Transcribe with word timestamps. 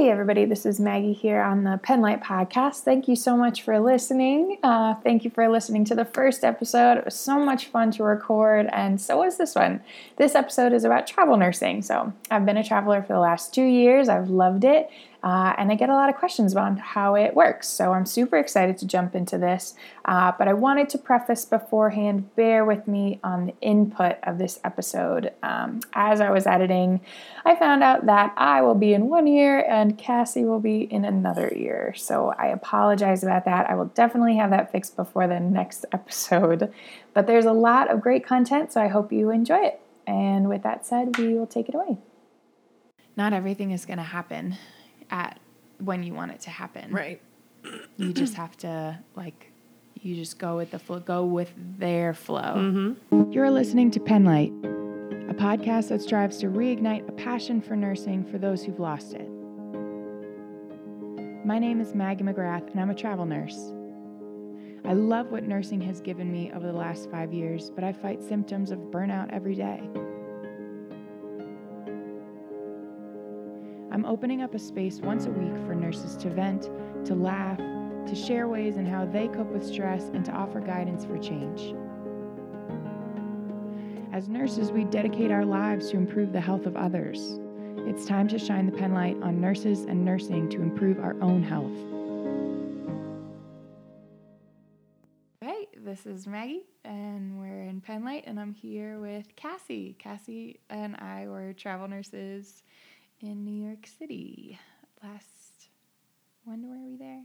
Hey, 0.00 0.10
everybody, 0.10 0.46
this 0.46 0.64
is 0.64 0.80
Maggie 0.80 1.12
here 1.12 1.42
on 1.42 1.64
the 1.64 1.78
Penlight 1.82 2.22
Podcast. 2.22 2.84
Thank 2.84 3.06
you 3.06 3.14
so 3.14 3.36
much 3.36 3.60
for 3.60 3.78
listening. 3.78 4.56
Uh, 4.62 4.94
thank 4.94 5.24
you 5.24 5.30
for 5.30 5.46
listening 5.46 5.84
to 5.84 5.94
the 5.94 6.06
first 6.06 6.42
episode. 6.42 6.96
It 6.96 7.04
was 7.04 7.14
so 7.14 7.38
much 7.38 7.66
fun 7.66 7.90
to 7.90 8.04
record, 8.04 8.70
and 8.72 8.98
so 8.98 9.18
was 9.18 9.36
this 9.36 9.54
one. 9.54 9.82
This 10.16 10.34
episode 10.34 10.72
is 10.72 10.84
about 10.84 11.06
travel 11.06 11.36
nursing. 11.36 11.82
So, 11.82 12.14
I've 12.30 12.46
been 12.46 12.56
a 12.56 12.64
traveler 12.64 13.02
for 13.02 13.12
the 13.12 13.20
last 13.20 13.52
two 13.52 13.62
years, 13.62 14.08
I've 14.08 14.30
loved 14.30 14.64
it. 14.64 14.88
Uh, 15.22 15.54
and 15.58 15.70
I 15.70 15.74
get 15.74 15.90
a 15.90 15.94
lot 15.94 16.08
of 16.08 16.16
questions 16.16 16.52
about 16.52 16.78
how 16.78 17.14
it 17.14 17.34
works. 17.34 17.68
So 17.68 17.92
I'm 17.92 18.06
super 18.06 18.38
excited 18.38 18.78
to 18.78 18.86
jump 18.86 19.14
into 19.14 19.36
this. 19.36 19.74
Uh, 20.04 20.32
but 20.38 20.48
I 20.48 20.54
wanted 20.54 20.88
to 20.90 20.98
preface 20.98 21.44
beforehand 21.44 22.34
bear 22.36 22.64
with 22.64 22.88
me 22.88 23.20
on 23.22 23.46
the 23.46 23.54
input 23.60 24.16
of 24.22 24.38
this 24.38 24.58
episode. 24.64 25.32
Um, 25.42 25.80
as 25.92 26.20
I 26.20 26.30
was 26.30 26.46
editing, 26.46 27.00
I 27.44 27.54
found 27.54 27.82
out 27.82 28.06
that 28.06 28.32
I 28.36 28.62
will 28.62 28.74
be 28.74 28.94
in 28.94 29.08
one 29.08 29.28
ear 29.28 29.60
and 29.68 29.98
Cassie 29.98 30.44
will 30.44 30.60
be 30.60 30.80
in 30.80 31.04
another 31.04 31.50
ear. 31.54 31.92
So 31.96 32.34
I 32.38 32.46
apologize 32.46 33.22
about 33.22 33.44
that. 33.44 33.68
I 33.68 33.74
will 33.74 33.86
definitely 33.86 34.36
have 34.36 34.50
that 34.50 34.72
fixed 34.72 34.96
before 34.96 35.26
the 35.26 35.40
next 35.40 35.84
episode. 35.92 36.72
But 37.12 37.26
there's 37.26 37.44
a 37.44 37.52
lot 37.52 37.90
of 37.90 38.00
great 38.00 38.24
content, 38.24 38.72
so 38.72 38.80
I 38.80 38.88
hope 38.88 39.12
you 39.12 39.30
enjoy 39.30 39.64
it. 39.64 39.80
And 40.06 40.48
with 40.48 40.62
that 40.62 40.86
said, 40.86 41.18
we 41.18 41.34
will 41.34 41.46
take 41.46 41.68
it 41.68 41.74
away. 41.74 41.98
Not 43.16 43.32
everything 43.32 43.70
is 43.70 43.84
going 43.84 43.98
to 43.98 44.02
happen 44.04 44.56
at 45.10 45.38
when 45.78 46.02
you 46.02 46.14
want 46.14 46.32
it 46.32 46.40
to 46.40 46.50
happen. 46.50 46.92
Right. 46.92 47.20
You 47.96 48.12
just 48.12 48.34
have 48.34 48.56
to 48.58 48.98
like 49.16 49.52
you 50.02 50.14
just 50.14 50.38
go 50.38 50.56
with 50.56 50.70
the 50.70 50.78
flow, 50.78 51.00
go 51.00 51.24
with 51.24 51.52
their 51.78 52.14
flow. 52.14 52.40
Mm-hmm. 52.40 53.32
You're 53.32 53.50
listening 53.50 53.90
to 53.92 54.00
Penlight, 54.00 54.50
a 55.30 55.34
podcast 55.34 55.88
that 55.88 56.00
strives 56.00 56.38
to 56.38 56.46
reignite 56.46 57.06
a 57.08 57.12
passion 57.12 57.60
for 57.60 57.76
nursing 57.76 58.24
for 58.24 58.38
those 58.38 58.64
who've 58.64 58.80
lost 58.80 59.12
it. 59.12 59.28
My 61.44 61.58
name 61.58 61.80
is 61.80 61.94
Maggie 61.94 62.24
McGrath, 62.24 62.70
and 62.70 62.80
I'm 62.80 62.90
a 62.90 62.94
travel 62.94 63.26
nurse. 63.26 63.72
I 64.84 64.94
love 64.94 65.30
what 65.30 65.44
nursing 65.44 65.80
has 65.82 66.00
given 66.00 66.32
me 66.32 66.50
over 66.54 66.66
the 66.66 66.72
last 66.72 67.10
five 67.10 67.34
years, 67.34 67.70
but 67.70 67.84
I 67.84 67.92
fight 67.92 68.22
symptoms 68.22 68.70
of 68.70 68.78
burnout 68.78 69.30
every 69.30 69.54
day. 69.54 69.82
I'm 74.00 74.06
opening 74.06 74.40
up 74.40 74.54
a 74.54 74.58
space 74.58 74.98
once 75.00 75.26
a 75.26 75.30
week 75.30 75.54
for 75.66 75.74
nurses 75.74 76.16
to 76.22 76.30
vent, 76.30 76.70
to 77.04 77.14
laugh, 77.14 77.58
to 77.58 78.14
share 78.14 78.48
ways 78.48 78.78
in 78.78 78.86
how 78.86 79.04
they 79.04 79.28
cope 79.28 79.52
with 79.52 79.62
stress, 79.62 80.04
and 80.14 80.24
to 80.24 80.32
offer 80.32 80.58
guidance 80.58 81.04
for 81.04 81.18
change. 81.18 81.74
As 84.10 84.26
nurses, 84.26 84.72
we 84.72 84.84
dedicate 84.84 85.30
our 85.30 85.44
lives 85.44 85.90
to 85.90 85.98
improve 85.98 86.32
the 86.32 86.40
health 86.40 86.64
of 86.64 86.78
others. 86.78 87.38
It's 87.76 88.06
time 88.06 88.26
to 88.28 88.38
shine 88.38 88.64
the 88.64 88.72
penlight 88.72 89.22
on 89.22 89.38
nurses 89.38 89.82
and 89.82 90.02
nursing 90.02 90.48
to 90.48 90.62
improve 90.62 90.98
our 90.98 91.16
own 91.20 91.42
health. 91.42 91.76
Hey, 95.42 95.66
this 95.76 96.06
is 96.06 96.26
Maggie, 96.26 96.62
and 96.86 97.38
we're 97.38 97.64
in 97.64 97.82
Penlight, 97.82 98.22
and 98.24 98.40
I'm 98.40 98.54
here 98.54 98.98
with 98.98 99.36
Cassie. 99.36 99.94
Cassie 99.98 100.60
and 100.70 100.96
I 100.96 101.26
were 101.28 101.52
travel 101.52 101.86
nurses 101.86 102.62
in 103.20 103.44
New 103.44 103.66
York 103.66 103.86
City 103.98 104.58
last. 105.02 105.68
When 106.44 106.68
were 106.68 106.78
we 106.84 106.96
there? 106.96 107.22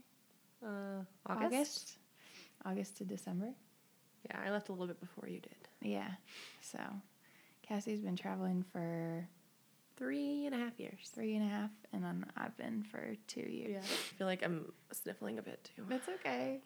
Uh, 0.64 1.04
August. 1.26 1.46
August. 1.54 1.98
August 2.66 2.98
to 2.98 3.04
December. 3.06 3.50
Yeah, 4.30 4.40
I 4.46 4.52
left 4.52 4.70
a 4.70 4.72
little 4.72 4.88
bit 4.88 5.00
before 5.00 5.28
you 5.30 5.40
did. 5.40 5.56
Yeah. 5.82 6.10
So, 6.62 6.80
Cassie's 7.62 8.02
been 8.02 8.16
traveling 8.16 8.64
for 8.72 9.28
Three 9.98 10.46
and 10.46 10.54
a 10.54 10.58
half 10.58 10.78
years. 10.78 11.10
three 11.14 11.36
and 11.38 11.46
a 11.46 11.48
half, 11.56 11.70
and 11.94 12.04
then 12.04 12.26
I've 12.36 12.58
been 12.58 12.84
for 12.84 13.16
two 13.28 13.40
years. 13.50 13.72
Yeah. 13.72 13.80
I 13.80 14.18
feel 14.18 14.28
like 14.28 14.44
I'm 14.44 14.74
sniffling 14.92 15.40
a 15.40 15.42
bit 15.42 15.70
too. 15.74 15.86
That's 15.88 16.10
okay. 16.10 16.60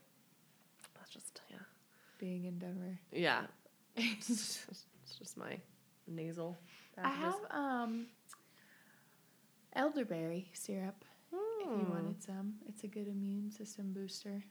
That's 0.96 1.12
just 1.12 1.42
yeah. 1.52 1.58
Being 2.18 2.46
in 2.46 2.58
Denver. 2.58 2.98
Yeah. 3.12 3.42
it's, 3.96 4.28
just, 4.28 4.66
it's 5.04 5.16
just 5.20 5.38
my 5.38 5.60
nasal. 6.08 6.58
I 6.98 7.10
have 7.10 7.36
um 7.52 8.08
elderberry 9.74 10.50
syrup. 10.54 11.06
If 11.32 11.68
you 11.68 11.86
Hmm. 11.86 11.90
wanted 11.92 12.24
some, 12.24 12.56
it's 12.68 12.84
a 12.84 12.88
good 12.88 13.08
immune 13.08 13.52
system 13.52 13.94
booster. 13.94 14.44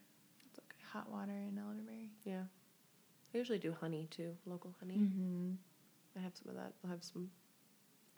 It's 0.46 0.58
okay. 0.58 0.78
Hot 0.92 1.10
water 1.10 1.32
and 1.32 1.58
elderberry. 1.58 2.10
Yeah. 2.24 2.44
I 3.34 3.38
usually 3.38 3.58
do 3.58 3.72
honey 3.72 4.06
too, 4.10 4.36
local 4.46 4.74
honey. 4.78 4.98
Mm-hmm. 4.98 5.52
I 6.16 6.20
have 6.20 6.36
some 6.36 6.48
of 6.50 6.54
that. 6.56 6.74
I 6.84 6.88
have 6.90 7.02
some 7.02 7.30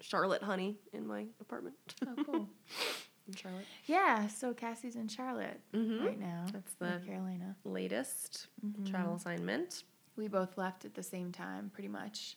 Charlotte 0.01 0.43
honey 0.43 0.79
in 0.93 1.07
my 1.07 1.27
apartment 1.41 1.77
Oh, 2.07 2.15
cool. 2.25 2.49
in 3.29 3.35
Charlotte. 3.35 3.67
yeah. 3.87 4.27
So 4.29 4.53
Cassie's 4.55 4.97
in 4.97 5.09
Charlotte 5.09 5.61
Mm-hmm. 5.73 6.05
right 6.07 6.19
now. 6.21 6.45
That's 6.53 6.75
North 6.81 7.01
the 7.01 7.07
Carolina. 7.07 7.57
latest 7.65 8.49
Mhm. 8.65 8.91
travel 8.91 9.15
assignment. 9.15 9.85
We 10.17 10.29
both 10.29 10.59
left 10.59 10.85
at 10.85 10.95
the 10.95 11.03
same 11.03 11.33
time, 11.33 11.71
pretty 11.71 11.89
much. 11.89 12.37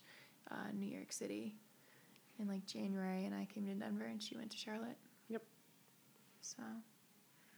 Uh, 0.49 0.71
New 0.73 0.85
York 0.87 1.11
City 1.11 1.55
in 2.39 2.47
like 2.47 2.65
January, 2.65 3.25
and 3.25 3.35
I 3.35 3.47
came 3.53 3.65
to 3.67 3.73
Denver, 3.73 4.05
and 4.05 4.21
she 4.21 4.35
went 4.35 4.51
to 4.51 4.57
Charlotte. 4.57 4.97
Yep. 5.29 5.43
So. 6.41 6.63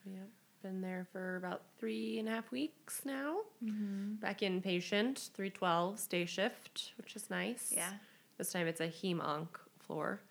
Yep. 0.05 0.29
Been 0.61 0.81
there 0.81 1.07
for 1.11 1.35
about 1.35 1.61
three 1.79 2.17
and 2.19 2.27
a 2.27 2.31
half 2.31 2.51
weeks 2.51 3.01
now. 3.05 3.37
Mm-hmm. 3.63 4.15
Back 4.15 4.41
in 4.41 4.61
patient, 4.61 5.29
312, 5.35 6.09
day 6.09 6.25
shift, 6.25 6.93
which 6.97 7.15
is 7.15 7.29
nice. 7.29 7.71
Yeah. 7.75 7.91
This 8.37 8.51
time 8.51 8.67
it's 8.67 8.81
a 8.81 8.87
heme 8.87 9.23
onc 9.23 9.59
floor. 9.79 10.21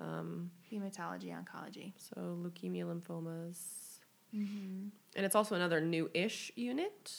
Um, 0.00 0.50
Hematology, 0.72 1.34
oncology. 1.34 1.92
so 1.96 2.20
leukemia, 2.20 2.84
lymphomas. 2.84 3.58
Mm-hmm. 4.34 4.88
And 5.16 5.26
it's 5.26 5.34
also 5.34 5.54
another 5.54 5.80
new 5.80 6.10
ish 6.14 6.52
unit. 6.54 7.12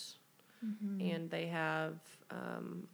Mm-hmm. 0.65 1.01
And 1.01 1.29
they 1.29 1.47
have 1.47 1.95
um, 2.31 2.87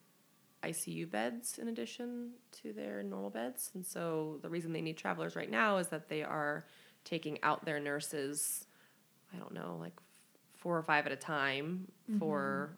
ICU 0.64 1.10
beds 1.10 1.58
in 1.58 1.68
addition 1.70 2.32
to 2.62 2.74
their 2.74 3.02
normal 3.04 3.30
beds. 3.30 3.72
And 3.74 3.86
so 3.86 4.40
the 4.42 4.50
reason 4.50 4.74
they 4.74 4.82
need 4.82 4.98
travelers 4.98 5.36
right 5.36 5.50
now 5.50 5.78
is 5.78 5.88
that 5.88 6.10
they 6.10 6.24
are 6.24 6.66
taking 7.06 7.42
out 7.44 7.66
their 7.66 7.80
nurses, 7.80 8.66
I 9.34 9.38
don't 9.38 9.54
know, 9.54 9.78
like 9.80 9.94
four 10.58 10.78
or 10.78 10.84
five 10.84 11.06
at 11.06 11.12
a 11.12 11.16
time 11.16 11.88
for 12.20 12.78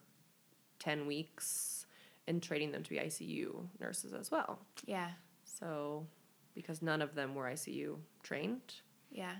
10 0.79 1.07
weeks 1.07 1.85
and 2.27 2.41
training 2.41 2.71
them 2.71 2.83
to 2.83 2.89
be 2.89 2.97
ICU 2.97 3.65
nurses 3.79 4.13
as 4.13 4.29
well. 4.29 4.59
Yeah. 4.85 5.09
So, 5.43 6.05
because 6.53 6.81
none 6.81 7.01
of 7.01 7.15
them 7.15 7.33
were 7.33 7.45
ICU 7.45 7.95
trained. 8.21 8.75
Yeah. 9.11 9.33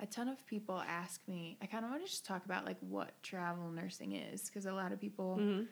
A 0.00 0.06
ton 0.06 0.26
of 0.28 0.44
people 0.46 0.82
ask 0.88 1.20
me, 1.28 1.56
I 1.62 1.66
kind 1.66 1.84
of 1.84 1.90
want 1.92 2.04
to 2.04 2.10
just 2.10 2.26
talk 2.26 2.44
about 2.44 2.64
like 2.66 2.78
what 2.80 3.12
travel 3.22 3.70
nursing 3.70 4.16
is 4.16 4.42
because 4.46 4.66
a 4.66 4.72
lot 4.72 4.90
of 4.90 5.00
people 5.00 5.36
Mm-hmm. 5.40 5.62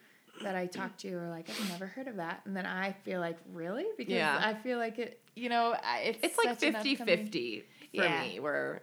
That 0.43 0.57
I 0.57 0.67
talk 0.67 0.97
to 0.99 1.13
are 1.15 1.29
like, 1.29 1.49
I've 1.51 1.69
never 1.71 1.87
heard 1.87 2.09
of 2.09 2.17
that. 2.17 2.41
And 2.45 2.57
then 2.57 2.67
I 2.67 2.93
feel 3.05 3.21
like, 3.21 3.39
really? 3.53 3.85
Because 3.97 4.15
Yeah. 4.15 4.41
I 4.43 4.55
feel 4.55 4.79
like 4.79 4.99
it, 4.99 5.21
you 5.37 5.49
know, 5.49 5.77
it's, 6.03 6.19
It's 6.23 6.39
like 6.39 6.49
such 6.59 6.63
an 6.69 6.75
50 6.75 6.93
upcoming- 6.93 7.17
50 7.25 7.61
for 7.61 7.67
Yeah. 8.05 8.23
me, 8.23 8.41
where 8.41 8.83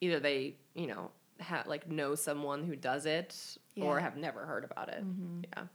either 0.00 0.18
they, 0.20 0.56
you 0.74 0.86
know, 0.86 1.10
ha- 1.40 1.64
like 1.66 1.88
know 1.88 2.14
someone 2.14 2.64
who 2.64 2.76
does 2.76 3.06
it 3.06 3.58
or 3.80 4.00
have 4.00 4.16
never 4.16 4.46
heard 4.46 4.64
about 4.64 4.88
it. 4.88 5.04
Mhm. 5.04 5.44
Yeah. 5.56 5.66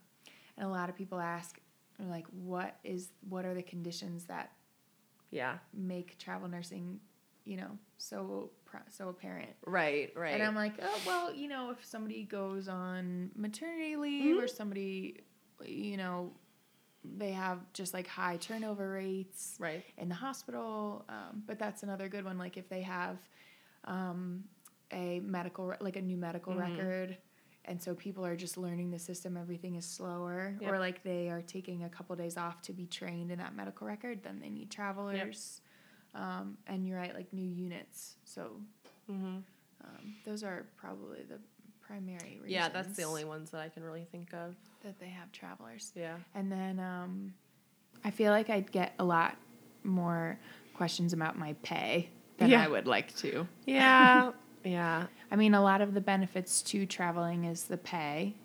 And 0.57 0.65
a 0.67 0.69
lot 0.69 0.89
of 0.89 0.95
people 0.95 1.19
ask, 1.19 1.59
like, 1.99 2.25
what 2.27 2.77
is, 2.83 3.11
what 3.29 3.45
are 3.45 3.53
the 3.53 3.63
conditions 3.63 4.25
that 4.25 4.51
Yeah. 5.29 5.59
make 5.73 6.17
travel 6.17 6.47
nursing, 6.49 6.99
you 7.45 7.57
know, 7.57 7.77
so, 8.01 8.49
so 8.89 9.09
apparent? 9.09 9.51
Right, 9.65 10.11
right. 10.15 10.33
And 10.33 10.43
I'm 10.43 10.55
like, 10.55 10.73
oh, 10.81 10.99
well, 11.05 11.33
you 11.33 11.47
know, 11.47 11.71
if 11.71 11.85
somebody 11.85 12.23
goes 12.23 12.67
on 12.67 13.31
maternity 13.35 13.95
leave 13.95 14.35
Mm-hmm. 14.35 14.43
or 14.43 14.47
somebody, 14.47 15.21
you 15.65 15.97
know, 15.97 16.31
they 17.03 17.31
have 17.31 17.59
just 17.73 17.93
like 17.93 18.07
high 18.07 18.37
turnover 18.37 18.91
rates 18.91 19.55
right. 19.59 19.83
in 19.97 20.09
the 20.09 20.15
hospital. 20.15 21.05
Um, 21.09 21.43
but 21.47 21.57
that's 21.59 21.83
another 21.83 22.07
good 22.09 22.25
one. 22.25 22.37
Like 22.37 22.57
if 22.57 22.69
they 22.69 22.81
have 22.81 23.17
um, 23.85 24.43
a 24.91 25.19
medical, 25.21 25.73
like 25.79 25.95
a 25.95 26.01
new 26.01 26.17
medical 26.17 26.53
Mhm. 26.53 26.59
record. 26.59 27.17
And 27.65 27.81
so 27.81 27.93
people 27.93 28.25
are 28.25 28.35
just 28.35 28.57
learning 28.57 28.89
the 28.89 28.97
system, 28.99 29.37
everything 29.37 29.75
is 29.75 29.85
slower, 29.85 30.57
Yep. 30.59 30.71
or 30.71 30.79
like 30.79 31.03
they 31.03 31.29
are 31.29 31.41
taking 31.43 31.83
a 31.83 31.89
couple 31.89 32.15
days 32.15 32.35
off 32.35 32.61
to 32.63 32.73
be 32.73 32.87
trained 32.87 33.31
in 33.31 33.37
that 33.37 33.55
medical 33.55 33.85
record, 33.87 34.23
then 34.23 34.39
they 34.39 34.49
need 34.49 34.71
travelers. 34.71 35.61
Um, 36.13 36.57
and 36.67 36.85
you're 36.85 36.99
at 36.99 37.15
like 37.15 37.31
new 37.33 37.47
units. 37.49 38.15
So 38.25 38.51
Mm-hmm. 39.09 39.37
um, 39.83 40.15
those 40.25 40.43
are 40.43 40.65
probably 40.77 41.19
the 41.27 41.39
primary 41.85 42.35
reasons. 42.35 42.51
Yeah, 42.51 42.69
that's 42.69 42.95
the 42.95 43.03
only 43.03 43.25
ones 43.25 43.49
that 43.51 43.59
I 43.61 43.67
can 43.69 43.83
really 43.83 44.05
think 44.11 44.33
of. 44.33 44.55
that 44.83 44.99
they 44.99 45.09
have 45.09 45.31
travelers. 45.31 45.91
Yeah. 45.95 46.15
And 46.33 46.49
then 46.51 46.79
um, 46.79 47.33
I 48.05 48.11
feel 48.11 48.31
like 48.31 48.49
I'd 48.49 48.71
get 48.71 48.93
a 48.99 49.03
lot 49.03 49.35
more 49.83 50.39
questions 50.75 51.11
about 51.13 51.37
my 51.37 51.53
pay 51.61 52.09
than 52.37 52.49
Yeah. 52.49 52.63
I 52.63 52.67
would 52.69 52.87
like 52.87 53.13
to. 53.17 53.47
Yeah. 53.65 54.31
yeah. 54.63 55.07
I 55.31 55.35
mean, 55.35 55.53
a 55.53 55.61
lot 55.61 55.81
of 55.81 55.93
the 55.93 56.01
benefits 56.01 56.61
to 56.63 56.85
traveling 56.85 57.43
is 57.45 57.65
the 57.65 57.77
pay. 57.77 58.35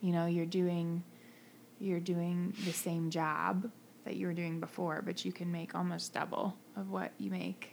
You 0.00 0.12
know, 0.12 0.26
you're 0.26 0.44
doing 0.46 1.02
you're 1.80 2.00
doing 2.00 2.52
the 2.64 2.72
same 2.72 3.10
job 3.10 3.70
that 4.04 4.16
you 4.16 4.26
were 4.26 4.34
doing 4.34 4.60
before, 4.60 5.02
but 5.04 5.24
you 5.24 5.32
can 5.32 5.50
make 5.50 5.74
almost 5.74 6.12
double 6.12 6.56
of 6.76 6.90
what 6.90 7.12
you 7.18 7.30
make 7.30 7.70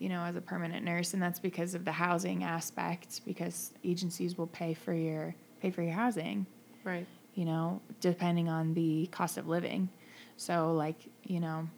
you 0.00 0.08
know, 0.08 0.22
as 0.24 0.34
a 0.36 0.40
permanent 0.40 0.84
nurse, 0.84 1.14
and 1.14 1.22
that's 1.22 1.38
because 1.38 1.74
of 1.74 1.84
the 1.84 1.92
housing 1.92 2.42
aspect. 2.42 3.20
Because 3.24 3.72
agencies 3.84 4.36
will 4.36 4.48
pay 4.48 4.74
for 4.74 4.92
your 4.92 5.34
pay 5.60 5.70
for 5.70 5.82
your 5.82 5.92
housing, 5.92 6.46
Right. 6.82 7.06
you 7.34 7.44
know, 7.44 7.80
depending 8.00 8.48
on 8.48 8.74
the 8.74 9.06
cost 9.12 9.38
of 9.38 9.46
living. 9.46 9.88
So, 10.36 10.74
like, 10.74 10.96
you 11.22 11.38
know, 11.40 11.68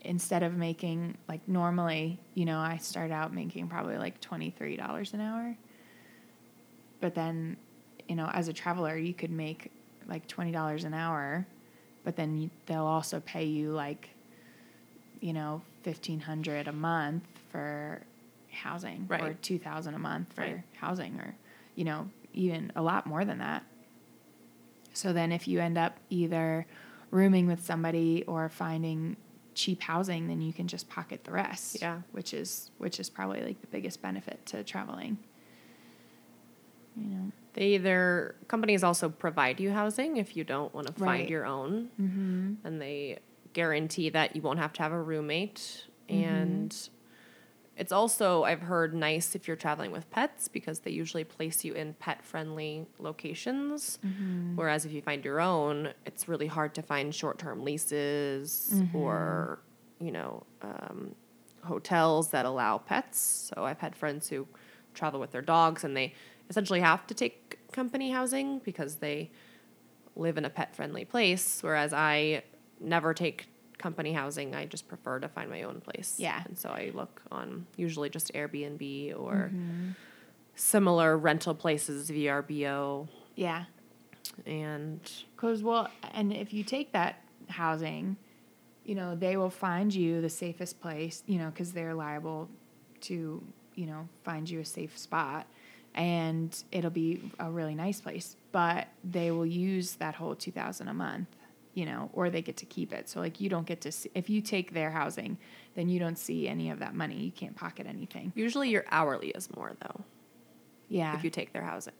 instead 0.00 0.42
of 0.42 0.54
making 0.54 1.16
like 1.28 1.46
normally, 1.46 2.18
you 2.32 2.46
know, 2.46 2.58
I 2.58 2.78
start 2.78 3.10
out 3.10 3.34
making 3.34 3.68
probably 3.68 3.98
like 3.98 4.20
twenty 4.20 4.50
three 4.50 4.76
dollars 4.76 5.12
an 5.12 5.20
hour, 5.20 5.56
but 7.00 7.14
then, 7.14 7.58
you 8.08 8.16
know, 8.16 8.30
as 8.32 8.48
a 8.48 8.52
traveler, 8.52 8.96
you 8.96 9.12
could 9.14 9.30
make 9.30 9.70
like 10.08 10.26
twenty 10.26 10.52
dollars 10.52 10.84
an 10.84 10.94
hour, 10.94 11.46
but 12.04 12.16
then 12.16 12.38
you, 12.38 12.50
they'll 12.66 12.84
also 12.84 13.20
pay 13.20 13.44
you 13.44 13.70
like, 13.72 14.10
you 15.20 15.32
know, 15.32 15.62
fifteen 15.82 16.20
hundred 16.20 16.68
a 16.68 16.72
month 16.72 17.24
for 17.50 18.02
housing, 18.50 19.06
or 19.10 19.34
two 19.42 19.58
thousand 19.58 19.94
a 19.94 19.98
month 19.98 20.32
for 20.32 20.42
Right. 20.42 20.62
housing, 20.76 21.18
or 21.18 21.34
you 21.74 21.84
know, 21.84 22.08
even 22.32 22.70
a 22.76 22.82
lot 22.82 23.06
more 23.06 23.24
than 23.24 23.38
that. 23.38 23.64
So 24.92 25.12
then, 25.12 25.32
if 25.32 25.48
you 25.48 25.60
end 25.60 25.76
up 25.76 25.96
either 26.10 26.66
rooming 27.10 27.46
with 27.46 27.64
somebody 27.64 28.22
or 28.26 28.48
finding 28.48 29.16
cheap 29.54 29.80
housing, 29.82 30.26
then 30.28 30.40
you 30.40 30.52
can 30.52 30.66
just 30.68 30.88
pocket 30.88 31.24
the 31.24 31.30
rest. 31.32 31.78
Yeah. 31.80 32.00
which 32.12 32.34
is 32.34 32.70
which 32.78 33.00
is 33.00 33.08
probably 33.10 33.40
like 33.42 33.60
the 33.60 33.66
biggest 33.68 34.02
benefit 34.02 34.44
to 34.46 34.62
traveling. 34.64 35.18
You 36.96 37.06
know. 37.06 37.32
They 37.54 37.74
either 37.74 38.34
companies 38.48 38.82
also 38.84 39.08
provide 39.08 39.58
you 39.60 39.70
housing 39.70 40.16
if 40.16 40.36
you 40.36 40.44
don't 40.44 40.74
want 40.74 40.86
to 40.88 40.92
find 40.92 41.20
Right. 41.22 41.28
your 41.28 41.46
own, 41.46 41.88
Mm-hmm. 42.00 42.54
and 42.66 42.80
they 42.80 43.18
guarantee 43.52 44.10
that 44.10 44.34
you 44.36 44.42
won't 44.42 44.58
have 44.58 44.72
to 44.74 44.82
have 44.82 44.92
a 44.92 45.00
roommate. 45.00 45.86
Mm-hmm. 46.10 46.24
And 46.24 46.88
it's 47.76 47.92
also 47.92 48.42
I've 48.44 48.60
heard 48.62 48.92
nice 48.94 49.34
if 49.34 49.46
you're 49.48 49.56
traveling 49.56 49.90
with 49.92 50.08
pets 50.10 50.48
because 50.48 50.80
they 50.80 50.90
usually 50.90 51.24
place 51.24 51.64
you 51.64 51.72
in 51.74 51.94
pet 51.94 52.24
friendly 52.24 52.86
locations. 52.98 53.98
Mm-hmm. 54.04 54.56
Whereas 54.56 54.84
if 54.84 54.92
you 54.92 55.02
find 55.02 55.24
your 55.24 55.40
own, 55.40 55.90
it's 56.04 56.28
really 56.28 56.46
hard 56.48 56.74
to 56.74 56.82
find 56.82 57.14
short 57.14 57.38
term 57.38 57.64
leases 57.64 58.70
Mm-hmm. 58.74 58.96
or 58.96 59.60
you 60.00 60.10
know 60.10 60.42
um, 60.62 61.14
hotels 61.62 62.30
that 62.30 62.44
allow 62.46 62.78
pets. 62.78 63.52
So 63.54 63.64
I've 63.64 63.78
had 63.80 63.94
friends 63.96 64.28
who 64.28 64.46
travel 64.92 65.18
with 65.20 65.30
their 65.32 65.42
dogs 65.42 65.82
and 65.84 65.96
they 65.96 66.14
essentially 66.50 66.80
have 66.80 67.06
to 67.08 67.14
take 67.14 67.58
company 67.72 68.10
housing 68.10 68.58
because 68.60 68.96
they 68.96 69.30
live 70.16 70.38
in 70.38 70.44
a 70.44 70.50
pet 70.50 70.74
friendly 70.76 71.04
place. 71.04 71.62
Whereas 71.62 71.92
I 71.92 72.42
never 72.80 73.14
take 73.14 73.48
company 73.78 74.12
housing. 74.12 74.54
I 74.54 74.66
just 74.66 74.86
prefer 74.88 75.18
to 75.18 75.28
find 75.28 75.50
my 75.50 75.62
own 75.62 75.80
place. 75.80 76.14
Yeah. 76.18 76.42
And 76.44 76.56
so 76.56 76.68
I 76.70 76.90
look 76.94 77.22
on 77.32 77.66
usually 77.76 78.08
just 78.10 78.32
Airbnb 78.32 79.18
or 79.18 79.50
Mm-hmm. 79.52 79.90
similar 80.54 81.18
rental 81.18 81.54
places, 81.54 82.10
VRBO. 82.10 83.08
Yeah. 83.34 83.64
And 84.46 85.00
Because, 85.34 85.62
well, 85.62 85.88
and 86.12 86.32
if 86.32 86.52
you 86.52 86.62
take 86.64 86.92
that 86.92 87.20
housing, 87.48 88.16
you 88.84 88.94
know, 88.94 89.14
they 89.14 89.36
will 89.36 89.50
find 89.50 89.92
you 89.94 90.20
the 90.20 90.30
safest 90.30 90.80
place, 90.80 91.22
you 91.26 91.38
know, 91.38 91.46
because 91.50 91.72
they're 91.72 91.94
liable 91.94 92.48
to, 93.02 93.42
you 93.74 93.86
know, 93.86 94.08
find 94.24 94.48
you 94.48 94.60
a 94.60 94.64
safe 94.64 94.96
spot. 94.98 95.46
And 95.94 96.56
it'll 96.72 96.90
be 96.90 97.30
a 97.38 97.50
really 97.50 97.74
nice 97.74 98.00
place. 98.00 98.36
But 98.52 98.88
they 99.04 99.30
will 99.30 99.46
use 99.46 99.94
that 99.96 100.14
whole 100.16 100.34
2000 100.34 100.88
a 100.88 100.94
month, 100.94 101.28
you 101.74 101.86
know, 101.86 102.10
or 102.12 102.30
they 102.30 102.42
get 102.42 102.56
to 102.58 102.66
keep 102.66 102.92
it. 102.92 103.08
So, 103.08 103.20
like, 103.20 103.40
you 103.40 103.48
don't 103.48 103.66
get 103.66 103.80
to 103.82 103.92
see, 103.92 104.10
if 104.14 104.28
you 104.28 104.40
take 104.40 104.72
their 104.74 104.90
housing, 104.90 105.38
then 105.76 105.88
you 105.88 105.98
don't 106.00 106.18
see 106.18 106.48
any 106.48 106.70
of 106.70 106.80
that 106.80 106.94
money. 106.94 107.16
You 107.22 107.30
can't 107.32 107.54
pocket 107.56 107.86
anything. 107.86 108.32
usually 108.34 108.70
your 108.70 108.84
hourly 108.90 109.28
is 109.30 109.48
more 109.56 109.72
though 109.80 110.04
Yeah. 110.88 111.16
if 111.16 111.22
you 111.24 111.30
take 111.30 111.52
their 111.52 111.62
housing. 111.62 111.94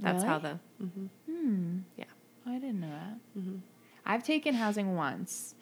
That's 0.00 0.22
how 0.24 0.38
Really? 0.38 0.58
the 0.80 0.84
hmm 0.86 1.06
Hmm. 1.30 1.78
yeah. 1.96 2.04
I 2.46 2.54
didn't 2.58 2.80
know 2.80 2.90
that. 2.90 3.40
hmm 3.40 3.56
I've 4.04 4.22
taken 4.22 4.54
housing 4.54 4.94
once 4.94 5.54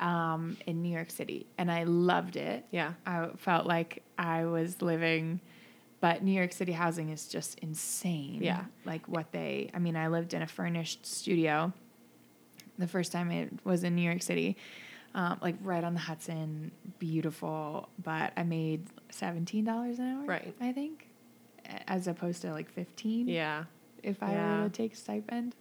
um, 0.00 0.58
in 0.66 0.82
New 0.82 0.90
York 0.92 1.10
City, 1.10 1.46
and 1.56 1.70
I 1.72 1.84
loved 1.84 2.36
it. 2.36 2.66
Yeah. 2.70 2.92
I 3.06 3.28
felt 3.38 3.64
like 3.66 4.02
I 4.18 4.44
was 4.44 4.82
living, 4.82 5.40
but 6.00 6.22
New 6.22 6.32
York 6.32 6.52
City 6.52 6.72
housing 6.72 7.10
is 7.10 7.26
just 7.28 7.58
insane. 7.60 8.42
Yeah. 8.42 8.64
Like 8.84 9.06
what 9.08 9.32
they, 9.32 9.70
I 9.74 9.78
mean, 9.78 9.96
I 9.96 10.08
lived 10.08 10.34
in 10.34 10.42
a 10.42 10.46
furnished 10.46 11.06
studio 11.06 11.72
the 12.78 12.86
first 12.86 13.10
time 13.12 13.30
it 13.30 13.50
was 13.64 13.84
in 13.84 13.94
New 13.94 14.02
York 14.02 14.20
City, 14.22 14.56
um, 15.14 15.38
like 15.40 15.54
right 15.62 15.82
on 15.82 15.94
the 15.94 16.00
Hudson, 16.00 16.70
beautiful, 16.98 17.88
but 18.02 18.32
I 18.36 18.42
made 18.42 18.84
$17 19.12 19.98
an 19.98 20.00
hour. 20.18 20.26
Right. 20.26 20.54
I 20.60 20.72
think, 20.72 21.08
as 21.88 22.06
opposed 22.06 22.42
to 22.42 22.52
like 22.52 22.70
15 22.70 23.28
Yeah. 23.28 23.64
if 24.02 24.22
I 24.22 24.32
Yeah. 24.32 24.58
were 24.62 24.68
to 24.68 24.70
take 24.70 24.94
stipend. 24.94 25.54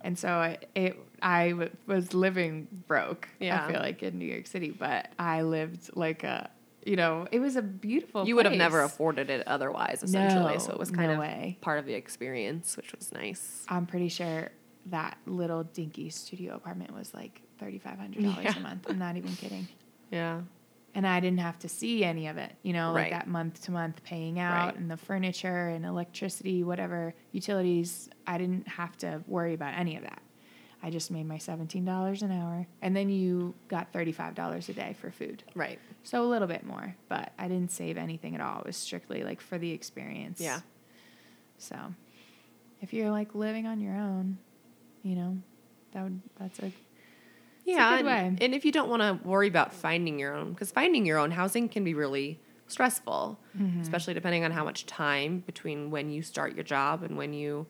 And 0.00 0.18
so 0.18 0.28
I, 0.30 0.58
it, 0.74 0.98
I 1.22 1.50
w- 1.50 1.70
was 1.86 2.14
living 2.14 2.66
broke. 2.88 3.28
Yeah. 3.38 3.64
I 3.64 3.70
feel 3.70 3.80
like 3.80 4.02
in 4.02 4.18
New 4.18 4.24
York 4.26 4.46
City, 4.48 4.70
but 4.70 5.08
I 5.20 5.42
lived 5.42 5.94
like 5.94 6.24
a, 6.24 6.50
you 6.84 6.96
know, 6.96 7.26
it 7.30 7.40
was 7.40 7.56
a 7.56 7.62
beautiful. 7.62 8.26
You 8.26 8.36
would 8.36 8.46
have 8.46 8.54
never 8.56 8.82
afforded 8.82 9.30
it 9.30 9.46
otherwise, 9.46 10.02
essentially. 10.02 10.58
so 10.58 10.68
No, 10.68 10.74
it 10.74 10.78
was 10.78 10.90
kind 10.90 11.08
no 11.08 11.14
of 11.14 11.18
way. 11.20 11.58
part 11.60 11.78
of 11.78 11.86
the 11.86 11.94
experience, 11.94 12.76
which 12.76 12.92
was 12.94 13.12
nice. 13.12 13.64
I'm 13.68 13.86
pretty 13.86 14.08
sure 14.08 14.50
that 14.86 15.18
little 15.26 15.64
dinky 15.64 16.08
studio 16.10 16.54
apartment 16.54 16.94
was 16.94 17.12
like 17.12 17.42
thirty 17.58 17.78
five 17.78 17.98
hundred 17.98 18.22
dollars 18.24 18.44
Yeah. 18.44 18.56
a 18.56 18.60
month. 18.60 18.86
I'm 18.88 18.98
not 18.98 19.16
even 19.16 19.32
kidding. 19.36 19.68
Yeah. 20.10 20.40
And 20.92 21.06
I 21.06 21.20
didn't 21.20 21.38
have 21.38 21.56
to 21.60 21.68
see 21.68 22.02
any 22.02 22.26
of 22.26 22.36
it, 22.36 22.52
you 22.64 22.72
know, 22.72 22.92
like 22.92 23.12
that 23.12 23.28
month 23.28 23.62
to 23.66 23.70
month 23.70 24.02
paying 24.02 24.40
out 24.40 24.66
Right. 24.70 24.76
and 24.76 24.90
the 24.90 24.96
furniture 24.96 25.68
and 25.68 25.86
electricity, 25.86 26.64
whatever 26.64 27.14
utilities. 27.30 28.08
I 28.26 28.38
didn't 28.38 28.66
have 28.66 28.96
to 28.98 29.22
worry 29.28 29.54
about 29.54 29.74
any 29.78 29.94
of 29.96 30.02
that. 30.02 30.20
I 30.82 30.88
just 30.90 31.10
made 31.10 31.26
my 31.26 31.36
$17 31.36 32.22
an 32.22 32.32
hour. 32.32 32.66
And 32.80 32.96
then 32.96 33.10
you 33.10 33.54
got 33.68 33.92
$35 33.92 34.68
a 34.68 34.72
day 34.72 34.96
for 34.98 35.10
food. 35.10 35.42
Right. 35.54 35.78
So 36.04 36.24
a 36.24 36.28
little 36.28 36.48
bit 36.48 36.64
more, 36.64 36.94
but 37.08 37.32
I 37.38 37.48
didn't 37.48 37.70
save 37.70 37.98
anything 37.98 38.34
at 38.34 38.40
all. 38.40 38.60
It 38.60 38.66
was 38.66 38.76
strictly 38.76 39.22
like 39.22 39.40
for 39.42 39.58
the 39.58 39.70
experience. 39.72 40.40
Yeah. 40.40 40.60
So 41.58 41.76
if 42.80 42.92
you're 42.94 43.10
like 43.10 43.34
living 43.34 43.66
on 43.66 43.80
your 43.80 43.94
own, 43.94 44.38
you 45.02 45.16
know, 45.16 45.36
that 45.92 46.04
would, 46.04 46.20
that's 46.38 46.58
a, 46.60 46.72
Yeah, 47.66 47.90
good 47.90 48.06
and, 48.06 48.06
way. 48.38 48.44
and 48.46 48.54
if 48.54 48.64
you 48.64 48.72
don't 48.72 48.88
want 48.88 49.02
to 49.02 49.18
worry 49.28 49.48
about 49.48 49.74
finding 49.74 50.18
your 50.18 50.34
own, 50.34 50.52
because 50.52 50.70
finding 50.72 51.04
your 51.04 51.18
own 51.18 51.30
housing 51.30 51.68
can 51.68 51.84
be 51.84 51.92
really 51.94 52.40
stressful, 52.68 53.38
Mm-hmm. 53.58 53.80
especially 53.82 54.14
depending 54.14 54.44
on 54.44 54.52
how 54.52 54.64
much 54.64 54.86
time 54.86 55.40
between 55.44 55.90
when 55.90 56.08
you 56.10 56.22
start 56.22 56.54
your 56.54 56.64
job 56.64 57.02
and 57.02 57.16
when 57.18 57.32
you 57.34 57.66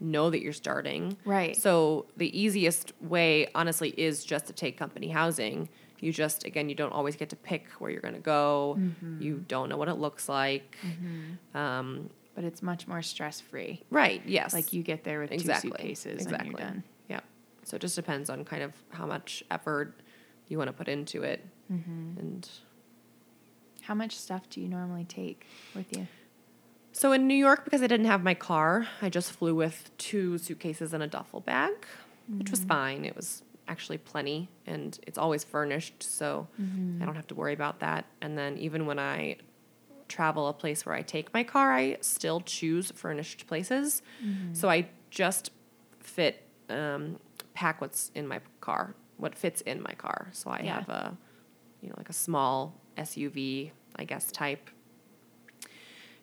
know 0.00 0.30
that 0.30 0.40
you're 0.40 0.52
starting. 0.52 1.16
Right. 1.24 1.56
So 1.56 2.06
the 2.16 2.38
easiest 2.38 2.92
way, 3.00 3.48
honestly, 3.54 3.90
is 3.90 4.24
just 4.24 4.46
to 4.46 4.52
take 4.52 4.76
company 4.76 5.08
housing. 5.08 5.68
You 6.00 6.12
just 6.12 6.44
again, 6.44 6.68
you 6.68 6.74
don't 6.74 6.92
always 6.92 7.16
get 7.16 7.30
to 7.30 7.36
pick 7.36 7.68
where 7.78 7.90
you're 7.90 8.02
going 8.02 8.14
to 8.14 8.20
go. 8.20 8.76
Mm-hmm. 8.78 9.22
You 9.22 9.44
don't 9.48 9.68
know 9.68 9.76
what 9.76 9.88
it 9.88 9.94
looks 9.94 10.28
like. 10.28 10.76
Um, 11.54 12.10
but 12.34 12.44
it's 12.44 12.62
much 12.62 12.86
more 12.88 13.00
stress 13.00 13.40
free. 13.40 13.82
right. 13.90 14.20
Yes. 14.26 14.52
Like 14.52 14.72
you 14.72 14.82
get 14.82 15.04
there 15.04 15.20
with 15.20 15.30
exactly. 15.32 15.70
two 15.70 15.76
suitcases 15.76 16.22
exactly. 16.22 16.48
and 16.48 16.58
you're 16.58 16.66
done. 16.68 16.82
Yeah. 17.08 17.20
So 17.62 17.76
it 17.76 17.80
just 17.80 17.94
depends 17.96 18.28
on 18.28 18.44
kind 18.44 18.62
of 18.62 18.72
how 18.90 19.06
much 19.06 19.44
effort 19.50 20.00
you 20.48 20.58
want 20.58 20.68
to 20.68 20.72
put 20.72 20.88
into 20.88 21.22
it. 21.22 21.44
Mm-hmm. 21.72 22.18
And 22.18 22.48
How 23.82 23.94
much 23.94 24.16
stuff 24.16 24.48
do 24.50 24.60
you 24.60 24.68
normally 24.68 25.04
take 25.04 25.46
with 25.74 25.96
you? 25.96 26.06
So 26.94 27.12
in 27.12 27.26
New 27.26 27.34
York, 27.34 27.64
because 27.64 27.82
I 27.82 27.88
didn't 27.88 28.06
have 28.06 28.22
my 28.22 28.34
car, 28.34 28.86
I 29.02 29.08
just 29.08 29.32
flew 29.32 29.54
with 29.54 29.90
two 29.98 30.38
suitcases 30.38 30.94
and 30.94 31.02
a 31.02 31.06
duffel 31.06 31.40
bag, 31.40 31.72
which 32.38 32.50
was 32.50 32.60
mm-hmm. 32.60 32.68
fine. 32.68 33.04
It 33.04 33.16
was 33.16 33.42
actually 33.66 33.98
plenty, 33.98 34.48
and 34.66 34.98
it's 35.06 35.18
always 35.18 35.42
furnished, 35.42 36.02
so 36.02 36.46
mm-hmm. 36.60 37.02
I 37.02 37.04
don't 37.04 37.16
have 37.16 37.26
to 37.26 37.34
worry 37.34 37.52
about 37.52 37.80
that. 37.80 38.06
And 38.20 38.38
then 38.38 38.56
even 38.58 38.86
when 38.86 38.98
I 39.00 39.36
travel 40.08 40.46
a 40.48 40.52
place 40.52 40.86
where 40.86 40.94
I 40.94 41.02
take 41.02 41.34
my 41.34 41.42
car, 41.42 41.72
I 41.72 41.96
still 42.00 42.40
choose 42.40 42.92
furnished 42.92 43.46
places. 43.46 44.02
Mm-hmm. 44.24 44.54
So 44.54 44.68
I 44.70 44.88
just 45.10 45.50
fit 46.00 46.42
um, 46.68 47.18
pack 47.54 47.80
what's 47.80 48.10
in 48.14 48.28
my 48.28 48.40
car, 48.60 48.94
what 49.16 49.34
fits 49.34 49.60
in 49.62 49.82
my 49.82 49.94
car. 49.94 50.28
So 50.32 50.50
I 50.50 50.60
Yeah. 50.60 50.74
have 50.74 50.88
a, 50.88 51.16
you 51.80 51.88
know, 51.88 51.94
like 51.96 52.10
a 52.10 52.14
small 52.14 52.80
SUV, 52.96 53.72
I 53.96 54.04
guess 54.04 54.30
type. 54.30 54.70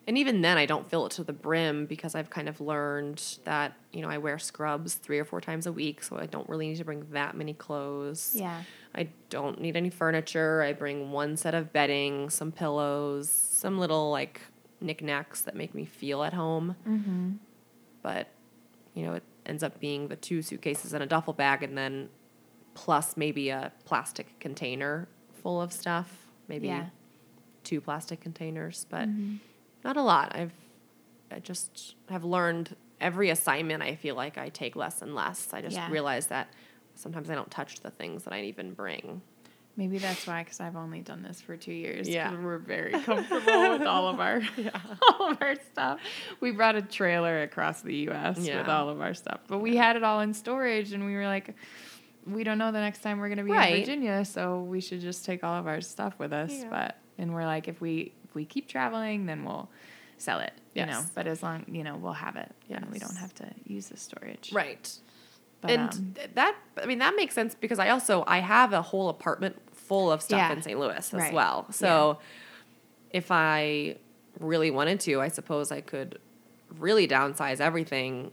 And 0.06 0.18
even 0.18 0.40
then, 0.40 0.58
I 0.58 0.66
don't 0.66 0.88
fill 0.90 1.06
it 1.06 1.12
to 1.12 1.24
the 1.24 1.32
brim 1.32 1.86
because 1.86 2.16
I've 2.16 2.28
kind 2.28 2.48
of 2.48 2.60
learned 2.60 3.22
that 3.44 3.74
you 3.92 4.02
know 4.02 4.08
I 4.08 4.18
wear 4.18 4.38
scrubs 4.38 4.94
three 4.94 5.18
or 5.20 5.24
four 5.24 5.40
times 5.40 5.66
a 5.66 5.72
week, 5.72 6.02
so 6.02 6.18
I 6.18 6.26
don't 6.26 6.48
really 6.48 6.68
need 6.68 6.78
to 6.78 6.84
bring 6.84 7.06
that 7.12 7.36
many 7.36 7.54
clothes. 7.54 8.32
Yeah. 8.34 8.62
I 8.94 9.08
don't 9.30 9.60
need 9.60 9.76
any 9.76 9.90
furniture. 9.90 10.60
I 10.62 10.72
bring 10.72 11.12
one 11.12 11.36
set 11.36 11.54
of 11.54 11.72
bedding, 11.72 12.30
some 12.30 12.50
pillows, 12.52 13.30
some 13.30 13.78
little 13.78 14.10
like 14.10 14.40
knickknacks 14.80 15.42
that 15.42 15.54
make 15.54 15.72
me 15.74 15.84
feel 15.84 16.24
at 16.24 16.32
home. 16.34 16.74
Mm-hmm. 16.86 17.30
But, 18.02 18.26
you 18.94 19.04
know, 19.06 19.14
it 19.14 19.22
ends 19.46 19.62
up 19.62 19.78
being 19.78 20.08
the 20.08 20.16
two 20.16 20.42
suitcases 20.42 20.92
and 20.92 21.02
a 21.02 21.06
duffel 21.06 21.32
bag, 21.32 21.62
and 21.62 21.78
then 21.78 22.08
plus 22.74 23.16
maybe 23.16 23.50
a 23.50 23.70
plastic 23.84 24.38
container 24.40 25.06
full 25.42 25.62
of 25.62 25.72
stuff, 25.72 26.26
maybe 26.48 26.66
Yeah. 26.66 26.86
two 27.62 27.80
plastic 27.80 28.20
containers, 28.20 28.86
but 28.90 29.08
Mhm. 29.08 29.38
Not 29.84 29.96
a 29.96 30.02
lot. 30.02 30.34
I've 30.34 30.52
I 31.30 31.38
just 31.38 31.94
have 32.10 32.24
learned 32.24 32.76
every 33.00 33.30
assignment. 33.30 33.82
I 33.82 33.94
feel 33.94 34.14
like 34.14 34.36
I 34.36 34.50
take 34.50 34.76
less 34.76 35.00
and 35.02 35.14
less. 35.14 35.48
I 35.52 35.62
just 35.62 35.76
Yeah. 35.76 35.90
realize 35.90 36.26
that 36.26 36.48
sometimes 36.94 37.30
I 37.30 37.34
don't 37.34 37.50
touch 37.50 37.80
the 37.80 37.90
things 37.90 38.24
that 38.24 38.34
I 38.34 38.42
even 38.42 38.74
bring. 38.74 39.22
Maybe 39.74 39.96
that's 39.96 40.26
why, 40.26 40.44
because 40.44 40.60
I've 40.60 40.76
only 40.76 41.00
done 41.00 41.22
this 41.22 41.40
for 41.40 41.56
two 41.56 41.72
years. 41.72 42.06
Yeah. 42.06 42.34
we're 42.38 42.58
very 42.58 42.92
comfortable 43.00 43.70
with 43.70 43.82
all 43.86 44.08
of 44.08 44.20
our 44.20 44.42
all 45.18 45.30
of 45.30 45.38
our 45.40 45.54
stuff. 45.72 46.00
We 46.40 46.50
brought 46.50 46.76
a 46.76 46.82
trailer 46.82 47.42
across 47.42 47.80
the 47.80 47.94
U.S. 48.08 48.36
with 48.38 48.68
all 48.68 48.90
of 48.90 49.00
our 49.00 49.14
stuff, 49.14 49.40
but 49.48 49.60
we 49.60 49.76
had 49.76 49.96
it 49.96 50.02
all 50.04 50.20
in 50.20 50.34
storage, 50.34 50.92
and 50.92 51.06
we 51.06 51.14
were 51.14 51.24
like, 51.26 51.54
we 52.26 52.44
don't 52.44 52.58
know 52.58 52.70
the 52.70 52.80
next 52.80 53.00
time 53.02 53.18
we're 53.18 53.28
going 53.28 53.38
to 53.38 53.44
be 53.44 53.50
Right. 53.52 53.72
in 53.72 53.80
Virginia, 53.80 54.24
so 54.26 54.60
we 54.60 54.82
should 54.82 55.00
just 55.00 55.24
take 55.24 55.42
all 55.42 55.54
of 55.58 55.66
our 55.66 55.80
stuff 55.80 56.18
with 56.18 56.34
us. 56.34 56.52
Yeah. 56.52 56.68
But 56.68 56.98
and 57.16 57.32
we're 57.32 57.46
like, 57.46 57.66
if 57.68 57.80
we 57.80 58.12
if 58.32 58.34
we 58.34 58.46
keep 58.46 58.66
traveling, 58.66 59.26
then 59.26 59.44
we'll 59.44 59.68
sell 60.16 60.40
it. 60.40 60.52
You 60.74 60.86
know, 60.86 61.04
but 61.14 61.26
as 61.26 61.42
long 61.42 61.66
you 61.68 61.84
know, 61.84 61.96
we'll 61.96 62.14
have 62.14 62.36
it, 62.36 62.50
and 62.70 62.86
we 62.90 62.98
don't 62.98 63.16
have 63.16 63.34
to 63.34 63.46
use 63.66 63.88
the 63.88 63.98
storage. 63.98 64.50
Right. 64.54 64.90
But, 65.60 65.70
and 65.70 65.90
um, 65.92 66.14
that 66.34 66.56
I 66.82 66.86
mean 66.86 66.98
that 67.00 67.14
makes 67.14 67.34
sense 67.34 67.54
because 67.54 67.78
I 67.78 67.90
also 67.90 68.24
I 68.26 68.38
have 68.38 68.72
a 68.72 68.80
whole 68.80 69.10
apartment 69.10 69.56
full 69.72 70.10
of 70.10 70.22
stuff 70.22 70.38
Yeah. 70.38 70.52
in 70.52 70.62
St. 70.62 70.80
Louis 70.80 70.96
as 70.96 71.12
Right. 71.12 71.32
well. 71.32 71.70
So 71.72 72.18
if 73.10 73.30
I 73.30 73.96
really 74.40 74.70
wanted 74.70 74.98
to, 75.00 75.20
I 75.20 75.28
suppose 75.28 75.70
I 75.70 75.82
could 75.82 76.18
really 76.78 77.06
downsize 77.06 77.60
everything 77.60 78.32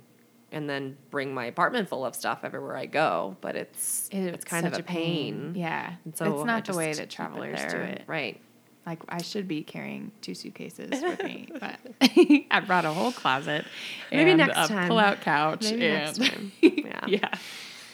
and 0.53 0.70
then 0.70 0.98
bring 1.12 1.34
my 1.34 1.46
apartment 1.46 1.89
full 1.89 2.06
of 2.06 2.15
stuff 2.15 2.39
everywhere 2.44 2.77
I 2.77 2.86
go. 2.86 3.36
But 3.41 3.58
it's 3.58 4.08
it's, 4.13 4.46
kind 4.46 4.65
of 4.65 4.74
a 4.74 4.82
pain. 4.82 5.53
Yeah, 5.58 5.96
And 6.06 6.15
so 6.15 6.34
it's 6.34 6.44
I 6.44 6.46
not 6.46 6.65
the 6.65 6.77
way 6.77 6.94
that 6.94 7.10
travelers 7.10 7.60
do 7.70 7.77
it. 7.77 8.03
Right. 8.08 8.41
Like 8.89 9.03
I 9.08 9.22
should 9.22 9.48
be 9.48 9.62
carrying 9.62 10.12
two 10.22 10.34
suitcases 10.34 10.89
with 11.03 11.22
me, 11.24 11.48
but 11.60 11.79
I 12.50 12.60
brought 12.65 12.86
a 12.86 12.91
whole 12.91 13.12
closet. 13.12 13.65
Maybe 14.12 14.31
and 14.31 14.39
next 14.39 14.58
a 14.58 14.67
time. 14.67 14.88
pull-out 14.88 15.22
couch. 15.22 15.62
Maybe 15.63 15.86
and 15.86 16.17
next 16.17 16.31
time. 16.31 16.51
Yeah. 16.62 17.05
yeah, 17.08 17.29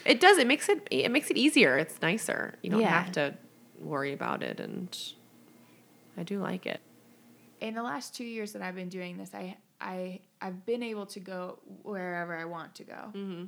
It 0.05 0.21
does. 0.21 0.37
It 0.37 0.47
makes 0.47 0.69
it 0.69 0.87
it 0.89 1.11
makes 1.11 1.29
it 1.29 1.35
easier. 1.37 1.77
It's 1.77 2.01
nicer. 2.01 2.55
You 2.61 2.69
don't 2.69 2.79
Yeah. 2.79 2.89
have 3.03 3.11
to 3.13 3.33
worry 3.77 4.13
about 4.13 4.41
it 4.41 4.61
and 4.61 4.97
I 6.17 6.23
do 6.23 6.39
like 6.39 6.65
it. 6.65 6.79
in 7.59 7.73
the 7.75 7.83
last 7.83 8.15
two 8.15 8.23
years 8.23 8.53
that 8.53 8.61
I've 8.61 8.75
been 8.75 8.87
doing 8.89 9.17
this, 9.17 9.31
I 9.33 9.57
I 9.81 10.21
I've 10.41 10.65
been 10.65 10.81
able 10.81 11.07
to 11.07 11.19
go 11.19 11.59
wherever 11.83 12.33
I 12.37 12.45
want 12.45 12.75
to 12.75 12.83
go. 12.85 12.93
Mm-hmm. 13.13 13.43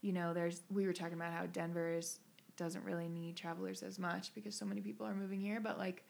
You 0.00 0.12
know, 0.14 0.32
there's 0.32 0.62
we 0.70 0.86
were 0.86 0.94
talking 0.94 1.14
about 1.20 1.32
how 1.34 1.44
Denver 1.46 1.92
is 1.98 2.18
doesn't 2.56 2.84
really 2.84 3.08
need 3.08 3.36
travelers 3.36 3.82
as 3.82 3.98
much 3.98 4.34
because 4.34 4.54
so 4.54 4.64
many 4.64 4.80
people 4.80 5.06
are 5.06 5.14
moving 5.14 5.40
here, 5.40 5.60
but 5.60 5.78
like, 5.78 6.02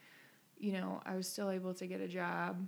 you 0.58 0.72
know, 0.72 1.00
I 1.06 1.16
was 1.16 1.28
still 1.28 1.50
able 1.50 1.74
to 1.74 1.86
get 1.86 2.00
a 2.00 2.08
job. 2.08 2.66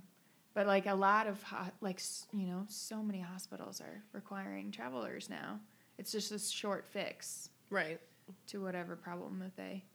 But 0.53 0.67
like 0.67 0.85
a 0.85 0.93
lot 0.93 1.27
of 1.27 1.41
ho- 1.43 1.71
like 1.79 2.01
you 2.33 2.47
know, 2.47 2.65
so 2.67 3.01
many 3.01 3.21
hospitals 3.21 3.79
are 3.79 4.03
requiring 4.11 4.71
travelers 4.71 5.29
now. 5.29 5.59
It's 5.97 6.11
just 6.11 6.31
a 6.31 6.39
short 6.39 6.85
fix 6.89 7.49
Right. 7.69 7.99
to 8.47 8.61
whatever 8.61 8.95
problem 8.95 9.39
that 9.39 9.55
they 9.55 9.85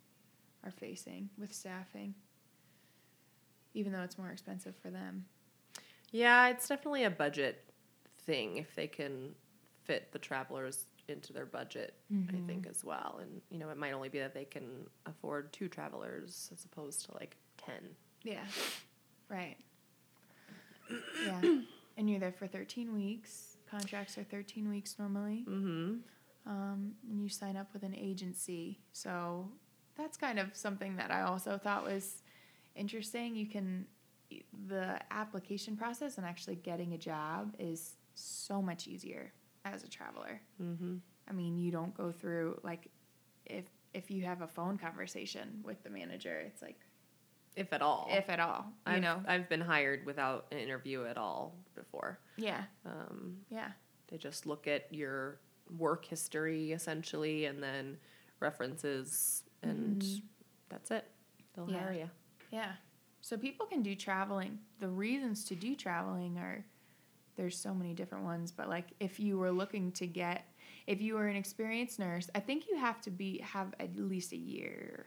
are 0.65 0.71
facing 0.71 1.29
with 1.39 1.53
staffing. 1.53 2.15
Even 3.75 3.93
though 3.93 4.03
it's 4.03 4.17
more 4.17 4.31
expensive 4.31 4.75
for 4.77 4.91
them. 4.91 5.27
Yeah, 6.11 6.49
it's 6.49 6.69
definitely 6.69 7.05
a 7.05 7.11
budget 7.11 7.63
thing 8.25 8.57
if 8.57 8.75
they 8.75 8.87
can 8.87 9.35
fit 9.85 10.11
the 10.13 10.19
travelers 10.19 10.87
into 11.09 11.33
their 11.33 11.47
budget, 11.47 11.95
I 12.11 12.15
mm-hmm. 12.15 12.47
think 12.47 12.67
as 12.67 12.85
well. 12.85 13.19
And 13.21 13.41
you 13.51 13.59
know, 13.59 13.69
it 13.69 13.77
might 13.77 13.93
only 13.93 14.09
be 14.09 14.19
that 14.19 14.35
they 14.35 14.45
can 14.45 14.87
afford 15.07 15.53
two 15.53 15.69
travelers 15.69 16.51
as 16.53 16.65
opposed 16.65 17.05
to 17.07 17.15
like 17.15 17.37
10. 17.67 17.75
Yeah. 18.23 18.45
Right. 19.29 19.57
Yeah. 21.25 21.41
and 21.97 22.11
you're 22.11 22.21
there 22.21 22.33
for 22.33 22.47
13 22.47 22.95
weeks. 22.95 23.57
Contracts 23.71 24.17
are 24.19 24.25
13 24.25 24.69
weeks 24.69 24.97
normally. 24.99 25.45
Mm-hmm. 25.49 25.95
Um, 26.47 26.93
and 27.11 27.21
you 27.21 27.29
sign 27.29 27.57
up 27.57 27.69
with 27.73 27.83
an 27.83 27.95
agency. 27.95 28.81
So 28.93 29.49
that's 29.97 30.17
kind 30.17 30.39
of 30.39 30.55
something 30.55 30.97
that 30.97 31.11
I 31.11 31.23
also 31.23 31.59
thought 31.59 31.85
was 31.85 32.23
interesting. 32.77 33.35
You 33.35 33.47
can, 33.47 33.87
the 34.69 35.01
application 35.11 35.77
process 35.77 36.19
and 36.19 36.27
actually 36.27 36.57
getting 36.57 36.95
a 36.95 36.99
job 36.99 37.55
is 37.59 37.95
so 38.15 38.63
much 38.63 38.87
easier 38.87 39.33
as 39.65 39.83
a 39.83 39.89
traveler. 39.89 40.41
Mm-hmm. 40.63 40.97
I 41.29 41.33
mean, 41.33 41.59
you 41.59 41.73
don't 41.73 41.95
go 41.97 42.13
through 42.13 42.61
like 42.63 42.89
if 43.45 43.65
if 43.95 44.11
you 44.11 44.25
have 44.25 44.43
a 44.43 44.47
phone 44.47 44.79
conversation 44.79 45.61
with 45.65 45.83
the 45.83 45.91
manager, 45.91 46.39
it's 46.47 46.63
like 46.63 46.79
If 47.57 47.73
at 47.73 47.81
all. 47.83 48.07
if 48.11 48.29
at 48.29 48.39
all, 48.39 48.67
you 48.87 48.93
I've, 48.95 49.03
know. 49.03 49.23
I've 49.27 49.49
been 49.49 49.61
hired 49.63 50.05
without 50.07 50.47
an 50.53 50.59
interview 50.59 51.07
at 51.07 51.17
all 51.17 51.55
before. 51.75 52.19
Yeah, 52.37 52.65
Um, 52.85 53.39
yeah, 53.51 53.71
they 54.09 54.19
just 54.19 54.47
look 54.47 54.67
at 54.69 54.93
your 54.93 55.41
work 55.79 56.05
history 56.05 56.73
essentially 56.73 57.47
and 57.47 57.63
then 57.63 57.97
references 58.41 59.43
and 59.63 60.05
that's 60.69 60.91
it. 60.91 61.11
They'll 61.55 61.71
Yeah. 61.71 61.79
hire 61.81 61.93
you. 61.93 62.11
yeah. 62.51 62.73
So 63.23 63.37
people 63.37 63.67
can 63.67 63.83
do 63.83 63.97
traveling. 63.97 64.61
The 64.79 64.89
reasons 64.89 65.45
to 65.47 65.57
do 65.57 65.75
traveling 65.75 66.39
are 66.39 66.65
there's 67.35 67.59
so 67.59 67.75
many 67.75 67.93
different 67.93 68.25
ones, 68.25 68.53
but 68.53 68.69
like 68.69 68.87
if 69.01 69.19
you 69.19 69.39
were 69.39 69.51
looking 69.51 69.91
to 69.93 70.07
get 70.07 70.45
if 70.87 71.01
you 71.01 71.15
were 71.15 71.27
an 71.27 71.35
experienced 71.37 71.99
nurse, 71.99 72.31
I 72.35 72.41
think 72.41 72.69
you 72.71 72.77
have 72.77 73.01
to 73.03 73.11
be 73.11 73.39
have 73.39 73.75
at 73.81 73.97
least 73.97 74.33
a 74.33 74.37
year 74.37 75.07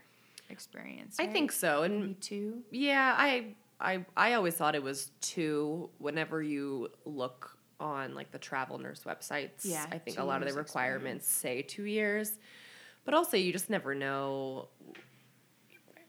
experience. 0.50 1.18
I 1.20 1.28
think 1.28 1.52
so. 1.52 1.84
And 1.84 2.00
maybe 2.02 2.14
two. 2.16 2.64
Yeah, 2.72 3.16
I 3.18 3.56
I 3.80 4.06
I 4.18 4.34
always 4.34 4.56
thought 4.56 4.76
it 4.76 4.84
was 4.84 5.12
two. 5.22 5.90
Whenever 6.00 6.42
you 6.42 6.90
look 7.06 7.58
on 7.80 8.14
like 8.14 8.32
the 8.32 8.40
travel 8.40 8.78
nurse 8.78 9.04
websites, 9.06 9.62
Yeah, 9.64 9.86
I 9.92 9.98
think 9.98 10.20
a 10.20 10.24
lot 10.24 10.42
of 10.42 10.48
the 10.50 10.54
requirements 10.54 11.28
say 11.28 11.62
two 11.62 11.84
years, 11.86 12.38
but 13.06 13.14
also 13.14 13.38
you 13.38 13.52
just 13.52 13.70
never 13.70 13.96
know. 13.96 14.68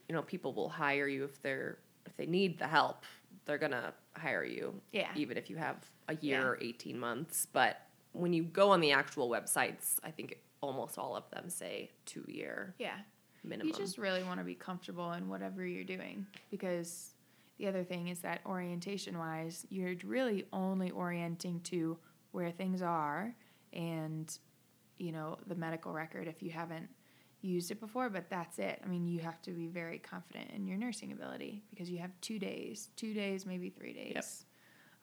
You 0.09 0.15
know, 0.17 0.23
people 0.23 0.53
will 0.53 0.69
hire 0.69 1.07
you 1.07 1.25
if 1.25 1.41
they're 1.43 1.79
if 2.07 2.17
they 2.17 2.27
need 2.27 2.59
the 2.59 2.67
help, 2.67 3.05
they're 3.45 3.59
gonna 3.59 3.93
hire 4.17 4.45
you. 4.45 4.81
Yeah. 4.93 5.09
even 5.15 5.37
if 5.37 5.49
you 5.49 5.57
have 5.57 5.77
a 6.09 6.17
year 6.17 6.41
Yeah. 6.41 6.47
or 6.47 6.59
eighteen 6.61 6.99
months. 6.99 7.47
But 7.53 7.81
when 8.13 8.33
you 8.33 8.43
go 8.43 8.71
on 8.71 8.81
the 8.81 8.91
actual 8.91 9.29
websites, 9.31 9.99
I 10.03 10.11
think 10.11 10.37
almost 10.61 10.99
all 10.99 11.15
of 11.17 11.31
them 11.31 11.49
say 11.49 11.91
two 12.05 12.25
year 12.27 12.75
Yeah. 12.79 12.99
Minimum. 13.45 13.69
You 13.69 13.75
just 13.75 13.99
really 13.99 14.23
want 14.23 14.39
to 14.39 14.45
be 14.45 14.55
comfortable 14.55 15.13
in 15.13 15.29
whatever 15.29 15.65
you're 15.67 15.85
doing 15.85 16.27
because 16.51 17.13
the 17.59 17.67
other 17.67 17.85
thing 17.85 18.09
is 18.09 18.21
that 18.21 18.41
orientation 18.47 19.19
wise, 19.19 19.67
you're 19.71 19.95
really 20.05 20.47
only 20.53 20.91
orienting 20.91 21.61
to 21.65 21.99
where 22.33 22.51
things 22.51 22.81
are 22.83 23.35
and 23.73 24.39
you 24.99 25.13
know 25.13 25.39
the 25.47 25.55
medical 25.55 25.93
record 25.93 26.27
if 26.27 26.43
you 26.43 26.51
haven't 26.51 26.89
used 27.43 27.71
it 27.71 27.81
before, 27.81 28.11
but 28.11 28.29
that's 28.29 28.59
it. 28.59 28.81
I 28.85 28.87
mean, 28.87 29.07
you 29.07 29.21
have 29.21 29.41
to 29.43 29.51
be 29.53 29.67
very 29.67 29.99
confident 29.99 30.51
in 30.51 30.67
your 30.67 30.77
nursing 30.77 31.13
ability 31.13 31.63
because 31.71 31.91
you 31.91 31.99
have 31.99 32.11
2 32.21 32.39
days, 32.39 32.91
2 32.97 33.15
days, 33.15 33.47
maybe 33.47 33.71
3 33.71 33.95
days 33.95 34.45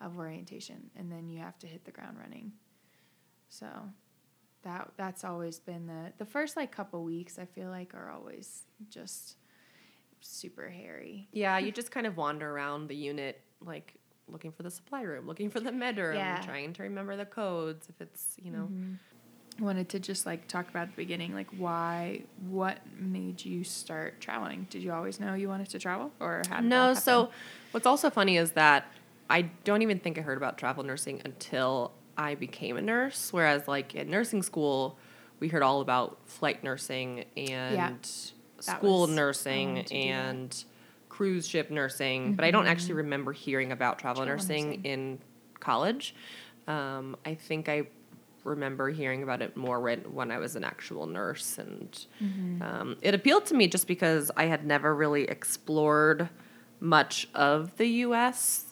of 0.02 0.18
orientation 0.18 0.92
and 0.96 1.12
then 1.12 1.28
you 1.28 1.40
have 1.40 1.58
to 1.60 1.68
hit 1.68 1.84
the 1.84 1.92
ground 1.92 2.18
running. 2.20 2.52
So, 3.50 3.68
that 4.68 4.92
that's 4.98 5.24
always 5.24 5.60
been 5.60 5.88
the 5.88 6.12
the 6.18 6.26
first 6.26 6.56
like 6.58 6.72
couple 6.72 7.04
weeks 7.04 7.40
I 7.40 7.46
feel 7.46 7.70
like 7.70 7.94
are 7.94 8.12
always 8.12 8.64
just 8.90 9.38
super 10.20 10.70
hairy. 10.70 11.28
Yeah, 11.32 11.58
you 11.58 11.72
just 11.82 11.92
kind 11.92 12.06
of 12.06 12.18
wander 12.18 12.50
around 12.50 12.88
the 12.88 12.96
unit, 12.96 13.42
like 13.66 13.96
looking 14.28 14.52
for 14.52 14.64
the 14.64 14.72
supply 14.72 15.02
room, 15.02 15.26
looking 15.26 15.50
for 15.50 15.60
the 15.60 15.72
med 15.72 15.98
room, 15.98 16.16
Yeah. 16.16 16.42
trying 16.42 16.74
to 16.74 16.84
remember 16.84 17.16
the 17.16 17.26
codes. 17.26 17.88
If 17.90 18.02
it's, 18.02 18.36
you 18.42 18.52
know, 18.52 18.70
I 19.60 19.64
wanted 19.64 19.90
to 19.90 20.00
just 20.00 20.26
like 20.26 20.48
talk 20.48 20.70
about 20.70 20.90
the 20.90 20.96
beginning 20.96 21.34
like 21.34 21.48
why 21.58 22.22
what 22.48 22.78
made 23.00 23.44
you 23.44 23.64
start 23.64 24.20
traveling? 24.20 24.68
Did 24.70 24.84
you 24.84 24.92
always 24.92 25.20
know 25.20 25.34
you 25.34 25.48
wanted 25.48 25.70
to 25.70 25.80
travel 25.80 26.12
or 26.20 26.44
how 26.50 26.60
no. 26.60 26.94
So, 26.94 27.30
what's 27.72 27.88
also 27.88 28.10
funny 28.10 28.38
is 28.38 28.52
that 28.52 28.86
I 29.30 29.44
don't 29.64 29.82
even 29.82 30.00
think 30.00 30.18
I 30.18 30.22
heard 30.22 30.38
about 30.38 30.58
travel 30.58 30.84
nursing 30.84 31.22
until 31.26 31.92
I 32.18 32.36
became 32.36 32.78
a 32.78 32.82
nurse. 32.82 33.32
Whereas, 33.32 33.68
like 33.68 33.96
in 33.96 34.10
nursing 34.10 34.42
school, 34.44 34.98
we 35.40 35.48
heard 35.50 35.62
all 35.64 35.82
about 35.82 36.18
flight 36.26 36.64
nursing 36.64 37.26
and 37.38 37.78
That 37.78 38.06
school 38.64 39.08
nursing 39.08 39.70
wanted 39.76 39.88
to 39.88 39.94
do 39.94 40.00
that. 40.00 40.06
and 40.10 40.64
cruise 41.10 41.48
ship 41.48 41.70
nursing, 41.72 42.34
but 42.36 42.44
I 42.46 42.52
don't 42.52 42.68
actually 42.68 42.94
remember 42.96 43.32
hearing 43.34 43.72
about 43.72 44.00
travel, 44.00 44.24
Travel 44.24 44.36
nursing, 44.38 44.66
nursing. 44.68 44.86
in 44.86 45.20
college. 45.60 46.16
Um, 46.68 47.16
I 47.26 47.34
think 47.36 47.70
I 47.70 47.88
remember 48.44 48.90
hearing 48.90 49.24
about 49.24 49.42
it 49.42 49.58
more 49.58 49.80
when, 49.80 50.00
when 50.14 50.32
I 50.32 50.38
was 50.38 50.56
an 50.56 50.64
actual 50.64 51.06
nurse, 51.06 51.58
and 51.58 52.06
um, 52.62 52.98
it 53.02 53.14
appealed 53.14 53.46
to 53.48 53.54
me 53.56 53.68
just 53.68 53.88
because 53.88 54.32
I 54.38 54.46
had 54.46 54.66
never 54.66 54.94
really 54.96 55.24
explored 55.24 56.30
much 56.80 57.28
of 57.34 57.76
the 57.78 57.88
U.S. 57.88 58.66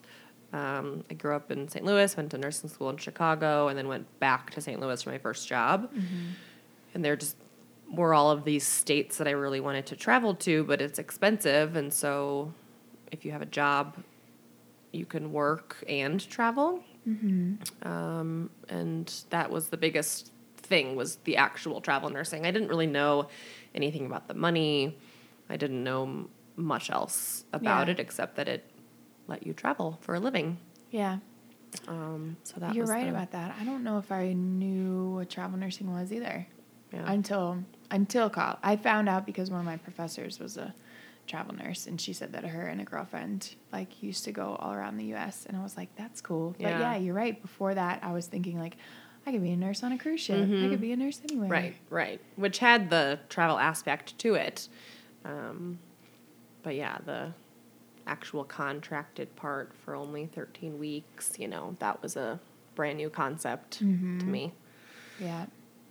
Um, 0.56 1.04
I 1.10 1.14
grew 1.16 1.36
up 1.36 1.52
in 1.52 1.68
St. 1.68 1.84
Louis, 1.86 2.16
went 2.16 2.32
to 2.32 2.38
nursing 2.38 2.70
school 2.70 2.90
in 2.90 2.98
Chicago, 2.98 3.68
and 3.68 3.78
then 3.78 3.88
went 3.90 4.08
back 4.20 4.52
to 4.52 4.62
St. 4.62 4.80
Louis 4.80 5.02
for 5.02 5.10
my 5.10 5.18
first 5.18 5.48
job. 5.48 5.92
And 6.94 7.04
there 7.04 7.16
just 7.18 7.36
were 7.92 8.14
all 8.14 8.32
of 8.32 8.46
these 8.46 8.66
states 8.66 9.18
that 9.18 9.28
I 9.28 9.32
really 9.32 9.60
wanted 9.60 9.86
to 9.88 9.96
travel 9.96 10.34
to, 10.36 10.64
but 10.64 10.82
it's 10.82 10.98
expensive. 10.98 11.76
And 11.76 11.94
so 11.94 12.54
if 13.12 13.26
you 13.26 13.32
have 13.34 13.42
a 13.42 13.46
job, 13.48 13.98
you 14.94 15.06
can 15.06 15.32
work 15.34 15.84
and 15.90 16.26
travel. 16.30 16.82
Um, 17.84 18.50
and 18.70 19.14
that 19.30 19.52
was 19.52 19.68
the 19.68 19.78
biggest 19.78 20.32
thing 20.58 20.96
was 20.96 21.18
the 21.26 21.38
actual 21.38 21.82
travel 21.82 22.10
nursing. 22.10 22.46
I 22.46 22.52
didn't 22.52 22.70
really 22.70 22.88
know 22.88 23.28
anything 23.76 24.06
about 24.06 24.28
the 24.28 24.34
money. 24.34 24.98
I 25.50 25.58
didn't 25.58 25.84
know 25.84 26.04
m- 26.04 26.30
much 26.56 26.90
else 26.90 27.44
about 27.54 27.88
Yeah. 27.88 27.94
it 27.94 28.00
except 28.00 28.36
that 28.38 28.48
it 28.48 28.64
let 29.28 29.46
you 29.46 29.54
travel 29.54 29.98
for 30.02 30.16
a 30.16 30.20
living. 30.20 30.58
Yeah. 30.92 31.18
Um, 31.88 32.38
so 32.44 32.60
that 32.60 32.74
You're 32.74 32.84
was 32.84 32.90
right 32.92 33.04
the- 33.06 33.10
about 33.10 33.32
that. 33.32 33.56
I 33.60 33.64
don't 33.66 33.84
know 33.84 33.98
if 33.98 34.12
I 34.12 34.34
knew 34.34 35.16
what 35.16 35.30
travel 35.30 35.58
nursing 35.58 35.92
was 35.92 36.12
either 36.14 36.48
Yeah. 36.94 37.04
until 37.12 37.64
until 37.92 38.30
college. 38.30 38.58
I 38.64 38.78
found 38.78 39.08
out 39.10 39.26
because 39.26 39.52
one 39.52 39.60
of 39.60 39.66
my 39.66 39.78
professors 39.78 40.40
was 40.40 40.58
a 40.58 40.74
travel 41.28 41.54
nurse, 41.56 41.86
and 41.88 42.00
she 42.00 42.14
said 42.14 42.34
that 42.34 42.46
her 42.46 42.68
and 42.68 42.80
a 42.82 42.84
girlfriend 42.84 43.56
like 43.72 44.02
used 44.02 44.24
to 44.26 44.32
go 44.32 44.56
all 44.60 44.74
around 44.74 44.98
the 44.98 45.06
U.S. 45.06 45.46
And 45.48 45.58
I 45.58 45.62
was 45.64 45.76
like, 45.78 45.96
that's 45.96 46.22
cool. 46.22 46.52
But 46.60 46.62
Yeah. 46.70 46.80
yeah, 46.80 46.96
you're 46.98 47.14
right. 47.14 47.40
Before 47.42 47.74
that, 47.74 48.00
I 48.04 48.12
was 48.14 48.28
thinking 48.28 48.58
like, 48.60 48.78
I 49.28 49.32
could 49.32 49.42
be 49.42 49.52
a 49.52 49.58
nurse 49.58 49.84
on 49.84 49.92
a 49.92 49.98
cruise 49.98 50.22
ship. 50.22 50.44
I 50.44 50.70
could 50.70 50.82
be 50.82 50.92
a 50.92 50.98
nurse 50.98 51.20
anywhere. 51.28 51.50
Right, 51.50 51.76
right. 51.90 52.22
Which 52.36 52.60
had 52.60 52.90
the 52.92 53.20
travel 53.30 53.58
aspect 53.58 54.18
to 54.20 54.36
it. 54.36 54.68
Um, 55.26 55.80
but 56.64 56.76
yeah, 56.76 57.00
the 57.06 57.34
actual 58.08 58.44
contracted 58.44 59.36
part 59.36 59.74
for 59.84 59.96
only 59.96 60.26
13 60.28 60.78
weeks, 60.78 61.34
you 61.38 61.48
know, 61.48 61.76
that 61.80 62.02
was 62.02 62.16
a 62.16 62.40
brand 62.76 62.98
new 62.98 63.10
concept 63.10 63.80
to 63.80 63.86
me. 63.86 64.54
Yeah. 65.20 65.46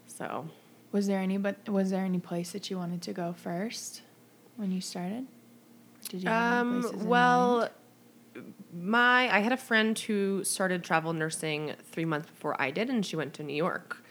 So, 0.06 0.48
Was 0.92 1.06
there 1.06 1.18
any 1.18 1.38
but 1.38 1.68
was 1.68 1.90
there 1.90 2.04
any 2.04 2.18
place 2.20 2.52
that 2.52 2.70
you 2.70 2.78
wanted 2.78 3.02
to 3.02 3.12
go 3.12 3.32
first 3.32 4.02
when 4.56 4.70
you 4.70 4.80
started? 4.80 5.26
Did 6.08 6.22
you 6.22 6.28
have 6.28 6.60
um, 6.66 7.06
well, 7.06 7.68
my 8.72 9.34
I 9.34 9.40
had 9.40 9.52
a 9.52 9.56
friend 9.56 9.98
who 9.98 10.44
started 10.44 10.84
travel 10.84 11.12
nursing 11.12 11.72
three 11.90 12.04
months 12.04 12.28
before 12.30 12.60
I 12.60 12.70
did, 12.70 12.90
and 12.90 13.04
she 13.04 13.16
went 13.16 13.34
to 13.34 13.42
New 13.42 13.54
York. 13.56 14.03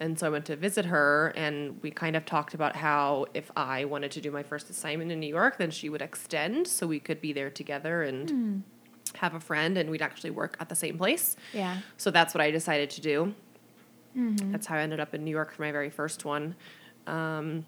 And 0.00 0.18
so 0.18 0.26
I 0.26 0.30
went 0.30 0.46
to 0.46 0.56
visit 0.56 0.86
her, 0.86 1.32
and 1.36 1.78
we 1.82 1.90
kind 1.90 2.16
of 2.16 2.24
talked 2.24 2.54
about 2.54 2.74
how 2.74 3.26
if 3.34 3.50
I 3.54 3.84
wanted 3.84 4.10
to 4.12 4.20
do 4.22 4.30
my 4.30 4.42
first 4.42 4.70
assignment 4.70 5.12
in 5.12 5.20
New 5.20 5.26
York, 5.28 5.58
then 5.58 5.70
she 5.70 5.90
would 5.90 6.00
extend 6.00 6.66
so 6.66 6.86
we 6.86 6.98
could 6.98 7.20
be 7.20 7.32
there 7.34 7.50
together 7.50 8.02
and 8.02 8.30
Hmm. 8.30 8.58
have 9.16 9.34
a 9.34 9.40
friend, 9.40 9.76
and 9.76 9.90
we'd 9.90 10.00
actually 10.02 10.30
work 10.30 10.56
at 10.58 10.68
the 10.70 10.74
same 10.74 10.96
place. 10.96 11.36
yeah. 11.52 11.78
So 11.98 12.10
that's 12.10 12.32
what 12.32 12.40
I 12.40 12.50
decided 12.50 12.88
to 12.90 13.00
do. 13.02 13.34
Mm-hmm. 14.16 14.52
That's 14.52 14.66
how 14.66 14.76
I 14.76 14.80
ended 14.80 15.00
up 15.00 15.14
in 15.14 15.22
New 15.22 15.30
York 15.30 15.52
for 15.52 15.62
my 15.62 15.70
very 15.70 15.90
first 15.90 16.24
one. 16.24 16.54
Um, 17.06 17.66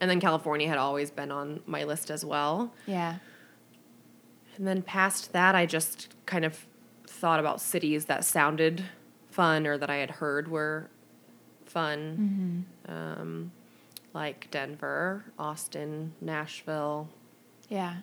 and 0.00 0.10
then 0.10 0.20
California 0.20 0.68
had 0.68 0.78
always 0.78 1.10
been 1.10 1.30
on 1.30 1.60
my 1.66 1.84
list 1.84 2.10
as 2.10 2.24
well. 2.24 2.72
Yeah. 2.86 3.16
And 4.56 4.66
then 4.66 4.82
past 4.82 5.32
that, 5.32 5.54
I 5.54 5.66
just 5.66 6.08
kind 6.26 6.44
of 6.44 6.66
thought 7.06 7.40
about 7.40 7.60
cities 7.60 8.06
that 8.06 8.24
sounded 8.24 8.84
fun 9.30 9.66
or 9.66 9.76
that 9.78 9.90
I 9.90 9.96
had 9.96 10.12
heard 10.12 10.48
were 10.48 10.88
fun, 11.80 12.64
Mm-hmm. 12.88 12.92
um, 13.20 13.52
like 14.14 14.50
Denver, 14.50 15.24
Austin, 15.38 16.14
Nashville. 16.22 17.08
Yeah. 17.68 17.96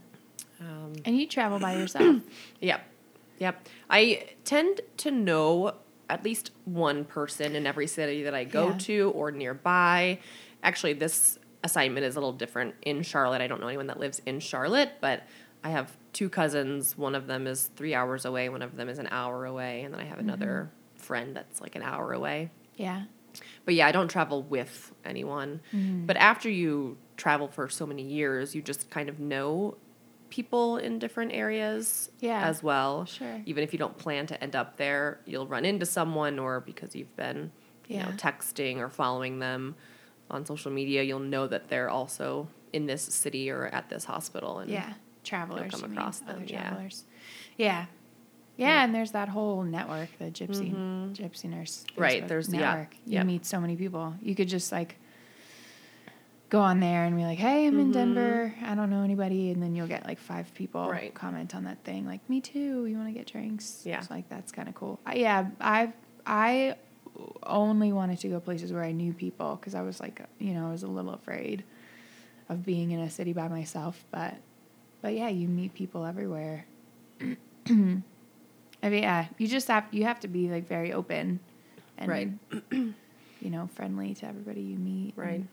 Um, 0.61 0.93
And 1.05 1.17
you 1.17 1.27
travel 1.27 1.57
by 1.59 1.75
yourself. 1.75 2.17
Yep. 2.61 2.81
Yep. 3.39 3.67
I 3.89 4.25
tend 4.45 4.81
to 4.97 5.09
know 5.09 5.73
at 6.07 6.23
least 6.23 6.51
one 6.65 7.03
person 7.03 7.55
in 7.55 7.65
every 7.65 7.87
city 7.87 8.23
that 8.23 8.35
I 8.35 8.43
go 8.43 8.67
Yeah. 8.69 8.77
to 8.77 9.11
or 9.15 9.31
nearby. 9.31 10.19
Actually, 10.61 10.93
this 10.93 11.39
assignment 11.63 12.05
is 12.05 12.15
a 12.15 12.19
little 12.19 12.31
different 12.33 12.75
in 12.83 13.01
Charlotte. 13.01 13.41
I 13.41 13.47
don't 13.47 13.59
know 13.59 13.67
anyone 13.67 13.87
that 13.87 13.99
lives 13.99 14.21
in 14.27 14.39
Charlotte, 14.39 14.91
but 15.01 15.23
I 15.63 15.69
have 15.71 15.87
two 16.13 16.29
cousins. 16.29 16.95
One 16.95 17.15
of 17.15 17.25
them 17.25 17.47
is 17.47 17.71
three 17.75 17.95
hours 17.95 18.23
away, 18.25 18.49
one 18.49 18.61
of 18.61 18.75
them 18.75 18.87
is 18.87 18.99
an 18.99 19.07
hour 19.09 19.45
away, 19.45 19.81
and 19.81 19.93
then 19.93 19.99
I 19.99 20.03
have 20.05 20.19
another 20.19 20.69
friend 20.95 21.35
that's 21.35 21.59
like 21.59 21.75
an 21.75 21.81
hour 21.81 22.13
away. 22.13 22.51
yeah. 22.77 23.03
But 23.65 23.73
yeah, 23.75 23.87
I 23.87 23.91
don't 23.91 24.07
travel 24.09 24.43
with 24.43 24.91
anyone. 25.05 25.61
Mm-hmm. 25.73 26.05
But 26.05 26.17
after 26.17 26.49
you 26.49 26.97
travel 27.17 27.47
for 27.47 27.69
so 27.69 27.85
many 27.85 28.03
years, 28.03 28.53
you 28.55 28.61
just 28.61 28.89
kind 28.89 29.09
of 29.09 29.19
know 29.19 29.77
people 30.29 30.77
in 30.77 30.97
different 30.99 31.31
areas 31.31 32.09
Yeah. 32.19 32.43
as 32.47 32.63
well. 32.63 33.05
Sure. 33.05 33.41
Even 33.45 33.63
if 33.63 33.71
you 33.71 33.79
don't 33.79 33.97
plan 33.97 34.25
to 34.27 34.43
end 34.43 34.55
up 34.55 34.77
there, 34.77 35.19
you'll 35.25 35.45
run 35.47 35.63
into 35.65 35.85
someone 35.85 36.39
or 36.39 36.59
because 36.59 36.95
you've 36.95 37.15
been, 37.15 37.51
you 37.87 37.99
know, 37.99 38.09
texting 38.17 38.77
or 38.79 38.89
following 38.89 39.39
them 39.39 39.75
on 40.31 40.45
social 40.45 40.71
media, 40.71 41.03
you'll 41.03 41.19
know 41.19 41.45
that 41.45 41.69
they're 41.69 41.89
also 41.89 42.47
in 42.71 42.87
this 42.87 43.03
city 43.03 43.51
or 43.51 43.67
at 43.67 43.89
this 43.89 44.05
hospital 44.05 44.57
and 44.59 44.71
Yeah. 44.71 44.93
Travelers. 45.23 45.71
come 45.71 45.91
across 45.91 46.19
them, 46.19 46.37
Other 46.37 46.45
yeah. 46.45 46.61
travelers. 46.69 47.03
Yeah. 48.57 48.67
Yeah, 48.67 48.83
and 48.83 48.93
there's 48.93 49.11
that 49.11 49.29
whole 49.29 49.63
network, 49.63 50.09
the 50.19 50.25
gypsy 50.25 50.71
gypsy 51.15 51.45
nurse. 51.45 51.85
Mm-hmm. 51.91 52.01
Right, 52.01 52.23
Facebook 52.23 52.27
there's- 52.27 52.49
yeah, 52.53 52.59
network. 52.59 52.95
You 53.05 53.13
yep. 53.13 53.25
meet 53.25 53.45
so 53.45 53.59
many 53.59 53.75
people. 53.75 54.13
You 54.21 54.35
could 54.35 54.47
just 54.47 54.71
like 54.71 54.97
go 56.49 56.59
on 56.61 56.79
there 56.79 57.05
and 57.05 57.15
be 57.15 57.23
like, 57.23 57.39
"Hey, 57.39 57.65
I'm 57.65 57.79
in 57.79 57.91
Denver. 57.91 58.53
I 58.63 58.75
don't 58.75 58.91
know 58.91 59.01
anybody," 59.01 59.49
and 59.49 59.61
then 59.61 59.73
you'll 59.75 59.87
get 59.87 60.05
like 60.05 60.19
five 60.19 60.53
people 60.53 60.81
Mm-hmm. 60.81 60.91
Right. 60.91 61.13
comment 61.15 61.55
on 61.55 61.63
that 61.63 61.83
thing, 61.83 62.05
like, 62.05 62.27
"Me 62.29 62.41
too. 62.41 62.85
You 62.85 62.95
want 62.95 63.07
to 63.09 63.13
get 63.13 63.25
drinks?" 63.25 63.81
Yeah. 63.85 63.97
It's 63.99 64.11
like 64.11 64.29
that's 64.29 64.51
kind 64.51 64.69
of 64.69 64.75
cool. 64.75 64.99
I, 65.05 65.15
yeah, 65.15 65.47
I 65.59 65.91
I 66.27 66.75
only 67.43 67.91
wanted 67.91 68.19
to 68.19 68.27
go 68.27 68.39
places 68.39 68.71
where 68.71 68.83
I 68.83 68.91
knew 68.91 69.13
people 69.13 69.55
because 69.55 69.73
I 69.75 69.81
was 69.81 69.99
like, 69.99 70.21
you 70.39 70.53
know, 70.53 70.67
I 70.67 70.71
was 70.71 70.83
a 70.83 70.87
little 70.87 71.13
afraid 71.13 71.63
of 72.49 72.63
being 72.65 72.91
in 72.91 72.99
a 72.99 73.09
city 73.09 73.33
by 73.33 73.47
myself, 73.47 74.03
but 74.11 74.35
but 75.01 75.15
yeah, 75.15 75.29
you 75.29 75.47
meet 75.47 75.73
people 75.73 76.05
everywhere. 76.05 76.65
I 78.83 78.89
mean, 78.89 79.03
yeah, 79.03 79.27
you 79.39 79.47
just 79.47 79.67
have 79.69 79.85
you 79.91 80.03
have 80.03 80.19
to 80.19 80.27
be 80.27 80.49
like 80.49 80.67
very 80.67 80.93
open 80.93 81.39
and 81.97 82.09
Right. 82.11 82.29
you 82.71 82.93
know, 83.49 83.69
friendly 83.73 84.13
to 84.15 84.25
everybody 84.27 84.61
you 84.61 84.77
meet. 84.77 85.13
Right. 85.15 85.35
and- 85.35 85.47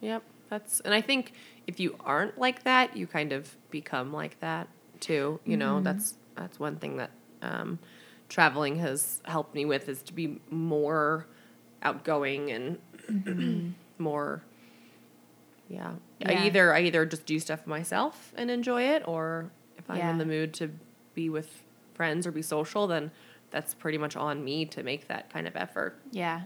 Yep. 0.00 0.22
That's 0.50 0.80
and 0.80 0.92
I 0.92 1.00
think 1.00 1.32
if 1.66 1.80
you 1.80 1.96
aren't 2.00 2.36
like 2.38 2.64
that, 2.64 2.96
you 2.96 3.06
kind 3.06 3.32
of 3.32 3.56
become 3.70 4.12
like 4.12 4.38
that 4.40 4.68
too. 5.00 5.40
You 5.46 5.56
know, 5.56 5.80
that's 5.80 6.14
that's 6.34 6.60
one 6.60 6.76
thing 6.76 6.96
that 6.98 7.10
um, 7.40 7.78
traveling 8.28 8.76
has 8.80 9.22
helped 9.24 9.54
me 9.54 9.64
with 9.64 9.88
is 9.88 10.02
to 10.02 10.12
be 10.12 10.40
more 10.50 11.26
outgoing 11.82 12.50
and 12.50 13.74
more. 13.98 14.42
Yeah. 15.68 15.92
Yeah. 16.18 16.30
I 16.40 16.46
either 16.46 16.74
I 16.74 16.82
either 16.82 17.06
just 17.06 17.24
do 17.24 17.38
stuff 17.38 17.66
myself 17.66 18.32
and 18.36 18.50
enjoy 18.50 18.82
it, 18.82 19.02
or 19.08 19.50
if 19.78 19.88
I'm 19.90 19.96
Yeah. 19.96 20.10
in 20.10 20.18
the 20.18 20.26
mood 20.26 20.52
to 20.54 20.70
be 21.14 21.30
with 21.30 21.62
friends 21.94 22.26
or 22.26 22.32
be 22.32 22.42
social, 22.42 22.86
then 22.86 23.10
that's 23.50 23.74
pretty 23.74 23.98
much 23.98 24.16
on 24.16 24.44
me 24.44 24.64
to 24.66 24.82
make 24.82 25.08
that 25.08 25.30
kind 25.32 25.46
of 25.46 25.56
effort. 25.56 25.98
Yeah. 26.10 26.42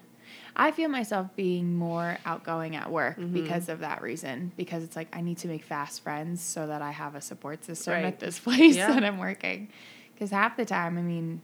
I 0.54 0.72
feel 0.72 0.88
myself 0.90 1.28
being 1.36 1.74
more 1.74 2.18
outgoing 2.26 2.76
at 2.76 2.90
work 2.90 3.16
Mm-hmm. 3.18 3.32
because 3.32 3.68
of 3.68 3.80
that 3.80 4.02
reason. 4.02 4.52
Because 4.56 4.82
it's 4.84 4.94
like 4.96 5.08
I 5.16 5.20
need 5.22 5.38
to 5.38 5.48
make 5.48 5.62
fast 5.64 6.02
friends 6.02 6.42
so 6.42 6.66
that 6.66 6.82
I 6.82 6.90
have 6.90 7.14
a 7.14 7.20
support 7.20 7.64
system 7.64 7.94
Right. 7.94 8.04
at 8.04 8.20
this 8.20 8.38
place 8.38 8.76
Yeah. 8.76 8.92
that 8.92 9.04
I'm 9.04 9.18
working. 9.18 9.68
Because 10.14 10.30
half 10.30 10.56
the 10.56 10.64
time, 10.66 10.98
I 10.98 11.02
mean, 11.02 11.40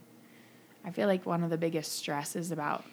I 0.83 0.91
feel 0.91 1.07
like 1.07 1.25
one 1.25 1.43
of 1.43 1.49
the 1.49 1.57
biggest 1.57 1.93
stresses 1.93 2.51
about 2.51 2.83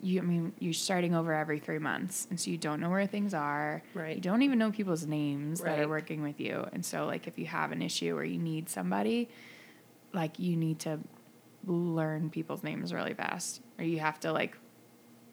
you. 0.00 0.20
I 0.20 0.22
mean, 0.22 0.52
you're 0.58 0.72
starting 0.74 1.14
over 1.14 1.32
every 1.32 1.58
three 1.58 1.78
months, 1.78 2.26
and 2.30 2.38
so 2.38 2.50
you 2.50 2.58
don't 2.58 2.78
know 2.80 2.90
where 2.90 3.06
things 3.06 3.32
are. 3.34 3.82
Right. 3.94 4.14
You 4.16 4.20
don't 4.22 4.42
even 4.42 4.58
know 4.58 4.70
people's 4.70 5.06
names 5.06 5.60
that 5.60 5.78
are 5.80 5.88
working 5.88 6.22
with 6.22 6.38
you, 6.40 6.66
and 6.72 6.84
so 6.84 7.06
like 7.06 7.26
if 7.26 7.38
you 7.38 7.46
have 7.46 7.72
an 7.72 7.82
issue 7.82 8.14
or 8.16 8.22
you 8.22 8.38
need 8.38 8.68
somebody, 8.68 9.28
like 10.12 10.38
you 10.38 10.56
need 10.56 10.78
to 10.80 10.98
learn 11.66 12.30
people's 12.30 12.62
names 12.62 12.92
really 12.92 13.14
fast, 13.14 13.60
or 13.78 13.84
you 13.84 13.98
have 14.00 14.18
to 14.20 14.32
like 14.32 14.56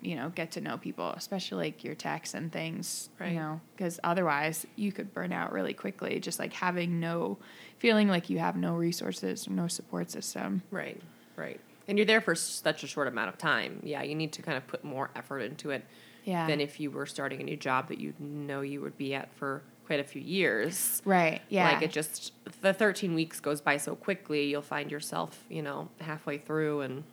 you 0.01 0.15
know, 0.15 0.29
get 0.29 0.51
to 0.51 0.61
know 0.61 0.77
people, 0.77 1.09
especially 1.17 1.65
like 1.65 1.83
your 1.83 1.93
texts 1.93 2.33
and 2.33 2.53
things, 2.53 3.09
Right. 3.19 3.33
you 3.33 3.37
know, 3.37 3.59
because 3.75 3.99
otherwise 4.01 4.65
you 4.77 4.93
could 4.93 5.13
burn 5.13 5.33
out 5.33 5.51
really 5.51 5.73
quickly. 5.73 6.21
Just 6.21 6.39
like 6.39 6.53
having 6.53 7.01
no 7.01 7.37
feeling 7.79 8.07
like 8.07 8.29
you 8.29 8.39
have 8.39 8.55
no 8.55 8.75
resources, 8.75 9.49
no 9.49 9.67
support 9.67 10.09
system. 10.09 10.61
Right, 10.71 11.01
right. 11.35 11.59
And 11.89 11.97
you're 11.97 12.05
there 12.05 12.21
for 12.21 12.33
such 12.33 12.81
a 12.85 12.87
short 12.87 13.09
amount 13.09 13.27
of 13.27 13.37
time. 13.37 13.81
Yeah, 13.83 14.01
you 14.01 14.15
need 14.15 14.31
to 14.33 14.41
kind 14.41 14.55
of 14.55 14.65
put 14.67 14.85
more 14.85 15.09
effort 15.17 15.39
into 15.39 15.71
it 15.71 15.83
Yeah. 16.23 16.47
than 16.47 16.61
if 16.61 16.79
you 16.79 16.91
were 16.91 17.05
starting 17.05 17.41
a 17.41 17.43
new 17.43 17.57
job 17.57 17.89
that 17.89 17.99
you 17.99 18.13
know 18.19 18.61
you 18.61 18.79
would 18.79 18.95
be 18.97 19.13
at 19.15 19.33
for 19.35 19.63
quite 19.89 19.99
a 19.99 20.03
few 20.03 20.21
years. 20.21 21.01
right. 21.03 21.41
Yeah. 21.49 21.71
Like 21.71 21.81
it 21.81 21.89
just 21.91 22.31
the 22.61 22.75
13 22.75 23.15
weeks 23.15 23.39
goes 23.39 23.59
by 23.59 23.77
so 23.77 23.95
quickly. 23.95 24.45
You'll 24.45 24.61
find 24.61 24.91
yourself, 24.91 25.43
you 25.49 25.63
know, 25.63 25.89
halfway 25.99 26.37
through, 26.37 26.81
and 26.81 27.03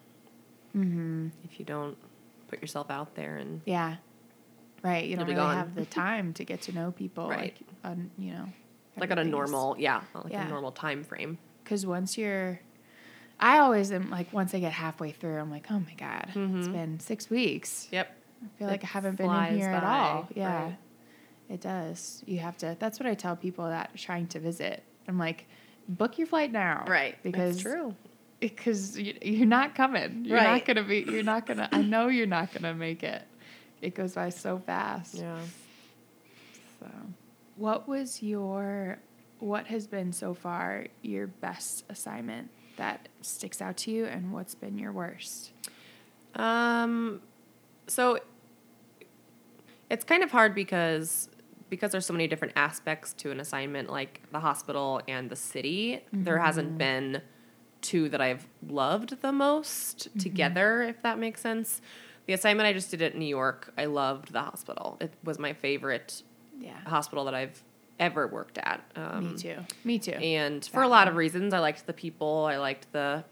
mm-hmm. 0.77 1.29
if 1.43 1.59
you 1.59 1.65
don't 1.65 1.97
put 2.49 2.61
yourself 2.61 2.91
out 2.91 3.15
there 3.15 3.39
and 3.39 3.63
Yeah. 3.65 3.97
Right. 4.83 5.07
You 5.07 5.17
don't 5.17 5.25
really 5.25 5.37
gone. 5.37 5.57
have 5.57 5.75
the 5.75 5.87
time 6.05 6.35
to 6.35 6.45
get 6.45 6.61
to 6.63 6.73
know 6.73 6.93
people. 6.93 7.31
Right. 7.31 7.57
Like, 7.83 7.93
on, 7.93 8.11
you 8.19 8.35
know, 8.35 8.47
like 8.99 9.11
on 9.11 9.19
a 9.19 9.25
normal, 9.25 9.77
yeah, 9.79 10.03
like 10.15 10.35
Yeah. 10.35 10.47
a 10.47 10.49
normal 10.51 10.71
time 10.71 11.03
frame. 11.03 11.39
Because 11.65 11.87
once 11.87 12.19
you're, 12.19 12.61
I 13.41 13.57
always 13.61 13.91
am 13.91 14.11
like, 14.11 14.31
once 14.35 14.53
I 14.55 14.61
get 14.61 14.73
halfway 14.73 15.13
through, 15.13 15.39
I'm 15.39 15.51
like, 15.51 15.69
oh 15.71 15.81
my 15.81 15.95
God, 15.97 16.27
it's 16.29 16.37
Mhm. 16.37 16.73
been 16.73 17.01
six 17.01 17.31
weeks. 17.31 17.89
Yep. 17.91 18.15
I 18.45 18.59
feel 18.59 18.69
It 18.69 18.71
like 18.71 18.85
I 18.85 18.89
haven't 18.89 19.17
been 19.17 19.31
in 19.33 19.59
here 19.59 19.71
at 19.71 19.83
all. 19.83 20.29
Yeah. 20.35 20.65
right. 20.65 20.77
It 21.49 21.61
does. 21.61 22.23
You 22.27 22.39
have 22.41 22.57
to. 22.59 22.77
That's 22.79 22.99
what 22.99 23.07
I 23.07 23.15
tell 23.15 23.37
people 23.37 23.67
that 23.69 23.91
are 23.95 23.99
trying 23.99 24.27
to 24.29 24.41
visit. 24.41 24.83
I'm 25.09 25.19
like, 25.19 25.47
book 25.89 26.19
your 26.19 26.27
flight 26.27 26.51
now. 26.53 26.85
Right. 26.89 27.17
Because 27.23 27.63
That's 27.63 27.63
true. 27.63 27.95
because 28.41 28.99
you, 28.99 29.15
you're 29.23 29.47
not 29.47 29.75
coming. 29.75 30.25
You're 30.25 30.39
Right. 30.39 30.59
not 30.59 30.65
gonna 30.67 30.83
be. 30.87 31.01
You're 31.09 31.23
not 31.23 31.47
gonna. 31.47 31.69
I 31.71 31.83
know 31.83 32.09
you're 32.09 32.27
not 32.27 32.53
gonna 32.53 32.75
make 32.75 33.03
it. 33.05 33.23
It 33.81 33.95
goes 33.95 34.15
by 34.15 34.31
so 34.31 34.59
fast. 34.59 35.15
Yeah. 35.15 35.39
So, 36.81 36.87
what 37.57 37.87
was 37.89 38.23
your? 38.23 38.99
What 39.39 39.67
has 39.67 39.87
been 39.87 40.13
so 40.13 40.33
far 40.35 40.87
your 41.03 41.27
best 41.27 41.85
assignment 41.91 42.51
that 42.79 43.09
sticks 43.21 43.61
out 43.63 43.77
to 43.79 43.91
you, 43.91 44.07
and 44.07 44.33
what's 44.33 44.55
been 44.55 44.79
your 44.79 44.93
worst? 44.93 45.53
Um, 46.35 47.21
so 47.87 48.19
it's 49.89 50.05
kind 50.05 50.23
of 50.23 50.31
hard 50.31 50.55
because 50.55 51.29
because 51.71 51.93
there's 51.93 52.07
so 52.07 52.13
many 52.13 52.27
different 52.29 52.55
aspects 52.57 53.13
to 53.15 53.31
an 53.31 53.41
assignment, 53.41 53.91
like 53.91 54.23
the 54.33 54.41
hospital 54.41 55.01
and 55.09 55.29
the 55.31 55.37
city. 55.37 56.01
There 56.13 56.39
hasn't 56.39 56.79
been 56.79 57.23
two 57.83 58.09
that 58.09 58.21
I've 58.21 58.47
loved 58.67 59.21
the 59.23 59.33
most 59.33 60.09
together, 60.19 60.83
if 60.83 61.03
that 61.03 61.19
makes 61.19 61.41
sense. 61.41 61.81
The 62.27 62.33
assignment 62.33 62.67
I 62.67 62.73
just 62.73 62.91
did 62.91 63.03
at 63.03 63.17
New 63.17 63.27
York, 63.27 63.73
I 63.79 63.85
loved 63.85 64.33
the 64.33 64.41
hospital. 64.41 64.97
It 65.01 65.13
was 65.25 65.39
my 65.39 65.53
favorite 65.53 66.23
Yeah. 66.59 66.79
hospital 66.87 67.25
that 67.27 67.35
I've 67.35 67.63
ever 68.01 68.27
worked 68.27 68.59
at. 68.59 68.83
Um, 68.97 69.33
Me 69.33 69.39
too. 69.39 69.57
Me 69.85 69.99
too. 69.99 70.13
and 70.13 70.65
for 70.67 70.83
a 70.83 70.89
lot 70.89 71.07
of 71.09 71.17
reasons, 71.17 71.55
I 71.55 71.61
liked 71.61 71.87
the 71.87 71.93
people, 71.93 72.45
I 72.47 72.57
liked 72.57 72.93
the 72.93 73.25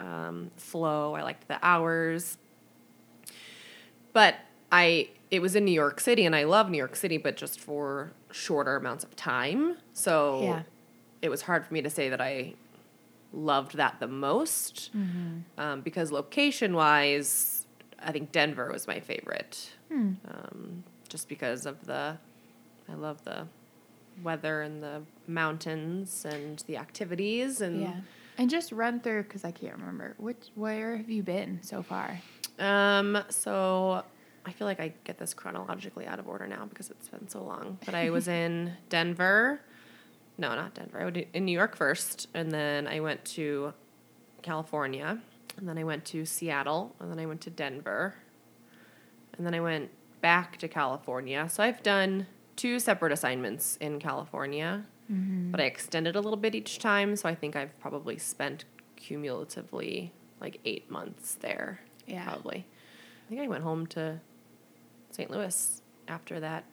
um, 0.00 0.50
flow, 0.56 1.14
I 1.14 1.22
liked 1.22 1.46
the 1.48 1.58
hours. 1.62 2.38
But 4.12 4.34
I, 4.72 5.08
it 5.30 5.40
was 5.42 5.56
in 5.56 5.64
New 5.64 5.72
York 5.72 6.00
City, 6.00 6.24
and 6.24 6.34
I 6.36 6.44
love 6.44 6.70
New 6.70 6.78
York 6.78 6.96
City, 6.96 7.18
but 7.18 7.36
just 7.36 7.60
for 7.60 8.12
shorter 8.30 8.76
amounts 8.76 9.04
of 9.04 9.14
time. 9.16 9.76
So 9.92 10.42
Yeah. 10.42 10.62
it 11.22 11.28
was 11.28 11.42
hard 11.42 11.66
for 11.66 11.74
me 11.74 11.82
to 11.82 11.90
say 11.90 12.08
that 12.08 12.20
I 12.20 12.54
loved 13.32 13.76
that 13.76 14.00
the 14.00 14.08
most 14.08 14.90
Mm-hmm. 14.96 15.60
um, 15.60 15.80
because 15.82 16.10
location 16.12 16.74
wise, 16.74 17.66
I 18.02 18.12
think 18.12 18.32
Denver 18.32 18.70
was 18.72 18.86
my 18.86 19.00
favorite. 19.00 19.70
Hmm. 19.88 20.12
Um, 20.28 20.84
just 21.08 21.28
because 21.28 21.66
of 21.66 21.84
the, 21.86 22.16
I 22.88 22.94
love 22.94 23.22
the 23.24 23.46
weather 24.22 24.62
and 24.62 24.82
the 24.82 25.02
mountains 25.26 26.24
and 26.24 26.58
the 26.66 26.76
activities 26.76 27.60
and 27.60 27.80
Yeah. 27.82 27.94
And 28.38 28.48
just 28.48 28.72
run 28.72 29.00
through 29.00 29.24
because 29.24 29.44
I 29.44 29.50
can't 29.50 29.76
remember 29.76 30.14
which 30.16 30.48
where 30.54 30.96
have 30.96 31.10
you 31.10 31.22
been 31.22 31.58
so 31.62 31.82
far? 31.82 32.20
Um, 32.58 33.22
so 33.28 34.02
I 34.46 34.52
feel 34.52 34.66
like 34.66 34.80
I 34.80 34.92
get 35.04 35.18
this 35.18 35.34
chronologically 35.34 36.06
out 36.06 36.18
of 36.18 36.26
order 36.28 36.46
now 36.46 36.64
because 36.66 36.90
it's 36.90 37.08
been 37.08 37.28
so 37.28 37.42
long. 37.42 37.78
But 37.84 37.94
I 37.94 38.10
was 38.10 38.26
in 38.28 38.72
Denver. 38.88 39.60
No, 40.38 40.54
not 40.54 40.74
Denver. 40.74 41.00
I 41.00 41.04
was 41.04 41.14
in 41.34 41.44
New 41.44 41.52
York 41.52 41.76
first, 41.76 42.28
and 42.32 42.50
then 42.50 42.86
I 42.86 43.00
went 43.00 43.24
to 43.36 43.74
California, 44.42 45.18
and 45.58 45.68
then 45.68 45.76
I 45.76 45.84
went 45.84 46.04
to 46.06 46.24
Seattle, 46.24 46.94
and 46.98 47.10
then 47.10 47.18
I 47.18 47.26
went 47.26 47.42
to 47.42 47.50
Denver, 47.50 48.14
and 49.36 49.46
then 49.46 49.54
I 49.54 49.60
went 49.60 49.90
back 50.22 50.56
to 50.58 50.68
California. 50.68 51.46
So 51.50 51.62
I've 51.62 51.82
done 51.82 52.26
two 52.56 52.78
separate 52.78 53.12
assignments 53.12 53.76
in 53.80 53.98
California, 53.98 54.84
Mm-hmm. 55.10 55.50
but 55.50 55.60
I 55.60 55.64
extended 55.64 56.14
a 56.14 56.20
little 56.20 56.36
bit 56.36 56.54
each 56.54 56.78
time. 56.78 57.16
So 57.16 57.28
I 57.28 57.34
think 57.34 57.56
I've 57.56 57.76
probably 57.80 58.16
spent 58.16 58.64
cumulatively 58.94 60.12
like 60.40 60.60
eight 60.64 60.88
months 60.88 61.34
there. 61.34 61.80
Yeah. 62.06 62.24
Probably. 62.24 62.64
I 63.26 63.28
think 63.28 63.40
I 63.40 63.48
went 63.48 63.64
home 63.64 63.86
to 63.88 64.20
St. 65.10 65.30
Louis 65.30 65.82
after 66.08 66.40
that. 66.40 66.64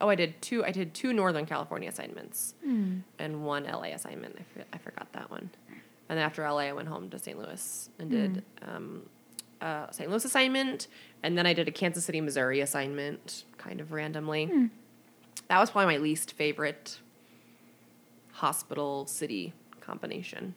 Oh, 0.00 0.08
I 0.08 0.14
did 0.14 0.40
two. 0.40 0.64
I 0.64 0.70
did 0.70 0.94
two 0.94 1.12
Northern 1.12 1.46
California 1.46 1.88
assignments 1.88 2.54
Hmm. 2.62 2.98
and 3.18 3.44
one 3.44 3.64
LA 3.64 3.92
assignment. 3.94 4.36
I, 4.38 4.42
for, 4.54 4.64
I 4.72 4.78
forgot 4.78 5.12
that 5.12 5.30
one. 5.30 5.50
And 6.08 6.18
then 6.18 6.24
after 6.24 6.42
LA, 6.42 6.58
I 6.68 6.72
went 6.72 6.88
home 6.88 7.10
to 7.10 7.18
St. 7.18 7.38
Louis 7.38 7.88
and 7.98 8.10
did 8.10 8.44
um, 8.62 9.02
a 9.60 9.88
St. 9.90 10.08
Louis 10.10 10.24
assignment, 10.24 10.88
and 11.22 11.36
then 11.38 11.46
I 11.46 11.52
did 11.52 11.68
a 11.68 11.70
Kansas 11.70 12.04
City, 12.04 12.20
Missouri 12.20 12.60
assignment, 12.60 13.44
kind 13.58 13.80
of 13.80 13.92
randomly. 13.92 14.70
That 15.48 15.58
was 15.60 15.70
probably 15.70 15.94
my 15.96 16.02
least 16.02 16.32
favorite 16.32 16.98
hospital 18.32 19.06
city 19.06 19.52
combination. 19.80 20.54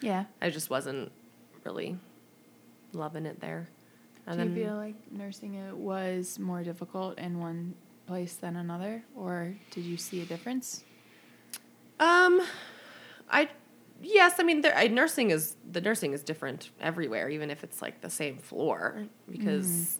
Yeah. 0.00 0.24
I 0.40 0.50
just 0.50 0.70
wasn't 0.70 1.10
really 1.64 1.98
loving 2.92 3.26
it 3.26 3.40
there. 3.40 3.68
And 4.26 4.38
Do 4.38 4.44
then 4.44 4.56
you 4.56 4.64
feel 4.64 4.76
like 4.76 4.96
nursing 5.12 5.54
it 5.54 5.76
was 5.76 6.38
more 6.38 6.62
difficult 6.62 7.18
in 7.18 7.38
one 7.38 7.74
place 8.06 8.34
than 8.34 8.56
another, 8.56 9.02
or 9.14 9.54
did 9.70 9.84
you 9.84 9.96
see 9.96 10.22
a 10.22 10.24
difference? 10.24 10.84
Um, 11.98 12.42
I 13.30 13.48
yes, 14.02 14.34
I 14.38 14.42
mean, 14.42 14.60
there, 14.60 14.76
I, 14.76 14.88
nursing 14.88 15.30
is 15.30 15.56
the 15.70 15.80
nursing 15.80 16.12
is 16.12 16.22
different 16.22 16.70
everywhere, 16.80 17.28
even 17.28 17.50
if 17.50 17.64
it's 17.64 17.80
like 17.82 18.00
the 18.00 18.10
same 18.10 18.38
floor, 18.38 19.06
because 19.30 19.98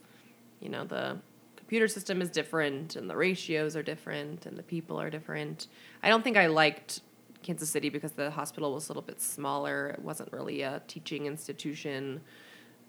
you 0.60 0.68
know 0.68 0.84
the 0.84 1.18
computer 1.56 1.88
system 1.88 2.22
is 2.22 2.30
different 2.30 2.94
and 2.94 3.10
the 3.10 3.16
ratios 3.16 3.74
are 3.74 3.82
different 3.82 4.46
and 4.46 4.56
the 4.56 4.62
people 4.62 5.00
are 5.00 5.10
different. 5.10 5.68
I 6.02 6.08
don't 6.08 6.22
think 6.22 6.36
I 6.36 6.46
liked 6.46 7.00
Kansas 7.42 7.70
City 7.70 7.88
because 7.88 8.12
the 8.12 8.30
hospital 8.30 8.74
was 8.74 8.88
a 8.88 8.92
little 8.92 9.02
bit 9.02 9.20
smaller. 9.20 9.88
It 9.88 10.00
wasn't 10.00 10.32
really 10.32 10.62
a 10.62 10.82
teaching 10.86 11.26
institution, 11.26 12.20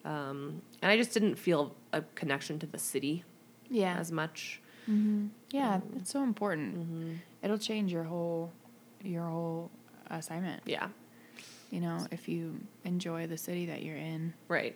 um, 0.06 0.62
and 0.82 0.92
I 0.92 0.98
just 0.98 1.14
didn't 1.14 1.36
feel 1.36 1.76
a 1.94 2.02
connection 2.16 2.60
to 2.60 2.66
the 2.66 2.78
city 2.78 3.24
Yeah. 3.70 3.98
as 3.98 4.12
much. 4.12 4.62
Mm-hmm. 4.90 5.28
Yeah, 5.52 5.82
it's 5.98 6.12
so 6.12 6.24
important. 6.24 7.20
It'll 7.44 7.58
change 7.58 7.92
your 7.92 8.04
whole 8.04 8.52
your 9.04 9.24
whole 9.26 9.70
assignment. 10.10 10.64
Yeah, 10.66 10.88
You 11.72 11.82
know, 11.82 12.08
if 12.12 12.28
you 12.28 12.60
enjoy 12.84 13.28
the 13.28 13.38
city 13.38 13.66
that 13.68 13.84
you're 13.84 13.98
in. 13.98 14.34
right. 14.48 14.76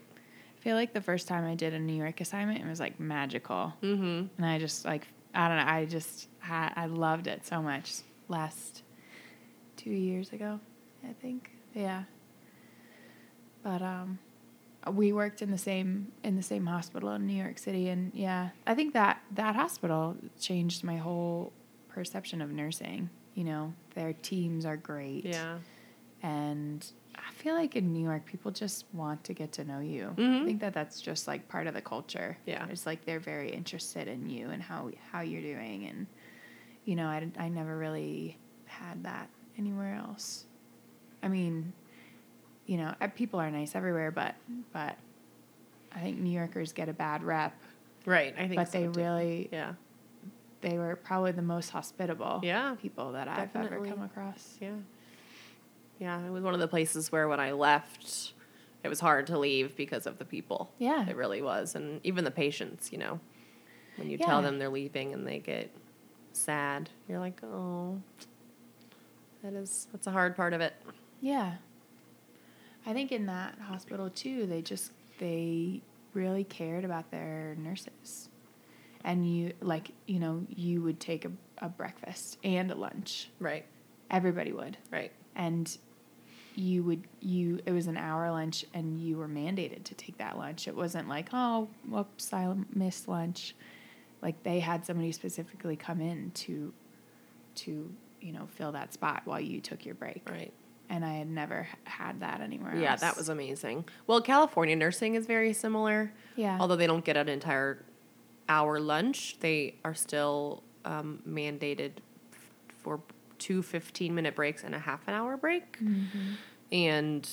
I 0.57 0.63
feel 0.63 0.75
like 0.75 0.93
the 0.93 1.01
first 1.01 1.27
time 1.27 1.43
I 1.43 1.55
did 1.55 1.73
a 1.73 1.79
New 1.79 1.95
York 1.95 2.21
assignment, 2.21 2.59
it 2.63 2.67
was 2.67 2.79
like 2.79 2.99
magical, 2.99 3.73
Mm-hmm. 3.81 4.25
and 4.37 4.45
I 4.45 4.59
just 4.59 4.85
like 4.85 5.07
I 5.33 5.47
don't 5.47 5.57
know, 5.57 5.71
I 5.71 5.85
just 5.85 6.27
had, 6.39 6.73
I 6.75 6.85
loved 6.87 7.25
it 7.27 7.45
so 7.47 7.61
much. 7.61 7.93
Last 8.27 8.83
two 9.77 9.89
years 9.89 10.33
ago, 10.33 10.59
I 11.07 11.13
think. 11.21 11.51
Yeah. 11.73 12.03
But 13.63 13.81
um, 13.81 14.19
we 14.91 15.13
worked 15.13 15.41
in 15.41 15.51
the 15.51 15.57
same 15.57 16.11
in 16.23 16.35
the 16.35 16.43
same 16.43 16.65
hospital 16.65 17.11
in 17.11 17.27
New 17.27 17.35
York 17.41 17.57
City, 17.59 17.89
and 17.89 18.11
yeah, 18.13 18.49
I 18.65 18.73
think 18.75 18.93
that 18.93 19.21
that 19.35 19.55
hospital 19.55 20.15
changed 20.39 20.83
my 20.83 20.97
whole 20.97 21.53
perception 21.89 22.41
of 22.41 22.51
nursing. 22.51 23.09
You 23.35 23.43
know, 23.43 23.73
their 23.95 24.13
teams 24.13 24.65
are 24.65 24.77
great. 24.77 25.25
Yeah. 25.25 25.57
And 26.23 26.85
I 27.15 27.31
feel 27.33 27.55
like 27.55 27.75
in 27.75 27.91
New 27.93 28.03
York, 28.03 28.25
people 28.25 28.51
just 28.51 28.85
want 28.93 29.23
to 29.25 29.33
get 29.33 29.51
to 29.53 29.63
know 29.65 29.79
you. 29.79 30.13
I 30.17 30.21
Mhm. 30.21 30.45
think 30.45 30.61
that 30.61 30.73
that's 30.73 30.99
just 31.01 31.27
like 31.27 31.47
part 31.47 31.67
of 31.67 31.73
the 31.73 31.81
culture. 31.81 32.37
Yeah. 32.45 32.67
It's 32.69 32.85
like 32.85 33.05
they're 33.05 33.19
very 33.19 33.49
interested 33.49 34.07
in 34.07 34.29
you 34.29 34.49
and 34.49 34.61
how, 34.61 34.91
how 35.11 35.21
you're 35.21 35.41
doing. 35.41 35.85
And, 35.85 36.07
you 36.85 36.95
know, 36.95 37.07
I, 37.07 37.27
I 37.37 37.49
never 37.49 37.77
really 37.77 38.37
had 38.65 39.03
that 39.03 39.29
anywhere 39.57 39.95
else. 39.95 40.45
I 41.23 41.27
mean, 41.27 41.73
you 42.71 42.77
know, 42.77 42.93
people 43.15 43.37
are 43.41 43.51
nice 43.51 43.75
everywhere, 43.75 44.11
but, 44.11 44.33
but 44.71 44.95
I 45.93 45.99
think 45.99 46.19
New 46.19 46.29
Yorkers 46.31 46.71
get 46.71 46.87
a 46.87 46.93
bad 46.93 47.21
rep. 47.21 47.53
Right. 48.05 48.33
I 48.37 48.43
think 48.47 48.55
But 48.55 48.71
so, 48.71 48.79
they 48.79 48.85
too. 48.85 48.91
really, 48.91 49.49
Yeah. 49.51 49.73
they 50.61 50.77
were 50.77 50.95
probably 50.95 51.33
the 51.33 51.41
most 51.41 51.71
hospitable 51.71 52.39
Yeah. 52.41 52.75
people 52.81 53.11
that 53.11 53.27
I've 53.27 53.53
ever 53.57 53.85
come 53.85 54.01
across. 54.03 54.55
Yeah. 54.61 54.75
Yeah. 55.99 56.25
It 56.25 56.29
was 56.29 56.43
one 56.43 56.53
of 56.53 56.61
the 56.61 56.67
places 56.69 57.11
where 57.11 57.27
when 57.27 57.41
I 57.41 57.51
left, 57.51 58.31
it 58.85 58.87
was 58.87 59.01
hard 59.01 59.27
to 59.27 59.37
leave 59.37 59.75
because 59.75 60.07
of 60.07 60.17
the 60.17 60.23
people. 60.23 60.71
Yeah. 60.79 61.05
It 61.09 61.17
really 61.17 61.41
was. 61.41 61.75
And 61.75 61.99
even 62.05 62.23
the 62.23 62.31
patients, 62.31 62.93
you 62.93 62.99
know, 62.99 63.19
when 63.97 64.09
you 64.09 64.17
tell 64.17 64.41
them 64.41 64.59
they're 64.59 64.69
leaving 64.69 65.13
and 65.13 65.27
they 65.27 65.39
get 65.39 65.69
sad, 66.31 66.89
you're 67.09 67.19
like, 67.19 67.43
oh, 67.43 68.01
that 69.43 69.51
is, 69.51 69.89
that's 69.91 70.07
a 70.07 70.11
hard 70.11 70.37
part 70.37 70.53
of 70.53 70.61
it. 70.61 70.73
Yeah. 71.19 71.55
I 72.85 72.93
think 72.93 73.11
in 73.11 73.25
that 73.27 73.57
hospital 73.59 74.09
too, 74.09 74.45
they 74.45 74.61
just 74.61 74.91
they 75.19 75.81
really 76.13 76.43
cared 76.43 76.83
about 76.83 77.11
their 77.11 77.55
nurses. 77.59 78.29
And 79.03 79.29
you 79.29 79.53
like, 79.61 79.91
you 80.05 80.19
know, 80.19 80.45
you 80.49 80.81
would 80.81 80.99
take 80.99 81.25
a, 81.25 81.31
a 81.59 81.69
breakfast 81.69 82.37
and 82.43 82.71
a 82.71 82.75
lunch. 82.75 83.29
Right. 83.39 83.65
Everybody 84.09 84.51
would. 84.51 84.77
Right. 84.91 85.11
And 85.35 85.75
you 86.55 86.83
would 86.83 87.03
you 87.21 87.59
it 87.65 87.71
was 87.71 87.87
an 87.87 87.95
hour 87.97 88.29
lunch 88.29 88.65
and 88.73 88.99
you 88.99 89.17
were 89.17 89.27
mandated 89.27 89.83
to 89.85 89.95
take 89.95 90.17
that 90.17 90.37
lunch. 90.37 90.67
It 90.67 90.75
wasn't 90.75 91.07
like, 91.07 91.29
oh, 91.33 91.69
whoops, 91.87 92.33
I 92.33 92.53
missed 92.73 93.07
lunch. 93.07 93.55
Like 94.21 94.43
they 94.43 94.59
had 94.59 94.85
somebody 94.85 95.11
specifically 95.11 95.75
come 95.75 96.01
in 96.01 96.31
to 96.31 96.73
to, 97.53 97.91
you 98.21 98.33
know, 98.33 98.47
fill 98.55 98.71
that 98.73 98.93
spot 98.93 99.21
while 99.25 99.39
you 99.39 99.61
took 99.61 99.85
your 99.85 99.95
break 99.95 100.21
Right. 100.29 100.53
And 100.91 101.05
I 101.05 101.13
had 101.13 101.29
never 101.29 101.67
had 101.85 102.19
that 102.19 102.41
anywhere 102.41 102.73
else. 102.73 102.81
Yeah, 102.81 102.95
that 102.97 103.15
was 103.17 103.29
amazing. 103.29 103.85
Well, 104.07 104.21
California 104.21 104.75
nursing 104.75 105.15
is 105.15 105.25
very 105.25 105.53
similar. 105.53 106.11
yeah, 106.35 106.57
Although 106.59 106.75
they 106.75 106.85
don't 106.85 107.05
get 107.05 107.15
an 107.17 107.29
entire 107.29 107.83
hour 108.49 108.77
lunch, 108.79 109.37
they 109.39 109.75
are 109.85 109.95
still 109.95 110.61
um, 110.83 111.21
mandated 111.27 111.91
for 112.83 112.99
two 113.39 113.63
15 113.63 114.13
minute 114.13 114.35
breaks 114.35 114.63
and 114.65 114.75
a 114.75 114.79
half 114.79 115.07
an 115.07 115.13
hour 115.13 115.37
break. 115.37 115.79
And 116.71 117.27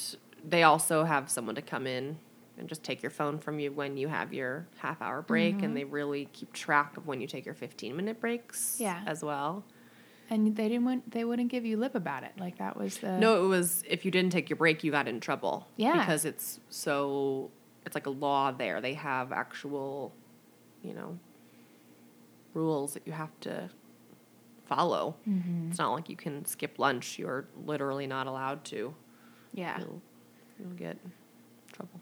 they 0.49 0.63
also 0.63 1.05
have 1.05 1.29
someone 1.29 1.57
to 1.57 1.63
come 1.63 1.87
in 1.87 2.17
and 2.59 2.69
just 2.69 2.83
take 2.83 3.03
your 3.03 3.11
phone 3.11 3.39
from 3.39 3.59
you 3.61 3.71
when 3.73 3.97
you 3.97 4.09
have 4.09 4.33
your 4.33 4.67
half 4.79 5.01
hour 5.03 5.23
break. 5.23 5.63
And 5.63 5.77
they 5.77 5.85
really 5.85 6.29
keep 6.33 6.53
track 6.53 6.97
of 6.97 7.07
when 7.07 7.21
you 7.21 7.27
take 7.27 7.45
your 7.45 7.55
15 7.55 7.97
minute 7.97 8.21
breaks 8.21 8.77
Yeah. 8.79 9.03
as 9.07 9.23
well. 9.25 9.65
And 10.31 10.55
they 10.55 10.69
didn't 10.69 10.85
want, 10.85 11.11
they 11.11 11.25
wouldn't 11.25 11.51
give 11.51 11.65
you 11.65 11.77
lip 11.77 11.95
about 11.95 12.23
it. 12.23 12.33
Like 12.39 12.59
that 12.59 12.77
was 12.77 12.99
the 12.99 13.19
No, 13.19 13.45
it 13.45 13.49
was 13.49 13.83
if 13.89 14.05
you 14.05 14.11
didn't 14.11 14.31
take 14.31 14.51
your 14.51 14.57
break, 14.57 14.85
you 14.85 14.91
got 14.91 15.09
in 15.09 15.21
trouble. 15.21 15.67
Yeah. 15.77 15.99
Because 15.99 16.25
it's 16.25 16.61
so, 16.69 17.51
it's 17.87 17.95
like 17.95 18.07
a 18.07 18.11
law 18.11 18.53
there. 18.53 18.81
They 18.81 18.95
have 18.95 19.33
actual, 19.33 20.13
you 20.83 20.93
know, 20.93 21.19
rules 22.53 22.95
that 22.95 23.07
you 23.07 23.13
have 23.13 23.31
to 23.41 23.71
follow. 24.67 25.17
Mm-hmm. 25.27 25.71
It's 25.71 25.79
not 25.79 25.93
like 25.93 26.11
you 26.11 26.17
can 26.17 26.45
skip 26.45 26.79
lunch. 26.79 27.19
You're 27.19 27.47
literally 27.65 28.07
not 28.07 28.27
allowed 28.27 28.65
to. 28.67 28.95
Yeah. 29.55 29.79
You'll, 29.79 30.03
you'll 30.61 30.71
get 30.77 30.99
trouble. 31.73 32.01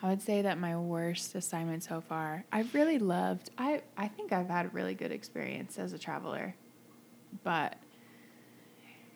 I 0.00 0.08
would 0.08 0.22
say 0.22 0.42
that 0.42 0.58
my 0.58 0.76
worst 0.76 1.34
assignment 1.34 1.82
so 1.82 2.00
far, 2.00 2.44
I've 2.52 2.72
really 2.74 2.98
loved. 2.98 3.50
I 3.58 3.82
I 3.96 4.08
think 4.08 4.32
I've 4.32 4.48
had 4.48 4.66
a 4.66 4.68
really 4.68 4.94
good 4.94 5.10
experience 5.10 5.78
as 5.78 5.92
a 5.92 5.98
traveler, 5.98 6.54
but 7.42 7.76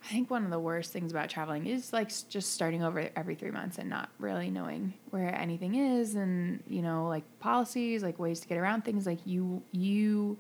I 0.05 0.09
think 0.09 0.31
one 0.31 0.45
of 0.45 0.51
the 0.51 0.59
worst 0.59 0.93
things 0.93 1.13
about 1.13 1.31
traveling 1.31 1.67
is 1.67 1.93
like 1.93 2.11
just 2.29 2.53
starting 2.53 2.83
over 2.83 3.09
every 3.15 3.37
three 3.37 3.53
months 3.53 3.79
and 3.79 3.89
not 3.89 4.09
really 4.19 4.51
knowing 4.51 4.95
where 5.11 5.33
anything 5.33 5.77
is, 5.77 6.17
and 6.17 6.63
you 6.67 6.83
know 6.83 7.07
like 7.07 7.23
policies, 7.39 8.03
like 8.03 8.19
ways 8.19 8.41
to 8.41 8.49
get 8.49 8.59
around 8.59 8.85
things. 8.85 9.07
Like 9.07 9.25
you 9.25 9.63
you 9.71 10.37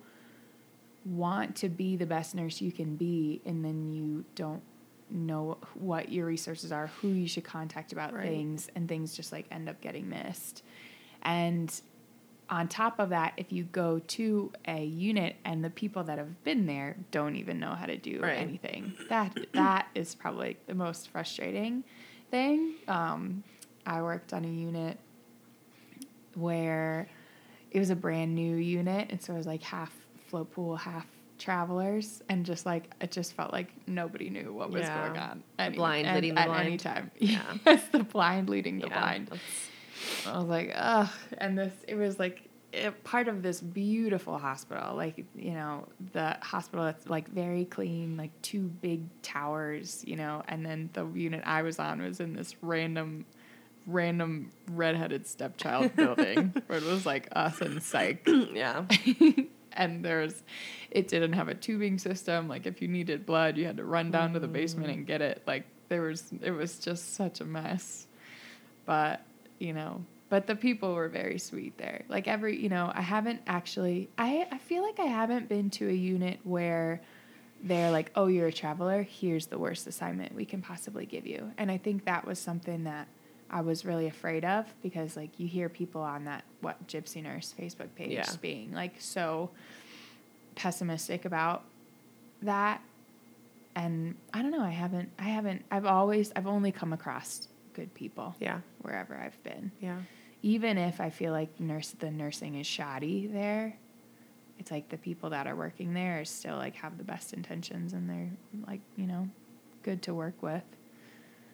want 1.05 1.55
to 1.57 1.69
be 1.69 1.95
the 1.97 2.07
best 2.07 2.35
nurse 2.35 2.61
you 2.61 2.73
can 2.73 2.97
be, 2.97 3.41
and 3.47 3.65
then 3.65 3.93
you 3.93 4.25
don't 4.35 4.63
know 5.13 5.59
what 5.75 6.11
your 6.11 6.27
resources 6.27 6.73
are, 6.73 6.89
who 7.01 7.09
you 7.09 7.29
should 7.29 7.45
contact 7.45 7.93
about 7.93 8.13
Right. 8.15 8.25
things, 8.25 8.69
and 8.75 8.89
things 8.89 9.15
just 9.15 9.33
like 9.33 9.47
end 9.51 9.69
up 9.69 9.81
getting 9.81 10.09
missed. 10.09 10.63
And 11.23 11.73
on 12.51 12.69
top 12.69 12.99
of 12.99 13.11
that, 13.11 13.33
if 13.37 13.53
you 13.53 13.65
go 13.65 13.99
to 13.99 14.53
a 14.67 14.85
unit 14.85 15.37
and 15.45 15.65
the 15.65 15.71
people 15.71 16.05
that 16.05 16.19
have 16.19 16.43
been 16.45 16.67
there 16.67 16.97
don't 17.11 17.37
even 17.37 17.59
know 17.61 17.71
how 17.75 17.87
to 17.87 17.97
do 17.97 18.21
Right. 18.21 18.37
anything, 18.39 18.93
that 19.09 19.33
that 19.55 19.89
is 19.95 20.15
probably 20.15 20.59
the 20.67 20.75
most 20.75 21.09
frustrating 21.11 21.85
thing. 22.31 22.75
Um, 22.89 23.43
I 23.87 24.03
worked 24.03 24.33
on 24.33 24.45
a 24.45 24.49
unit 24.49 24.99
where 26.35 27.09
it 27.71 27.79
was 27.79 27.91
a 27.91 27.97
brand 27.97 28.35
new 28.35 28.57
unit, 28.57 29.09
and 29.11 29.21
so 29.23 29.35
it 29.35 29.39
was 29.39 29.47
like 29.47 29.63
half 29.63 29.95
float 30.29 30.51
pool, 30.53 30.77
half 30.77 31.07
travelers, 31.43 32.23
and 32.29 32.47
just 32.47 32.65
like 32.65 32.91
it 33.01 33.11
just 33.11 33.35
felt 33.35 33.53
like 33.53 33.69
nobody 33.87 34.31
knew 34.31 34.53
what 34.53 34.71
was 34.71 34.83
Yeah. 34.83 35.07
going 35.09 35.19
on. 35.19 35.43
The 35.59 35.71
blind 35.77 36.07
at- 36.07 36.15
leading 36.15 36.35
the 36.35 36.41
at 36.41 36.49
any 36.67 36.77
time. 36.77 37.11
Yeah. 37.19 37.43
yes, 37.67 37.83
the 37.89 38.05
blind 38.05 38.49
leading 38.49 38.79
the 38.79 38.87
Yeah, 38.89 38.99
blind. 39.01 39.27
that's- 39.29 39.69
I 40.27 40.39
was 40.39 40.49
like, 40.49 40.73
ugh. 40.75 41.09
And 41.39 41.59
this, 41.59 41.73
it 41.87 41.95
was 41.97 42.19
like 42.19 42.49
it, 42.73 43.05
part 43.05 43.29
of 43.29 43.43
this 43.43 43.61
beautiful 43.61 44.39
hospital. 44.39 44.97
Like, 44.97 45.25
you 45.37 45.53
know, 45.53 45.87
the 46.13 46.39
hospital 46.41 46.87
that's 46.87 47.07
like 47.09 47.29
very 47.29 47.67
clean, 47.67 48.17
like 48.17 48.31
two 48.43 48.63
big 48.81 49.03
towers, 49.23 50.03
you 50.07 50.17
know, 50.17 50.43
and 50.49 50.65
then 50.65 50.89
the 50.95 51.07
unit 51.07 51.43
I 51.45 51.63
was 51.63 51.79
on 51.79 52.01
was 52.01 52.19
in 52.19 52.33
this 52.35 52.57
random, 52.63 53.27
random 53.87 54.51
redheaded 54.71 55.27
stepchild 55.27 55.95
building 55.97 56.55
where 56.67 56.79
it 56.79 56.85
was 56.85 57.05
like 57.05 57.29
us 57.33 57.61
and 57.61 57.83
psych. 57.83 58.27
yeah. 58.55 58.85
and 59.77 60.05
there's, 60.05 60.43
it 60.91 61.09
didn't 61.09 61.33
have 61.35 61.49
a 61.49 61.55
tubing 61.55 61.99
system. 61.99 62.49
Like, 62.49 62.67
if 62.67 62.81
you 62.83 62.89
needed 62.89 63.27
blood, 63.27 63.57
you 63.57 63.67
had 63.67 63.77
to 63.79 63.85
run 63.85 64.11
down 64.11 64.33
to 64.35 64.41
the 64.41 64.49
basement 64.49 64.91
and 64.91 65.07
get 65.07 65.23
it. 65.23 65.43
Like, 65.47 65.65
there 65.89 66.03
was, 66.03 66.25
it 66.43 66.53
was 66.53 66.79
just 66.79 67.15
such 67.15 67.41
a 67.41 67.45
mess 67.45 68.07
but 68.85 69.23
you 69.59 69.73
know 69.73 70.05
but 70.29 70.47
the 70.47 70.57
people 70.57 70.95
were 70.95 71.09
very 71.09 71.39
sweet 71.39 71.77
there 71.79 72.05
like 72.09 72.27
every 72.27 72.59
you 72.59 72.69
know 72.69 72.91
i 72.95 73.01
haven't 73.01 73.41
actually 73.47 74.09
i 74.19 74.47
i 74.51 74.59
feel 74.59 74.83
like 74.83 74.99
i 74.99 75.07
haven't 75.07 75.49
been 75.49 75.71
to 75.71 75.89
a 75.89 75.93
unit 75.93 76.39
where 76.45 77.01
they're 77.65 77.91
like 77.91 78.11
oh 78.17 78.27
you're 78.27 78.49
a 78.49 78.53
traveler 78.53 79.03
here's 79.03 79.47
the 79.47 79.59
worst 79.59 79.87
assignment 79.87 80.35
we 80.35 80.45
can 80.45 80.61
possibly 80.61 81.07
give 81.07 81.27
you 81.27 81.51
and 81.59 81.71
i 81.71 81.77
think 81.77 82.05
that 82.05 82.27
was 82.27 82.39
something 82.39 82.85
that 82.85 83.07
i 83.53 83.61
was 83.61 83.85
really 83.85 84.07
afraid 84.07 84.45
of 84.45 84.65
because 84.83 85.17
like 85.17 85.39
you 85.39 85.47
hear 85.47 85.69
people 85.69 86.01
on 86.01 86.25
that 86.25 86.45
what 86.61 86.85
gypsy 86.87 87.23
nurse 87.23 87.55
facebook 87.59 87.95
page 87.95 88.11
Yeah. 88.13 88.27
being 88.41 88.73
like 88.73 88.95
so 88.99 89.51
pessimistic 90.55 91.25
about 91.25 91.65
that 92.43 92.81
and 93.75 94.15
i 94.35 94.43
don't 94.43 94.51
know 94.51 94.61
i 94.63 94.71
haven't 94.71 95.11
i 95.19 95.25
haven't 95.25 95.65
i've 95.71 95.87
always 95.87 96.31
i've 96.37 96.47
only 96.47 96.71
come 96.73 96.93
across 96.93 97.49
good 97.75 97.93
people 97.95 98.35
Yeah. 98.39 98.59
wherever 98.83 99.17
I've 99.17 99.43
been. 99.45 99.73
Yeah. 99.81 99.97
Even 100.43 100.77
if 100.77 101.01
I 101.01 101.09
feel 101.09 101.33
like 101.33 101.59
nurse 101.59 101.93
the 101.99 102.11
nursing 102.11 102.57
is 102.57 102.67
shoddy 102.67 103.29
there, 103.29 103.79
it's 104.59 104.71
like 104.71 104.91
the 104.91 104.99
people 104.99 105.31
that 105.31 105.47
are 105.47 105.57
working 105.57 105.95
there 105.95 106.21
are 106.21 106.27
still 106.27 106.57
like 106.57 106.75
have 106.77 106.99
the 106.99 107.05
best 107.05 107.33
intentions 107.33 107.95
and 107.95 108.11
they're 108.11 108.29
like, 108.67 108.81
you 108.99 109.07
know, 109.07 109.27
good 109.83 110.03
to 110.03 110.13
work 110.13 110.35
with. 110.43 110.65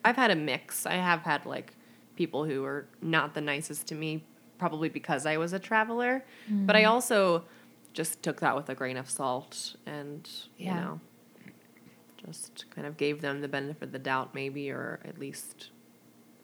I've 0.05 0.17
had 0.17 0.33
a 0.33 0.35
mix. 0.35 0.87
I 0.87 0.95
have 0.95 1.21
had 1.21 1.47
like 1.47 1.73
people 2.19 2.45
who 2.45 2.63
were 2.63 2.87
not 3.01 3.33
the 3.35 3.41
nicest 3.41 3.87
to 3.87 3.95
me, 3.95 4.25
probably 4.59 4.89
because 4.89 5.25
I 5.25 5.37
was 5.39 5.53
a 5.53 5.59
traveler. 5.59 6.25
Mm. 6.51 6.67
But 6.67 6.75
I 6.77 6.85
also 6.85 7.45
just 7.95 8.23
took 8.23 8.41
that 8.41 8.55
with 8.57 8.69
a 8.69 8.75
grain 8.75 8.97
of 8.97 9.09
salt 9.09 9.77
and, 9.87 10.29
Yeah. 10.59 10.75
you 10.75 10.81
know, 10.81 11.01
just 12.27 12.67
kind 12.75 12.87
of 12.87 12.97
gave 12.97 13.21
them 13.23 13.41
the 13.41 13.49
benefit 13.49 13.83
of 13.85 13.93
the 13.93 13.99
doubt, 14.01 14.35
maybe, 14.35 14.71
or 14.71 14.99
at 15.05 15.19
least 15.19 15.71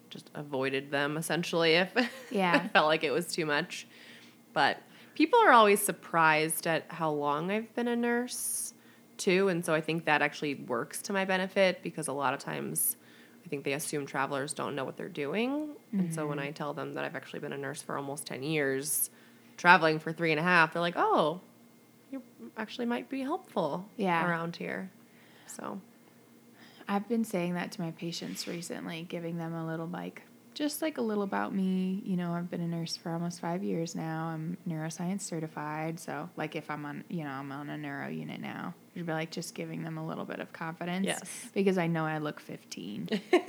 just 0.09 0.31
avoided 0.33 0.91
them 0.91 1.17
essentially 1.17 1.73
if 1.73 1.91
Yeah. 2.31 2.61
I 2.63 2.67
felt 2.69 2.87
like 2.87 3.03
it 3.03 3.11
was 3.11 3.27
too 3.31 3.45
much. 3.45 3.85
But 4.53 4.77
people 5.13 5.37
are 5.45 5.51
always 5.51 5.81
surprised 5.81 6.65
at 6.67 6.85
how 6.87 7.11
long 7.11 7.51
I've 7.51 7.73
been 7.75 7.89
a 7.89 7.95
nurse 7.97 8.73
too. 9.17 9.49
And 9.49 9.65
so 9.65 9.73
I 9.73 9.81
think 9.81 10.05
that 10.05 10.21
actually 10.21 10.55
works 10.55 11.01
to 11.03 11.13
my 11.13 11.25
benefit 11.25 11.83
because 11.83 12.07
a 12.07 12.13
lot 12.13 12.33
of 12.33 12.39
times 12.39 12.95
I 13.45 13.47
think 13.47 13.63
they 13.63 13.73
assume 13.73 14.05
travelers 14.05 14.53
don't 14.53 14.75
know 14.75 14.83
what 14.83 14.97
they're 14.97 15.07
doing. 15.07 15.69
And 15.91 16.13
so 16.13 16.25
when 16.25 16.39
mm-hmm. 16.39 16.47
I 16.47 16.51
tell 16.51 16.73
them 16.73 16.95
that 16.95 17.05
I've 17.05 17.15
actually 17.15 17.39
been 17.39 17.53
a 17.53 17.57
nurse 17.57 17.81
for 17.81 17.95
almost 17.95 18.25
10 18.25 18.41
years, 18.41 19.11
traveling 19.55 19.99
for 19.99 20.11
three 20.11 20.31
and 20.31 20.39
a 20.39 20.43
half, 20.43 20.73
they're 20.73 20.81
like, 20.81 20.97
oh, 20.97 21.41
you 22.11 22.21
actually 22.57 22.85
might 22.85 23.07
be 23.09 23.21
helpful 23.21 23.85
Yeah. 23.97 24.27
around 24.27 24.55
here. 24.55 24.89
So, 25.47 25.79
I've 26.87 27.07
been 27.07 27.23
saying 27.23 27.53
that 27.53 27.71
to 27.73 27.81
my 27.81 27.91
patients 27.91 28.47
recently, 28.47 29.05
giving 29.07 29.37
them 29.37 29.53
a 29.53 29.65
little 29.65 29.87
like 29.87 30.23
just 30.53 30.81
like 30.81 30.97
a 30.97 31.01
little 31.01 31.23
about 31.23 31.53
me. 31.53 32.01
You 32.05 32.15
know, 32.15 32.31
I've 32.33 32.49
been 32.49 32.61
a 32.61 32.67
nurse 32.67 32.95
for 32.95 33.11
almost 33.11 33.41
five 33.41 33.63
years 33.63 33.93
now. 33.95 34.27
I'm 34.27 34.57
neuroscience 34.67 35.21
certified. 35.21 35.99
So 35.99 36.29
like 36.37 36.55
if 36.55 36.69
I'm 36.71 36.85
on 36.85 37.03
you 37.09 37.23
know, 37.23 37.31
I'm 37.31 37.51
on 37.51 37.69
a 37.69 37.77
neuro 37.77 38.07
unit 38.07 38.39
now. 38.39 38.73
You'd 38.95 39.05
be 39.05 39.11
like 39.11 39.29
just 39.29 39.53
giving 39.53 39.83
them 39.83 39.97
a 39.97 40.07
little 40.07 40.25
bit 40.25 40.39
of 40.39 40.51
confidence. 40.53 41.05
Yes. 41.05 41.21
Because 41.53 41.77
I 41.77 41.87
know 41.87 42.05
I 42.05 42.17
look 42.19 42.39
fifteen. 42.39 43.07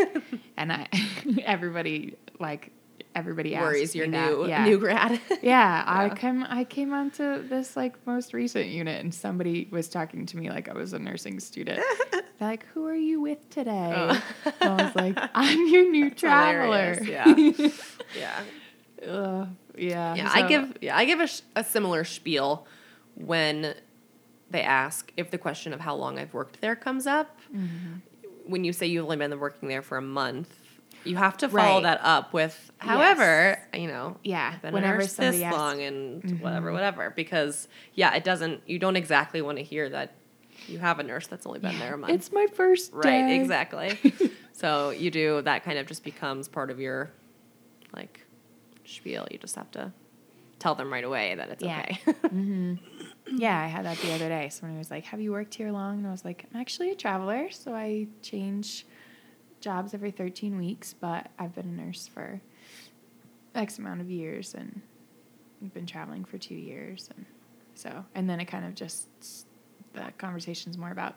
and 0.57 0.73
I 0.73 0.89
everybody 1.45 2.17
like 2.39 2.73
everybody 3.15 3.55
asks 3.55 3.65
worries 3.65 3.95
me 3.95 3.99
your 4.01 4.09
that. 4.11 4.31
new 4.31 4.47
yeah. 4.49 4.65
new 4.65 4.79
grad. 4.79 5.21
Yeah, 5.43 5.85
I 5.87 6.07
Yeah. 6.07 6.15
came 6.15 6.45
I 6.49 6.65
came 6.65 6.93
onto 6.93 7.47
this 7.49 7.77
like 7.77 7.95
most 8.07 8.35
recent 8.35 8.67
unit 8.67 9.01
and 9.01 9.15
somebody 9.15 9.69
was 9.71 9.89
talking 9.89 10.27
to 10.27 10.37
me 10.37 10.51
like 10.51 10.69
I 10.69 10.73
was 10.75 10.93
a 10.93 10.99
nursing 10.99 11.39
student. 11.41 11.81
They're 12.11 12.23
like, 12.41 12.67
"Who 12.75 12.87
are 12.87 12.95
you 12.95 13.21
with 13.21 13.49
today?" 13.49 13.93
Oh. 13.97 14.23
I 14.61 14.83
was 14.85 14.95
like, 14.97 15.17
"I'm 15.35 15.69
your 15.69 15.91
new 15.91 16.11
traveler." 16.11 16.95
hilarious, 16.95 17.97
yeah. 18.19 18.43
yeah. 19.05 19.11
Ugh, 19.11 19.49
yeah. 19.79 20.15
Yeah, 20.17 20.31
I 20.33 20.49
give 20.49 20.77
yeah, 20.83 20.97
I 20.97 21.05
give 21.05 21.21
a, 21.21 21.27
sh- 21.29 21.41
a 21.55 21.63
similar 21.65 22.05
spiel 22.05 22.67
when 23.15 23.75
they 24.51 24.63
ask 24.63 25.13
if 25.17 25.31
the 25.31 25.39
question 25.39 25.73
of 25.73 25.81
how 25.81 25.95
long 25.95 26.19
I've 26.19 26.33
worked 26.35 26.61
there 26.61 26.77
comes 26.77 27.07
up. 27.07 27.39
Mm-hmm. 27.55 27.95
When 28.47 28.65
you 28.65 28.73
say 28.73 28.87
you've 28.87 29.05
only 29.05 29.17
been 29.17 29.39
working 29.41 29.69
there 29.69 29.83
for 29.83 29.99
a 29.99 30.03
month, 30.03 30.55
you 31.05 31.17
have 31.17 31.37
to 31.39 31.49
follow 31.49 31.75
Right. 31.77 31.83
that 31.85 32.01
up 32.03 32.33
with, 32.33 32.71
however, 32.79 33.61
you 33.75 33.87
know, 33.89 34.17
Yeah, 34.25 34.53
I've 34.55 34.63
been 34.63 34.73
whenever 34.75 34.97
a 34.97 34.99
nurse 35.01 35.15
this 35.15 35.41
asks- 35.43 35.57
long 35.57 35.81
and 35.83 36.41
whatever, 36.41 36.71
Mhm. 36.71 36.75
whatever. 36.75 37.11
Because 37.11 37.69
yeah, 37.95 38.15
it 38.15 38.25
doesn't. 38.25 38.63
You 38.67 38.79
don't 38.79 38.97
exactly 38.97 39.41
want 39.43 39.59
to 39.59 39.65
hear 39.65 39.89
that 39.91 40.15
you 40.69 40.79
have 40.79 40.99
a 40.99 41.03
nurse 41.03 41.27
that's 41.27 41.45
only 41.47 41.59
been 41.61 41.79
there 41.79 41.95
a 41.95 41.99
month. 41.99 42.13
It's 42.13 42.33
my 42.33 42.47
first 42.55 42.93
Right, 42.93 43.03
day. 43.29 43.37
exactly. 43.41 43.99
so 44.53 44.91
you 44.91 45.11
do 45.11 45.43
that 45.43 45.65
kind 45.65 45.79
of 45.79 45.87
just 45.87 46.03
becomes 46.03 46.49
part 46.49 46.71
of 46.71 46.81
your 46.81 47.11
like 47.95 48.21
spiel. 48.85 49.27
You 49.31 49.39
just 49.39 49.55
have 49.57 49.71
to 49.73 49.93
tell 50.59 50.75
them 50.75 50.93
right 50.93 51.05
away 51.05 51.35
that 51.35 51.51
it's 51.51 51.63
Yeah. 51.63 51.81
okay. 51.83 51.99
hmm 52.29 52.75
Yeah, 53.29 53.57
mm-hmm. 53.57 53.65
I 53.65 53.69
had 53.69 53.85
that 53.85 53.99
the 53.99 54.13
other 54.15 54.29
day. 54.29 54.49
Somebody 54.49 54.79
was 54.79 54.91
like, 54.91 55.05
"Have 55.07 55.21
you 55.21 55.33
worked 55.33 55.55
here 55.55 55.71
long?" 55.73 55.99
And 55.99 56.07
I 56.07 56.11
was 56.11 56.25
like, 56.25 56.47
"I'm 56.53 56.61
actually 56.61 56.91
a 56.91 56.95
traveler, 56.95 57.51
so 57.51 57.75
I 57.75 58.07
change 58.23 58.87
jobs 59.61 59.95
every 59.95 60.11
13 60.11 60.57
weeks, 60.59 60.93
but 60.93 61.31
I've 61.39 61.55
been 61.55 61.67
a 61.67 61.85
nurse 61.87 62.07
for 62.07 62.41
X 63.55 63.79
amount 63.79 64.01
of 64.01 64.11
years." 64.11 64.55
And 64.55 64.81
I've 65.63 65.75
been 65.75 65.87
traveling 65.87 66.25
for 66.25 66.39
two 66.39 66.55
years, 66.55 67.11
and 67.17 67.27
so 67.75 68.05
and 68.15 68.29
then 68.29 68.41
it 68.41 68.47
kind 68.47 68.65
of 68.65 68.75
just 68.75 69.09
the 69.93 70.13
conversation's 70.19 70.77
more 70.79 70.91
about 70.91 71.17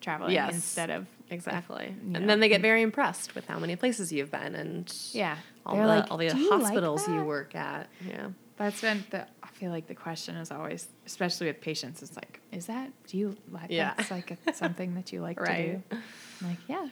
traveling 0.00 0.32
Yes. 0.32 0.54
instead 0.54 0.90
of 0.90 1.06
Exactly. 1.30 1.86
you 1.86 1.90
and 1.90 2.12
know. 2.12 2.26
then 2.26 2.40
they 2.40 2.48
get 2.48 2.56
mm-hmm. 2.56 2.62
very 2.62 2.82
impressed 2.82 3.34
with 3.34 3.46
how 3.46 3.58
many 3.58 3.76
places 3.76 4.12
you've 4.12 4.30
been 4.30 4.54
and 4.54 4.92
yeah. 5.12 5.36
all 5.64 5.76
the 5.76 5.86
like, 5.86 6.10
all 6.10 6.16
the 6.16 6.28
"Do 6.28 6.38
you 6.38 6.50
like 6.50 6.62
hospitals 6.62 7.08
you 7.08 7.24
work 7.24 7.54
at. 7.54 7.88
Yeah. 8.06 8.28
That's 8.56 8.80
been 8.80 9.04
the. 9.10 9.26
I 9.42 9.48
feel 9.52 9.70
like 9.70 9.86
the 9.86 9.94
question 9.94 10.36
is 10.36 10.50
always, 10.50 10.88
especially 11.06 11.46
with 11.48 11.60
patients, 11.60 12.02
is 12.02 12.16
like, 12.16 12.40
is 12.52 12.66
that 12.66 12.90
do 13.06 13.18
you 13.18 13.36
like? 13.50 13.70
Yeah. 13.70 13.94
That's 13.96 14.10
like 14.10 14.36
a, 14.46 14.52
something 14.54 14.94
that 14.94 15.12
you 15.12 15.20
like 15.20 15.38
Right. 15.40 15.88
to 15.90 15.96
do. 15.96 16.02
I'm 16.42 16.48
like, 16.48 16.58
yeah. 16.68 16.88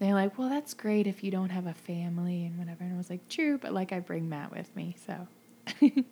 They're 0.00 0.14
like, 0.14 0.38
well, 0.38 0.48
that's 0.48 0.74
great 0.74 1.06
if 1.06 1.22
you 1.22 1.30
don't 1.30 1.50
have 1.50 1.66
a 1.66 1.74
family 1.74 2.44
and 2.46 2.58
whatever. 2.58 2.82
And 2.84 2.94
I 2.94 2.96
was 2.96 3.10
like, 3.10 3.28
true, 3.28 3.58
but 3.58 3.72
like 3.72 3.92
I 3.92 4.00
bring 4.00 4.28
Matt 4.28 4.50
with 4.50 4.74
me, 4.74 4.96
so. 5.06 5.28
So 5.80 5.90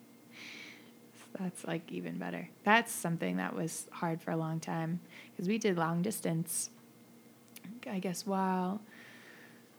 that's 1.39 1.65
like 1.65 1.91
even 1.91 2.17
better. 2.17 2.49
That's 2.63 2.91
something 2.91 3.37
that 3.37 3.55
was 3.55 3.87
hard 3.91 4.21
for 4.21 4.31
a 4.31 4.37
long 4.37 4.59
time 4.59 4.99
because 5.31 5.47
we 5.47 5.57
did 5.57 5.77
long 5.77 6.01
distance. 6.01 6.69
I 7.89 7.99
guess 7.99 8.25
while 8.25 8.81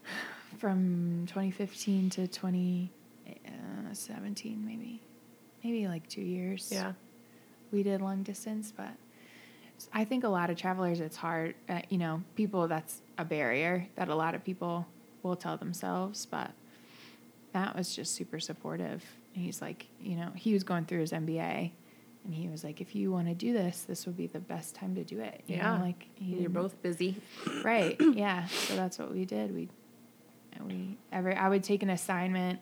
from 0.57 1.25
2015 1.27 2.09
to 2.11 2.27
2017, 2.27 4.53
uh, 4.53 4.57
maybe, 4.65 5.01
maybe 5.65 5.87
like 5.87 6.07
two 6.07 6.21
years. 6.21 6.69
Yeah. 6.71 6.93
we 7.71 7.81
did 7.81 7.99
long 8.01 8.21
distance, 8.21 8.71
but 8.75 8.91
I 9.91 10.05
think 10.05 10.23
a 10.23 10.27
lot 10.29 10.49
of 10.51 10.57
travelers, 10.57 10.99
it's 10.99 11.17
hard. 11.17 11.55
Uh, 11.67 11.81
you 11.89 11.97
know, 11.97 12.21
people 12.35 12.67
that's 12.67 13.01
a 13.17 13.25
barrier 13.25 13.87
that 13.95 14.07
a 14.09 14.15
lot 14.15 14.35
of 14.35 14.43
people 14.43 14.85
will 15.23 15.35
tell 15.35 15.57
themselves, 15.57 16.27
but 16.27 16.51
Matt 17.53 17.75
was 17.75 17.95
just 17.95 18.13
super 18.13 18.39
supportive. 18.39 19.03
He's 19.33 19.59
like, 19.61 19.87
you 19.99 20.15
know, 20.15 20.29
he 20.35 20.53
was 20.53 20.63
going 20.63 20.85
through 20.85 20.99
his 20.99 21.11
MBA, 21.11 21.71
and 22.25 22.33
he 22.33 22.47
was 22.47 22.63
like, 22.63 22.79
if 22.79 22.95
you 22.95 23.11
want 23.11 23.27
to 23.27 23.33
do 23.33 23.51
this, 23.51 23.81
this 23.81 24.05
would 24.05 24.15
be 24.15 24.27
the 24.27 24.39
best 24.39 24.75
time 24.75 24.93
to 24.95 25.03
do 25.03 25.19
it. 25.19 25.41
You 25.47 25.55
Yeah. 25.57 25.77
know, 25.77 25.83
like 25.83 26.05
he 26.15 26.35
You're 26.35 26.49
both 26.51 26.79
busy. 26.83 27.15
right 27.63 27.99
yeah 28.13 28.45
so 28.47 28.75
that's 28.75 28.99
what 28.99 29.11
we 29.11 29.25
did 29.25 29.53
we 29.53 29.67
we 30.65 30.97
every 31.11 31.35
i 31.35 31.49
would 31.49 31.63
take 31.63 31.83
an 31.83 31.89
assignment 31.89 32.59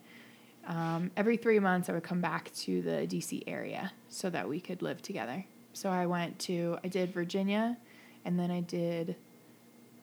um, 0.67 1.11
every 1.17 1.37
three 1.37 1.59
months 1.59 1.89
i 1.89 1.93
would 1.93 2.03
come 2.03 2.21
back 2.21 2.51
to 2.53 2.81
the 2.81 3.05
dc 3.07 3.43
area 3.47 3.91
so 4.09 4.29
that 4.29 4.47
we 4.47 4.59
could 4.59 4.81
live 4.81 5.01
together 5.01 5.43
so 5.73 5.89
i 5.89 6.05
went 6.05 6.37
to 6.39 6.77
i 6.83 6.87
did 6.87 7.11
virginia 7.13 7.77
and 8.25 8.39
then 8.39 8.49
i 8.51 8.61
did 8.61 9.15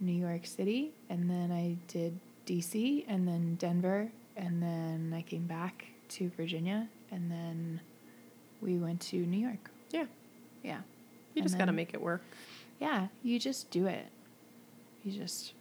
new 0.01 0.12
york 0.12 0.46
city 0.46 0.92
and 1.09 1.29
then 1.31 1.51
i 1.53 1.77
did 1.92 2.18
dc 2.46 3.05
and 3.09 3.27
then 3.27 3.55
denver 3.57 4.09
and 4.37 4.62
then 4.62 5.12
i 5.16 5.23
came 5.23 5.46
back 5.46 5.87
to 6.09 6.31
virginia 6.37 6.88
and 7.11 7.31
then 7.31 7.81
we 8.61 8.77
went 8.77 9.01
to 9.01 9.16
new 9.16 9.38
york 9.38 9.70
Yeah. 9.92 10.05
yeah 10.62 10.81
You 11.35 11.40
And 11.42 11.44
just 11.44 11.59
got 11.59 11.66
to 11.66 11.73
make 11.73 11.94
it 11.94 12.01
work. 12.03 12.23
yeah 12.81 13.09
you 13.23 13.38
just 13.38 13.70
do 13.70 13.87
it 13.87 14.07
you 15.05 15.12
just 15.12 15.55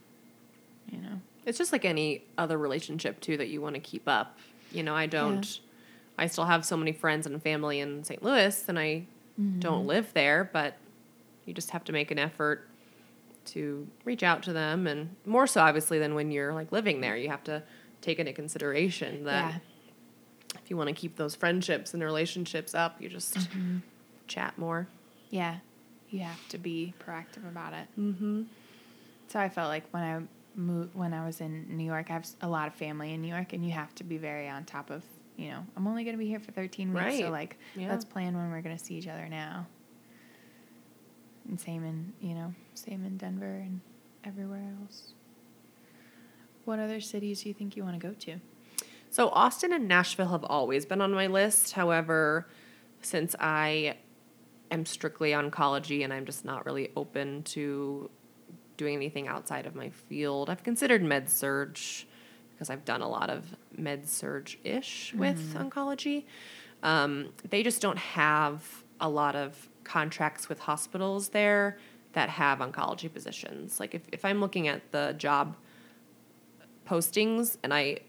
you 0.92 1.00
know 1.00 1.22
It's 1.46 1.58
just 1.58 1.72
like 1.72 1.86
any 1.86 2.24
other 2.38 2.58
relationship 2.58 3.20
too 3.22 3.38
that 3.38 3.48
you 3.50 3.62
want 3.62 3.76
to 3.76 3.80
keep 3.82 4.08
up. 4.08 4.38
You 4.71 4.84
know, 4.84 4.95
I 4.95 5.05
don't. 5.08 5.60
I 6.17 6.27
still 6.27 6.45
have 6.45 6.65
so 6.65 6.75
many 6.77 6.91
friends 6.91 7.25
and 7.25 7.41
family 7.41 7.79
in 7.79 8.03
St. 8.03 8.21
Louis, 8.21 8.65
and 8.67 8.77
I 8.77 9.05
don't 9.60 9.88
live 9.88 10.13
there. 10.13 10.49
But 10.51 10.77
you 11.45 11.53
just 11.53 11.71
have 11.71 11.84
to 11.86 11.91
make 11.93 12.12
an 12.12 12.19
effort 12.19 12.67
to 13.45 13.88
reach 14.05 14.21
out 14.21 14.43
to 14.43 14.53
them, 14.53 14.86
and 14.86 15.15
more 15.25 15.47
so, 15.47 15.62
obviously, 15.62 15.97
than 15.97 16.13
when 16.15 16.29
you're 16.32 16.53
like 16.53 16.71
living 16.71 17.01
there. 17.01 17.15
You 17.17 17.29
have 17.29 17.43
to 17.45 17.63
take 18.01 18.19
into 18.19 18.34
consideration 18.34 19.23
that 19.25 19.53
Yeah. 19.53 20.60
if 20.62 20.69
you 20.69 20.77
want 20.77 20.88
to 20.89 20.93
keep 20.93 21.15
those 21.15 21.36
friendships 21.36 21.93
and 21.93 22.03
relationships 22.03 22.75
up, 22.75 23.01
you 23.01 23.10
just 23.10 23.49
chat 24.27 24.58
more. 24.58 24.88
Yeah, 25.32 25.58
you 26.10 26.19
have 26.19 26.47
to 26.49 26.58
be 26.58 26.93
proactive 27.05 27.47
about 27.47 27.73
it. 27.73 27.88
Mm-hmm. 27.99 28.43
So 29.29 29.39
I 29.39 29.49
felt 29.49 29.69
like 29.69 29.84
when 29.91 30.03
I 30.03 30.21
moved, 30.60 30.93
when 30.93 31.13
I 31.13 31.26
was 31.26 31.41
in 31.41 31.65
New 31.76 31.86
York, 31.86 32.08
I 32.10 32.13
have 32.13 32.28
a 32.41 32.48
lot 32.48 32.67
of 32.67 32.76
family 32.76 33.13
in 33.13 33.22
New 33.22 33.28
York, 33.28 33.54
and 33.54 33.65
you 33.65 33.72
have 33.72 33.95
to 33.95 34.04
be 34.04 34.17
very 34.17 34.48
on 34.48 34.65
top 34.65 34.89
of. 34.89 35.04
You 35.38 35.52
know, 35.52 35.65
I'm 35.78 35.88
only 35.88 36.04
going 36.04 36.15
to 36.15 36.19
be 36.19 36.28
here 36.28 36.39
for 36.39 36.52
13 36.52 36.93
weeks, 36.93 37.19
so 37.19 37.30
like, 37.30 37.58
Yeah. 37.76 37.88
let's 37.89 38.04
plan 38.04 38.36
when 38.36 38.52
we're 38.52 38.62
going 38.62 38.78
to 38.78 38.84
see 38.84 38.95
each 38.95 39.08
other 39.08 39.28
now. 39.30 39.67
And 41.48 41.60
same 41.60 41.84
in 41.86 42.13
you 42.22 42.36
know, 42.36 42.54
same 42.76 43.06
in 43.06 43.17
Denver 43.17 43.45
and 43.45 43.80
everywhere 44.26 44.74
else. 44.82 45.13
What 46.65 46.78
other 46.80 47.00
cities 47.00 47.41
do 47.41 47.50
you 47.50 47.56
think 47.56 47.76
you 47.78 47.84
want 47.84 48.00
to 48.00 48.08
go 48.08 48.13
to? 48.13 48.39
So 49.10 49.30
Austin 49.30 49.74
and 49.74 49.88
Nashville 49.88 50.28
have 50.28 50.43
always 50.43 50.86
been 50.86 51.02
on 51.02 51.12
my 51.12 51.28
list. 51.28 51.72
However, 51.72 52.48
since 53.02 53.36
I 53.39 53.95
am 54.69 54.86
strictly 54.86 55.32
oncology 55.32 56.04
and 56.04 56.13
I'm 56.13 56.26
just 56.26 56.45
not 56.45 56.65
really 56.65 56.91
open 56.95 57.43
to 57.43 58.10
doing 58.80 58.96
anything 58.96 59.28
outside 59.28 59.65
of 59.65 59.76
my 59.76 59.89
field, 59.89 60.50
I've 60.50 60.63
considered 60.63 61.04
med 61.04 61.30
surg 61.30 61.78
because 62.52 62.70
I've 62.70 62.86
done 62.86 63.02
a 63.02 63.10
lot 63.10 63.30
of 63.30 63.46
med 63.78 64.08
surg 64.08 64.58
ish 64.63 65.13
with 65.13 65.54
oncology. 65.56 66.24
Um, 66.82 67.34
they 67.50 67.62
just 67.62 67.82
don't 67.82 67.98
have 67.98 68.63
a 69.02 69.10
lot 69.10 69.36
of 69.36 69.70
contracts 69.84 70.48
with 70.48 70.60
hospitals 70.60 71.30
there 71.30 71.78
that 72.13 72.30
have 72.30 72.60
oncology 72.60 73.13
positions. 73.13 73.82
Like 73.82 73.94
if, 73.94 74.02
if 74.13 74.24
I'm 74.24 74.39
looking 74.39 74.70
at 74.70 74.92
the 74.94 75.13
job 75.18 75.58
postings 76.88 77.58
and 77.62 77.74
I 77.74 78.00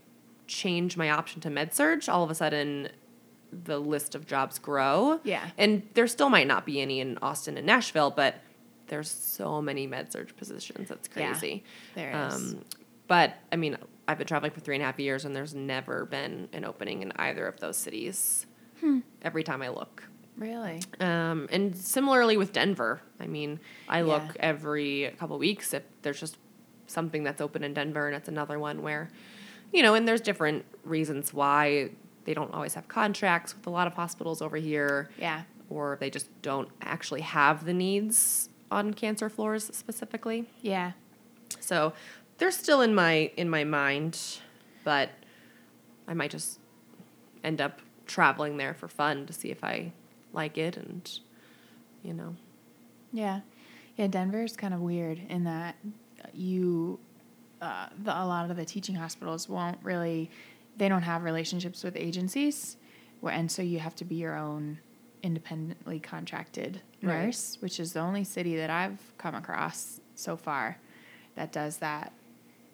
change 0.46 0.96
my 0.96 1.10
option 1.10 1.40
to 1.42 1.50
med 1.50 1.74
surg, 1.74 2.08
all 2.08 2.22
of 2.22 2.30
a 2.30 2.34
sudden 2.34 2.90
the 3.52 3.80
list 3.80 4.14
of 4.14 4.24
jobs 4.24 4.60
grow. 4.60 5.18
Yeah. 5.24 5.50
And 5.58 5.82
there 5.94 6.06
still 6.06 6.28
might 6.28 6.46
not 6.46 6.64
be 6.64 6.80
any 6.80 7.00
in 7.00 7.18
Austin 7.20 7.56
and 7.56 7.66
Nashville, 7.66 8.12
but 8.12 8.36
there's 8.90 9.10
so 9.10 9.62
many 9.62 9.86
med 9.86 10.12
surg 10.12 10.36
positions. 10.36 10.88
That's 10.90 11.08
Yeah, 11.16 11.30
crazy. 11.32 11.64
there 11.94 12.10
is. 12.28 12.34
Um, 12.34 12.64
but 13.08 13.34
I 13.50 13.56
mean, 13.56 13.78
I've 14.06 14.18
been 14.18 14.26
traveling 14.26 14.50
for 14.52 14.60
three 14.60 14.74
and 14.74 14.82
a 14.82 14.86
half 14.86 14.98
years 15.00 15.24
and 15.24 15.34
there's 15.34 15.54
never 15.54 16.04
been 16.04 16.48
an 16.52 16.64
opening 16.64 17.00
in 17.02 17.12
either 17.16 17.46
of 17.46 17.58
those 17.60 17.76
cities 17.76 18.46
Hmm. 18.80 19.00
every 19.22 19.42
time 19.44 19.62
I 19.62 19.68
look. 19.68 20.04
Really? 20.36 20.80
Um, 21.00 21.48
and 21.52 21.76
similarly 21.76 22.36
with 22.36 22.52
Denver, 22.52 23.00
I 23.18 23.26
mean, 23.26 23.60
I 23.88 24.02
look 24.02 24.22
Yeah. 24.22 24.32
every 24.40 25.14
couple 25.18 25.38
weeks 25.38 25.72
if 25.74 25.82
there's 26.02 26.18
just 26.20 26.36
something 26.86 27.22
that's 27.22 27.40
open 27.40 27.62
in 27.62 27.72
Denver, 27.74 28.06
and 28.08 28.16
it's 28.16 28.28
another 28.28 28.58
one 28.58 28.82
where, 28.82 29.10
you 29.72 29.82
know, 29.82 29.94
and 29.94 30.06
there's 30.08 30.20
different 30.20 30.64
reasons 30.84 31.32
why 31.32 31.90
they 32.24 32.34
don't 32.34 32.52
always 32.52 32.74
have 32.74 32.88
contracts 32.88 33.54
with 33.54 33.66
a 33.66 33.70
lot 33.70 33.86
of 33.86 33.94
hospitals 33.94 34.42
over 34.42 34.56
here, 34.56 35.08
Yeah. 35.18 35.42
or 35.68 35.96
they 36.00 36.10
just 36.10 36.28
don't 36.42 36.68
actually 36.82 37.20
have 37.22 37.64
the 37.64 37.72
needs 37.74 38.48
on 38.70 38.94
cancer 38.94 39.28
floors 39.28 39.70
specifically. 39.72 40.48
Yeah. 40.62 40.92
So 41.58 41.92
they're 42.38 42.50
still 42.50 42.80
in 42.80 42.94
my 42.94 43.30
in 43.36 43.48
my 43.48 43.64
mind, 43.64 44.18
but 44.84 45.10
I 46.06 46.14
might 46.14 46.30
just 46.30 46.58
end 47.42 47.60
up 47.60 47.80
traveling 48.06 48.56
there 48.56 48.74
for 48.74 48.88
fun 48.88 49.26
to 49.26 49.32
see 49.32 49.50
if 49.50 49.62
I 49.62 49.92
like 50.32 50.58
it 50.58 50.76
and 50.76 51.08
you 52.02 52.14
know. 52.14 52.36
Yeah, 53.12 53.40
yeah. 53.96 54.06
Denver's 54.06 54.56
kind 54.56 54.72
of 54.72 54.80
weird 54.80 55.20
in 55.28 55.44
that 55.44 55.76
you, 56.32 56.98
uh, 57.60 57.88
the, 58.02 58.10
a 58.10 58.24
lot 58.24 58.50
of 58.50 58.56
the 58.56 58.64
teaching 58.64 58.94
hospitals 58.94 59.48
won't 59.48 59.78
really, 59.82 60.30
they 60.76 60.88
don't 60.88 61.02
have 61.02 61.24
relationships 61.24 61.82
with 61.82 61.96
agencies, 61.96 62.76
and 63.22 63.50
so 63.50 63.62
you 63.62 63.78
have 63.80 63.94
to 63.96 64.04
be 64.04 64.16
your 64.16 64.36
own 64.36 64.78
independently 65.22 65.98
contracted 66.00 66.80
Right. 67.02 67.24
nurse, 67.26 67.56
which 67.60 67.80
is 67.80 67.92
the 67.94 68.00
only 68.00 68.24
city 68.24 68.56
that 68.56 68.68
I've 68.70 68.98
come 69.18 69.34
across 69.34 70.00
so 70.14 70.36
far 70.36 70.78
that 71.34 71.50
does 71.52 71.78
that. 71.78 72.12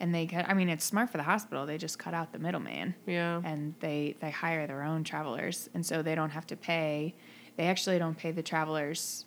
And 0.00 0.14
they, 0.14 0.26
cut, 0.26 0.46
I 0.48 0.54
mean, 0.54 0.68
it's 0.68 0.84
smart 0.84 1.10
for 1.10 1.16
the 1.16 1.22
hospital. 1.22 1.64
They 1.64 1.78
just 1.78 1.98
cut 1.98 2.12
out 2.12 2.32
the 2.32 2.38
middleman 2.38 2.94
Yeah. 3.06 3.40
and 3.44 3.74
they 3.80 4.16
they 4.20 4.30
hire 4.30 4.66
their 4.66 4.82
own 4.82 5.04
travelers 5.04 5.70
and 5.74 5.84
so 5.86 6.02
they 6.02 6.14
don't 6.14 6.30
have 6.30 6.46
to 6.48 6.56
pay 6.56 7.14
they 7.56 7.68
actually 7.68 7.98
don't 7.98 8.18
pay 8.18 8.32
the 8.32 8.42
travelers 8.42 9.24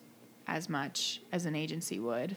as 0.48 0.70
much 0.70 1.22
as 1.32 1.46
an 1.46 1.56
agency 1.56 2.00
would 2.00 2.36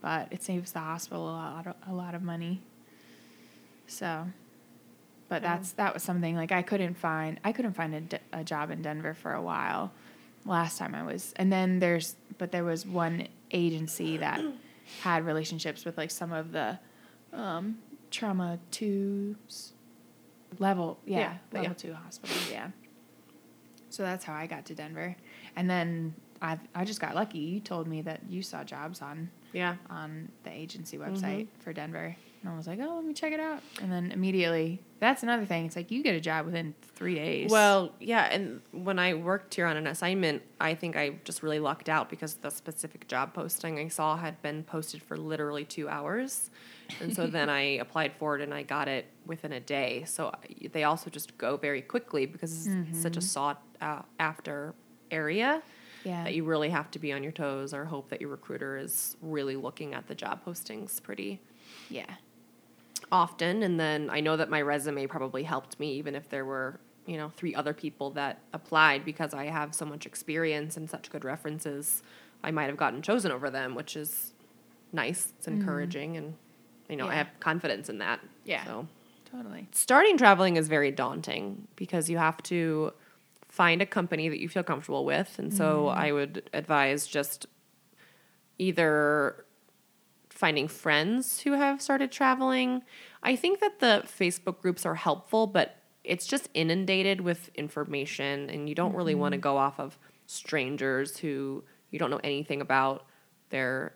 but 0.00 0.28
it 0.30 0.42
saves 0.44 0.70
the 0.72 0.78
hospital 0.78 1.24
a 1.28 1.32
lot 1.32 1.66
of, 1.66 1.74
a 1.88 1.92
lot 1.92 2.14
of 2.14 2.22
money 2.22 2.62
so 3.86 4.26
but 5.28 5.42
Yeah. 5.42 5.56
that's 5.56 5.72
that 5.72 5.94
was 5.94 6.02
something 6.02 6.36
like 6.36 6.52
I 6.52 6.62
couldn't 6.62 6.94
find 6.94 7.40
I 7.44 7.52
couldn't 7.52 7.72
find 7.74 7.94
a, 7.94 8.00
d- 8.00 8.18
a 8.32 8.44
job 8.44 8.70
in 8.70 8.82
Denver 8.82 9.14
for 9.14 9.32
a 9.32 9.42
while 9.42 9.90
last 10.44 10.78
time 10.78 10.94
I 10.94 11.02
was 11.02 11.32
and 11.36 11.52
then 11.52 11.78
there's 11.78 12.16
but 12.38 12.52
there 12.52 12.64
was 12.64 12.86
one 12.86 13.28
agency 13.50 14.16
that 14.18 14.40
had 15.02 15.24
relationships 15.24 15.84
with 15.84 15.96
like 15.96 16.10
some 16.10 16.32
of 16.32 16.52
the 16.52 16.78
um, 17.32 17.78
trauma 18.10 18.58
twos 18.70 19.72
level 20.58 20.98
yeah, 21.06 21.18
Yeah, 21.20 21.36
level 21.52 21.68
yeah. 21.70 21.74
two 21.74 21.92
hospitals 21.94 22.50
yeah 22.50 22.68
so 23.90 24.02
that's 24.02 24.24
how 24.24 24.34
I 24.34 24.46
got 24.46 24.66
to 24.66 24.74
Denver 24.74 25.16
and 25.56 25.68
then 25.70 26.14
I 26.42 26.58
I 26.74 26.84
just 26.84 27.00
got 27.00 27.14
lucky 27.14 27.38
you 27.38 27.60
told 27.60 27.86
me 27.86 28.02
that 28.02 28.20
you 28.28 28.42
saw 28.42 28.64
jobs 28.64 29.00
on 29.00 29.30
Yeah. 29.52 29.76
on 29.88 30.28
the 30.44 30.50
agency 30.52 30.98
Mm-hmm. 30.98 31.14
website 31.14 31.46
for 31.60 31.72
Denver 31.72 32.16
And 32.44 32.52
I 32.52 32.56
was 32.58 32.66
like, 32.66 32.78
oh, 32.82 32.96
let 32.96 33.04
me 33.06 33.14
check 33.14 33.32
it 33.32 33.40
out. 33.40 33.62
And 33.80 33.90
then 33.90 34.12
immediately, 34.12 34.82
that's 35.00 35.22
another 35.22 35.46
thing. 35.46 35.64
It's 35.64 35.76
like 35.76 35.90
you 35.90 36.02
get 36.02 36.14
a 36.14 36.20
job 36.20 36.44
within 36.44 36.74
three 36.94 37.14
days. 37.14 37.50
Well, 37.50 37.92
yeah, 38.00 38.24
and 38.24 38.60
when 38.70 38.98
I 38.98 39.14
worked 39.14 39.54
here 39.54 39.64
on 39.64 39.78
an 39.78 39.86
assignment, 39.86 40.42
I 40.60 40.74
think 40.74 40.94
I 40.94 41.20
just 41.24 41.42
really 41.42 41.58
lucked 41.58 41.88
out 41.88 42.10
because 42.10 42.34
the 42.34 42.50
specific 42.50 43.08
job 43.08 43.32
posting 43.32 43.78
I 43.78 43.88
saw 43.88 44.18
had 44.18 44.42
been 44.42 44.62
posted 44.62 45.02
for 45.02 45.16
literally 45.16 45.64
two 45.64 45.88
hours. 45.88 46.50
And 47.00 47.16
so 47.16 47.26
then 47.26 47.48
I 47.48 47.60
applied 47.80 48.12
for 48.18 48.36
it 48.36 48.42
and 48.42 48.52
I 48.52 48.62
got 48.62 48.88
it 48.88 49.06
within 49.24 49.52
a 49.52 49.60
day. 49.60 50.04
So 50.06 50.30
they 50.70 50.84
also 50.84 51.08
just 51.08 51.38
go 51.38 51.56
very 51.56 51.80
quickly 51.80 52.26
because 52.26 52.66
it's 52.66 53.00
such 53.00 53.16
a 53.16 53.22
sought 53.22 53.62
uh, 53.80 54.02
after 54.18 54.74
area 55.10 55.62
yeah. 56.04 56.24
that 56.24 56.34
you 56.34 56.44
really 56.44 56.68
have 56.68 56.90
to 56.90 56.98
be 56.98 57.10
on 57.10 57.22
your 57.22 57.32
toes 57.32 57.72
or 57.72 57.86
hope 57.86 58.10
that 58.10 58.20
your 58.20 58.28
recruiter 58.28 58.76
is 58.76 59.16
really 59.22 59.56
looking 59.56 59.94
at 59.94 60.08
the 60.08 60.14
job 60.14 60.44
postings 60.44 61.02
pretty 61.02 61.40
yeah. 61.90 62.06
Often 63.12 63.62
and 63.62 63.78
then 63.78 64.08
i 64.10 64.20
know 64.20 64.36
that 64.36 64.48
my 64.50 64.60
resume 64.60 65.06
probably 65.06 65.42
helped 65.42 65.78
me 65.80 65.92
even 65.94 66.14
if 66.14 66.28
there 66.28 66.44
were 66.44 66.80
you 67.06 67.16
know 67.16 67.30
three 67.36 67.54
other 67.54 67.74
people 67.74 68.10
that 68.10 68.40
applied 68.52 69.04
because 69.04 69.34
i 69.34 69.44
have 69.46 69.74
so 69.74 69.84
much 69.84 70.06
experience 70.06 70.76
and 70.76 70.88
such 70.88 71.10
good 71.10 71.24
references 71.24 72.02
i 72.42 72.50
might 72.50 72.64
have 72.66 72.76
gotten 72.76 73.02
chosen 73.02 73.30
over 73.30 73.50
them 73.50 73.74
which 73.74 73.96
is 73.96 74.32
nice 74.92 75.32
it's 75.38 75.46
encouraging 75.48 76.16
and 76.16 76.34
you 76.88 76.96
know 76.96 77.04
i 77.04 77.08
Mm-hmm. 77.08 77.18
Have 77.18 77.30
confidence 77.40 77.88
in 77.88 77.98
that 77.98 78.20
Yeah. 78.44 78.64
so 78.64 78.86
Totally. 79.30 79.66
starting 79.72 80.16
traveling 80.16 80.56
is 80.56 80.68
very 80.68 80.90
daunting 80.92 81.66
because 81.76 82.08
you 82.08 82.18
have 82.18 82.40
to 82.44 82.92
find 83.48 83.80
a 83.82 83.86
company 83.86 84.28
that 84.28 84.40
you 84.40 84.48
feel 84.48 84.64
comfortable 84.64 85.04
with. 85.04 85.38
And 85.38 85.54
so 85.54 85.86
I 85.88 86.10
would 86.10 86.50
advise 86.52 87.06
just 87.06 87.46
either 88.58 89.43
finding 90.34 90.66
friends 90.66 91.40
who 91.40 91.52
have 91.52 91.80
started 91.80 92.10
traveling. 92.10 92.82
I 93.22 93.36
think 93.36 93.60
that 93.60 93.78
the 93.78 94.02
Facebook 94.04 94.60
groups 94.60 94.84
are 94.84 94.96
helpful, 94.96 95.46
but 95.46 95.76
it's 96.02 96.26
just 96.26 96.48
inundated 96.54 97.20
with 97.20 97.50
information 97.54 98.50
and 98.50 98.68
you 98.68 98.74
don't 98.74 98.94
really 98.94 99.14
want 99.14 99.32
to 99.32 99.36
mm-hmm. 99.36 99.42
go 99.42 99.56
off 99.56 99.78
of 99.78 99.98
strangers 100.26 101.18
who 101.18 101.62
you 101.90 101.98
don't 101.98 102.10
know 102.10 102.20
anything 102.24 102.60
about 102.60 103.06
their 103.50 103.94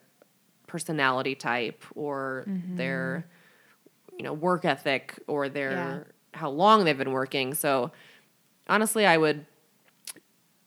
personality 0.66 1.34
type 1.34 1.84
or 1.95 2.45
their 2.47 3.24
mm-hmm. 3.26 4.16
you 4.18 4.22
know 4.22 4.32
work 4.32 4.64
ethic 4.64 5.18
or 5.26 5.49
their 5.49 6.07
how 6.34 6.51
long 6.51 6.84
they've 6.84 6.99
been 6.99 7.12
working. 7.12 7.53
So 7.55 7.91
honestly 8.68 9.07
i 9.07 9.16
would 9.16 9.47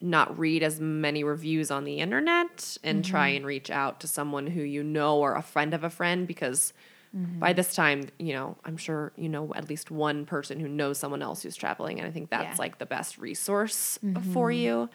not 0.02 0.38
read 0.38 0.64
as 0.64 0.80
many 0.80 1.24
reviews 1.24 1.72
on 1.72 1.84
the 1.84 1.99
internet 1.99 2.78
and 2.84 3.06
try 3.06 3.30
mm-hmm. 3.30 3.38
and 3.38 3.45
reach 3.45 3.70
out 3.70 3.99
to 3.99 4.08
someone 4.08 4.47
who 4.47 4.62
you 4.62 4.84
know 4.84 5.20
or 5.20 5.36
a 5.36 5.41
friend 5.41 5.74
of 5.74 5.84
a 5.84 5.89
friend 5.89 6.28
because 6.28 6.74
mm-hmm. 7.16 7.39
by 7.39 7.54
this 7.54 7.76
time 7.76 8.08
you 8.18 8.34
know 8.34 8.58
i'm 8.66 8.78
sure 8.78 9.12
you 9.16 9.30
know 9.30 9.54
at 9.56 9.70
least 9.70 9.91
one 9.91 10.26
person 10.26 10.60
who 10.60 10.68
knows 10.68 10.97
someone 10.97 11.22
else 11.22 11.43
who's 11.43 11.56
traveling 11.56 11.99
and 11.99 12.08
i 12.08 12.12
think 12.12 12.30
that's 12.30 12.58
Yeah. 12.58 12.64
like 12.64 12.80
the 12.80 12.86
best 12.86 13.18
resource 13.18 13.99
for 14.34 14.49
mm-hmm. 14.49 14.52
you 14.52 14.89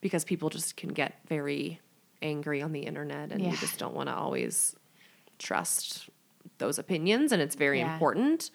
because 0.00 0.24
people 0.24 0.50
just 0.50 0.76
can 0.76 0.90
get 0.90 1.18
very 1.28 1.80
angry 2.22 2.62
on 2.62 2.72
the 2.72 2.80
internet 2.80 3.32
and 3.32 3.42
Yeah. 3.42 3.50
you 3.50 3.56
just 3.56 3.78
don't 3.78 3.94
want 3.94 4.08
to 4.08 4.14
always 4.14 4.76
trust 5.38 6.08
those 6.58 6.78
opinions 6.78 7.32
and 7.32 7.40
it's 7.40 7.54
very 7.54 7.80
Yeah. 7.80 7.92
important 7.92 8.50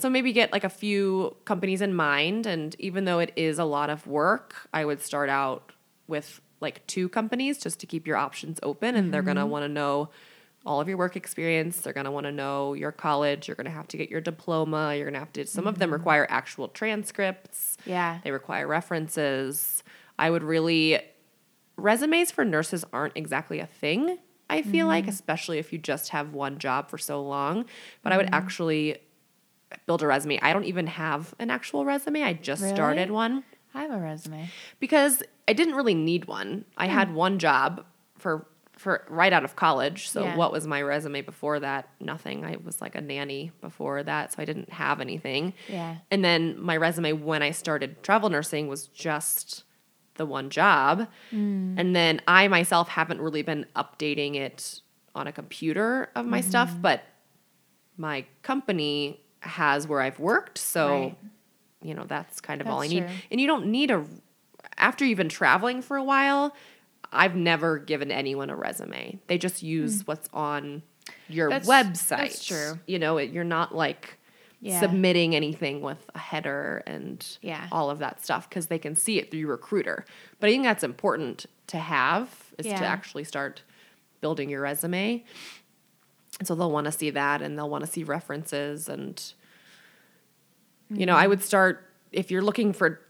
so 0.00 0.10
maybe 0.10 0.32
get 0.32 0.52
like 0.52 0.64
a 0.64 0.70
few 0.70 1.36
companies 1.44 1.80
in 1.80 1.94
mind 1.94 2.46
and 2.46 2.76
even 2.78 3.04
though 3.04 3.18
it 3.18 3.32
is 3.36 3.58
a 3.58 3.64
lot 3.64 3.90
of 3.90 4.06
work 4.06 4.68
i 4.72 4.84
would 4.84 5.00
start 5.00 5.28
out 5.28 5.72
with 6.06 6.40
like 6.60 6.86
two 6.86 7.08
companies 7.08 7.58
just 7.58 7.80
to 7.80 7.86
keep 7.86 8.06
your 8.06 8.16
options 8.16 8.58
open 8.62 8.94
and 8.94 9.12
they're 9.12 9.22
going 9.22 9.36
to 9.36 9.42
mm-hmm. 9.42 9.50
want 9.50 9.64
to 9.64 9.68
know 9.68 10.08
all 10.66 10.80
of 10.80 10.88
your 10.88 10.96
work 10.96 11.16
experience 11.16 11.80
they're 11.80 11.92
going 11.92 12.04
to 12.04 12.10
want 12.10 12.26
to 12.26 12.32
know 12.32 12.74
your 12.74 12.92
college 12.92 13.48
you're 13.48 13.54
going 13.54 13.64
to 13.64 13.70
have 13.70 13.88
to 13.88 13.96
get 13.96 14.10
your 14.10 14.20
diploma 14.20 14.94
you're 14.94 15.06
going 15.06 15.14
to 15.14 15.20
have 15.20 15.32
to 15.32 15.46
some 15.46 15.66
of 15.66 15.78
them 15.78 15.88
mm-hmm. 15.88 15.94
require 15.94 16.26
actual 16.28 16.68
transcripts. 16.68 17.76
Yeah. 17.86 18.18
they 18.24 18.30
require 18.30 18.66
references. 18.66 19.82
I 20.18 20.28
would 20.28 20.42
really 20.42 21.00
resumes 21.76 22.30
for 22.30 22.44
nurses 22.44 22.84
aren't 22.92 23.16
exactly 23.16 23.58
a 23.58 23.66
thing 23.66 24.18
i 24.50 24.60
feel 24.62 24.86
like 24.86 25.04
mm-hmm. 25.04 25.10
especially 25.10 25.58
if 25.58 25.72
you 25.72 25.78
just 25.78 26.10
have 26.10 26.34
one 26.34 26.58
job 26.58 26.90
for 26.90 26.98
so 26.98 27.22
long 27.22 27.64
but 28.02 28.12
i 28.12 28.16
would 28.16 28.28
actually 28.32 28.98
build 29.86 30.02
a 30.02 30.06
resume. 30.06 30.38
I 30.40 30.52
don't 30.52 30.64
even 30.64 30.86
have 30.86 31.34
an 31.38 31.50
actual 31.50 31.84
resume. 31.84 32.22
I 32.22 32.32
just 32.32 32.62
Really? 32.62 32.74
started 32.74 33.10
one. 33.10 33.44
I 33.74 33.82
have 33.82 33.92
a 33.92 33.98
resume. 33.98 34.48
because 34.80 35.22
i 35.46 35.52
didn't 35.52 35.74
really 35.74 35.94
need 35.94 36.26
one. 36.26 36.64
I 36.76 36.86
hmm. 36.86 36.94
had 36.94 37.14
one 37.14 37.38
job 37.38 37.84
for 38.18 38.46
for 38.76 39.04
right 39.10 39.32
out 39.32 39.44
of 39.44 39.56
college. 39.56 40.08
So 40.08 40.22
Yeah. 40.22 40.36
what 40.36 40.52
was 40.52 40.66
my 40.66 40.80
resume 40.80 41.20
before 41.20 41.60
that? 41.60 41.88
Nothing. 42.00 42.46
I 42.46 42.56
was 42.64 42.80
like 42.80 42.94
a 42.94 43.00
nanny 43.00 43.52
before 43.60 44.02
that 44.02 44.32
so 44.32 44.42
i 44.42 44.44
didn't 44.46 44.72
have 44.72 45.00
anything. 45.00 45.54
Yeah. 45.68 45.96
and 46.10 46.24
then 46.24 46.58
my 46.60 46.76
resume 46.76 47.12
when 47.12 47.42
I 47.42 47.50
started 47.50 48.02
travel 48.02 48.30
nursing 48.30 48.68
was 48.68 48.86
just 48.88 49.64
the 50.16 50.26
one 50.26 50.50
job. 50.50 51.08
Hmm. 51.30 51.74
And 51.78 51.94
then 51.96 52.20
I 52.26 52.48
myself 52.48 52.88
haven't 52.88 53.20
really 53.20 53.42
been 53.42 53.66
updating 53.74 54.36
it 54.36 54.80
on 55.14 55.26
a 55.26 55.32
computer 55.32 56.10
of 56.14 56.26
my 56.26 56.40
mm-hmm. 56.40 56.48
stuff, 56.48 56.74
but 56.80 57.02
my 57.96 58.24
company 58.42 59.20
has 59.40 59.86
where 59.86 60.00
I've 60.00 60.18
worked. 60.18 60.58
So, 60.58 60.88
Right. 61.00 61.16
you 61.82 61.94
know, 61.94 62.04
that's 62.04 62.40
kind 62.40 62.60
of 62.60 62.66
all 62.66 62.80
I 62.80 62.88
That's 62.88 62.92
need. 62.92 63.06
And 63.30 63.40
you 63.40 63.46
don't 63.46 63.66
need 63.66 63.90
a, 63.90 64.04
after 64.76 65.04
you've 65.04 65.18
been 65.18 65.28
traveling 65.28 65.82
for 65.82 65.96
a 65.96 66.04
while, 66.04 66.54
I've 67.12 67.34
never 67.34 67.78
given 67.78 68.10
anyone 68.10 68.50
a 68.50 68.56
resume. 68.56 69.18
They 69.26 69.38
just 69.38 69.60
hmm. 69.60 69.66
use 69.66 70.06
what's 70.06 70.28
on 70.32 70.82
your 71.28 71.48
That's- 71.50 71.68
website. 71.68 72.08
that's 72.18 72.44
true. 72.44 72.78
You 72.86 72.98
know, 72.98 73.16
it, 73.18 73.30
you're 73.30 73.44
not 73.44 73.74
like 73.74 74.18
Yeah. 74.60 74.78
submitting 74.78 75.34
anything 75.34 75.80
with 75.80 76.10
a 76.14 76.18
header 76.18 76.82
and 76.86 77.26
Yeah. 77.40 77.66
all 77.72 77.88
of 77.90 77.98
that 78.00 78.22
stuff 78.22 78.48
because 78.48 78.66
they 78.66 78.78
can 78.78 78.94
see 78.94 79.18
it 79.18 79.30
through 79.30 79.40
your 79.40 79.48
recruiter. 79.50 80.04
But 80.38 80.48
I 80.48 80.52
think 80.52 80.64
that's 80.64 80.84
important 80.84 81.46
to 81.68 81.78
have 81.78 82.52
is 82.58 82.66
Yeah. 82.66 82.78
to 82.78 82.84
actually 82.84 83.24
start 83.24 83.62
building 84.20 84.50
your 84.50 84.60
resume. 84.60 85.24
And 86.40 86.48
so 86.48 86.54
they'll 86.56 86.72
want 86.72 86.86
to 86.86 86.92
see 86.92 87.10
that 87.10 87.42
and 87.42 87.56
they'll 87.56 87.68
want 87.70 87.84
to 87.84 87.90
see 87.90 88.02
references 88.02 88.88
and 88.88 89.22
you 90.88 91.06
know, 91.06 91.14
I 91.14 91.20
Mm-hmm. 91.22 91.28
would 91.30 91.42
start 91.42 91.86
if 92.10 92.30
you're 92.32 92.42
looking 92.42 92.72
for 92.72 93.00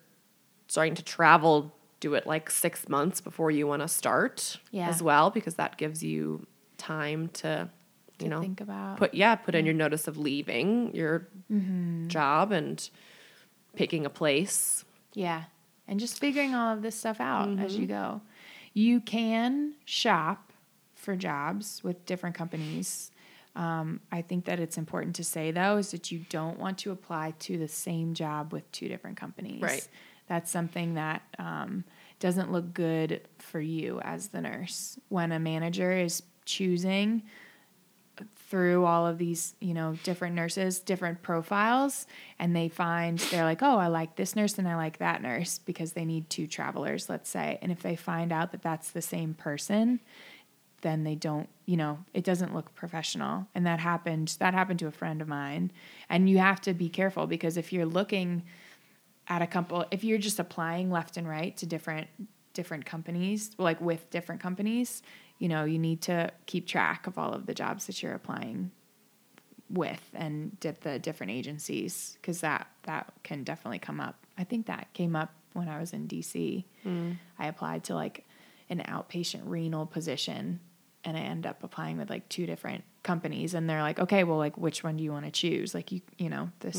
starting 0.68 0.95
to 0.97 1.03
travel, 1.03 1.72
do 2.01 2.12
it 2.14 2.26
like 2.26 2.51
6 2.51 2.89
months 2.91 3.20
before 3.22 3.51
you 3.51 3.66
want 3.66 3.81
to 3.83 3.89
start 3.89 4.59
Yeah. 4.72 4.89
as 4.89 5.03
well 5.03 5.31
because 5.31 5.55
that 5.55 5.78
gives 5.78 6.03
you 6.03 6.47
time 6.76 7.28
to 7.35 7.70
you 8.18 8.24
To 8.26 8.28
know 8.28 8.41
think 8.43 8.61
about. 8.61 8.99
put 8.99 9.14
yeah 9.14 9.35
put 9.37 9.55
in 9.55 9.64
your 9.64 9.74
notice 9.74 10.07
of 10.09 10.18
leaving 10.18 10.95
your 10.95 11.28
Mm-hmm. 11.51 12.09
job 12.09 12.53
and 12.53 12.91
picking 13.76 14.05
a 14.05 14.11
place 14.11 14.85
Yeah. 15.14 15.45
And 15.89 15.99
just 16.01 16.18
figuring 16.20 16.55
all 16.55 16.74
of 16.74 16.83
this 16.83 16.97
stuff 16.97 17.20
out 17.20 17.49
as 17.59 17.72
Mm-hmm. 17.72 17.81
you 17.83 17.87
go. 17.87 18.20
You 18.74 19.01
can 19.01 19.74
shop 19.85 20.53
for 20.95 21.16
jobs 21.16 21.83
with 21.83 22.05
different 22.07 22.37
companies. 22.37 23.09
Um, 23.57 24.01
I 24.12 24.22
think 24.22 24.44
that 24.44 24.61
it's 24.61 24.78
important 24.78 25.16
to 25.16 25.24
say, 25.24 25.51
though, 25.51 25.76
is 25.76 25.90
that 25.90 26.11
you 26.12 26.20
don't 26.28 26.59
want 26.59 26.78
to 26.78 26.92
apply 26.92 27.34
to 27.40 27.59
the 27.59 27.68
same 27.68 28.14
job 28.14 28.53
with 28.53 28.70
two 28.72 28.88
different 28.88 29.16
companies. 29.16 29.61
Right. 29.61 29.86
That's 30.28 30.51
something 30.51 30.94
that 30.94 31.22
um, 31.38 31.84
doesn't 32.20 32.53
look 32.53 32.72
good 32.72 33.22
for 33.38 33.61
you 33.61 34.01
as 34.01 34.28
the 34.28 34.40
nurse. 34.40 34.98
When 35.09 35.32
a 35.32 35.40
manager 35.40 35.92
is 35.92 36.22
choosing 36.44 37.22
through 38.48 38.84
all 38.84 39.07
of 39.07 39.18
these, 39.18 39.55
you 39.61 39.74
know, 39.74 39.96
different 40.03 40.34
nurses, 40.34 40.80
different 40.80 41.22
profiles, 41.22 42.07
and 42.38 42.55
they 42.55 42.68
find 42.68 43.18
they're 43.18 43.44
like, 43.44 43.62
oh, 43.62 43.78
I 43.78 43.86
like 43.86 44.16
this 44.16 44.36
nurse 44.36 44.59
and 44.59 44.68
I 44.68 44.76
like 44.76 44.98
that 44.98 45.22
nurse 45.22 45.59
because 45.59 45.92
they 45.92 46.05
need 46.05 46.28
two 46.28 46.46
travelers, 46.46 47.09
let's 47.09 47.30
say. 47.30 47.59
And 47.62 47.70
if 47.70 47.82
they 47.82 47.96
find 47.96 48.32
out 48.32 48.53
that 48.53 48.62
that's 48.62 48.90
the 48.90 49.03
same 49.03 49.34
person, 49.34 50.01
then 50.83 51.05
they 51.05 51.14
don't, 51.14 51.49
you 51.66 51.76
know, 51.76 51.99
it 52.14 52.24
doesn't 52.24 52.55
look 52.55 52.74
professional. 52.74 53.47
And 53.55 53.66
that 53.66 53.81
happened, 53.81 54.37
that 54.41 54.55
happened 54.55 54.78
to 54.81 54.87
a 54.87 54.93
friend 54.93 55.20
of 55.20 55.28
mine. 55.28 55.72
And 56.09 56.28
you 56.28 56.39
have 56.39 56.61
to 56.62 56.74
be 56.74 56.89
careful 56.89 57.26
because 57.26 57.57
if 57.57 57.72
you're 57.72 57.87
looking 57.87 58.45
at 59.28 59.43
a 59.43 59.47
couple, 59.47 59.85
if 59.91 60.05
you're 60.05 60.18
just 60.18 60.39
applying 60.39 60.91
left 60.91 61.16
and 61.16 61.28
right 61.28 61.57
to 61.59 61.66
different 61.66 62.09
different 62.53 62.85
companies, 62.85 63.53
like 63.59 63.81
with 63.81 64.11
different 64.11 64.41
companies, 64.41 65.03
you 65.39 65.49
know, 65.49 65.64
you 65.64 65.78
need 65.78 66.03
to 66.03 66.31
keep 66.47 66.66
track 66.66 67.07
of 67.07 67.16
all 67.16 67.33
of 67.33 67.47
the 67.47 67.55
jobs 67.55 67.87
that 67.87 68.03
you're 68.03 68.14
applying 68.14 68.72
with 69.68 70.03
and 70.14 70.59
dip 70.59 70.81
the 70.81 70.99
different 70.99 71.31
agencies 71.31 72.18
because 72.20 72.41
that 72.41 72.66
that 72.83 73.12
can 73.22 73.45
definitely 73.45 73.78
come 73.78 74.01
up. 74.01 74.26
I 74.37 74.45
think 74.45 74.66
that 74.66 74.93
came 74.95 75.14
up 75.14 75.33
when 75.53 75.68
I 75.68 75.78
was 75.78 75.93
in 75.93 76.09
DC. 76.09 76.64
Hmm. 76.83 77.12
I 77.39 77.47
applied 77.47 77.85
to 77.85 77.95
like 77.95 78.26
an 78.68 78.83
outpatient 78.87 79.43
renal 79.45 79.87
position 79.87 80.61
and 81.05 81.16
I 81.16 81.20
end 81.20 81.46
up 81.46 81.62
applying 81.62 81.96
with 81.98 82.11
like 82.11 82.28
two 82.28 82.46
different 82.46 82.84
companies 83.03 83.55
and 83.55 83.68
they're 83.68 83.82
like, 83.82 83.98
okay, 83.98 84.24
well, 84.24 84.38
like 84.38 84.57
which 84.59 84.84
one 84.84 84.96
do 84.96 85.05
you 85.05 85.12
want 85.12 85.24
to 85.24 85.30
choose? 85.30 85.74
Like 85.74 85.92
you, 85.92 86.01
you 86.18 86.28
know, 86.28 86.51
this. 86.61 86.76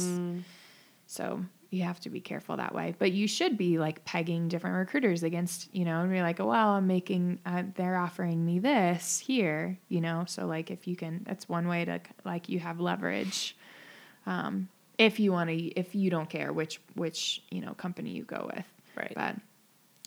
So 1.07 1.43
you 1.71 1.83
have 1.83 1.99
to 2.01 2.09
be 2.09 2.19
careful 2.21 2.57
that 2.57 2.75
way. 2.75 2.95
But 2.97 3.11
you 3.11 3.27
should 3.27 3.57
be 3.57 3.79
like 3.79 4.03
pegging 4.05 4.47
different 4.47 4.75
recruiters 4.77 5.23
against, 5.23 5.73
you 5.73 5.85
know, 5.85 6.01
and 6.01 6.11
be 6.11 6.21
like, 6.21 6.39
oh, 6.39 6.47
well, 6.47 6.69
I'm 6.69 6.87
making, 6.87 7.39
uh, 7.45 7.63
they're 7.75 7.97
offering 7.97 8.45
me 8.45 8.59
this 8.59 9.19
here, 9.19 9.77
you 9.89 10.01
know. 10.01 10.25
So 10.27 10.45
like, 10.45 10.69
if 10.69 10.87
you 10.87 10.95
can, 10.95 11.23
that's 11.25 11.49
one 11.49 11.67
way 11.67 11.85
to 11.85 11.99
like 12.25 12.49
you 12.49 12.59
have 12.59 12.79
leverage. 12.79 13.55
Um, 14.25 14.69
if 14.97 15.19
you 15.19 15.31
want 15.31 15.49
to, 15.49 15.55
if 15.55 15.95
you 15.95 16.11
don't 16.11 16.29
care 16.29 16.53
which 16.53 16.79
which 16.93 17.41
you 17.49 17.59
know 17.59 17.73
company 17.73 18.11
you 18.11 18.23
go 18.23 18.51
with, 18.53 18.65
Right. 18.95 19.13
But 19.15 19.35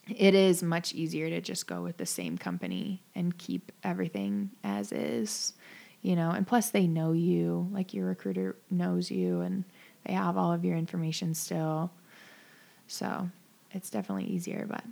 it 0.09 0.35
is 0.35 0.63
much 0.63 0.93
easier 0.95 1.31
to 1.31 1.41
just 1.41 1.67
go 1.67 1.83
with 1.83 1.97
the 1.97 2.07
same 2.07 2.37
company 2.37 3.03
and 3.15 3.37
keep 3.39 3.73
everything 3.83 4.51
as 4.63 4.93
is, 4.93 5.55
you 6.03 6.15
know. 6.17 6.31
And 6.31 6.47
plus, 6.47 6.71
they 6.71 6.87
know 6.87 7.13
you, 7.13 7.69
like 7.73 7.95
your 7.95 8.07
recruiter 8.07 8.57
knows 8.71 9.11
you, 9.11 9.41
and 9.41 9.65
they 10.07 10.13
have 10.13 10.37
all 10.37 10.53
of 10.53 10.65
your 10.65 10.77
information 10.77 11.35
still. 11.35 11.91
So 12.87 13.29
it's 13.73 13.91
definitely 13.91 14.25
easier. 14.27 14.67
But 14.69 14.85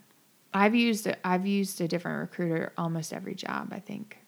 I've 0.55 0.75
used 0.75 1.07
a, 1.07 1.27
I've 1.27 1.47
used 1.47 1.81
a 1.81 1.89
different 1.89 2.21
recruiter 2.21 2.73
almost 2.79 3.13
every 3.13 3.35
job. 3.35 3.69
I 3.73 3.81
think 3.81 4.19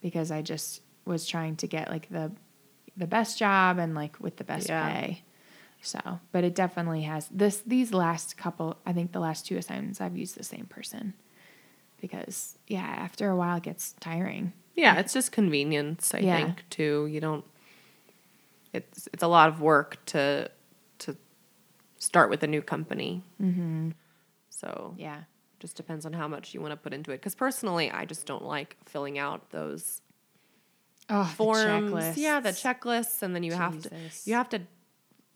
because 0.00 0.30
I 0.30 0.42
just 0.42 0.82
was 1.04 1.26
trying 1.26 1.56
to 1.56 1.66
get 1.66 1.90
like 1.90 2.08
the 2.08 2.32
the 2.96 3.06
best 3.06 3.38
job 3.38 3.78
and 3.78 3.94
like 3.94 4.20
with 4.20 4.36
the 4.36 4.44
best 4.44 4.68
Yeah. 4.68 4.92
pay. 4.92 5.22
So, 5.84 6.20
but 6.30 6.44
it 6.44 6.54
definitely 6.54 7.02
has 7.02 7.28
this 7.28 7.58
these 7.66 7.92
last 7.92 8.36
couple, 8.36 8.76
I 8.86 8.92
think 8.92 9.10
the 9.12 9.18
last 9.20 9.46
two 9.46 9.56
assignments 9.56 10.00
I've 10.00 10.16
used 10.16 10.36
the 10.36 10.44
same 10.44 10.66
person. 10.66 11.14
Because 12.00 12.56
yeah, 12.68 12.80
after 12.86 13.28
a 13.30 13.36
while 13.36 13.56
it 13.56 13.64
gets 13.64 13.92
tiring. 14.00 14.52
Yeah, 14.74 14.98
it's 14.98 15.12
just 15.12 15.32
convenience, 15.32 16.14
I 16.14 16.20
Yeah. 16.20 16.36
think, 16.46 16.64
too. 16.70 17.06
You 17.06 17.20
don't 17.20 17.44
it's 18.72 19.08
it's 19.12 19.22
a 19.22 19.28
lot 19.28 19.48
of 19.48 19.60
work 19.60 19.98
to 20.06 20.50
to 20.98 21.16
start 21.98 22.30
with 22.30 22.42
a 22.42 22.46
new 22.46 22.62
company. 22.62 23.22
Mm-hmm. 23.40 23.90
So 24.50 24.94
Yeah. 24.96 25.22
just 25.58 25.76
depends 25.76 26.06
on 26.06 26.12
how 26.12 26.28
much 26.28 26.54
you 26.54 26.60
want 26.60 26.72
to 26.72 26.76
put 26.76 26.92
into 26.94 27.10
it. 27.10 27.16
Because 27.18 27.34
personally, 27.34 27.90
I 27.90 28.04
just 28.04 28.24
don't 28.24 28.44
like 28.44 28.76
filling 28.84 29.18
out 29.18 29.50
those 29.50 30.00
Oh, 31.10 31.24
forms. 31.24 32.16
Yeah, 32.16 32.38
the 32.40 32.50
checklists, 32.50 33.20
and 33.22 33.34
then 33.34 33.42
you 33.42 33.52
have 33.52 33.82
to 33.82 33.90
you 34.24 34.34
have 34.34 34.48
to 34.50 34.62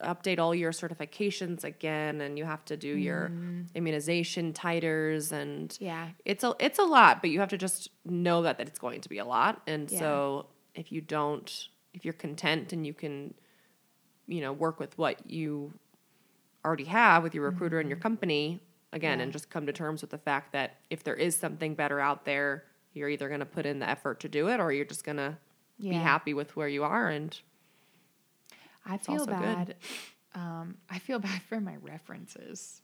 update 0.03 0.39
all 0.39 0.55
your 0.55 0.73
certifications 0.73 1.65
again, 1.65 2.21
and 2.21 2.39
you 2.39 2.45
have 2.45 2.65
to 2.67 2.77
do 2.77 2.89
your 2.89 3.31
immunization 3.75 4.53
titers, 4.53 5.33
and 5.33 5.71
Mm-hmm. 5.71 5.85
Yeah. 5.85 6.09
it's 6.25 6.45
a 6.45 6.55
it's 6.61 6.79
a 6.79 6.85
lot. 6.85 7.21
But 7.23 7.31
you 7.31 7.41
have 7.41 7.49
to 7.51 7.59
just 7.59 7.91
know 8.05 8.43
that 8.43 8.59
that 8.59 8.69
it's 8.69 8.79
going 8.79 9.01
to 9.03 9.09
be 9.09 9.19
a 9.19 9.25
lot, 9.25 9.63
and 9.67 9.91
Yeah. 9.91 9.99
so 9.99 10.47
if 10.75 10.93
you 10.93 11.01
don't, 11.01 11.69
if 11.95 12.05
you're 12.05 12.15
content 12.15 12.73
and 12.75 12.87
you 12.87 12.93
can, 12.93 13.33
you 14.27 14.41
know, 14.43 14.53
work 14.53 14.79
with 14.79 14.97
what 14.99 15.29
you 15.31 15.73
already 16.65 16.85
have 16.85 17.23
with 17.23 17.35
your 17.35 17.45
recruiter 17.45 17.79
and 17.81 17.89
your 17.89 17.99
company 17.99 18.61
again, 18.93 19.13
Mm-hmm. 19.13 19.19
Yeah. 19.21 19.23
and 19.25 19.33
just 19.33 19.49
come 19.51 19.67
to 19.67 19.73
terms 19.73 20.03
with 20.03 20.11
the 20.11 20.19
fact 20.19 20.53
that 20.53 20.77
if 20.91 21.03
there 21.05 21.15
is 21.15 21.35
something 21.37 21.75
better 21.75 22.01
out 22.01 22.25
there, 22.27 22.65
you're 22.93 23.09
either 23.09 23.29
going 23.29 23.41
to 23.41 23.47
put 23.47 23.65
in 23.67 23.79
the 23.79 23.89
effort 23.89 24.21
to 24.21 24.29
do 24.29 24.49
it, 24.49 24.61
or 24.61 24.73
you're 24.73 24.85
just 24.85 25.05
going 25.05 25.17
to 25.19 25.37
be 25.81 25.89
happy 25.93 26.33
with 26.35 26.57
where 26.57 26.69
you 26.69 26.85
are 26.85 27.09
and 27.09 27.39
I 28.89 28.97
feel 28.99 29.27
bad. 29.27 29.77
Um, 30.35 30.77
I 30.91 30.99
feel 30.99 31.19
bad 31.31 31.43
for 31.49 31.61
my 31.61 31.77
references. 31.77 32.81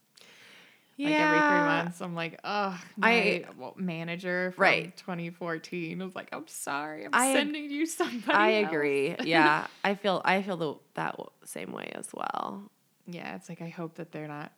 Yeah. 0.95 1.07
Like 1.09 1.19
every 1.19 1.39
three 1.39 1.67
months, 1.67 2.01
I'm 2.01 2.13
like, 2.15 2.39
oh, 2.43 2.79
my 2.97 3.09
I- 3.11 3.45
manager 3.77 4.51
from 4.55 4.61
Right. 4.61 4.97
2014 4.97 5.97
was 5.97 6.15
like, 6.15 6.29
I'm 6.31 6.47
sorry, 6.47 7.05
I'm 7.05 7.09
I- 7.13 7.33
sending 7.33 7.71
you 7.71 7.85
somebody. 7.87 8.31
I 8.31 8.53
else." 8.61 8.67
agree. 8.67 9.15
Yeah, 9.23 9.65
I 9.83 9.95
feel 9.95 10.21
I 10.23 10.41
feel 10.43 10.57
the, 10.57 10.75
that 10.93 11.15
same 11.45 11.71
way 11.71 11.91
as 11.95 12.09
well. 12.13 12.63
Yeah, 13.07 13.35
it's 13.35 13.49
like 13.49 13.61
I 13.61 13.69
hope 13.69 13.95
that 13.95 14.11
they're 14.11 14.27
not 14.27 14.51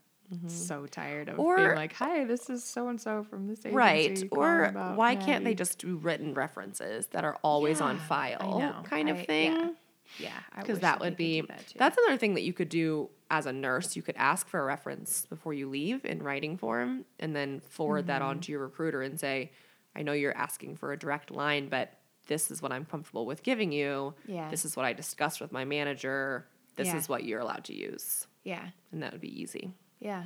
so 0.47 0.87
tired 0.87 1.29
of 1.29 1.35
Mm-hmm. 1.35 1.41
Or- 1.43 1.55
being 1.57 1.75
like, 1.75 1.93
"Hi, 1.93 2.25
this 2.25 2.49
is 2.49 2.63
so 2.65 2.89
and 2.89 2.99
so 2.99 3.23
from 3.23 3.47
this 3.47 3.59
agency." 3.59 3.75
Right. 3.75 4.23
Or 4.31 4.71
why 4.95 5.15
can't 5.15 5.45
they 5.45 5.53
just 5.55 5.79
do 5.79 5.95
written 5.97 6.33
references 6.33 7.07
that 7.07 7.23
are 7.23 7.37
always 7.43 7.79
on 7.79 7.95
Yeah, 7.95 8.01
I 8.01 8.07
file 8.07 8.83
kind 8.83 9.07
of 9.09 9.17
I- 9.19 9.25
thing? 9.25 9.51
yeah. 9.53 9.69
Yeah, 10.19 10.31
Because 10.57 10.79
that 10.79 10.99
would 10.99 11.17
be 11.17 11.41
that 11.41 11.73
that's 11.75 11.97
another 11.97 12.17
thing 12.17 12.35
that 12.35 12.43
you 12.43 12.53
could 12.53 12.69
do 12.69 13.09
as 13.29 13.45
a 13.45 13.51
nurse. 13.53 13.95
You 13.95 14.01
could 14.01 14.15
ask 14.17 14.47
for 14.47 14.59
a 14.59 14.63
reference 14.63 15.25
before 15.25 15.53
you 15.53 15.67
leave 15.69 16.05
in 16.05 16.21
writing 16.23 16.57
form 16.57 17.05
and 17.19 17.35
then 17.35 17.59
forward 17.61 18.07
that 18.07 18.21
Mm-hmm. 18.21 18.29
on 18.29 18.39
to 18.41 18.51
your 18.51 18.61
recruiter 18.61 19.01
and 19.01 19.19
say, 19.19 19.51
I 19.95 20.03
know 20.03 20.13
you're 20.13 20.35
asking 20.37 20.75
for 20.77 20.91
a 20.93 20.97
direct 20.99 21.31
line, 21.31 21.69
but 21.69 21.93
this 22.27 22.49
is 22.51 22.61
what 22.61 22.71
I'm 22.71 22.85
comfortable 22.85 23.25
with 23.25 23.43
giving 23.43 23.71
you. 23.71 24.13
Yeah. 24.27 24.49
This 24.49 24.65
is 24.65 24.75
what 24.75 24.85
I 24.85 24.93
discussed 24.93 25.39
with 25.41 25.51
my 25.51 25.65
manager. 25.65 26.47
This 26.75 26.87
Yeah. 26.87 26.97
is 26.97 27.07
what 27.09 27.23
you're 27.23 27.39
allowed 27.39 27.63
to 27.65 27.73
use. 27.75 28.27
yeah, 28.43 28.69
And 28.91 29.01
that 29.03 29.11
would 29.11 29.21
be 29.21 29.41
easy. 29.41 29.71
yeah, 29.99 30.25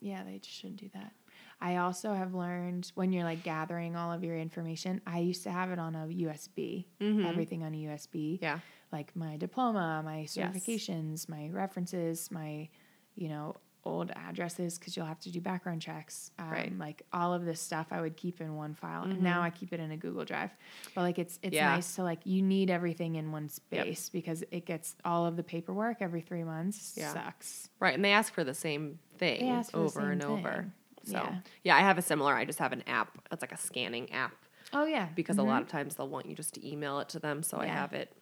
yeah. 0.00 0.22
They 0.24 0.38
just 0.38 0.54
shouldn't 0.54 0.80
do 0.80 0.88
that. 0.94 1.12
I 1.60 1.76
also 1.76 2.14
have 2.14 2.34
learned 2.34 2.90
when 2.94 3.12
you're 3.12 3.24
like 3.24 3.42
gathering 3.42 3.96
all 3.96 4.12
of 4.12 4.22
your 4.22 4.36
information. 4.36 5.00
I 5.06 5.18
used 5.18 5.42
to 5.44 5.50
have 5.50 5.70
it 5.70 5.78
on 5.78 5.94
a 5.96 6.06
USB, 6.06 6.84
everything 7.00 7.62
on 7.64 7.74
a 7.74 7.76
USB. 7.78 8.34
Mm-hmm. 8.34 8.44
Yeah. 8.44 8.58
like 8.92 9.14
my 9.16 9.36
diploma, 9.36 10.02
my 10.04 10.26
certifications, 10.26 11.28
my 11.28 11.48
references, 11.52 12.30
my, 12.30 12.68
you 13.16 13.28
know, 13.28 13.56
old 13.84 14.10
addresses 14.16 14.76
because 14.78 14.96
you'll 14.96 15.06
have 15.06 15.20
to 15.20 15.30
do 15.32 15.40
background 15.40 15.80
checks. 15.80 16.30
Um, 16.38 16.50
Right. 16.50 16.70
Mm-hmm. 16.70 16.80
Like 16.80 17.02
all 17.12 17.32
of 17.32 17.44
this 17.44 17.60
stuff, 17.60 17.86
I 17.90 18.00
would 18.00 18.16
keep 18.16 18.40
in 18.40 18.54
one 18.54 18.74
file, 18.74 19.04
and 19.04 19.22
now 19.22 19.40
I 19.40 19.50
keep 19.50 19.72
it 19.72 19.80
in 19.80 19.90
a 19.92 19.96
Google 19.96 20.24
Drive. 20.24 20.50
But 20.94 21.02
like 21.02 21.18
it's 21.18 21.38
it's 21.42 21.54
Yeah. 21.54 21.68
nice 21.74 21.94
to 21.96 22.02
like 22.02 22.20
you 22.24 22.42
need 22.42 22.70
everything 22.70 23.14
in 23.16 23.32
one 23.32 23.48
space 23.48 24.08
because 24.10 24.44
it 24.50 24.66
gets 24.66 24.94
all 25.04 25.26
of 25.26 25.36
the 25.36 25.42
paperwork 25.44 25.98
every 26.02 26.20
three 26.20 26.44
months. 26.44 26.94
Yeah. 26.96 27.12
Sucks. 27.14 27.70
Right. 27.80 27.94
And 27.94 28.04
they 28.04 28.12
ask 28.12 28.32
for 28.34 28.44
the 28.44 28.54
same 28.54 28.98
thing 29.16 29.40
They 29.40 29.48
ask 29.50 29.70
for 29.70 29.78
the 29.78 29.84
over 29.84 30.10
and 30.10 30.22
over. 30.24 30.72
So 31.08 31.18
Yeah. 31.18 31.38
yeah, 31.64 31.76
I 31.76 31.80
have 31.80 31.98
a 31.98 32.02
similar. 32.02 32.34
I 32.34 32.44
just 32.44 32.58
have 32.58 32.72
an 32.72 32.82
app. 32.86 33.16
It's 33.32 33.42
like 33.42 33.52
a 33.52 33.56
scanning 33.56 34.12
app 34.12 34.34
Oh 34.72 34.84
yeah, 34.84 35.08
because 35.14 35.36
a 35.36 35.40
mm-hmm. 35.40 35.50
lot 35.50 35.62
of 35.62 35.68
times 35.68 35.94
they'll 35.94 36.08
want 36.08 36.26
you 36.26 36.34
just 36.34 36.54
to 36.54 36.68
email 36.68 37.00
it 37.00 37.08
to 37.10 37.18
them. 37.18 37.42
So 37.42 37.58
I 37.58 37.66
have 37.66 37.92
it. 37.92 38.12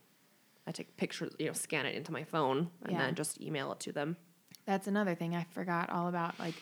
I 0.67 0.73
take 0.73 0.97
pictures, 0.97 1.35
you 1.39 1.47
know, 1.47 1.53
scan 1.53 1.87
it 1.87 1.95
into 1.95 2.13
my 2.13 2.25
phone 2.25 2.71
and 2.83 2.93
Yeah. 2.93 2.99
then 2.99 3.15
just 3.15 3.41
email 3.41 3.73
it 3.73 3.81
to 3.81 3.93
them. 3.93 4.17
that's 4.65 4.89
another 4.89 5.15
thing 5.15 5.33
I 5.37 5.45
forgot 5.45 5.91
all 5.91 6.09
about. 6.09 6.41
Like 6.41 6.55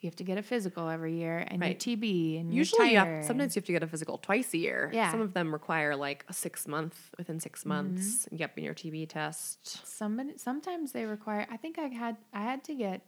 you 0.00 0.06
have 0.08 0.14
to 0.16 0.22
get 0.22 0.38
a 0.38 0.42
physical 0.42 0.88
every 0.88 1.14
year 1.16 1.44
and 1.48 1.60
Right. 1.60 1.84
your 1.84 1.96
TB 1.96 2.38
and 2.40 2.54
Usually, 2.54 2.92
you 2.92 2.98
have, 2.98 3.24
sometimes 3.24 3.56
you 3.56 3.60
have 3.60 3.66
to 3.66 3.72
get 3.72 3.82
a 3.82 3.88
physical 3.88 4.16
twice 4.16 4.54
a 4.54 4.58
year. 4.58 4.92
Yeah. 4.94 5.10
Some 5.10 5.20
of 5.20 5.34
them 5.34 5.52
require 5.52 5.96
like 5.96 6.24
a 6.28 6.32
six 6.32 6.68
month 6.68 7.10
within 7.18 7.40
6 7.40 7.60
mm-hmm. 7.60 7.68
months. 7.68 8.28
Yep, 8.30 8.58
in 8.58 8.64
your 8.64 8.74
TB 8.74 9.08
test. 9.08 9.84
Somebody 9.84 10.34
sometimes 10.36 10.92
they 10.92 11.04
require. 11.04 11.48
I 11.50 11.56
think 11.56 11.80
I 11.80 11.88
had 11.88 12.16
I 12.32 12.42
had 12.42 12.62
to 12.64 12.74
get 12.76 13.02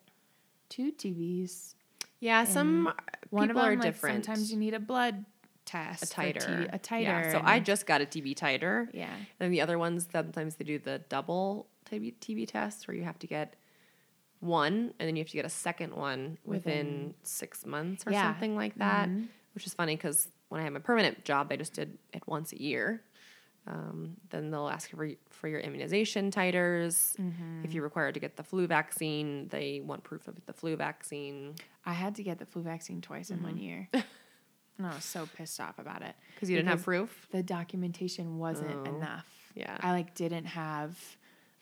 two 0.68 0.90
TBs. 0.90 1.74
Yeah, 2.20 2.44
some 2.44 2.86
uh, 2.88 2.92
One 3.30 3.48
people 3.48 3.60
of 3.62 3.66
them, 3.66 3.72
are 3.72 3.76
like, 3.76 3.82
different. 3.82 4.24
Sometimes 4.24 4.50
you 4.52 4.58
need 4.58 4.74
a 4.74 4.78
blood 4.80 5.24
test, 5.64 6.02
a 6.04 6.06
titer. 6.06 6.38
TB 6.46 6.74
a 6.74 6.78
titer. 6.78 7.02
Yeah. 7.02 7.32
So 7.32 7.38
and- 7.38 7.48
I 7.48 7.58
just 7.60 7.86
got 7.86 8.00
a 8.00 8.04
TB 8.06 8.34
titer. 8.36 8.88
yeah 8.92 9.14
And 9.38 9.52
the 9.52 9.60
other 9.60 9.78
ones, 9.78 10.06
sometimes 10.12 10.56
they 10.56 10.64
do 10.64 10.78
the 10.78 11.00
double 11.08 11.66
TB, 11.90 12.14
TB 12.20 12.48
test 12.48 12.86
where 12.86 12.96
you 12.96 13.04
have 13.04 13.18
to 13.20 13.26
get 13.26 13.56
one 14.40 14.92
and 14.98 15.06
then 15.08 15.16
you 15.16 15.22
have 15.22 15.28
to 15.30 15.36
get 15.36 15.44
a 15.44 15.50
second 15.50 15.94
one 15.94 16.38
within, 16.44 16.76
Within- 16.86 17.14
six 17.22 17.64
months 17.66 18.06
or 18.06 18.12
Yeah. 18.12 18.30
something 18.32 18.56
like 18.56 18.74
that, 18.76 19.08
mm-hmm. 19.08 19.24
which 19.54 19.66
is 19.66 19.74
funny 19.74 19.96
because 19.96 20.28
when 20.48 20.60
I 20.60 20.64
had 20.64 20.72
my 20.72 20.80
permanent 20.80 21.24
job, 21.24 21.48
I 21.50 21.56
just 21.56 21.74
did 21.74 21.98
it 22.12 22.26
once 22.26 22.52
a 22.52 22.60
year. 22.60 23.02
Um, 23.66 24.16
then 24.30 24.50
they'll 24.50 24.68
ask 24.68 24.90
for, 24.90 25.08
for 25.28 25.46
your 25.48 25.60
immunization 25.60 26.30
titers. 26.30 27.14
If 27.62 27.72
you're 27.74 27.84
required 27.84 28.14
to 28.14 28.20
get 28.20 28.36
the 28.36 28.42
flu 28.42 28.66
vaccine, 28.66 29.48
they 29.48 29.80
want 29.84 30.02
proof 30.02 30.26
of 30.28 30.44
the 30.46 30.52
flu 30.52 30.76
vaccine 30.76 31.54
I 31.86 31.92
had 31.92 32.14
to 32.16 32.22
get 32.22 32.38
the 32.38 32.46
flu 32.46 32.62
vaccine 32.62 33.00
twice 33.00 33.30
in 33.30 33.42
one 33.42 33.54
Mm-hmm. 33.54 33.62
year, 33.62 33.88
and 33.92 34.86
I 34.86 34.94
was 34.94 35.04
so 35.04 35.28
pissed 35.36 35.60
off 35.60 35.78
about 35.78 36.02
it 36.02 36.14
because 36.34 36.48
you 36.50 36.56
didn't 36.56 36.68
have 36.68 36.84
proof. 36.84 37.26
the 37.32 37.42
documentation 37.42 38.38
wasn't 38.38 38.76
Oh, 38.86 38.96
enough. 38.96 39.26
yeah. 39.54 39.76
I 39.80 39.92
like 39.92 40.14
didn't 40.14 40.44
have 40.46 40.98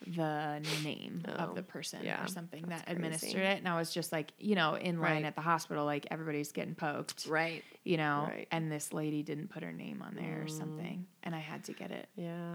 the 0.07 0.61
name 0.85 1.23
Oh, 1.29 1.33
of 1.33 1.55
the 1.55 1.63
person 1.63 2.01
yeah, 2.05 2.23
or 2.25 2.29
something 2.29 2.65
that 2.69 2.85
administered 2.87 3.43
it, 3.43 3.59
and 3.59 3.69
I 3.69 3.77
was 3.79 3.93
just 3.93 4.13
like, 4.13 4.33
you 4.39 4.55
know, 4.55 4.75
in 4.75 5.01
line 5.01 5.15
Right. 5.17 5.25
at 5.25 5.35
the 5.35 5.41
hospital, 5.41 5.85
like 5.85 6.07
everybody's 6.11 6.53
getting 6.53 6.75
poked, 6.75 7.27
Right. 7.27 7.65
you 7.85 7.97
know, 7.97 8.27
Right. 8.29 8.45
Mm. 8.45 8.57
and 8.57 8.73
this 8.73 8.93
lady 8.93 9.23
didn't 9.23 9.49
put 9.49 9.63
her 9.63 9.73
name 9.73 10.01
on 10.03 10.15
there 10.15 10.43
or 10.43 10.49
something, 10.49 11.07
and 11.25 11.35
I 11.35 11.41
had 11.41 11.65
to 11.65 11.73
get 11.73 11.91
it 11.91 12.09
Yeah. 12.17 12.55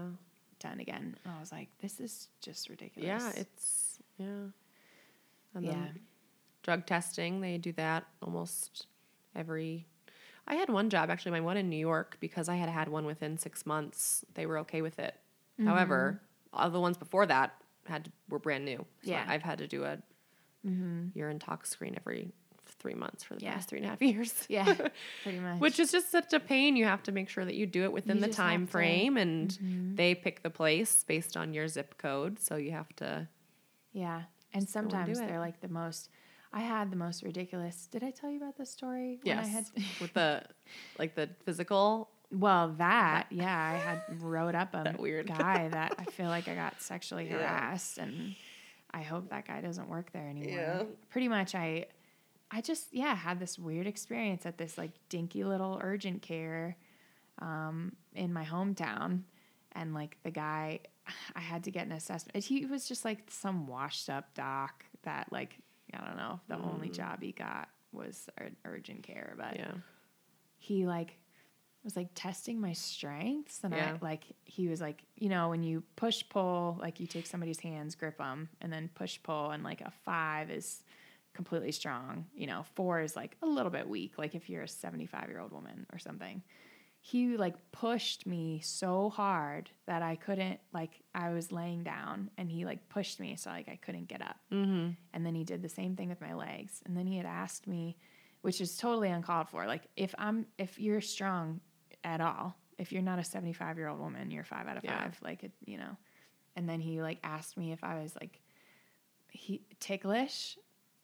done 0.58 0.80
again. 0.80 1.16
And 1.24 1.34
I 1.34 1.38
was 1.40 1.52
like, 1.52 1.68
this 1.80 2.00
is 2.00 2.28
just 2.40 2.68
ridiculous. 2.70 3.06
Yeah. 3.06 3.32
It's, 3.40 4.00
yeah. 4.16 4.26
And 5.54 5.64
yeah. 5.64 5.72
then 5.72 6.00
drug 6.62 6.86
testing. 6.86 7.40
They 7.42 7.58
do 7.58 7.72
that 7.72 8.04
almost 8.22 8.86
every. 9.36 9.86
I 10.46 10.54
had 10.56 10.68
one 10.70 10.88
job 10.90 11.10
actually, 11.10 11.32
my 11.32 11.40
one 11.42 11.56
in 11.58 11.68
New 11.68 11.76
York, 11.76 12.16
because 12.20 12.48
I 12.48 12.56
had 12.56 12.68
had 12.70 12.88
one 12.88 13.04
within 13.06 13.36
six 13.38 13.66
months. 13.66 14.24
They 14.34 14.46
were 14.46 14.58
okay 14.60 14.80
with 14.82 14.98
it. 14.98 15.14
However, 15.62 16.20
all 16.54 16.70
the 16.70 16.80
ones 16.80 16.96
before 16.96 17.26
that 17.26 17.54
had 17.86 18.06
to, 18.06 18.12
were 18.28 18.38
brand 18.38 18.64
new. 18.64 18.78
So 19.02 19.10
Yeah. 19.10 19.24
I've 19.26 19.42
had 19.42 19.58
to 19.58 19.66
do 19.66 19.84
a 19.84 19.98
mm-hmm. 20.66 21.08
urine 21.14 21.38
tox 21.38 21.70
screen 21.70 21.94
every 21.98 22.32
three 22.78 22.94
months 22.94 23.22
for 23.22 23.34
the 23.34 23.42
Yeah. 23.42 23.54
past 23.54 23.68
three 23.68 23.78
and 23.78 23.86
a 23.86 23.90
half 23.90 24.02
years. 24.12 24.46
Yeah, 24.48 24.74
pretty 25.22 25.38
much. 25.48 25.60
Which 25.60 25.78
is 25.78 25.90
just 25.92 26.10
such 26.10 26.32
a 26.32 26.40
pain. 26.40 26.76
You 26.76 26.84
have 26.86 27.02
to 27.04 27.12
make 27.12 27.28
sure 27.28 27.44
that 27.44 27.54
you 27.54 27.66
do 27.66 27.84
it 27.84 27.92
within 27.92 28.16
You 28.18 28.22
the 28.26 28.32
time 28.32 28.66
frame, 28.66 29.16
and 29.16 29.48
mm-hmm. 29.50 29.94
they 29.96 30.14
pick 30.14 30.42
the 30.42 30.50
place 30.50 31.04
based 31.04 31.36
on 31.36 31.52
your 31.54 31.68
zip 31.68 31.98
code. 31.98 32.38
So 32.40 32.56
you 32.56 32.72
have 32.72 32.94
to 32.96 33.28
yeah, 33.92 34.22
And 34.52 34.62
Just 34.64 34.74
don't 34.74 34.84
wanna 34.92 35.06
sometimes 35.06 35.18
they're 35.20 35.38
like 35.38 35.60
the 35.60 35.68
most. 35.68 36.08
I 36.52 36.60
had 36.60 36.90
the 36.90 36.96
most 36.96 37.22
ridiculous. 37.22 37.86
Did 37.90 38.02
I 38.04 38.10
tell 38.10 38.30
you 38.30 38.38
about 38.38 38.56
this 38.56 38.70
story? 38.70 39.18
when 39.22 39.36
Yes. 39.36 39.46
I 39.46 39.48
had, 39.48 39.64
with 40.00 40.14
the 40.14 40.42
like 40.98 41.14
the 41.14 41.28
physical. 41.44 42.10
Well, 42.34 42.74
that 42.78 43.26
yeah, 43.30 43.56
I 43.56 43.76
had 43.78 44.02
wrote 44.22 44.54
up 44.54 44.74
a 44.74 44.82
That 44.84 45.00
weird. 45.00 45.26
guy 45.26 45.68
that 45.72 45.94
I 45.98 46.04
feel 46.04 46.26
like 46.26 46.48
I 46.48 46.54
got 46.54 46.80
sexually 46.80 47.26
Yeah. 47.26 47.38
harassed, 47.38 47.98
and 47.98 48.34
I 48.90 49.02
hope 49.02 49.30
that 49.30 49.46
guy 49.46 49.60
doesn't 49.60 49.88
work 49.88 50.12
there 50.12 50.28
anymore. 50.28 50.50
Yeah. 50.52 50.82
Pretty 51.10 51.28
much, 51.28 51.54
I, 51.54 51.86
I 52.50 52.60
just 52.60 52.92
yeah 52.92 53.14
had 53.14 53.38
this 53.40 53.58
weird 53.58 53.86
experience 53.86 54.46
at 54.46 54.58
this 54.58 54.76
like 54.78 54.92
dinky 55.08 55.44
little 55.44 55.78
urgent 55.82 56.22
care, 56.22 56.76
um, 57.40 57.92
in 58.14 58.32
my 58.32 58.44
hometown, 58.44 59.22
and 59.72 59.94
like 59.94 60.16
the 60.22 60.30
guy, 60.30 60.80
I 61.36 61.40
had 61.40 61.64
to 61.64 61.70
get 61.70 61.86
an 61.86 61.92
assessment. 61.92 62.44
He 62.44 62.66
was 62.66 62.86
just 62.88 63.04
like 63.04 63.30
some 63.30 63.66
washed 63.66 64.08
up 64.10 64.32
doc 64.34 64.84
that 65.02 65.32
like 65.32 65.58
I 65.92 66.04
don't 66.06 66.16
know. 66.16 66.40
The 66.48 66.56
only 66.56 66.88
job 66.88 67.22
he 67.22 67.32
got 67.32 67.68
was 67.92 68.28
ur- 68.40 68.50
urgent 68.64 69.02
care, 69.04 69.34
but 69.36 69.56
Yeah. 69.56 69.72
he 70.56 70.86
like 70.86 71.16
was 71.84 71.96
like 71.96 72.08
testing 72.14 72.60
my 72.60 72.72
strengths 72.72 73.60
and 73.62 73.74
Yeah. 73.74 73.96
I 74.00 74.04
like 74.04 74.24
he 74.44 74.68
was 74.68 74.80
like 74.80 75.04
you 75.16 75.28
know 75.28 75.50
when 75.50 75.62
you 75.62 75.82
push 75.96 76.22
pull 76.28 76.78
like 76.80 76.98
you 77.00 77.06
take 77.06 77.26
somebody's 77.26 77.60
hands 77.60 77.94
grip 77.94 78.18
them 78.18 78.48
and 78.60 78.72
then 78.72 78.88
push 78.94 79.18
pull 79.22 79.50
and 79.50 79.62
like 79.62 79.80
a 79.82 79.90
5 80.04 80.50
is 80.50 80.82
completely 81.34 81.72
strong 81.72 82.26
you 82.34 82.46
know 82.46 82.64
4 82.74 83.00
is 83.02 83.16
like 83.16 83.36
a 83.42 83.46
little 83.46 83.70
bit 83.70 83.88
weak 83.88 84.18
like 84.18 84.34
if 84.34 84.48
you're 84.48 84.62
a 84.62 84.68
75 84.68 85.28
year 85.28 85.40
old 85.40 85.52
woman 85.52 85.86
or 85.92 85.98
something 85.98 86.42
he 87.00 87.36
like 87.36 87.54
pushed 87.70 88.26
me 88.26 88.60
so 88.64 89.10
hard 89.10 89.68
that 89.86 90.00
I 90.00 90.16
couldn't 90.16 90.58
like 90.72 91.02
I 91.14 91.30
was 91.30 91.52
laying 91.52 91.82
down 91.82 92.30
and 92.38 92.50
he 92.50 92.64
like 92.64 92.88
pushed 92.88 93.20
me 93.20 93.36
so 93.36 93.50
like 93.50 93.68
I 93.68 93.76
couldn't 93.76 94.08
get 94.08 94.22
up 94.22 94.36
Mm-hmm. 94.50 94.90
and 95.12 95.26
then 95.26 95.34
he 95.34 95.44
did 95.44 95.60
the 95.60 95.68
same 95.68 95.96
thing 95.96 96.08
with 96.08 96.20
my 96.22 96.32
legs 96.34 96.82
and 96.86 96.96
then 96.96 97.06
he 97.06 97.18
had 97.18 97.26
asked 97.26 97.66
me 97.66 97.98
which 98.40 98.60
is 98.60 98.76
totally 98.78 99.10
uncalled 99.10 99.48
for 99.50 99.66
like 99.66 99.82
if 99.96 100.14
i'm 100.18 100.46
if 100.58 100.78
you're 100.78 101.00
strong 101.00 101.60
at 102.04 102.20
all 102.20 102.54
if 102.78 102.92
you're 102.92 103.02
not 103.02 103.18
a 103.18 103.24
75 103.24 103.76
year 103.78 103.88
old 103.88 103.98
woman 103.98 104.30
you're 104.30 104.44
five 104.44 104.66
out 104.68 104.76
of 104.76 104.84
Yeah. 104.84 105.02
five 105.02 105.18
like 105.22 105.42
it, 105.44 105.52
you 105.64 105.78
know 105.78 105.96
and 106.56 106.68
then 106.68 106.80
he 106.80 107.00
like 107.02 107.18
asked 107.24 107.56
me 107.56 107.72
if 107.72 107.82
i 107.82 108.00
was 108.02 108.14
like 108.20 108.40
he 109.30 109.62
ticklish 109.80 110.56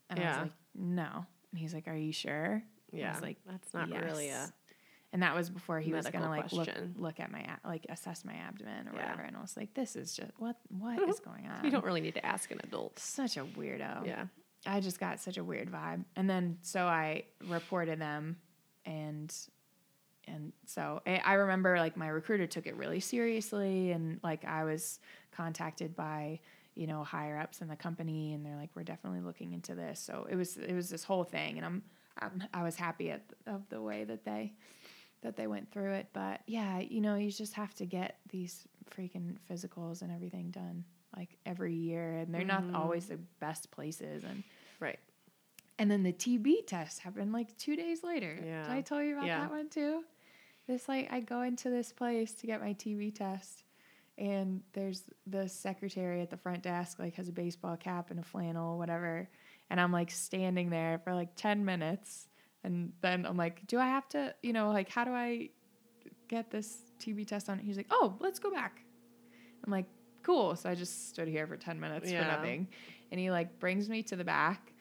and 0.09 0.19
i 0.19 0.23
Yeah. 0.23 0.29
was 0.37 0.43
like 0.43 0.53
no 0.75 1.27
and 1.51 1.59
he's 1.59 1.75
like 1.75 1.89
are 1.89 1.97
you 1.97 2.13
sure 2.13 2.63
I 2.93 2.97
Yeah. 2.97 3.13
was 3.13 3.23
like 3.23 3.39
that's 3.47 3.73
not 3.75 3.89
really 3.91 4.29
a. 4.31 4.53
And 5.13 5.25
that 5.25 5.35
was 5.35 5.51
before 5.51 5.81
he 5.81 5.93
was 5.93 6.07
gonna 6.09 6.29
like 6.29 6.53
look, 6.53 6.69
look 6.97 7.19
at 7.19 7.33
my 7.33 7.45
like 7.65 7.85
assess 7.89 8.25
my 8.25 8.35
abdomen 8.35 8.87
or 8.89 8.93
Yeah. 8.95 9.03
whatever 9.03 9.23
and 9.23 9.37
i 9.37 9.41
was 9.41 9.57
like 9.57 9.75
this 9.75 9.97
is 9.97 10.15
just 10.15 10.31
what 10.39 10.57
what 10.69 11.01
is 11.09 11.19
going 11.21 11.47
on 11.49 11.65
You 11.65 11.71
don't 11.73 11.85
really 11.85 12.01
need 12.01 12.15
to 12.15 12.25
ask 12.25 12.51
an 12.53 12.61
adult. 12.63 12.99
such 12.99 13.37
a 13.37 13.45
weirdo 13.45 14.07
Yeah. 14.07 14.27
I 14.67 14.79
just 14.81 15.01
got 15.01 15.19
such 15.21 15.39
a 15.39 15.43
weird 15.43 15.73
vibe. 15.73 16.05
And 16.17 16.29
then 16.29 16.59
so 16.61 16.85
I 16.87 17.25
reported 17.49 17.99
them 17.99 18.37
and 18.85 19.35
and 20.33 20.53
so 20.67 21.01
I, 21.07 21.21
I 21.25 21.33
remember 21.35 21.79
like 21.79 21.97
my 21.97 22.09
recruiter 22.09 22.47
took 22.47 22.67
it 22.67 22.77
really 22.77 23.01
seriously 23.01 23.91
and 23.91 24.21
like 24.23 24.45
I 24.45 24.65
was 24.65 25.01
contacted 25.33 25.97
by 25.97 26.41
you 26.75 26.87
know 26.87 27.05
higher 27.05 27.39
ups 27.39 27.61
in 27.61 27.69
the 27.69 27.77
company 27.77 28.33
and 28.33 28.45
they're 28.45 28.57
like 28.57 28.71
we're 28.75 28.85
definitely 28.85 29.21
looking 29.21 29.53
into 29.53 29.75
this. 29.75 30.01
So 30.01 30.27
it 30.31 30.37
was 30.37 30.57
it 30.57 30.75
was 30.75 30.89
this 30.89 31.05
whole 31.05 31.25
thing 31.25 31.57
and 31.57 31.67
I'm, 31.67 31.83
I'm 32.19 32.45
I 32.55 32.63
was 32.63 32.77
happy 32.77 33.11
at 33.11 33.23
of 33.47 33.69
the 33.69 33.81
way 33.83 34.05
that 34.05 34.25
they 34.25 34.55
that 35.23 35.37
they 35.37 35.47
went 35.47 35.71
through 35.71 35.93
it. 35.93 36.09
But 36.13 36.41
yeah, 36.47 36.79
you 36.79 37.01
know, 37.01 37.17
you 37.17 37.31
just 37.31 37.55
have 37.55 37.75
to 37.75 37.87
get 37.87 38.19
these 38.31 38.67
freaking 38.91 39.37
physicals 39.51 40.03
and 40.03 40.11
everything 40.11 40.51
done 40.51 40.85
like 41.17 41.37
every 41.45 41.75
year, 41.75 42.19
and 42.19 42.35
they're 42.35 42.45
not 42.45 42.63
mm-hmm. 42.63 42.77
always 42.77 43.07
the 43.07 43.19
best 43.41 43.71
places. 43.71 44.25
And 44.25 44.43
Right. 44.79 44.99
and 45.79 45.91
then 45.91 46.03
the 46.03 46.13
TB 46.13 46.67
test 46.67 47.01
happened 47.01 47.33
like 47.33 47.57
two 47.59 47.77
days 47.77 48.03
later. 48.03 48.39
Yeah. 48.45 48.63
Did 48.63 48.73
I 48.73 48.81
tell 48.81 49.03
you 49.03 49.17
about 49.17 49.27
Yeah. 49.27 49.41
that 49.41 49.51
one 49.51 49.69
too? 49.69 50.05
This 50.71 50.89
like 50.89 51.09
I 51.13 51.19
go 51.19 51.43
into 51.43 51.69
this 51.69 51.93
place 51.93 52.33
to 52.35 52.47
get 52.47 52.61
my 52.61 52.75
TB 52.75 53.17
test, 53.17 53.65
and 54.17 54.61
there's 54.73 55.03
the 55.27 55.49
secretary 55.49 56.21
at 56.23 56.31
the 56.31 56.37
front 56.37 56.63
desk 56.63 57.01
like 57.01 57.15
has 57.17 57.29
a 57.29 57.33
baseball 57.33 57.77
cap 57.77 58.13
and 58.13 58.21
a 58.21 58.23
flannel, 58.23 58.79
whatever, 58.79 59.29
and 59.69 59.81
I'm 59.81 59.91
like 59.91 60.13
standing 60.13 60.71
there 60.71 61.01
for 61.03 61.13
like 61.13 61.35
ten 61.35 61.65
minutes, 61.65 62.29
and 62.63 62.93
then 63.01 63.27
I'm 63.27 63.37
like, 63.37 63.67
do 63.67 63.81
I 63.81 63.87
have 63.87 64.09
to, 64.11 64.33
you 64.45 64.53
know, 64.53 64.71
like 64.71 64.89
how 64.89 65.03
do 65.03 65.11
I 65.11 65.49
get 66.29 66.53
this 66.53 66.79
TB 67.01 67.27
test 67.27 67.49
on? 67.49 67.59
He's 67.59 67.77
like, 67.77 67.89
oh, 67.91 68.15
let's 68.21 68.39
go 68.39 68.53
back. 68.53 68.81
I'm 69.65 69.73
like, 69.73 69.87
cool. 70.23 70.55
So 70.55 70.71
I 70.71 70.77
just 70.77 71.09
stood 71.09 71.27
here 71.27 71.49
for 71.49 71.57
10 71.57 71.81
minutes 71.81 72.09
Yeah. 72.09 72.23
for 72.23 72.37
nothing. 72.37 72.69
And 73.11 73.19
he 73.19 73.33
like 73.33 73.59
brings 73.59 73.89
me 73.89 74.05
to 74.05 74.15
the 74.15 74.23
back. 74.23 74.73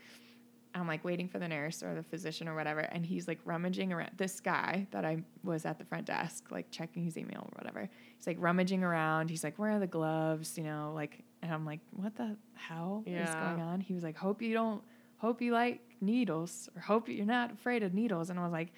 I'm 0.79 0.87
like 0.87 1.03
waiting 1.03 1.27
for 1.27 1.39
the 1.39 1.47
nurse 1.47 1.83
or 1.83 1.93
the 1.95 2.03
physician 2.03 2.47
or 2.47 2.55
whatever. 2.55 2.79
And 2.79 3.05
he's 3.05 3.27
like 3.27 3.39
rummaging 3.45 3.91
around. 3.91 4.11
This 4.17 4.39
guy 4.39 4.87
that 4.91 5.05
I 5.05 5.23
was 5.43 5.65
at 5.65 5.77
the 5.77 5.85
front 5.85 6.05
desk, 6.07 6.45
like 6.51 6.71
checking 6.71 7.03
his 7.03 7.17
email 7.17 7.41
or 7.51 7.51
whatever. 7.57 7.89
He's 8.17 8.27
like 8.27 8.37
rummaging 8.39 8.83
around. 8.83 9.29
He's 9.29 9.43
like, 9.43 9.57
where 9.59 9.71
are 9.71 9.79
the 9.79 9.87
gloves? 9.87 10.57
You 10.57 10.63
know, 10.63 10.91
like, 10.95 11.23
and 11.41 11.53
I'm 11.53 11.65
like, 11.65 11.79
what 11.91 12.15
the 12.15 12.35
hell 12.53 13.03
is 13.05 13.29
going 13.29 13.61
on? 13.61 13.81
He 13.81 13.93
was 13.93 14.03
like, 14.03 14.17
hope 14.17 14.41
you 14.41 14.53
don't, 14.53 14.81
hope 15.17 15.41
you 15.41 15.51
like 15.53 15.81
needles 16.01 16.69
or 16.75 16.81
hope 16.81 17.09
you're 17.09 17.25
not 17.25 17.51
afraid 17.53 17.83
of 17.83 17.93
needles. 17.93 18.29
And 18.29 18.39
I 18.39 18.43
was 18.43 18.51
like, 18.51 18.69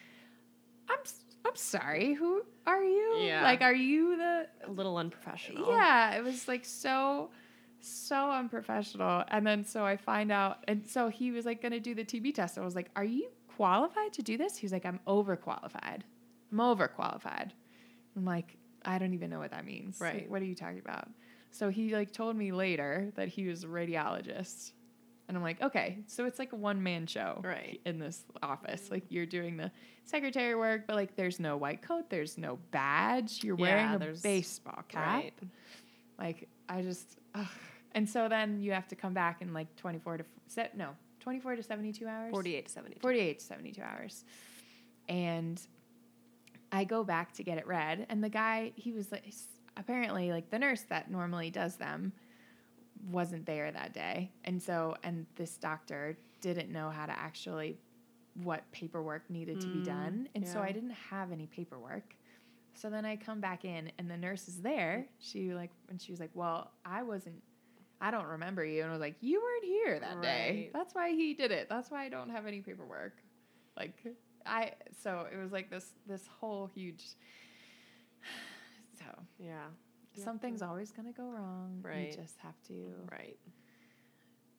I'm, 0.89 0.99
I'm 1.45 1.55
sorry. 1.55 2.13
Who 2.13 2.43
are 2.65 2.83
you? 2.83 3.17
Yeah. 3.21 3.43
Like, 3.43 3.61
are 3.61 3.73
you 3.73 4.17
the, 4.17 4.47
A 4.67 4.71
little 4.71 4.97
unprofessional. 4.97 5.69
yeah, 5.69 6.15
it 6.15 6.23
was 6.23 6.47
like 6.47 6.65
so 6.65 7.29
so 7.81 8.29
unprofessional. 8.31 9.23
And 9.29 9.45
then 9.45 9.65
so 9.65 9.85
I 9.85 9.97
find 9.97 10.31
out 10.31 10.63
and 10.67 10.85
so 10.87 11.09
he 11.09 11.31
was 11.31 11.45
like 11.45 11.61
gonna 11.61 11.79
do 11.79 11.93
the 11.95 12.03
TB 12.05 12.35
test. 12.35 12.57
I 12.57 12.61
was 12.61 12.75
like, 12.75 12.89
Are 12.95 13.03
you 13.03 13.29
qualified 13.55 14.13
to 14.13 14.21
do 14.21 14.37
this? 14.37 14.57
He 14.57 14.65
was 14.65 14.71
like, 14.71 14.85
I'm 14.85 14.99
overqualified. 15.07 16.01
I'm 16.51 16.57
overqualified. 16.57 17.51
I'm 18.15 18.25
like, 18.25 18.57
I 18.83 18.97
don't 18.97 19.13
even 19.13 19.29
know 19.29 19.39
what 19.39 19.51
that 19.51 19.65
means. 19.65 19.99
Like, 20.01 20.13
Right. 20.13 20.29
what 20.29 20.41
are 20.41 20.45
you 20.45 20.55
talking 20.55 20.79
about? 20.79 21.07
So 21.51 21.69
he 21.69 21.93
like 21.95 22.11
told 22.11 22.35
me 22.35 22.51
later 22.51 23.11
that 23.15 23.27
he 23.27 23.47
was 23.47 23.63
a 23.63 23.67
radiologist. 23.67 24.71
And 25.27 25.37
I'm 25.37 25.43
like, 25.43 25.61
okay, 25.61 25.99
so 26.07 26.25
it's 26.25 26.39
like 26.39 26.51
a 26.51 26.57
one 26.57 26.83
man 26.83 27.07
show 27.07 27.39
Right. 27.43 27.79
in 27.85 27.99
this 27.99 28.25
office. 28.43 28.89
Like 28.91 29.05
you're 29.09 29.25
doing 29.25 29.55
the 29.55 29.71
secretary 30.03 30.55
work, 30.55 30.87
but 30.87 30.95
like 30.97 31.15
there's 31.15 31.39
no 31.39 31.55
white 31.57 31.81
coat, 31.81 32.09
there's 32.09 32.37
no 32.37 32.59
badge. 32.71 33.41
You're 33.43 33.55
wearing 33.55 33.93
a 33.93 33.99
baseball 34.21 34.83
cap. 34.89 35.05
Right. 35.23 35.33
Like 36.19 36.49
I 36.67 36.81
just, 36.81 37.17
ugh. 37.35 37.47
And 37.95 38.07
so 38.09 38.27
then 38.29 38.61
you 38.61 38.71
have 38.71 38.87
to 38.89 38.95
come 38.95 39.13
back 39.13 39.41
in 39.41 39.53
like 39.53 39.75
24 39.75 40.17
to 40.17 40.25
set 40.47 40.77
no 40.77 40.89
24 41.19 41.55
to 41.57 41.63
72 41.63 42.07
hours. 42.07 42.31
48 42.31 42.65
to 42.65 42.71
72. 42.71 42.99
48 43.01 43.39
to 43.39 43.45
72 43.45 43.81
hours. 43.81 44.25
And 45.07 45.61
I 46.71 46.83
go 46.83 47.03
back 47.03 47.33
to 47.33 47.43
get 47.43 47.57
it 47.57 47.67
read, 47.67 48.05
and 48.09 48.23
the 48.23 48.29
guy, 48.29 48.71
he 48.75 48.91
was 48.93 49.11
like, 49.11 49.25
apparently, 49.77 50.31
like 50.31 50.49
the 50.49 50.57
nurse 50.59 50.81
that 50.89 51.11
normally 51.11 51.49
does 51.49 51.75
them 51.75 52.13
wasn't 53.09 53.45
there 53.45 53.71
that 53.71 53.93
day. 53.93 54.31
And 54.45 54.61
so, 54.61 54.95
and 55.03 55.25
this 55.35 55.57
doctor 55.57 56.17
didn't 56.39 56.71
know 56.71 56.89
how 56.89 57.05
to 57.05 57.17
actually 57.17 57.77
what 58.43 58.63
paperwork 58.71 59.29
needed 59.29 59.59
to 59.61 59.67
be 59.67 59.79
Mm, 59.79 59.85
done. 59.85 60.29
And 60.35 60.47
so. 60.47 60.61
I 60.61 60.71
didn't 60.71 60.91
have 60.91 61.31
any 61.31 61.47
paperwork. 61.47 62.15
So 62.73 62.89
then 62.89 63.03
I 63.05 63.17
come 63.17 63.41
back 63.41 63.65
in 63.65 63.91
and 63.99 64.09
the 64.09 64.15
nurse 64.15 64.47
is 64.47 64.61
there. 64.61 65.05
She 65.19 65.53
like 65.53 65.71
and 65.89 66.01
she 66.01 66.11
was 66.13 66.21
like, 66.21 66.29
"Well, 66.33 66.71
I 66.85 67.03
wasn't 67.03 67.43
I 68.01 68.11
don't 68.11 68.25
remember 68.25 68.65
you." 68.65 68.81
And 68.81 68.89
I 68.89 68.91
was 68.91 68.99
like, 68.99 69.15
"You 69.21 69.41
weren't 69.41 69.63
here 69.65 69.99
that 69.99 70.21
day. 70.21 70.69
That's 70.73 70.93
why 70.93 71.11
he 71.11 71.33
did 71.33 71.51
it. 71.51 71.69
That's 71.69 71.89
why 71.91 72.03
I 72.03 72.09
don't 72.09 72.29
have 72.29 72.45
any 72.47 72.59
paperwork." 72.61 73.13
Like 73.77 73.95
I 74.45 74.73
so 75.03 75.27
it 75.31 75.37
was 75.37 75.51
like 75.51 75.69
this 75.69 75.93
this 76.07 76.27
whole 76.27 76.67
huge 76.67 77.05
so 78.97 79.05
Yeah. 79.39 79.67
something's 80.15 80.61
always 80.61 80.91
going 80.91 81.07
to 81.07 81.13
go 81.13 81.29
wrong. 81.29 81.79
Right. 81.81 82.11
You 82.11 82.21
just 82.21 82.37
have 82.39 82.61
to 82.67 82.93
Right. 83.09 83.39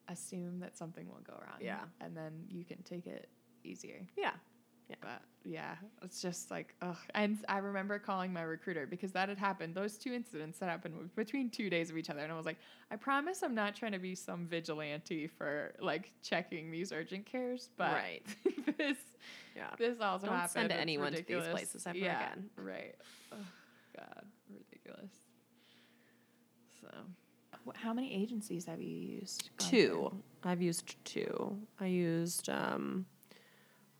assume 0.07 0.59
that 0.59 0.75
something 0.77 1.07
will 1.07 1.21
go 1.23 1.33
wrong. 1.33 1.59
Yeah. 1.61 1.81
And 2.01 2.15
then 2.15 2.45
you 2.49 2.63
can 2.65 2.81
take 2.83 3.07
it 3.07 3.29
easier. 3.63 4.05
Yeah. 4.17 4.31
Yeah. 4.89 4.95
But 5.01 5.21
yeah, 5.45 5.75
it's 6.01 6.21
just 6.21 6.49
like, 6.51 6.73
ugh. 6.81 6.95
And 7.15 7.37
I 7.49 7.57
remember 7.57 7.99
calling 7.99 8.31
my 8.31 8.43
recruiter 8.43 8.85
because 8.87 9.11
that 9.11 9.27
had 9.29 9.37
happened. 9.37 9.75
Those 9.75 9.97
two 9.97 10.13
incidents 10.13 10.59
that 10.59 10.69
happened 10.69 10.97
was 10.97 11.09
between 11.09 11.49
two 11.49 11.69
days 11.69 11.89
of 11.89 11.97
each 11.97 12.09
other. 12.09 12.21
And 12.21 12.31
I 12.31 12.35
was 12.35 12.45
like, 12.45 12.57
I 12.91 12.95
promise 12.95 13.43
I'm 13.43 13.53
not 13.55 13.75
trying 13.75 13.91
to 13.91 13.99
be 13.99 14.15
some 14.15 14.47
vigilante 14.47 15.27
for 15.27 15.73
like 15.81 16.11
checking 16.21 16.71
these 16.71 16.91
urgent 16.93 17.25
cares. 17.25 17.69
But 17.77 17.91
Right. 17.93 18.21
this, 18.77 18.97
Yeah. 19.55 19.69
this 19.77 19.99
also 19.99 20.27
Don't 20.27 20.35
happened. 20.35 20.51
send 20.51 20.71
It's 20.71 20.81
anyone 20.81 21.07
to 21.11 21.17
these 21.17 21.25
ridiculous. 21.27 21.51
places 21.51 21.87
ever 21.87 21.97
yeah, 21.97 22.31
again. 22.31 22.49
Right. 22.55 22.95
Oh, 23.31 23.35
God. 23.97 24.25
Ridiculous. 24.49 25.11
So, 26.81 26.87
how 27.75 27.93
many 27.93 28.13
agencies 28.13 28.65
have 28.65 28.81
you 28.81 28.95
used? 29.19 29.49
gone 29.57 29.69
through? 29.69 29.77
Two. 29.79 30.11
I've 30.43 30.61
used 30.61 30.95
two. 31.05 31.57
I 31.79 31.85
used 31.87 32.49
um, 32.49 33.05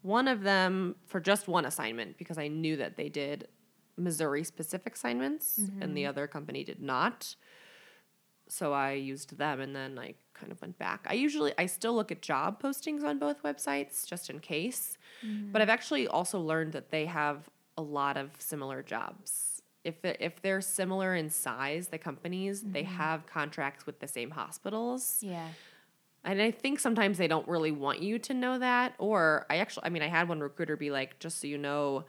one 0.03 0.27
of 0.27 0.43
them 0.43 0.95
for 1.07 1.19
just 1.19 1.47
one 1.47 1.65
assignment 1.65 2.17
because 2.17 2.37
I 2.37 2.47
knew 2.47 2.77
that 2.77 2.97
they 2.97 3.09
did 3.09 3.47
Missouri 3.97 4.43
specific 4.43 4.95
assignments 4.95 5.57
and 5.57 5.95
the 5.95 6.03
mm-hmm. 6.03 6.09
other 6.09 6.27
company 6.27 6.63
did 6.63 6.81
not. 6.81 7.35
so 8.47 8.73
I 8.73 8.91
used 8.91 9.37
them 9.37 9.61
and 9.61 9.75
then 9.75 9.97
I 9.97 10.15
kind 10.33 10.51
of 10.51 10.61
went 10.61 10.77
back. 10.77 11.05
I 11.09 11.13
usually 11.13 11.53
I 11.57 11.65
still 11.65 11.95
look 11.95 12.11
at 12.11 12.21
job 12.21 12.61
postings 12.61 13.03
on 13.03 13.17
both 13.17 13.41
websites 13.43 14.05
just 14.05 14.29
in 14.29 14.39
case. 14.39 14.97
Mm-hmm. 15.25 15.51
But 15.51 15.61
I've 15.61 15.69
actually 15.69 16.07
also 16.07 16.39
learned 16.39 16.73
that 16.73 16.89
they 16.91 17.05
have 17.05 17.49
a 17.77 17.81
lot 17.81 18.17
of 18.17 18.31
similar 18.39 18.83
jobs. 18.83 19.61
If 19.83 20.01
they're, 20.01 20.17
if 20.19 20.41
they're 20.41 20.61
similar 20.61 21.15
in 21.15 21.29
size, 21.29 21.87
the 21.87 21.97
companies, 21.97 22.61
they 22.61 22.83
mm-hmm. 22.83 22.93
have 22.93 23.25
contracts 23.25 23.85
with 23.85 23.99
the 23.99 24.07
same 24.07 24.31
hospitals. 24.31 25.19
Yeah. 25.21 25.47
And 26.25 26.41
I 26.41 26.51
think 26.51 26.79
sometimes 26.79 27.17
they 27.17 27.27
don't 27.27 27.47
really 27.47 27.71
want 27.71 28.01
you 28.01 28.17
to 28.19 28.33
know 28.33 28.57
that. 28.59 28.93
Or 28.97 29.45
I 29.49 29.57
actually, 29.57 29.85
I 29.85 29.89
mean, 29.89 30.01
I 30.01 30.07
had 30.07 30.29
one 30.29 30.39
recruiter 30.39 30.77
be 30.77 30.89
like, 30.89 31.19
just 31.19 31.41
so 31.41 31.47
you 31.47 31.57
know, 31.57 32.05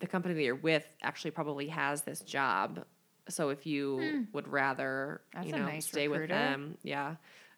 the 0.00 0.06
company 0.06 0.34
that 0.34 0.42
you're 0.42 0.54
with 0.54 0.86
actually 1.02 1.30
probably 1.30 1.68
has 1.68 2.02
this 2.02 2.20
job. 2.20 2.84
So 3.28 3.48
if 3.50 3.66
you 3.66 4.26
would 4.32 4.48
rather, 4.48 5.20
Hmm. 5.32 5.38
That's 5.38 5.46
you 5.48 5.56
know, 5.56 5.66
nice 5.66 5.86
stay 5.86 6.08
with 6.08 6.28
them, 6.28 6.76
yeah. 6.82 7.16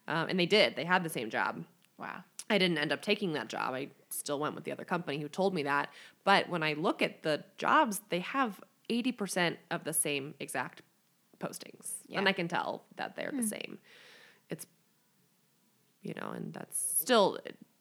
Um, 0.09 0.29
and 0.29 0.39
they 0.39 0.47
did. 0.47 0.77
They 0.77 0.85
had 0.85 1.05
the 1.05 1.09
same 1.11 1.31
job. 1.31 1.65
Wow. 1.99 2.25
I 2.49 2.59
didn't 2.59 2.79
end 2.79 2.91
up 2.93 3.03
taking 3.03 3.35
that 3.35 3.49
job. 3.49 3.75
I 3.75 3.91
still 4.09 4.41
went 4.41 4.55
with 4.57 4.65
the 4.65 4.73
other 4.73 4.85
company 4.85 5.19
who 5.21 5.29
told 5.29 5.55
me 5.55 5.63
that. 5.65 5.91
But 6.25 6.49
when 6.49 6.63
I 6.65 6.73
look 6.73 7.03
at 7.03 7.23
the 7.23 7.45
jobs, 7.59 8.01
they 8.09 8.21
have 8.21 8.61
80% 8.89 9.57
of 9.71 9.85
the 9.85 9.93
same 9.93 10.35
exact 10.41 10.83
postings. 11.39 11.93
Yeah. 12.09 12.19
And 12.19 12.29
I 12.29 12.33
can 12.33 12.49
tell 12.49 12.85
that 12.97 13.15
they're 13.15 13.31
the 13.33 13.47
same. 13.47 13.79
It's, 14.49 14.67
you 16.03 16.15
know, 16.21 16.31
and 16.31 16.53
that's 16.53 16.79
still, 17.01 17.39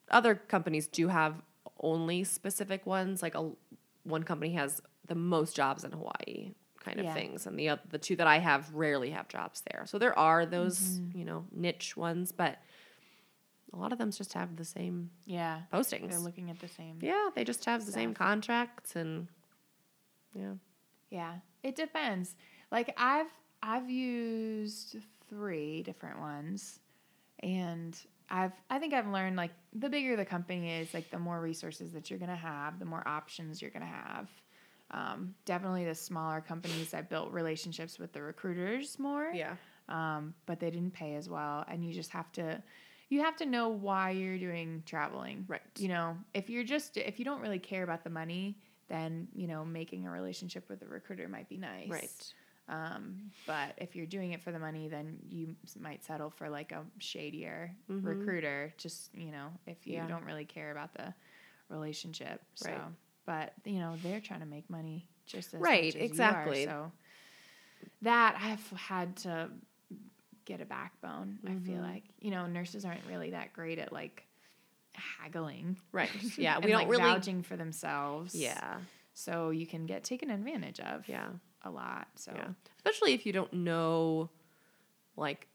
other 0.10 0.36
companies 0.36 0.88
do 0.88 1.08
have 1.08 1.42
only 1.80 2.24
specific 2.24 2.86
ones. 2.86 3.22
Like 3.22 3.36
a, 3.36 3.52
one 4.04 4.24
company 4.24 4.54
has 4.54 4.82
the 5.08 5.16
most 5.16 5.56
jobs 5.56 5.84
in 5.84 5.92
Hawaii 5.92 6.54
kind 6.84 7.00
of 7.00 7.06
Yeah. 7.06 7.14
things. 7.14 7.46
And 7.46 7.58
the, 7.60 7.80
the 7.90 7.98
two 7.98 8.16
that 8.18 8.28
I 8.28 8.40
have 8.40 8.74
rarely 8.74 9.10
have 9.12 9.28
jobs 9.28 9.62
there. 9.70 9.84
So 9.86 9.98
there 9.98 10.18
are 10.18 10.46
those, 10.46 10.80
mm-hmm. 10.80 11.18
you 11.18 11.26
know, 11.26 11.46
niche 11.52 11.96
ones, 11.98 12.32
but 12.32 12.58
a 13.74 13.78
lot 13.78 13.92
of 13.92 13.98
them 14.00 14.12
just 14.12 14.34
have 14.34 14.56
the 14.56 14.66
same 14.66 15.12
Yeah. 15.26 15.62
postings. 15.72 16.10
They're 16.10 16.20
looking 16.20 16.50
at 16.50 16.60
the 16.60 16.68
same. 16.68 16.98
yeah, 17.02 17.30
they 17.36 17.44
just 17.44 17.66
have 17.66 17.86
the 17.86 17.92
same 17.92 18.14
contracts 18.14 18.96
and 18.96 19.28
yeah. 20.34 20.54
Yeah, 21.10 21.34
it 21.64 21.76
depends. 21.76 22.36
Like 22.72 22.94
I've 22.98 23.32
I've 23.62 23.90
used 23.90 24.98
three 25.28 25.84
different 25.84 26.20
ones, 26.20 26.80
and 27.40 27.98
I've 28.30 28.54
I 28.70 28.80
think 28.80 28.94
I've 28.94 29.08
learned 29.08 29.36
like 29.38 29.52
the 29.74 29.90
bigger 29.90 30.16
the 30.16 30.26
company 30.26 30.80
is, 30.80 30.94
like 30.94 31.10
the 31.12 31.20
more 31.20 31.40
resources 31.42 31.92
that 31.94 32.10
you're 32.10 32.20
gonna 32.20 32.36
have, 32.36 32.80
the 32.80 32.86
more 32.86 33.08
options 33.08 33.62
you're 33.62 33.72
gonna 33.72 33.86
have. 33.86 34.28
Um, 34.92 35.36
definitely 35.46 35.86
the 35.86 35.94
smaller 35.96 36.42
companies, 36.42 36.94
I 36.96 37.02
built 37.02 37.32
relationships 37.32 38.00
with 38.00 38.12
the 38.12 38.22
recruiters 38.24 38.98
more. 39.00 39.32
Yeah. 39.34 39.56
um, 39.88 40.34
but 40.46 40.60
they 40.60 40.70
didn't 40.72 40.94
pay 40.94 41.16
as 41.16 41.28
well 41.30 41.66
and 41.68 41.84
you 41.86 41.94
just 41.94 42.12
have 42.12 42.32
to 42.34 42.62
you 43.10 43.22
have 43.22 43.36
to 43.38 43.46
know 43.48 43.70
why 43.70 44.12
you're 44.12 44.38
doing 44.38 44.84
traveling 44.86 45.46
Right. 45.48 45.62
you 45.80 45.88
know 45.88 46.16
if 46.36 46.48
you're 46.50 46.64
just 46.64 46.96
if 46.98 47.18
you 47.18 47.26
don't 47.26 47.42
really 47.42 47.58
care 47.58 47.82
about 47.84 48.04
the 48.04 48.10
money 48.12 48.58
then 48.88 49.28
you 49.34 49.48
know 49.48 49.66
making 49.66 50.06
a 50.06 50.12
relationship 50.12 50.70
with 50.70 50.82
a 50.84 50.86
recruiter 50.86 51.28
might 51.28 51.50
be 51.50 51.58
nice 51.58 51.90
Right. 51.90 52.34
Um, 52.70 53.32
but 53.48 53.74
if 53.78 53.96
you're 53.96 54.06
doing 54.06 54.32
it 54.32 54.42
for 54.42 54.52
the 54.52 54.60
money 54.60 54.88
then 54.88 55.18
you 55.28 55.56
might 55.80 56.04
settle 56.06 56.30
for 56.30 56.50
like 56.50 56.72
a 56.72 56.86
shadier 57.00 57.76
Mhm. 57.90 58.06
recruiter 58.06 58.74
just 58.78 59.14
you 59.16 59.32
know 59.32 59.48
if 59.68 59.86
you 59.88 59.94
Yeah. 59.94 60.08
don't 60.08 60.24
really 60.24 60.46
care 60.46 60.72
about 60.72 60.94
the 60.94 61.14
relationship 61.70 62.42
so 62.56 62.70
Right. 62.70 62.82
but 63.26 63.54
you 63.66 63.80
know 63.80 63.96
they're 64.04 64.22
trying 64.22 64.40
to 64.42 64.46
make 64.46 64.70
money 64.70 65.08
just 65.26 65.54
as 65.54 65.60
Right, 65.62 65.86
much 65.86 65.88
as 65.90 65.96
you 65.96 66.02
are, 66.02 66.06
exactly. 66.06 66.66
so 66.66 66.92
that 68.02 68.38
I've 68.42 68.70
had 68.80 69.16
to 69.18 69.50
get 70.46 70.62
a 70.62 70.66
backbone. 70.66 71.40
I 71.46 71.56
feel 71.60 71.78
Mhm. 71.80 71.82
like 71.94 72.04
you 72.20 72.32
know 72.32 72.48
nurses 72.48 72.86
aren't 72.86 73.06
really 73.06 73.32
that 73.32 73.54
great 73.54 73.78
at 73.80 73.92
like 73.94 74.26
haggling. 74.94 75.78
Right. 75.92 76.10
Yeah. 76.38 76.58
we 76.60 76.72
don't 76.72 76.82
like, 76.82 76.90
really 76.90 77.04
vouching 77.04 77.44
for 77.44 77.56
themselves. 77.58 78.36
Yeah. 78.36 78.82
so 79.14 79.50
you 79.50 79.68
can 79.68 79.86
get 79.86 80.04
taken 80.06 80.30
advantage 80.30 80.80
of. 80.80 81.08
Yeah. 81.10 81.30
A 81.64 81.70
lot. 81.70 82.08
So 82.16 82.32
Yeah. 82.36 82.50
Especially 82.78 83.14
if 83.14 83.26
you 83.26 83.34
don't 83.34 83.52
know 83.54 84.30
like 85.16 85.48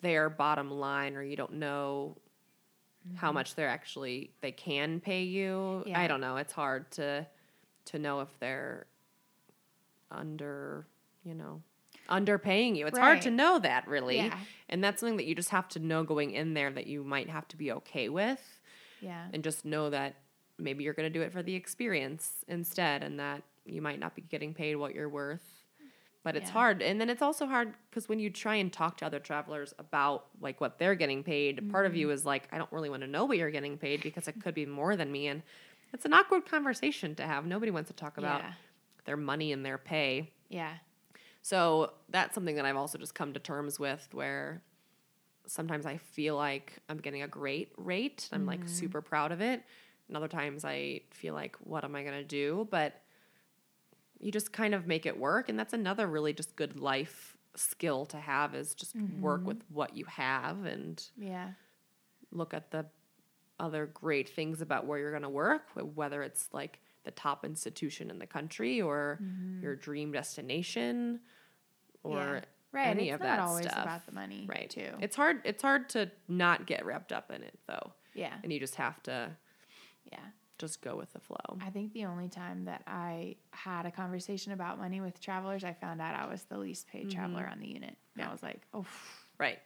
their 0.00 0.28
bottom 0.28 0.70
line 0.70 1.16
or 1.16 1.22
you 1.22 1.36
don't 1.36 1.54
know 1.54 2.16
how 3.16 3.28
mm-hmm. 3.28 3.34
much 3.34 3.54
they're 3.54 3.68
actually 3.68 4.30
they 4.40 4.52
can 4.52 5.00
pay 5.00 5.22
you. 5.22 5.84
Yeah. 5.86 6.00
I 6.00 6.06
don't 6.06 6.20
know. 6.20 6.36
It's 6.36 6.52
hard 6.52 6.90
to 6.92 7.26
to 7.86 7.98
know 7.98 8.20
if 8.20 8.28
they're 8.40 8.86
under, 10.10 10.86
you 11.22 11.34
know, 11.34 11.62
underpaying 12.08 12.76
you. 12.76 12.86
It's 12.86 12.98
hard 12.98 13.22
to 13.22 13.30
know 13.30 13.58
that 13.58 13.86
really. 13.86 14.16
Yeah. 14.16 14.38
And 14.68 14.82
that's 14.82 15.00
something 15.00 15.18
that 15.18 15.26
you 15.26 15.34
just 15.34 15.50
have 15.50 15.68
to 15.70 15.78
know 15.78 16.02
going 16.02 16.30
in 16.30 16.54
there 16.54 16.70
that 16.70 16.86
you 16.86 17.04
might 17.04 17.28
have 17.28 17.46
to 17.48 17.56
be 17.56 17.72
okay 17.72 18.08
with 18.08 18.40
yeah, 19.04 19.26
and 19.32 19.44
just 19.44 19.64
know 19.64 19.90
that 19.90 20.16
maybe 20.58 20.82
you're 20.82 20.94
going 20.94 21.10
to 21.10 21.18
do 21.18 21.22
it 21.22 21.32
for 21.32 21.42
the 21.42 21.54
experience 21.54 22.44
instead 22.48 23.02
and 23.02 23.20
that 23.20 23.42
you 23.64 23.80
might 23.82 23.98
not 23.98 24.14
be 24.14 24.22
getting 24.22 24.54
paid 24.54 24.76
what 24.76 24.94
you're 24.94 25.08
worth. 25.08 25.62
But 26.22 26.36
it's 26.36 26.48
Yeah. 26.48 26.54
hard. 26.54 26.80
And 26.82 26.98
then 26.98 27.10
it's 27.10 27.20
also 27.20 27.46
hard 27.46 27.74
because 27.90 28.08
when 28.08 28.18
you 28.18 28.30
try 28.30 28.54
and 28.54 28.72
talk 28.72 28.96
to 28.98 29.06
other 29.06 29.20
travelers 29.20 29.74
about 29.78 30.26
like 30.40 30.58
what 30.60 30.78
they're 30.78 30.94
getting 30.94 31.22
paid, 31.22 31.70
part 31.70 31.84
of 31.84 31.94
you 31.94 32.06
Mm-hmm. 32.06 32.14
is 32.14 32.24
like, 32.24 32.48
I 32.50 32.56
don't 32.56 32.72
really 32.72 32.88
want 32.88 33.02
to 33.02 33.06
know 33.06 33.26
what 33.26 33.36
you're 33.36 33.50
getting 33.50 33.76
paid 33.76 34.02
because 34.02 34.26
it 34.26 34.40
could 34.42 34.54
be 34.54 34.64
more 34.64 34.96
than 34.96 35.12
me. 35.12 35.26
And 35.28 35.42
it's 35.92 36.06
an 36.06 36.14
awkward 36.14 36.46
conversation 36.46 37.14
to 37.16 37.24
have. 37.24 37.44
Nobody 37.44 37.70
wants 37.70 37.88
to 37.88 37.94
talk 37.94 38.16
about 38.16 38.40
Yeah. 38.40 38.52
their 39.04 39.18
money 39.18 39.52
and 39.52 39.64
their 39.66 39.76
pay. 39.76 40.32
yeah, 40.48 40.78
So 41.42 41.92
that's 42.08 42.34
something 42.34 42.56
that 42.56 42.64
I've 42.64 42.76
also 42.76 42.96
just 42.96 43.14
come 43.14 43.34
to 43.34 43.40
terms 43.40 43.78
with 43.78 44.08
where 44.12 44.62
sometimes 45.46 45.84
I 45.84 45.98
feel 45.98 46.36
like 46.36 46.72
I'm 46.88 46.96
getting 46.98 47.20
a 47.22 47.28
great 47.28 47.70
rate. 47.76 48.30
I'm 48.32 48.46
like 48.46 48.66
super 48.66 49.02
proud 49.02 49.30
of 49.30 49.42
it. 49.42 49.62
And 50.08 50.16
other 50.16 50.28
times 50.28 50.64
I 50.64 51.02
feel 51.10 51.34
like, 51.34 51.56
what 51.60 51.84
am 51.84 51.94
I 51.94 52.02
going 52.02 52.14
to 52.16 52.24
do? 52.24 52.66
But 52.70 52.98
you 54.24 54.32
just 54.32 54.52
kind 54.52 54.74
of 54.74 54.86
make 54.86 55.04
it 55.04 55.20
work. 55.20 55.50
And 55.50 55.58
that's 55.58 55.74
another 55.74 56.06
really 56.06 56.32
just 56.32 56.56
good 56.56 56.80
life 56.80 57.36
skill 57.56 58.06
to 58.06 58.16
have 58.16 58.54
is 58.54 58.74
just 58.74 58.96
work 59.20 59.40
mm-hmm. 59.40 59.48
with 59.48 59.62
what 59.68 59.94
you 59.94 60.06
have 60.06 60.64
and 60.64 61.00
yeah, 61.16 61.50
look 62.32 62.54
at 62.54 62.70
the 62.70 62.86
other 63.60 63.86
great 63.92 64.30
things 64.30 64.62
about 64.62 64.86
where 64.86 64.98
you're 64.98 65.10
going 65.10 65.22
to 65.22 65.28
work, 65.28 65.68
whether 65.74 66.22
it's 66.22 66.48
like 66.52 66.80
the 67.04 67.10
top 67.10 67.44
institution 67.44 68.10
in 68.10 68.18
the 68.18 68.26
country 68.26 68.80
or 68.80 69.20
mm-hmm. 69.22 69.62
your 69.62 69.76
dream 69.76 70.10
destination 70.10 71.20
or 72.02 72.16
yeah. 72.18 72.40
right. 72.72 72.86
any 72.86 73.10
it's 73.10 73.16
of 73.16 73.20
not 73.20 73.26
that 73.26 73.40
always 73.40 73.66
stuff. 73.66 73.82
about 73.82 74.06
the 74.06 74.12
money, 74.12 74.46
right 74.48 74.70
Too. 74.70 74.88
It's 75.00 75.16
hard. 75.16 75.42
It's 75.44 75.62
hard 75.62 75.90
to 75.90 76.10
not 76.28 76.66
get 76.66 76.86
wrapped 76.86 77.12
up 77.12 77.30
in 77.30 77.42
it 77.42 77.58
though, 77.68 77.92
yeah, 78.14 78.32
and 78.42 78.50
you 78.50 78.58
just 78.58 78.76
have 78.76 79.02
to 79.02 79.28
yeah. 80.10 80.18
Just 80.58 80.80
go 80.82 80.96
with 80.96 81.12
the 81.12 81.20
flow. 81.20 81.58
I 81.64 81.70
think 81.70 81.92
the 81.92 82.04
only 82.06 82.28
time 82.28 82.64
that 82.66 82.82
I 82.86 83.36
had 83.50 83.86
a 83.86 83.90
conversation 83.90 84.52
about 84.52 84.78
money 84.78 85.00
with 85.00 85.20
travelers, 85.20 85.64
I 85.64 85.72
found 85.72 86.00
out 86.00 86.14
I 86.14 86.26
was 86.30 86.42
the 86.44 86.58
least 86.58 86.86
paid 86.88 87.10
traveler 87.10 87.48
on 87.50 87.58
the 87.60 87.66
unit. 87.66 87.96
And 88.14 88.18
Yeah. 88.18 88.28
I 88.28 88.32
was 88.32 88.42
like, 88.42 88.60
oh, 88.72 88.86
Right. 89.38 89.58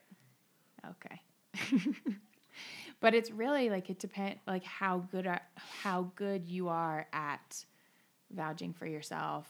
okay. 0.89 1.21
but 2.99 3.13
it's 3.13 3.31
really 3.31 3.69
like 3.69 3.89
it 3.89 3.99
depends 3.99 4.39
like 4.47 4.63
how 4.63 4.99
good 5.11 5.27
are, 5.27 5.41
how 5.81 6.11
good 6.15 6.47
you 6.47 6.69
are 6.69 7.07
at 7.13 7.65
vouching 8.31 8.73
for 8.73 8.85
yourself 8.85 9.47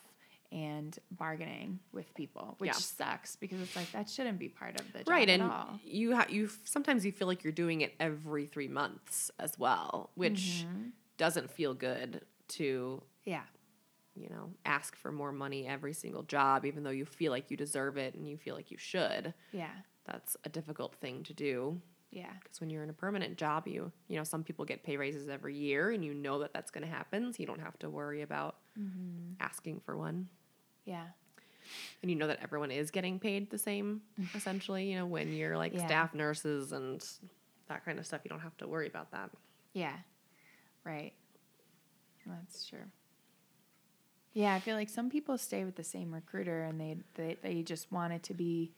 and 0.51 0.97
bargaining 1.11 1.79
with 1.91 2.11
people, 2.15 2.55
which 2.57 2.69
Yeah. 2.69 2.73
sucks 2.73 3.35
because 3.35 3.61
it's 3.61 3.75
like 3.75 3.91
that 3.91 4.09
shouldn't 4.09 4.39
be 4.39 4.49
part 4.49 4.79
of 4.79 4.91
the 4.93 4.99
job 4.99 5.07
right, 5.07 5.29
at 5.29 5.39
and 5.39 5.51
you 5.83 6.15
ha- 6.15 6.25
you 6.27 6.49
sometimes 6.63 7.05
you 7.05 7.11
feel 7.11 7.27
like 7.27 7.43
you're 7.43 7.53
doing 7.53 7.81
it 7.81 7.93
every 7.99 8.45
three 8.47 8.67
months 8.67 9.29
as 9.39 9.57
well, 9.59 10.09
which 10.15 10.65
Mm-hmm. 10.67 10.87
Doesn't 11.19 11.51
feel 11.51 11.75
good 11.75 12.25
to 12.47 13.03
Yeah. 13.25 13.43
you 14.15 14.27
know, 14.29 14.51
ask 14.65 14.95
for 14.95 15.11
more 15.11 15.31
money 15.31 15.67
every 15.67 15.93
single 15.93 16.23
job, 16.23 16.65
even 16.65 16.83
though 16.83 16.89
you 16.89 17.05
feel 17.05 17.31
like 17.31 17.51
you 17.51 17.55
deserve 17.57 17.95
it 17.97 18.15
and 18.15 18.27
you 18.27 18.37
feel 18.37 18.55
like 18.55 18.71
you 18.71 18.77
should. 18.77 19.33
Yeah. 19.51 19.69
That's 20.05 20.35
a 20.43 20.49
difficult 20.49 20.95
thing 20.95 21.21
to 21.23 21.33
do 21.33 21.79
Yeah. 22.11 22.33
because 22.41 22.59
when 22.59 22.69
you're 22.71 22.83
in 22.83 22.89
a 22.89 22.93
permanent 22.93 23.37
job, 23.37 23.67
you, 23.67 23.91
you 24.07 24.17
know, 24.17 24.23
some 24.23 24.43
people 24.43 24.65
get 24.65 24.81
pay 24.83 24.97
raises 24.97 25.29
every 25.29 25.55
year 25.55 25.91
and 25.91 26.03
you 26.03 26.13
know 26.15 26.39
that 26.39 26.53
that's 26.53 26.71
going 26.71 26.83
to 26.83 26.89
happen. 26.91 27.31
So 27.31 27.37
you 27.39 27.45
don't 27.47 27.61
have 27.61 27.77
to 27.79 27.89
worry 27.89 28.21
about 28.23 28.55
Mm-hmm. 28.79 29.33
asking 29.41 29.81
for 29.81 29.95
one. 29.97 30.27
Yeah. 30.85 31.05
And 32.01 32.09
you 32.09 32.15
know 32.17 32.27
that 32.27 32.39
everyone 32.41 32.71
is 32.71 32.89
getting 32.91 33.19
paid 33.19 33.51
the 33.51 33.57
same, 33.57 34.01
essentially, 34.35 34.89
you 34.91 34.97
know, 34.97 35.05
when 35.05 35.31
you're 35.33 35.57
like 35.57 35.73
Yeah. 35.73 35.85
staff 35.85 36.13
nurses 36.15 36.71
and 36.71 37.05
that 37.67 37.85
kind 37.85 37.99
of 37.99 38.05
stuff, 38.07 38.21
you 38.23 38.29
don't 38.29 38.39
have 38.39 38.57
to 38.57 38.67
worry 38.67 38.87
about 38.87 39.11
that. 39.11 39.29
Yeah. 39.73 39.95
Right. 40.89 41.13
That's 42.25 42.65
true. 42.65 42.79
Yeah, 44.33 44.55
I 44.55 44.59
feel 44.59 44.75
like 44.75 44.89
some 44.89 45.09
people 45.09 45.37
stay 45.37 45.63
with 45.63 45.75
the 45.75 45.83
same 45.83 46.13
recruiter 46.13 46.63
and 46.63 46.79
they 46.79 46.97
they, 47.13 47.37
they 47.43 47.61
just 47.61 47.91
want 47.91 48.13
it 48.13 48.23
to 48.23 48.33
be 48.33 48.71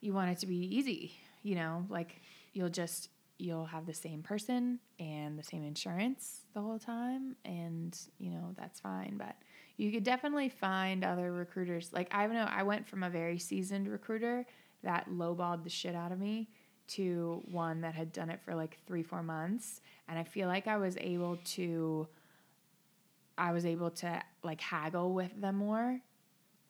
you 0.00 0.14
want 0.14 0.30
it 0.30 0.38
to 0.38 0.46
be 0.46 0.56
easy, 0.56 1.12
you 1.42 1.54
know, 1.54 1.84
like 1.90 2.22
you'll 2.54 2.70
just 2.70 3.10
you'll 3.38 3.66
have 3.66 3.84
the 3.86 3.94
same 3.94 4.22
person 4.22 4.78
and 4.98 5.38
the 5.38 5.42
same 5.42 5.64
insurance 5.64 6.42
the 6.54 6.60
whole 6.60 6.78
time 6.78 7.34
and 7.44 7.98
you 8.18 8.30
know 8.30 8.54
that's 8.56 8.78
fine 8.78 9.16
but 9.16 9.34
you 9.78 9.90
could 9.90 10.04
definitely 10.04 10.48
find 10.48 11.02
other 11.02 11.32
recruiters 11.32 11.92
like 11.92 12.06
i 12.14 12.24
know 12.26 12.46
i 12.50 12.62
went 12.62 12.86
from 12.86 13.02
a 13.02 13.10
very 13.10 13.38
seasoned 13.38 13.88
recruiter 13.88 14.46
that 14.84 15.08
lowballed 15.10 15.64
the 15.64 15.70
shit 15.70 15.96
out 15.96 16.12
of 16.12 16.20
me 16.20 16.48
to 16.88 17.42
one 17.50 17.80
that 17.82 17.94
had 17.94 18.12
done 18.12 18.30
it 18.30 18.40
for 18.44 18.54
like 18.54 18.78
three, 18.86 19.02
four 19.02 19.22
months. 19.22 19.80
And 20.08 20.18
I 20.18 20.24
feel 20.24 20.48
like 20.48 20.66
I 20.66 20.76
was 20.76 20.96
able 20.98 21.38
to, 21.56 22.06
I 23.38 23.52
was 23.52 23.64
able 23.64 23.90
to 23.90 24.22
like 24.42 24.60
haggle 24.60 25.12
with 25.14 25.40
them 25.40 25.56
more. 25.56 26.00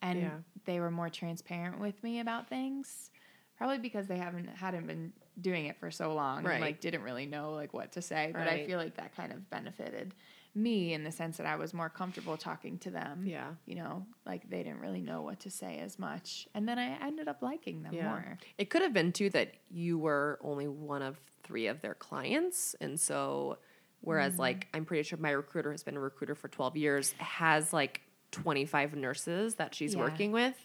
And 0.01 0.21
Yeah. 0.21 0.37
they 0.65 0.79
were 0.79 0.91
more 0.91 1.09
transparent 1.09 1.79
with 1.79 2.01
me 2.03 2.19
about 2.19 2.47
things. 2.49 3.09
Probably 3.57 3.77
because 3.77 4.07
they 4.07 4.17
haven't 4.17 4.47
hadn't 4.47 4.87
been 4.87 5.13
doing 5.39 5.65
it 5.67 5.77
for 5.77 5.89
so 5.91 6.13
long 6.13 6.43
Right. 6.43 6.53
and 6.55 6.61
like 6.61 6.79
didn't 6.81 7.03
really 7.03 7.25
know 7.25 7.53
like 7.53 7.73
what 7.73 7.91
to 7.93 8.01
say. 8.01 8.31
But 8.33 8.47
I 8.47 8.65
feel 8.65 8.77
like 8.77 8.95
that 8.95 9.15
kind 9.15 9.31
of 9.31 9.49
benefited 9.49 10.13
me 10.55 10.93
in 10.93 11.03
the 11.03 11.11
sense 11.11 11.37
that 11.37 11.45
I 11.47 11.55
was 11.55 11.73
more 11.73 11.89
comfortable 11.89 12.37
talking 12.37 12.77
to 12.79 12.91
them 12.91 13.25
Yeah. 13.25 13.53
you 13.65 13.75
know, 13.75 14.05
like 14.25 14.49
they 14.49 14.61
didn't 14.61 14.79
really 14.81 15.01
know 15.01 15.21
what 15.23 15.39
to 15.41 15.49
say 15.49 15.79
as 15.79 15.97
much. 15.97 16.47
And 16.53 16.67
then 16.69 16.77
I 16.77 16.97
ended 17.03 17.27
up 17.27 17.41
liking 17.41 17.81
them 17.81 17.93
Yeah. 17.93 18.09
more. 18.09 18.37
It 18.59 18.69
could 18.69 18.83
have 18.83 18.93
been 18.93 19.11
too 19.11 19.29
that 19.31 19.53
you 19.71 19.97
were 19.97 20.39
only 20.43 20.67
one 20.67 21.01
of 21.01 21.19
three 21.43 21.65
of 21.67 21.81
their 21.81 21.95
clients. 21.95 22.75
And 22.79 22.99
so, 22.99 23.57
whereas, 24.01 24.33
mm-hmm. 24.33 24.41
like, 24.41 24.67
I'm 24.75 24.85
pretty 24.85 25.03
sure 25.03 25.17
my 25.17 25.31
recruiter 25.31 25.71
has 25.71 25.83
been 25.83 25.97
a 25.97 25.99
recruiter 25.99 26.35
for 26.35 26.47
12 26.49 26.77
years, 26.77 27.13
has 27.17 27.73
like 27.73 28.01
25 28.31 28.95
nurses 28.95 29.55
that 29.55 29.73
she's 29.73 29.95
Yeah. 29.95 30.01
working 30.01 30.31
with. 30.31 30.55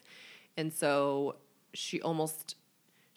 And 0.59 0.73
so, 0.73 1.37
she 1.73 2.01
almost. 2.03 2.57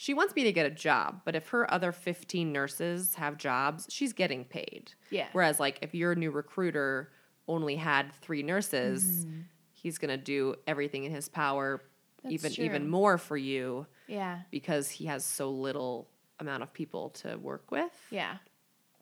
She 0.02 0.16
wants 0.16 0.36
me 0.36 0.44
to 0.46 0.52
get 0.52 0.66
a 0.66 0.72
job, 0.72 1.22
but 1.26 1.36
if 1.36 1.50
her 1.50 1.72
other 1.72 1.92
15 1.92 2.52
nurses 2.52 3.14
have 3.14 3.38
jobs, 3.38 3.86
she's 3.88 4.14
getting 4.14 4.46
paid. 4.46 4.94
Yeah. 5.12 5.28
Whereas, 5.32 5.60
like, 5.60 5.78
if 5.84 5.94
your 5.94 6.16
new 6.16 6.32
recruiter 6.32 7.12
only 7.48 7.76
had 7.76 8.12
three 8.12 8.42
nurses, 8.42 9.28
mm-hmm. 9.28 9.42
he's 9.74 10.00
going 10.00 10.10
to 10.10 10.18
do 10.18 10.56
everything 10.66 11.04
in 11.04 11.12
his 11.12 11.30
power, 11.30 11.84
That's 12.24 12.34
even 12.34 12.66
even 12.66 12.90
more 12.90 13.20
for 13.20 13.38
you 13.38 13.86
Yeah. 14.08 14.40
because 14.50 14.90
he 14.90 15.06
has 15.06 15.24
so 15.24 15.52
little 15.52 16.08
amount 16.40 16.64
of 16.64 16.74
people 16.74 17.12
to 17.22 17.38
work 17.38 17.70
with. 17.70 17.94
Yeah. 18.10 18.38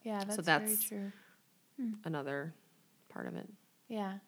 Yeah, 0.04 0.22
that's, 0.24 0.36
that's- 0.36 0.84
very 0.84 1.00
true. 1.00 1.12
Hmm. 1.80 1.92
Another 2.04 2.52
part 3.08 3.26
of 3.26 3.36
it. 3.36 3.48
Yeah. 3.88 4.18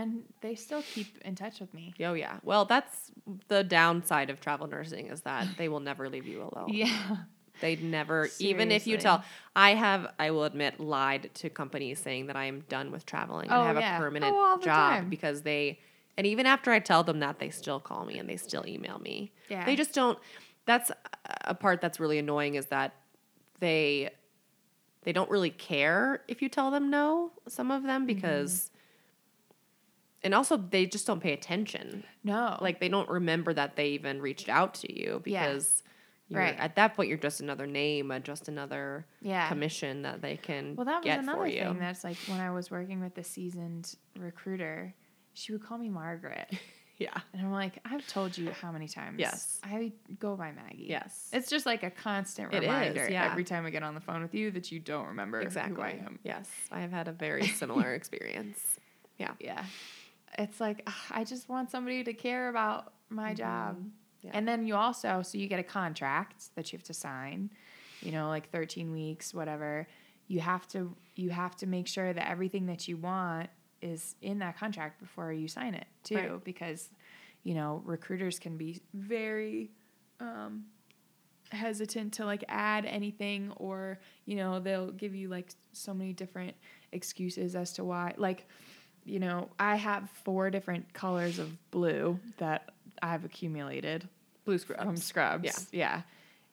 And 0.00 0.22
they 0.42 0.54
still 0.54 0.82
keep 0.94 1.06
in 1.24 1.34
touch 1.34 1.58
with 1.60 1.72
me. 1.72 1.94
Oh 2.00 2.12
yeah. 2.12 2.38
Well, 2.42 2.64
that's 2.66 3.10
the 3.48 3.64
downside 3.64 4.28
of 4.30 4.40
travel 4.40 4.66
nursing 4.66 5.06
is 5.06 5.22
that 5.22 5.46
they 5.56 5.68
will 5.68 5.80
never 5.80 6.08
leave 6.08 6.26
you 6.26 6.42
alone. 6.42 6.68
Yeah. 6.72 7.16
They 7.62 7.76
never 7.76 8.28
even 8.38 8.70
if 8.70 8.86
you 8.86 8.98
tell 8.98 9.24
I 9.56 9.70
have 9.74 10.12
I 10.18 10.30
will 10.30 10.44
admit 10.44 10.78
lied 10.78 11.30
to 11.40 11.48
companies 11.48 11.98
saying 11.98 12.26
that 12.26 12.36
I 12.36 12.44
am 12.44 12.60
done 12.68 12.90
with 12.92 13.06
traveling 13.06 13.48
Oh, 13.50 13.56
and 13.60 13.66
have 13.68 13.78
yeah. 13.80 13.96
a 13.96 13.98
permanent 13.98 14.34
Oh, 14.34 14.38
all 14.44 14.58
the 14.58 14.66
job 14.66 14.92
time. 14.92 15.08
because 15.08 15.40
they 15.40 15.78
and 16.18 16.26
even 16.26 16.44
after 16.44 16.70
I 16.70 16.80
tell 16.80 17.02
them 17.02 17.20
that 17.20 17.38
they 17.38 17.48
still 17.48 17.80
call 17.80 18.04
me 18.04 18.18
and 18.18 18.28
they 18.28 18.36
still 18.36 18.66
email 18.66 18.98
me. 18.98 19.32
Yeah. 19.48 19.64
They 19.64 19.74
just 19.76 19.94
don't 19.94 20.18
that's 20.66 20.92
a 21.52 21.54
part 21.54 21.80
that's 21.80 21.98
really 21.98 22.18
annoying 22.18 22.56
is 22.56 22.66
that 22.66 22.92
they 23.60 24.10
they 25.04 25.12
don't 25.14 25.30
really 25.30 25.50
care 25.72 26.22
if 26.28 26.42
you 26.42 26.50
tell 26.50 26.70
them 26.70 26.90
no, 26.90 27.32
some 27.48 27.70
of 27.70 27.84
them 27.84 28.02
Mm-hmm. 28.02 28.14
because 28.14 28.70
and 30.26 30.34
also 30.34 30.56
they 30.56 30.86
just 30.86 31.06
don't 31.06 31.20
pay 31.20 31.32
attention. 31.32 32.02
No. 32.24 32.58
Like 32.60 32.80
they 32.80 32.88
don't 32.88 33.08
remember 33.08 33.54
that 33.54 33.76
they 33.76 33.90
even 33.90 34.20
reached 34.20 34.48
out 34.48 34.74
to 34.74 34.92
you 34.92 35.20
because 35.22 35.84
you're, 36.28 36.40
Right. 36.40 36.58
at 36.58 36.74
that 36.74 36.94
point 36.94 37.08
you're 37.08 37.16
just 37.16 37.40
another 37.40 37.64
name, 37.64 38.10
uh, 38.10 38.18
just 38.18 38.48
another 38.48 39.06
yeah. 39.22 39.46
commission 39.48 40.02
that 40.02 40.22
they 40.22 40.36
can 40.36 40.74
Well, 40.74 40.84
that 40.86 41.04
was 41.04 41.16
another 41.16 41.48
thing 41.48 41.78
that's 41.78 42.02
like 42.02 42.16
when 42.26 42.40
I 42.40 42.50
was 42.50 42.72
working 42.72 43.00
with 43.00 43.14
the 43.14 43.22
seasoned 43.22 43.94
recruiter, 44.18 44.92
she 45.32 45.52
would 45.52 45.62
call 45.62 45.78
me 45.78 45.88
Margaret. 45.90 46.50
yeah. 46.98 47.16
And 47.32 47.42
I'm 47.42 47.52
like, 47.52 47.78
I've 47.84 48.04
told 48.08 48.36
you 48.36 48.50
how 48.50 48.72
many 48.72 48.88
times. 48.88 49.20
Yes. 49.20 49.60
I 49.62 49.92
go 50.18 50.34
by 50.34 50.50
Maggie. 50.50 50.86
Yes. 50.88 51.28
It's 51.32 51.48
just 51.48 51.66
like 51.66 51.84
a 51.84 51.90
constant 51.90 52.52
It 52.52 52.56
is, 52.56 52.60
reminder 52.62 53.08
yeah. 53.08 53.30
every 53.30 53.44
time 53.44 53.64
I 53.64 53.70
get 53.70 53.84
on 53.84 53.94
the 53.94 54.00
phone 54.00 54.22
with 54.22 54.34
you 54.34 54.50
that 54.50 54.72
you 54.72 54.80
don't 54.80 55.06
remember 55.06 55.40
exactly. 55.40 55.76
who 55.76 55.82
I 55.82 55.90
am. 56.04 56.18
Yes. 56.24 56.50
I 56.72 56.80
have 56.80 56.90
had 56.90 57.06
a 57.06 57.12
very 57.12 57.46
similar 57.46 57.94
experience. 58.00 58.58
Yeah. 59.18 59.34
Yeah. 59.38 59.64
It's 60.38 60.60
like 60.60 60.82
ugh, 60.86 60.94
I 61.10 61.24
just 61.24 61.48
want 61.48 61.70
somebody 61.70 62.04
to 62.04 62.12
care 62.12 62.48
about 62.48 62.92
my 63.08 63.34
job. 63.34 63.76
Mm-hmm. 63.76 63.88
Yeah. 64.22 64.30
And 64.34 64.46
then 64.48 64.66
you 64.66 64.74
also 64.74 65.22
so 65.22 65.38
you 65.38 65.46
get 65.46 65.60
a 65.60 65.64
contract 65.64 66.54
that 66.56 66.72
you 66.72 66.78
have 66.78 66.84
to 66.86 66.94
sign, 66.94 67.50
you 68.02 68.12
know, 68.12 68.28
like 68.28 68.50
13 68.50 68.90
weeks, 68.92 69.32
whatever. 69.32 69.86
You 70.28 70.40
have 70.40 70.66
to 70.68 70.94
you 71.14 71.30
have 71.30 71.56
to 71.56 71.66
make 71.66 71.86
sure 71.86 72.12
that 72.12 72.28
everything 72.28 72.66
that 72.66 72.88
you 72.88 72.96
want 72.96 73.48
is 73.82 74.16
in 74.22 74.38
that 74.40 74.58
contract 74.58 75.00
before 75.00 75.32
you 75.32 75.48
sign 75.48 75.74
it 75.74 75.86
too 76.02 76.16
Right. 76.16 76.44
because 76.44 76.90
you 77.44 77.54
know, 77.54 77.80
recruiters 77.84 78.38
can 78.40 78.56
be 78.56 78.80
very 78.92 79.70
um 80.18 80.64
hesitant 81.52 82.12
to 82.14 82.24
like 82.24 82.42
add 82.48 82.84
anything 82.86 83.52
or 83.56 84.00
you 84.24 84.34
know 84.34 84.58
they'll 84.58 84.90
give 84.90 85.14
you 85.14 85.28
like 85.28 85.50
so 85.72 85.94
many 85.94 86.12
different 86.12 86.56
excuses 86.90 87.54
as 87.54 87.72
to 87.72 87.84
why 87.84 88.12
like 88.16 88.48
you 89.06 89.18
know 89.20 89.48
i 89.58 89.76
have 89.76 90.10
four 90.24 90.50
different 90.50 90.92
colors 90.92 91.38
of 91.38 91.48
blue 91.70 92.18
that 92.38 92.70
i've 93.02 93.24
accumulated 93.24 94.08
Blue 94.44 94.58
scrubs. 94.58 94.82
from 94.82 94.96
scrubs 94.96 95.68
yeah 95.72 96.02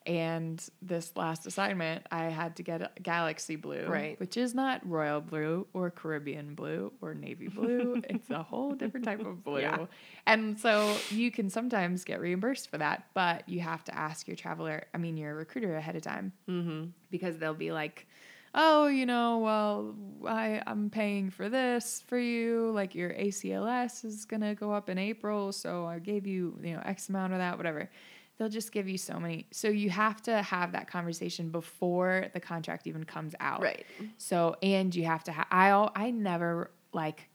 Yeah. 0.06 0.12
and 0.14 0.64
this 0.82 1.12
last 1.16 1.46
assignment 1.46 2.06
i 2.10 2.24
had 2.24 2.56
to 2.56 2.62
get 2.62 2.82
a 2.82 2.90
galaxy 3.02 3.56
blue 3.56 3.86
Right. 3.86 4.18
which 4.20 4.36
is 4.36 4.54
not 4.54 4.88
royal 4.88 5.20
blue 5.20 5.66
or 5.72 5.90
caribbean 5.90 6.54
blue 6.54 6.92
or 7.00 7.14
navy 7.14 7.48
blue 7.48 8.00
it's 8.08 8.30
a 8.30 8.42
whole 8.42 8.74
different 8.74 9.04
type 9.06 9.20
of 9.24 9.42
blue 9.42 9.60
Yeah. 9.60 9.86
and 10.26 10.58
so 10.58 10.96
you 11.10 11.30
can 11.30 11.50
sometimes 11.50 12.04
get 12.04 12.20
reimbursed 12.20 12.70
for 12.70 12.78
that 12.78 13.06
but 13.14 13.48
you 13.48 13.60
have 13.60 13.82
to 13.84 13.94
ask 13.96 14.28
your 14.28 14.36
traveler 14.36 14.84
i 14.94 14.98
mean 14.98 15.16
your 15.16 15.34
recruiter 15.34 15.74
ahead 15.76 15.96
of 15.96 16.02
time 16.02 16.32
mm-hmm. 16.48 16.84
because 17.10 17.38
they'll 17.38 17.54
be 17.54 17.72
like, 17.72 18.06
oh, 18.54 18.86
you 18.86 19.04
know, 19.04 19.38
well, 19.38 19.94
I, 20.26 20.62
I'm 20.66 20.88
paying 20.88 21.30
for 21.30 21.48
this 21.48 22.02
for 22.06 22.18
you. 22.18 22.70
Like 22.70 22.94
your 22.94 23.10
ACLS 23.10 24.04
is 24.04 24.24
going 24.24 24.42
to 24.42 24.54
go 24.54 24.72
up 24.72 24.88
in 24.88 24.96
April. 24.96 25.52
So 25.52 25.86
I 25.86 25.98
gave 25.98 26.26
you, 26.26 26.58
you 26.62 26.74
know, 26.74 26.82
X 26.84 27.08
amount 27.08 27.32
of 27.32 27.40
that, 27.40 27.56
whatever. 27.56 27.90
They'll 28.38 28.48
just 28.48 28.72
give 28.72 28.88
you 28.88 28.98
so 28.98 29.20
many. 29.20 29.46
So 29.52 29.68
you 29.68 29.90
have 29.90 30.20
to 30.22 30.42
have 30.42 30.72
that 30.72 30.88
conversation 30.88 31.50
before 31.50 32.26
the 32.32 32.40
contract 32.40 32.86
even 32.86 33.04
comes 33.04 33.34
out. 33.38 33.62
Right. 33.62 33.86
So, 34.18 34.56
and 34.62 34.94
you 34.94 35.04
have 35.04 35.24
to 35.24 35.32
have, 35.32 35.46
I, 35.50 35.88
I 35.94 36.10
never 36.10 36.70
like 36.92 37.28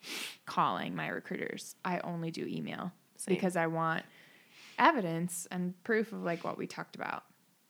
calling 0.46 0.96
my 0.96 1.08
recruiters. 1.08 1.76
I 1.86 2.00
only 2.00 2.32
do 2.32 2.46
email 2.46 2.92
Same. 3.18 3.36
because 3.36 3.56
I 3.56 3.68
want 3.68 4.04
evidence 4.78 5.48
and 5.52 5.82
proof 5.84 6.12
of 6.12 6.24
like 6.24 6.44
what 6.44 6.58
we 6.58 6.68
talked 6.68 6.96
about. 6.96 7.24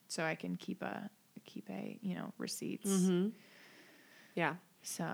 So 0.08 0.24
I 0.24 0.34
can 0.34 0.56
keep 0.56 0.82
a, 0.82 1.08
keep 1.52 1.68
a, 1.70 1.98
you 2.02 2.14
know, 2.14 2.32
receipts. 2.38 2.90
Mm-hmm. 2.90 3.28
Yeah. 4.34 4.54
So 4.82 5.04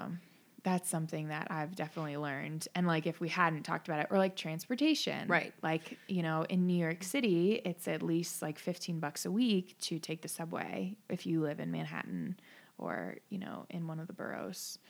that's 0.67 0.91
something 0.91 1.29
that 1.29 1.47
I've 1.49 1.77
definitely 1.77 2.17
learned. 2.17 2.67
And 2.75 2.89
like 2.89 3.07
if 3.07 3.21
we 3.21 3.29
hadn't 3.29 3.63
talked 3.63 3.87
about 3.87 4.01
it, 4.01 4.09
or 4.11 4.19
like 4.19 4.35
transportation. 4.35 5.29
Right. 5.29 5.55
Like, 5.63 5.97
you 6.09 6.23
know, 6.23 6.45
in 6.49 6.67
New 6.67 6.77
York 6.77 7.05
City, 7.05 7.61
it's 7.65 7.87
at 7.87 8.03
least 8.03 8.43
like 8.43 8.59
15 8.59 8.99
bucks 8.99 9.25
a 9.25 9.31
week 9.31 9.79
to 9.83 10.01
take 10.01 10.23
the 10.23 10.29
subway 10.29 10.97
if 11.09 11.25
you 11.25 11.41
live 11.41 11.61
in 11.61 11.71
Manhattan 11.71 12.37
or, 12.79 13.19
you 13.29 13.39
know, 13.39 13.65
in 13.71 13.87
one 13.87 14.01
of 14.01 14.09
the 14.09 14.13
boroughs. 14.13 14.81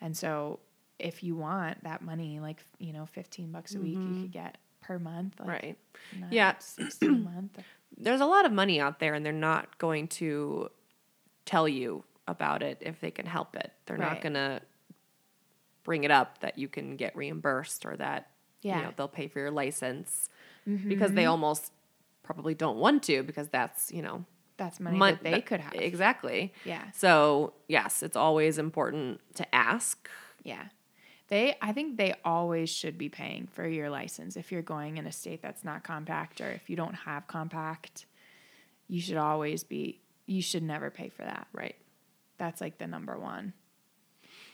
And 0.00 0.16
so 0.16 0.60
if 0.98 1.22
you 1.22 1.36
want 1.36 1.84
that 1.84 2.00
money, 2.00 2.40
like, 2.40 2.64
you 2.78 2.94
know, 2.94 3.04
15 3.04 3.52
bucks 3.52 3.74
a 3.74 3.80
week, 3.80 3.98
you 3.98 4.22
could 4.22 4.32
get 4.32 4.56
per 4.80 4.98
month. 4.98 5.34
Like 5.38 5.48
Right. 5.48 5.78
Yeah. 6.30 6.54
60 6.58 7.06
a 7.06 7.10
month. 7.10 7.58
There's 7.98 8.22
a 8.22 8.26
lot 8.26 8.46
of 8.46 8.52
money 8.52 8.80
out 8.80 8.98
there 8.98 9.12
and 9.12 9.26
they're 9.26 9.32
not 9.32 9.76
going 9.76 10.08
to 10.08 10.70
tell 11.48 11.66
you 11.68 12.04
about 12.26 12.62
it 12.62 12.78
if 12.82 13.00
they 13.00 13.10
can 13.10 13.26
help 13.26 13.56
it. 13.56 13.72
They're 13.86 13.96
not 13.96 14.20
going 14.20 14.34
to 14.34 14.60
bring 15.82 16.04
it 16.04 16.10
up 16.10 16.40
that 16.40 16.58
you 16.58 16.68
can 16.68 16.96
get 16.96 17.16
reimbursed 17.16 17.86
or 17.86 17.96
that 17.96 18.30
you 18.60 18.70
Yeah. 18.70 18.82
know, 18.82 18.92
they'll 18.96 19.08
pay 19.08 19.28
for 19.28 19.38
your 19.38 19.50
license 19.50 20.28
because 20.66 21.12
they 21.12 21.22
mm-hmm. 21.22 21.30
almost 21.30 21.72
probably 22.22 22.54
don't 22.54 22.76
want 22.76 23.04
to 23.04 23.22
because 23.22 23.48
that's, 23.48 23.90
you 23.92 24.02
know, 24.02 24.24
That's 24.58 24.78
money 24.80 24.98
mon- 24.98 25.14
that 25.14 25.22
they 25.22 25.30
that- 25.30 25.46
could 25.46 25.60
have. 25.60 25.74
Exactly. 25.74 26.52
Yeah. 26.64 26.90
So, 26.90 27.54
yes, 27.68 28.02
it's 28.02 28.16
always 28.16 28.58
important 28.58 29.20
to 29.36 29.54
ask. 29.54 30.08
Yeah. 30.42 30.66
They 31.28 31.56
I 31.62 31.72
think 31.72 31.96
they 31.96 32.14
always 32.24 32.68
should 32.68 32.98
be 32.98 33.08
paying 33.08 33.46
for 33.46 33.66
your 33.66 33.88
license 33.88 34.36
if 34.36 34.50
you're 34.52 34.62
going 34.62 34.96
in 34.98 35.06
a 35.06 35.12
state 35.12 35.40
that's 35.40 35.62
not 35.64 35.84
compact 35.84 36.40
or 36.40 36.50
if 36.50 36.68
you 36.68 36.76
don't 36.76 36.94
have 36.94 37.26
compact, 37.26 38.06
you 38.88 39.00
should 39.00 39.16
always 39.16 39.62
be 39.64 40.00
you 40.28 40.42
should 40.42 40.62
never 40.62 40.90
pay 40.90 41.08
for 41.08 41.22
that. 41.22 41.48
Right. 41.52 41.76
That's 42.36 42.60
like 42.60 42.78
the 42.78 42.86
number 42.86 43.18
one. 43.18 43.54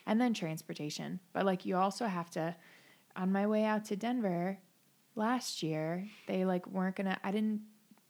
And 0.07 0.21
then 0.21 0.33
transportation. 0.35 1.21
But 1.33 1.45
like 1.45 1.67
you 1.67 1.77
also 1.77 2.07
have 2.07 2.31
to 2.31 2.55
on 3.17 3.33
my 3.33 3.47
way 3.47 3.65
out 3.65 3.85
to 3.87 3.97
Denver 3.97 4.59
last 5.15 5.63
year, 5.63 6.07
they 6.27 6.45
like 6.45 6.67
weren't 6.67 6.97
gonna 6.97 7.19
I 7.23 7.31
didn't 7.31 7.63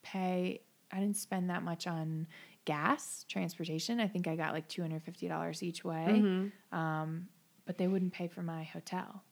pay 0.03 0.61
I 0.93 1.01
didn't 1.01 1.17
spend 1.17 1.51
that 1.51 1.63
much 1.63 1.87
on 1.87 2.27
gas, 2.65 3.25
transportation. 3.29 4.01
I 4.01 4.09
think 4.09 4.29
I 4.29 4.37
got 4.37 4.53
like 4.53 4.69
two 4.69 4.83
hundred 4.83 5.03
fifty 5.03 5.27
dollars 5.27 5.63
each 5.63 5.85
way. 5.85 6.07
Mm-hmm. 6.09 6.79
Um, 6.79 7.29
but 7.67 7.79
they 7.79 7.89
wouldn't 7.89 8.13
pay 8.13 8.29
for 8.29 8.43
my 8.43 8.65
hotel. 8.65 9.23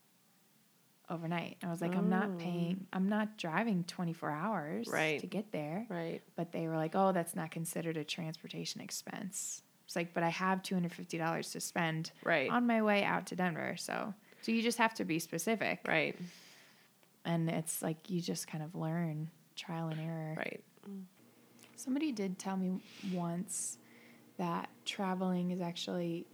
Overnight. 1.11 1.57
I 1.63 1.69
was 1.69 1.81
like, 1.81 1.95
I'm 1.97 2.09
not 2.09 2.31
Oh. 2.31 2.39
paying, 2.39 2.87
I'm 2.93 3.09
not 3.09 3.37
driving 3.37 3.85
24 3.85 4.31
hours 4.31 4.89
Right. 4.89 5.21
to 5.21 5.27
get 5.27 5.53
there. 5.53 5.87
Right. 5.89 6.23
But 6.37 6.53
they 6.53 6.67
were 6.69 6.77
like, 6.77 6.95
oh, 6.95 7.13
that's 7.13 7.35
not 7.37 7.51
considered 7.51 7.97
a 7.97 8.05
transportation 8.05 8.81
expense. 8.81 9.63
It's 9.85 9.97
like, 9.97 10.15
but 10.15 10.23
I 10.23 10.31
have 10.31 10.63
$250 10.63 11.53
to 11.53 11.61
spend 11.61 12.13
Right. 12.25 12.51
on 12.51 12.67
my 12.67 12.83
way 12.83 13.05
out 13.05 13.27
to 13.27 13.37
Denver. 13.37 13.77
So, 13.77 14.15
so 14.41 14.53
you 14.53 14.63
just 14.63 14.79
have 14.79 14.95
to 14.95 15.05
be 15.05 15.19
specific. 15.19 15.81
Right. 15.87 16.17
And 17.25 17.49
it's 17.51 17.83
like, 17.83 18.09
you 18.09 18.21
just 18.21 18.47
kind 18.47 18.65
of 18.65 18.75
learn 18.75 19.31
trial 19.55 19.89
and 19.89 20.01
error. 20.01 20.35
Right. 20.37 20.63
Somebody 21.77 22.13
did 22.13 22.39
tell 22.39 22.57
me 22.57 22.81
once 23.13 23.79
that 24.39 24.69
traveling 24.85 25.51
is 25.51 25.61
actually, 25.61 26.27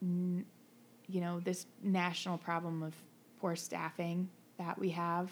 you 0.00 0.44
know, 1.20 1.40
this 1.40 1.66
national 1.82 2.36
problem 2.38 2.82
of 2.82 2.94
poor 3.40 3.56
staffing 3.56 4.28
that 4.58 4.78
we 4.78 4.90
have. 4.90 5.30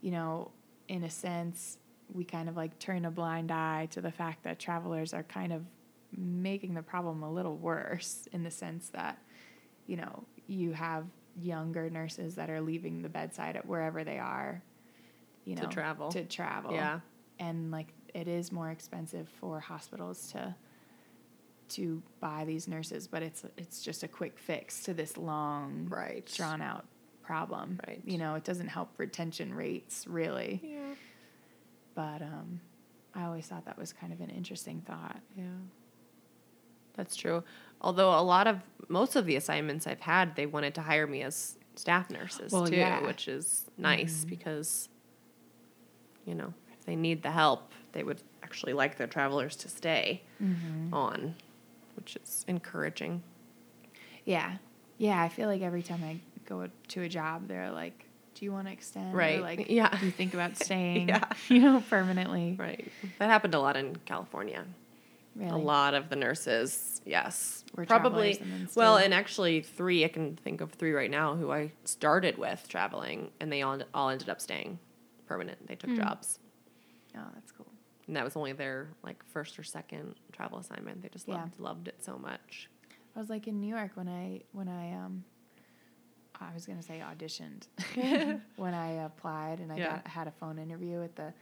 You 0.00 0.10
know, 0.10 0.50
in 0.88 1.04
a 1.04 1.10
sense, 1.10 1.78
we 2.12 2.24
kind 2.24 2.48
of 2.48 2.56
like 2.56 2.78
turn 2.78 3.04
a 3.04 3.10
blind 3.10 3.50
eye 3.50 3.86
to 3.92 4.00
the 4.00 4.10
fact 4.10 4.42
that 4.44 4.58
travelers 4.58 5.14
are 5.14 5.22
kind 5.22 5.52
of 5.52 5.64
making 6.16 6.74
the 6.74 6.82
problem 6.82 7.22
a 7.22 7.32
little 7.32 7.56
worse 7.56 8.28
in 8.32 8.42
the 8.42 8.50
sense 8.50 8.88
that, 8.90 9.18
you 9.86 9.96
know, 9.96 10.24
you 10.46 10.72
have 10.72 11.06
younger 11.40 11.88
nurses 11.88 12.34
that 12.34 12.50
are 12.50 12.60
leaving 12.60 13.00
the 13.00 13.08
bedside 13.08 13.56
at 13.56 13.64
wherever 13.66 14.04
they 14.04 14.18
are, 14.18 14.62
you 15.44 15.54
know, 15.54 15.62
To 15.62 15.68
travel. 15.68 16.10
To 16.10 16.24
travel 16.24 16.72
Yeah. 16.74 17.00
and 17.38 17.70
like 17.70 17.94
it 18.12 18.28
is 18.28 18.52
more 18.52 18.70
expensive 18.70 19.26
for 19.40 19.58
hospitals 19.60 20.30
to 20.32 20.54
to 21.70 22.02
buy 22.20 22.44
these 22.44 22.68
nurses 22.68 23.06
but 23.08 23.22
it's 23.22 23.44
it's 23.56 23.80
just 23.80 24.02
a 24.02 24.08
quick 24.08 24.38
fix 24.38 24.82
to 24.82 24.92
this 24.92 25.16
long 25.16 25.86
Right. 25.88 26.30
drawn 26.36 26.60
out 26.60 26.84
problem 27.22 27.78
Right. 27.86 28.02
you 28.04 28.18
know 28.18 28.34
it 28.34 28.44
doesn't 28.44 28.68
help 28.68 28.90
retention 28.98 29.54
rates 29.54 30.06
really 30.06 30.60
Yeah. 30.62 30.94
but 31.94 32.20
um 32.22 32.60
i 33.14 33.24
always 33.24 33.46
thought 33.46 33.64
that 33.66 33.78
was 33.78 33.92
kind 33.92 34.12
of 34.12 34.20
an 34.20 34.30
interesting 34.30 34.82
thought 34.86 35.20
Yeah. 35.36 35.44
That's 36.94 37.16
true. 37.16 37.42
Although 37.80 38.10
a 38.10 38.20
lot 38.20 38.46
of 38.46 38.58
most 38.88 39.16
of 39.16 39.24
the 39.24 39.36
assignments 39.36 39.86
I've 39.86 40.00
had, 40.02 40.36
they 40.36 40.44
wanted 40.44 40.74
to 40.74 40.82
hire 40.82 41.06
me 41.06 41.22
as 41.22 41.56
staff 41.74 42.10
nurses 42.10 42.52
Well, 42.52 42.66
too, 42.66 42.76
yeah. 42.76 43.00
which 43.06 43.28
is 43.28 43.64
nice 43.78 44.26
because 44.26 44.90
you 46.26 46.34
know, 46.34 46.52
if 46.78 46.84
they 46.84 46.94
need 46.94 47.22
the 47.22 47.30
help, 47.30 47.72
they 47.92 48.02
would 48.02 48.20
actually 48.42 48.74
like 48.74 48.98
their 48.98 49.06
travelers 49.06 49.56
to 49.56 49.68
stay 49.70 50.20
on, 50.92 51.34
which 51.96 52.14
is 52.16 52.44
encouraging. 52.46 53.22
yeah 54.26 54.56
yeah 54.98 55.20
i 55.22 55.28
feel 55.30 55.48
like 55.48 55.62
every 55.62 55.82
time 55.82 56.00
i 56.04 56.20
go 56.52 56.68
to 56.88 57.02
a 57.02 57.08
job 57.08 57.48
they're 57.48 57.70
like 57.70 58.06
do 58.34 58.44
you 58.44 58.52
want 58.52 58.66
to 58.66 58.72
extend 58.72 59.14
or 59.14 59.16
Right. 59.16 59.40
like 59.42 59.66
Yeah. 59.68 59.96
do 59.98 60.06
you 60.06 60.12
think 60.12 60.34
about 60.34 60.56
staying 60.66 61.08
Yeah. 61.08 61.24
you 61.48 61.60
know 61.60 61.82
permanently 61.88 62.56
Right. 62.58 62.92
That 63.18 63.28
happened 63.30 63.54
a 63.54 63.60
lot 63.60 63.76
in 63.76 63.96
California. 64.04 64.64
really 65.34 65.50
A 65.50 65.56
lot 65.56 65.94
of 65.94 66.08
the 66.10 66.16
nurses, 66.16 67.00
yes, 67.06 67.64
Were 67.76 67.86
probably. 67.86 68.38
and 68.40 68.68
Well, 68.76 68.96
and 68.98 69.14
actually, 69.14 69.62
three 69.62 70.04
I 70.04 70.08
can 70.08 70.36
think 70.36 70.60
of 70.60 70.72
three 70.72 70.92
right 70.92 71.10
now 71.10 71.34
who 71.34 71.50
I 71.50 71.72
started 71.84 72.36
with 72.38 72.66
traveling, 72.68 73.30
and 73.40 73.50
they 73.50 73.62
all 73.62 73.80
all 73.94 74.10
ended 74.10 74.28
up 74.28 74.40
staying 74.40 74.78
permanent. 75.26 75.66
They 75.66 75.74
took 75.76 75.90
Hmm. 75.90 75.96
jobs, 75.96 76.38
oh 77.16 77.28
that's 77.34 77.50
cool 77.52 77.66
and 78.06 78.16
that 78.16 78.24
was 78.24 78.36
only 78.36 78.52
their 78.52 78.88
like 79.02 79.24
first 79.24 79.58
or 79.58 79.62
second 79.62 80.14
travel 80.32 80.58
assignment. 80.58 81.00
They 81.02 81.08
just 81.08 81.26
Yeah. 81.28 81.42
loved 81.42 81.58
loved 81.60 81.88
it 81.88 82.04
so 82.04 82.18
much. 82.18 82.68
I 83.16 83.18
was 83.18 83.30
like 83.30 83.46
in 83.48 83.60
New 83.60 83.68
York 83.74 83.92
when 83.94 84.08
I 84.08 84.42
when 84.52 84.68
I 84.68 84.92
um 84.94 85.24
I 86.50 86.54
was 86.54 86.66
gonna 86.66 86.82
say 86.82 87.00
auditioned 87.00 87.66
when 88.56 88.74
I 88.74 89.04
applied 89.04 89.60
and 89.60 89.72
I 89.72 89.76
Yeah. 89.76 89.90
got 89.96 90.06
had 90.06 90.26
a 90.28 90.32
phone 90.32 90.58
interview 90.58 91.00
with 91.00 91.14
the 91.14 91.32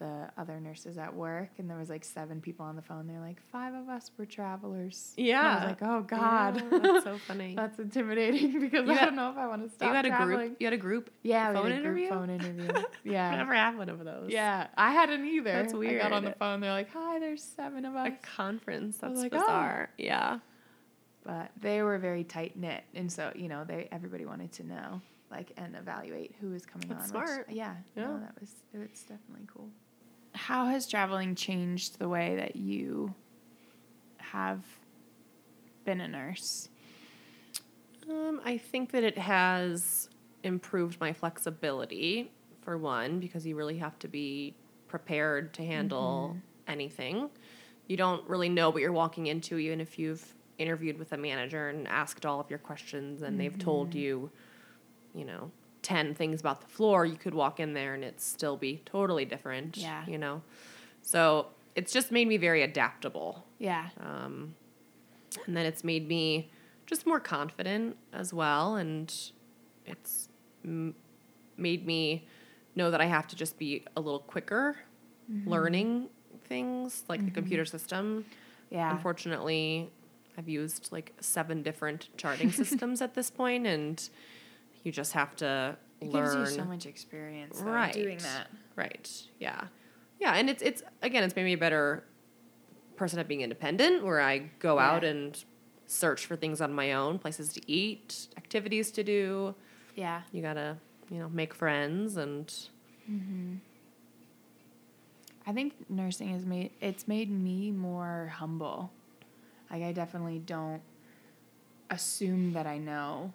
the 0.00 0.28
other 0.36 0.58
nurses 0.58 0.98
at 0.98 1.14
work 1.14 1.50
and 1.58 1.70
there 1.70 1.78
was 1.78 1.88
like 1.88 2.04
seven 2.04 2.40
people 2.40 2.66
on 2.66 2.74
the 2.74 2.82
phone. 2.82 3.06
They're 3.06 3.20
like 3.20 3.40
five 3.52 3.74
of 3.74 3.88
us 3.88 4.10
were 4.18 4.26
travelers. 4.26 5.14
And 5.16 5.30
I 5.36 5.54
was 5.54 5.64
like, 5.66 5.82
oh 5.82 6.02
God, 6.02 6.56
Yeah, 6.56 6.78
that's 6.80 7.04
so 7.04 7.16
funny. 7.28 7.54
that's 7.54 7.78
intimidating 7.78 8.58
because 8.58 8.86
You 8.86 8.92
I 8.92 8.96
had- 8.96 9.04
don't 9.06 9.14
know 9.16 9.30
if 9.30 9.36
I 9.38 9.46
want 9.46 9.62
to 9.62 9.68
stop 9.72 9.88
you 9.88 9.94
had 9.94 10.04
a 10.06 10.24
group. 10.24 10.56
You 10.58 10.66
had 10.66 10.74
a 10.74 10.78
group. 10.78 11.10
Yeah, 11.22 11.52
phone 11.52 11.70
had 11.70 11.78
a 11.78 11.82
group 11.82 11.84
interview? 11.84 12.08
phone 12.08 12.28
interview. 12.30 12.68
I 12.74 12.84
Yeah. 13.04 13.36
never 13.36 13.54
had 13.54 13.78
one 13.78 13.88
of 13.88 14.04
those. 14.04 14.30
Yeah, 14.32 14.66
I 14.76 14.90
hadn't 14.90 15.24
either. 15.26 15.52
That's 15.52 15.72
I 15.72 15.94
got 15.94 16.12
on 16.12 16.24
the 16.24 16.32
phone. 16.32 16.58
They're 16.58 16.72
like, 16.72 16.90
"Hi, 16.92 17.20
there's 17.20 17.44
seven 17.44 17.84
of 17.84 17.94
us." 17.94 18.08
A 18.08 18.10
conference. 18.36 18.98
I 19.00 19.08
That's 19.08 19.20
like, 19.20 19.32
oh. 19.32 19.38
bizarre. 19.38 19.90
Yeah. 19.96 20.40
But 21.24 21.50
they 21.60 21.82
were 21.82 21.98
very 21.98 22.22
tight 22.24 22.56
knit, 22.56 22.84
and 22.94 23.10
so 23.10 23.32
you 23.34 23.48
know, 23.48 23.64
they 23.64 23.88
everybody 23.90 24.24
wanted 24.26 24.52
to 24.52 24.66
know, 24.66 25.00
like, 25.30 25.52
and 25.56 25.74
evaluate 25.76 26.34
who 26.40 26.50
was 26.50 26.64
coming 26.66 26.88
That's 26.88 27.10
on. 27.12 27.20
which- 27.20 27.28
smart. 27.28 27.50
yeah, 27.50 27.74
Yeah. 27.96 28.04
no, 28.06 28.20
that 28.20 28.38
was 28.40 28.54
it's 28.72 29.02
definitely 29.02 29.46
cool. 29.52 29.68
How 30.34 30.66
has 30.66 30.88
traveling 30.88 31.34
changed 31.34 31.98
the 31.98 32.08
way 32.08 32.36
that 32.36 32.56
you 32.56 33.14
have 34.18 34.64
been 35.84 36.00
a 36.00 36.08
nurse? 36.08 36.68
Um, 38.10 38.40
I 38.44 38.58
think 38.58 38.90
that 38.92 39.02
it 39.04 39.16
has 39.16 40.08
improved 40.42 41.00
my 41.00 41.12
flexibility 41.12 42.30
for 42.62 42.76
one 42.76 43.20
because 43.20 43.46
you 43.46 43.56
really 43.56 43.78
have 43.78 43.98
to 44.00 44.08
be 44.08 44.54
prepared 44.88 45.54
to 45.54 45.64
handle 45.64 46.36
anything. 46.68 47.30
You 47.86 47.96
don't 47.96 48.28
really 48.28 48.48
know 48.48 48.70
what 48.70 48.82
you're 48.82 48.92
walking 48.92 49.26
into, 49.28 49.58
even 49.58 49.80
if 49.80 49.98
you've 49.98 50.33
interviewed 50.58 50.98
with 50.98 51.12
a 51.12 51.16
manager 51.16 51.68
and 51.68 51.88
asked 51.88 52.24
all 52.24 52.40
of 52.40 52.48
your 52.50 52.58
questions 52.58 53.22
and 53.22 53.38
they've 53.38 53.58
told 53.58 53.90
mm-hmm. 53.90 53.98
you, 53.98 54.30
you 55.14 55.24
know, 55.24 55.50
10 55.82 56.14
things 56.14 56.40
about 56.40 56.60
the 56.60 56.66
floor. 56.66 57.04
You 57.04 57.16
could 57.16 57.34
walk 57.34 57.60
in 57.60 57.74
there 57.74 57.94
and 57.94 58.04
it 58.04 58.20
still 58.20 58.56
be 58.56 58.82
totally 58.84 59.24
different. 59.24 59.76
Yeah. 59.76 60.04
You 60.06 60.18
know? 60.18 60.42
So 61.02 61.48
it's 61.74 61.92
just 61.92 62.10
made 62.12 62.28
me 62.28 62.36
very 62.36 62.62
adaptable. 62.62 63.44
Yeah, 63.58 63.88
Um, 64.00 64.54
and 65.46 65.56
then 65.56 65.66
it's 65.66 65.82
made 65.82 66.06
me 66.06 66.50
just 66.86 67.06
more 67.06 67.20
confident 67.20 67.96
as 68.12 68.32
well. 68.32 68.76
And 68.76 69.12
it's 69.86 70.28
m- 70.64 70.94
made 71.56 71.86
me 71.86 72.26
know 72.76 72.90
that 72.90 73.00
I 73.00 73.06
have 73.06 73.26
to 73.28 73.36
just 73.36 73.58
be 73.58 73.84
a 73.96 74.00
little 74.00 74.20
quicker 74.20 74.76
mm-hmm. 75.30 75.48
learning 75.48 76.08
things 76.46 77.04
like 77.08 77.20
the 77.20 77.26
mm-hmm. 77.26 77.34
computer 77.34 77.64
system. 77.64 78.24
yeah, 78.70 78.90
Unfortunately, 78.92 79.90
I've 80.36 80.48
used 80.48 80.90
like 80.92 81.12
seven 81.20 81.62
different 81.62 82.08
charting 82.16 82.50
systems 82.60 83.00
at 83.02 83.14
this 83.14 83.30
point, 83.30 83.66
and 83.66 84.08
you 84.82 84.92
just 84.92 85.12
have 85.12 85.36
to 85.36 85.76
it 86.00 86.08
learn. 86.08 86.38
gives 86.38 86.50
you 86.50 86.56
so 86.58 86.64
much 86.64 86.86
experience, 86.86 87.60
though, 87.60 87.70
right 87.70 87.92
doing 87.92 88.18
that. 88.18 88.48
Right. 88.76 89.10
Yeah. 89.38 89.64
Yeah, 90.20 90.34
and 90.34 90.48
it's 90.48 90.62
it's 90.62 90.82
again, 91.02 91.24
it's 91.24 91.36
made 91.36 91.44
me 91.44 91.52
a 91.54 91.58
better 91.58 92.04
person 92.96 93.18
at 93.18 93.28
being 93.28 93.40
independent, 93.40 94.04
where 94.04 94.20
I 94.20 94.50
go 94.58 94.78
out 94.78 95.04
and 95.04 95.42
search 95.86 96.26
for 96.26 96.36
things 96.36 96.60
on 96.60 96.72
my 96.72 96.92
own, 96.92 97.18
places 97.18 97.52
to 97.52 97.70
eat, 97.70 98.28
activities 98.36 98.90
to 98.92 99.04
do. 99.04 99.54
Yeah, 99.94 100.22
You 100.32 100.42
gotta, 100.42 100.76
you 101.10 101.18
know, 101.18 101.28
make 101.28 101.54
friends 101.54 102.16
and 102.16 102.46
mm-hmm. 103.10 103.56
I 105.46 105.52
think 105.52 105.74
nursing 105.88 106.30
has 106.30 106.44
made 106.44 106.70
it's 106.80 107.06
made 107.06 107.30
me 107.30 107.70
more 107.70 108.32
humble. 108.36 108.90
Like 109.70 109.82
I 109.82 109.92
definitely 109.92 110.38
don't 110.38 110.82
assume 111.90 112.52
that 112.52 112.66
I 112.66 112.78
know 112.78 113.32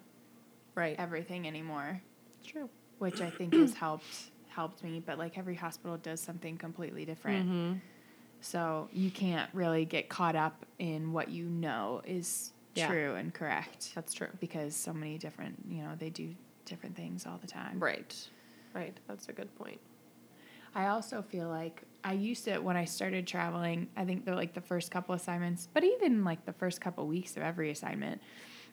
right. 0.74 0.96
everything 0.98 1.46
anymore, 1.46 2.00
True. 2.44 2.68
which 2.98 3.20
I 3.20 3.30
think 3.30 3.54
has 3.54 3.74
helped 3.84 4.30
helped 4.48 4.82
me, 4.82 5.00
but 5.04 5.18
like 5.18 5.38
every 5.38 5.54
hospital 5.54 5.96
does 5.96 6.20
something 6.20 6.56
completely 6.58 7.04
different. 7.04 7.46
Mm-hmm. 7.48 7.72
So 8.40 8.88
you 8.92 9.10
can't 9.10 9.50
really 9.52 9.84
get 9.84 10.08
caught 10.08 10.34
up 10.34 10.64
in 10.78 11.12
what 11.12 11.28
you 11.28 11.44
know 11.46 12.02
is 12.04 12.52
Yeah. 12.74 12.88
true 12.88 13.14
and 13.14 13.32
correct 13.32 13.92
That's 13.94 14.12
true. 14.14 14.28
because 14.40 14.74
so 14.74 14.92
many 14.92 15.18
different, 15.18 15.56
you 15.68 15.82
know, 15.82 15.92
they 15.98 16.10
do 16.10 16.34
different 16.64 16.96
things 16.96 17.26
all 17.26 17.38
the 17.40 17.46
time. 17.46 17.78
Right. 17.78 18.16
Right. 18.74 18.96
That's 19.06 19.28
a 19.28 19.32
good 19.32 19.54
point. 19.56 19.80
I 20.74 20.86
also 20.86 21.22
feel 21.22 21.48
like 21.48 21.82
I 22.02 22.12
used 22.12 22.44
to 22.44 22.58
when 22.58 22.76
I 22.76 22.84
started 22.84 23.26
traveling. 23.26 23.88
I 23.96 24.04
think 24.04 24.24
the 24.24 24.34
like 24.34 24.54
the 24.54 24.60
first 24.60 24.90
couple 24.90 25.14
assignments, 25.14 25.68
but 25.72 25.84
even 25.84 26.24
like 26.24 26.44
the 26.46 26.52
first 26.52 26.80
couple 26.80 27.06
weeks 27.06 27.36
of 27.36 27.42
every 27.42 27.70
assignment, 27.70 28.20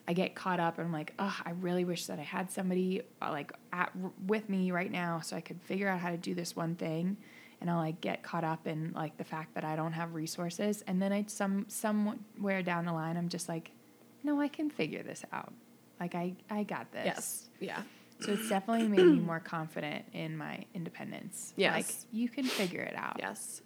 I 0.06 0.12
get 0.12 0.34
caught 0.34 0.60
up 0.60 0.78
and 0.78 0.86
I'm 0.86 0.92
like, 0.92 1.12
oh, 1.18 1.36
I 1.44 1.50
really 1.50 1.84
wish 1.84 2.06
that 2.06 2.18
I 2.18 2.22
had 2.22 2.50
somebody 2.50 3.02
uh, 3.20 3.30
like 3.30 3.52
at, 3.72 3.92
with 4.26 4.48
me 4.48 4.70
right 4.70 4.90
now 4.90 5.20
so 5.20 5.36
I 5.36 5.40
could 5.40 5.60
figure 5.62 5.88
out 5.88 6.00
how 6.00 6.10
to 6.10 6.16
do 6.16 6.34
this 6.34 6.56
one 6.56 6.74
thing. 6.76 7.16
And 7.60 7.68
I'll 7.68 7.78
like 7.78 8.00
get 8.00 8.22
caught 8.22 8.44
up 8.44 8.66
in 8.66 8.92
like 8.94 9.16
the 9.18 9.24
fact 9.24 9.54
that 9.54 9.64
I 9.64 9.76
don't 9.76 9.92
have 9.92 10.14
resources, 10.14 10.84
and 10.86 11.02
then 11.02 11.12
I 11.12 11.24
some 11.26 11.66
somewhere 11.68 12.62
down 12.62 12.84
the 12.84 12.92
line 12.92 13.16
I'm 13.16 13.28
just 13.28 13.48
like, 13.48 13.72
no, 14.22 14.40
I 14.40 14.48
can 14.48 14.70
figure 14.70 15.02
this 15.02 15.24
out. 15.32 15.52
Like 15.98 16.14
I 16.14 16.34
I 16.48 16.62
got 16.62 16.92
this. 16.92 17.04
Yes. 17.04 17.48
Yeah. 17.58 17.82
So 18.20 18.32
it's 18.32 18.48
definitely 18.48 18.88
made 18.88 19.06
me 19.06 19.20
more 19.20 19.40
confident 19.40 20.04
in 20.12 20.36
my 20.36 20.64
independence. 20.74 21.52
Yes. 21.56 21.74
Like 21.74 21.94
you 22.12 22.28
can 22.28 22.44
figure 22.44 22.82
it 22.82 22.96
out. 22.96 23.16
Yes. 23.18 23.62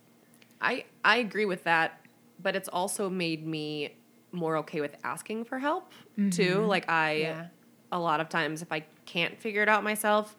I 0.60 0.84
I 1.04 1.16
agree 1.18 1.46
with 1.46 1.64
that, 1.64 2.00
but 2.42 2.54
it's 2.54 2.68
also 2.68 3.08
made 3.08 3.46
me 3.46 3.96
more 4.30 4.56
okay 4.58 4.80
with 4.80 4.96
asking 5.04 5.44
for 5.44 5.58
help 5.58 5.92
too. 6.16 6.20
Mm-hmm. 6.56 6.66
Like 6.66 6.88
I 6.90 7.12
Yeah. 7.12 7.46
a 7.90 7.98
lot 7.98 8.20
of 8.20 8.28
times, 8.28 8.62
if 8.62 8.70
I 8.72 8.84
can't 9.06 9.38
figure 9.38 9.62
it 9.62 9.68
out 9.68 9.82
myself, 9.84 10.36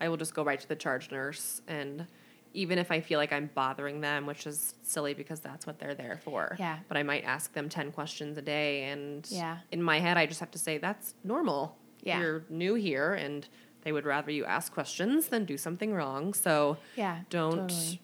I 0.00 0.08
will 0.08 0.16
just 0.16 0.34
go 0.34 0.42
right 0.44 0.60
to 0.60 0.68
the 0.68 0.76
charge 0.76 1.10
nurse. 1.10 1.60
And 1.68 2.06
even 2.54 2.78
if 2.78 2.90
I 2.90 3.00
feel 3.00 3.18
like 3.18 3.32
I'm 3.32 3.50
bothering 3.54 4.00
them, 4.00 4.26
which 4.26 4.46
is 4.46 4.74
silly 4.82 5.12
because 5.12 5.40
that's 5.40 5.66
what 5.66 5.78
they're 5.78 5.94
there 5.94 6.18
for. 6.24 6.56
Yeah. 6.58 6.78
But 6.88 6.96
I 6.96 7.02
might 7.02 7.24
ask 7.24 7.52
them 7.52 7.68
10 7.68 7.92
questions 7.92 8.38
a 8.38 8.42
day. 8.42 8.84
And 8.84 9.26
Yeah. 9.30 9.58
in 9.72 9.82
my 9.82 10.00
head, 10.00 10.16
I 10.16 10.24
just 10.26 10.40
have 10.40 10.50
to 10.52 10.58
say, 10.58 10.78
that's 10.78 11.14
normal. 11.22 11.76
Yeah. 12.06 12.20
You're 12.20 12.44
new 12.48 12.74
here 12.74 13.12
and 13.14 13.46
they 13.82 13.92
would 13.92 14.04
rather 14.06 14.30
you 14.30 14.44
ask 14.44 14.72
questions 14.72 15.28
than 15.28 15.44
do 15.44 15.56
something 15.58 15.92
wrong. 15.92 16.32
So 16.34 16.78
Yeah. 16.96 17.20
don't 17.30 17.68
totally. 17.68 18.00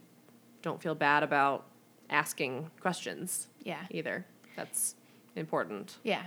don't 0.62 0.82
feel 0.82 0.94
bad 0.94 1.22
about 1.22 1.66
asking 2.10 2.70
questions 2.80 3.48
Yeah. 3.62 3.86
either. 3.90 4.26
That's 4.56 4.96
important. 5.36 5.98
Yeah. 6.02 6.24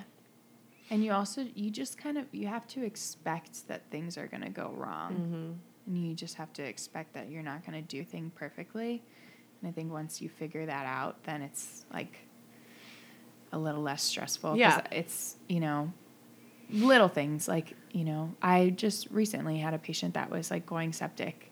And 0.89 1.03
you 1.03 1.11
also 1.13 1.47
you 1.55 1.69
just 1.69 1.97
kind 1.97 2.17
of 2.17 2.26
you 2.34 2.47
have 2.47 2.67
to 2.67 2.84
expect 2.84 3.67
that 3.67 3.89
things 3.91 4.17
are 4.17 4.28
going 4.28 4.43
to 4.43 4.49
go 4.49 4.71
wrong. 4.76 5.13
Mm-hmm. 5.13 5.51
And 5.88 6.07
you 6.07 6.15
just 6.15 6.36
have 6.36 6.51
to 6.53 6.63
expect 6.63 7.13
that 7.13 7.30
you're 7.30 7.43
not 7.43 7.65
going 7.65 7.80
to 7.82 7.88
do 7.88 8.03
things 8.03 8.32
perfectly. 8.36 9.03
And 9.61 9.69
I 9.69 9.71
think 9.71 9.91
once 9.91 10.21
you 10.21 10.30
figure 10.30 10.65
that 10.65 10.86
out, 10.86 11.23
then 11.23 11.41
it's 11.41 11.86
like 11.93 12.19
a 13.51 13.57
little 13.59 13.82
less 13.82 14.03
stressful. 14.03 14.57
Yeah. 14.57 14.82
It's, 14.91 15.38
you 15.47 15.59
know, 15.59 15.93
little 16.70 17.07
things 17.07 17.47
like, 17.47 17.76
you 17.91 18.03
know, 18.03 18.34
I 18.41 18.70
just 18.70 19.07
recently 19.11 19.57
had 19.59 19.74
a 19.74 19.78
patient 19.78 20.13
that 20.16 20.30
was 20.30 20.51
like 20.51 20.66
going 20.66 20.93
septic. 20.93 21.51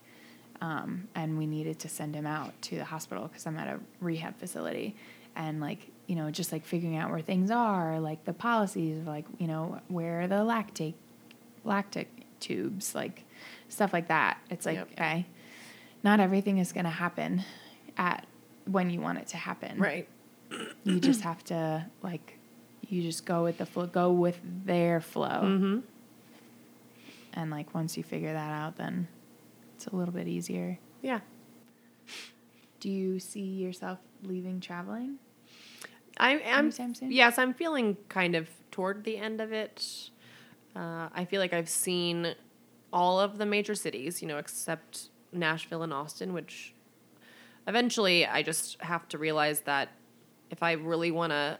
Um, 0.60 1.08
and 1.14 1.36
we 1.36 1.46
needed 1.46 1.78
to 1.80 1.88
send 1.88 2.14
him 2.14 2.26
out 2.26 2.60
to 2.62 2.76
the 2.76 2.84
hospital 2.84 3.28
because 3.28 3.46
I'm 3.46 3.58
at 3.58 3.68
a 3.68 3.80
rehab 4.00 4.38
facility. 4.38 4.96
And 5.36 5.60
like, 5.60 5.88
you 6.06 6.16
know, 6.16 6.30
just 6.30 6.52
like 6.52 6.64
figuring 6.64 6.96
out 6.96 7.10
where 7.10 7.20
things 7.20 7.50
are, 7.50 7.98
like 8.00 8.24
the 8.24 8.32
policies, 8.32 9.04
like, 9.06 9.24
you 9.38 9.46
know, 9.46 9.80
where 9.88 10.22
are 10.22 10.26
the 10.26 10.36
lactate 10.36 10.94
lactic 11.64 12.08
tubes, 12.40 12.94
like 12.94 13.24
stuff 13.68 13.92
like 13.92 14.08
that. 14.08 14.38
It's 14.50 14.64
like, 14.66 14.76
Yep. 14.76 14.88
okay, 14.92 15.26
not 16.02 16.20
everything 16.20 16.58
is 16.58 16.72
going 16.72 16.84
to 16.84 16.90
happen 16.90 17.42
at 17.96 18.26
when 18.66 18.90
you 18.90 19.00
want 19.00 19.18
it 19.18 19.26
to 19.28 19.36
happen. 19.36 19.78
Right. 19.78 20.08
You 20.84 21.00
just 21.00 21.22
have 21.22 21.42
to 21.44 21.86
like, 22.02 22.38
you 22.94 23.02
just 23.02 23.26
go 23.26 23.42
with 23.42 23.58
the 23.58 23.66
flow, 23.66 23.86
go 23.86 24.12
with 24.12 24.38
their 24.64 25.00
flow. 25.00 25.42
Mm-hmm. 25.42 25.78
And 27.34 27.50
like, 27.50 27.74
once 27.74 27.96
you 27.96 28.02
figure 28.02 28.32
that 28.32 28.50
out, 28.50 28.76
then 28.76 29.08
it's 29.74 29.86
a 29.86 29.96
little 29.96 30.14
bit 30.14 30.28
easier. 30.28 30.78
Yeah. 31.02 31.20
Do 32.80 32.88
you 32.88 33.18
see 33.18 33.40
yourself 33.40 33.98
leaving 34.22 34.60
traveling? 34.60 35.16
I 36.16 36.32
am. 36.32 36.66
Anytime 36.66 36.94
soon? 36.94 37.10
Yes, 37.10 37.38
I'm 37.38 37.52
feeling 37.52 37.96
kind 38.08 38.36
of 38.36 38.48
toward 38.70 39.04
the 39.04 39.16
end 39.16 39.40
of 39.40 39.52
it. 39.52 40.10
Uh, 40.76 41.08
I 41.12 41.24
feel 41.24 41.40
like 41.40 41.52
I've 41.52 41.68
seen 41.68 42.34
all 42.92 43.18
of 43.18 43.38
the 43.38 43.46
major 43.46 43.74
cities, 43.74 44.22
you 44.22 44.28
know, 44.28 44.38
except 44.38 45.08
Nashville 45.32 45.82
and 45.82 45.92
Austin, 45.92 46.32
which 46.32 46.72
eventually 47.66 48.26
I 48.26 48.42
just 48.42 48.80
have 48.80 49.08
to 49.08 49.18
realize 49.18 49.60
that 49.62 49.88
if 50.50 50.62
I 50.62 50.72
really 50.72 51.10
want 51.10 51.32
to 51.32 51.58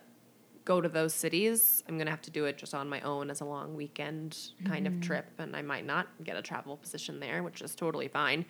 go 0.64 0.80
to 0.80 0.88
those 0.88 1.14
cities, 1.14 1.84
I'm 1.88 1.96
going 1.96 2.06
to 2.06 2.10
have 2.10 2.22
to 2.22 2.30
do 2.30 2.46
it 2.46 2.56
just 2.56 2.74
on 2.74 2.88
my 2.88 3.00
own 3.02 3.30
as 3.30 3.40
a 3.40 3.44
long 3.44 3.74
weekend 3.74 4.38
kind 4.64 4.86
of 4.86 5.00
trip. 5.00 5.26
And 5.38 5.54
I 5.54 5.62
might 5.62 5.84
not 5.84 6.08
get 6.22 6.36
a 6.36 6.42
travel 6.42 6.76
position 6.76 7.20
there, 7.20 7.42
which 7.42 7.60
is 7.60 7.74
totally 7.74 8.08
fine. 8.08 8.46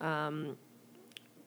Um, 0.00 0.56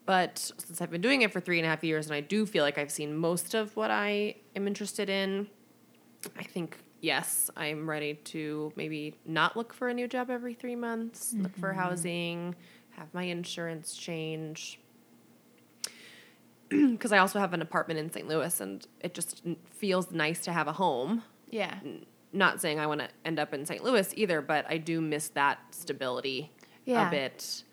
but 0.06 0.38
since 0.58 0.82
I've 0.82 0.92
been 0.92 1.02
doing 1.02 1.22
it 1.22 1.32
for 1.32 1.40
three 1.40 1.58
and 1.58 1.66
a 1.66 1.70
half 1.70 1.84
years 1.84 2.08
and 2.08 2.16
I 2.16 2.22
do 2.22 2.46
feel 2.46 2.64
like 2.64 2.78
I've 2.78 2.92
seen 2.92 3.16
most 3.16 3.54
of 3.54 3.76
what 3.76 3.92
I 3.92 4.36
am 4.56 4.68
interested 4.68 5.10
in, 5.10 5.48
I 6.38 6.44
think, 6.44 6.78
yes, 7.00 7.50
I'm 7.56 7.90
ready 7.90 8.16
to 8.16 8.74
maybe 8.76 9.16
not 9.26 9.56
look 9.58 9.74
for 9.74 9.90
a 9.90 9.94
new 9.94 10.08
job 10.08 10.30
every 10.30 10.54
three 10.54 10.76
months, 10.76 11.34
look 11.38 11.56
for 11.58 11.74
housing, 11.74 12.56
have 12.92 13.14
my 13.14 13.24
insurance 13.24 13.96
change. 13.96 14.80
Because 16.92 17.12
I 17.12 17.18
also 17.18 17.40
have 17.40 17.54
an 17.54 17.62
apartment 17.62 18.00
in 18.00 18.12
St. 18.12 18.28
Louis 18.28 18.60
and 18.62 18.86
it 19.02 19.14
just 19.14 19.44
feels 19.78 20.12
nice 20.12 20.40
to 20.42 20.52
have 20.54 20.68
a 20.68 20.74
home. 20.74 21.24
Yeah. 21.50 21.80
Not 22.34 22.62
saying 22.62 22.80
I 22.80 22.88
want 22.88 23.02
to 23.02 23.10
end 23.26 23.40
up 23.40 23.54
in 23.54 23.66
St. 23.66 23.84
Louis 23.84 24.14
either, 24.16 24.42
but 24.42 24.66
I 24.70 24.78
do 24.78 25.02
miss 25.02 25.30
that 25.30 25.60
stability 25.72 26.52
Yeah. 26.86 27.08
a 27.08 27.12
bit 27.12 27.64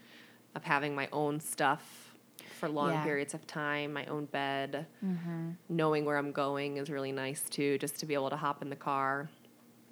of 0.55 0.65
having 0.65 0.95
my 0.95 1.09
own 1.13 1.39
stuff 1.41 2.15
for 2.59 2.69
long 2.69 2.91
Yeah. 2.91 3.05
periods 3.05 3.35
of 3.35 3.47
time, 3.47 3.93
my 3.93 4.05
own 4.07 4.25
bed. 4.25 4.87
Mm-hmm. 5.05 5.51
Knowing 5.69 6.05
where 6.05 6.17
I'm 6.17 6.33
going 6.33 6.77
is 6.79 6.91
really 6.91 7.13
nice 7.13 7.43
too, 7.49 7.79
just 7.79 7.99
to 8.01 8.07
be 8.07 8.15
able 8.15 8.31
to 8.31 8.37
hop 8.37 8.63
in 8.63 8.69
the 8.71 8.77
car. 8.77 9.31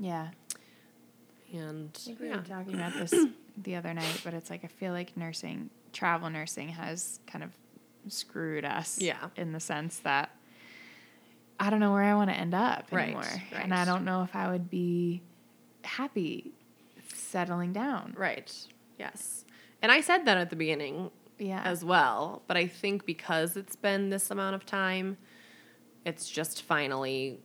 Yeah. 0.01 0.29
And 1.53 1.91
I 1.95 1.99
think 2.01 2.21
we 2.21 2.29
yeah. 2.29 2.37
were 2.39 2.43
talking 2.43 2.75
about 2.75 2.93
this 2.95 3.15
the 3.63 3.77
other 3.77 3.95
night, 3.95 4.21
but 4.25 4.35
it's 4.35 4.51
like 4.51 4.65
I 4.65 4.69
feel 4.69 4.93
like 4.93 5.17
nursing, 5.17 5.71
travel 5.93 6.29
nursing 6.29 6.71
has 6.71 7.21
kind 7.27 7.45
of 7.45 7.51
screwed 8.09 8.65
us. 8.65 8.99
Yeah. 9.01 9.29
In 9.37 9.53
the 9.53 9.61
sense 9.61 9.99
that 10.01 10.31
I 11.59 11.71
don't 11.71 11.81
know 11.81 11.93
where 11.93 12.03
I 12.03 12.15
want 12.15 12.31
to 12.31 12.37
end 12.37 12.55
up 12.55 12.93
anymore. 12.93 13.23
right. 13.23 13.63
And 13.63 13.73
I 13.73 13.85
don't 13.85 14.05
know 14.05 14.23
if 14.23 14.35
I 14.37 14.51
would 14.51 14.69
be 14.71 15.23
happy 15.85 16.53
settling 17.15 17.73
down. 17.73 18.15
Right. 18.17 18.53
Yes. 18.99 19.45
And 19.83 19.91
I 19.93 20.01
said 20.01 20.25
that 20.27 20.37
at 20.37 20.51
the 20.51 20.57
beginning 20.57 21.11
Yeah. 21.39 21.63
as 21.65 21.85
well, 21.85 22.43
but 22.47 22.57
I 22.57 22.67
think 22.67 23.07
because 23.07 23.57
it's 23.57 23.77
been 23.77 24.11
this 24.11 24.31
amount 24.31 24.55
of 24.55 24.67
time, 24.67 25.17
it's 26.05 26.29
just 26.29 26.63
finally, 26.63 27.41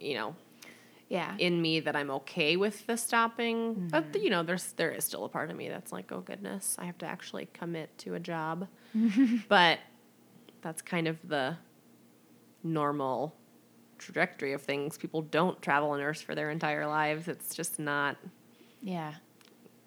you 0.00 0.14
know, 0.14 0.36
yeah. 1.08 1.36
in 1.38 1.60
me 1.62 1.80
that 1.80 1.94
I'm 1.94 2.10
okay 2.10 2.56
with 2.56 2.86
the 2.86 2.96
stopping. 2.96 3.74
Mm-hmm. 3.74 3.88
But 3.88 4.22
you 4.22 4.30
know, 4.30 4.42
there's 4.42 4.72
there 4.72 4.90
is 4.90 5.04
still 5.04 5.24
a 5.24 5.28
part 5.28 5.50
of 5.50 5.56
me 5.56 5.68
that's 5.68 5.92
like, 5.92 6.10
oh 6.12 6.20
goodness, 6.20 6.76
I 6.78 6.84
have 6.84 6.98
to 6.98 7.06
actually 7.06 7.48
commit 7.52 7.96
to 7.98 8.14
a 8.14 8.20
job. 8.20 8.68
but 9.48 9.78
that's 10.66 10.82
kind 10.82 11.06
of 11.06 11.16
the 11.28 11.56
normal 12.64 13.36
trajectory 13.98 14.52
of 14.52 14.60
things. 14.60 14.98
People 14.98 15.22
don't 15.22 15.62
travel 15.62 15.94
a 15.94 15.98
nurse 15.98 16.20
for 16.20 16.34
their 16.34 16.50
entire 16.50 16.88
lives. 16.88 17.28
It's 17.28 17.54
just 17.54 17.78
not 17.78 18.16
yeah. 18.82 19.14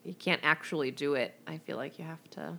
you 0.05 0.13
can't 0.13 0.39
actually 0.41 0.91
do 0.91 1.15
it. 1.15 1.35
I 1.45 1.57
feel 1.57 1.75
like 1.75 1.99
you 1.99 2.05
have 2.05 2.23
to 2.31 2.57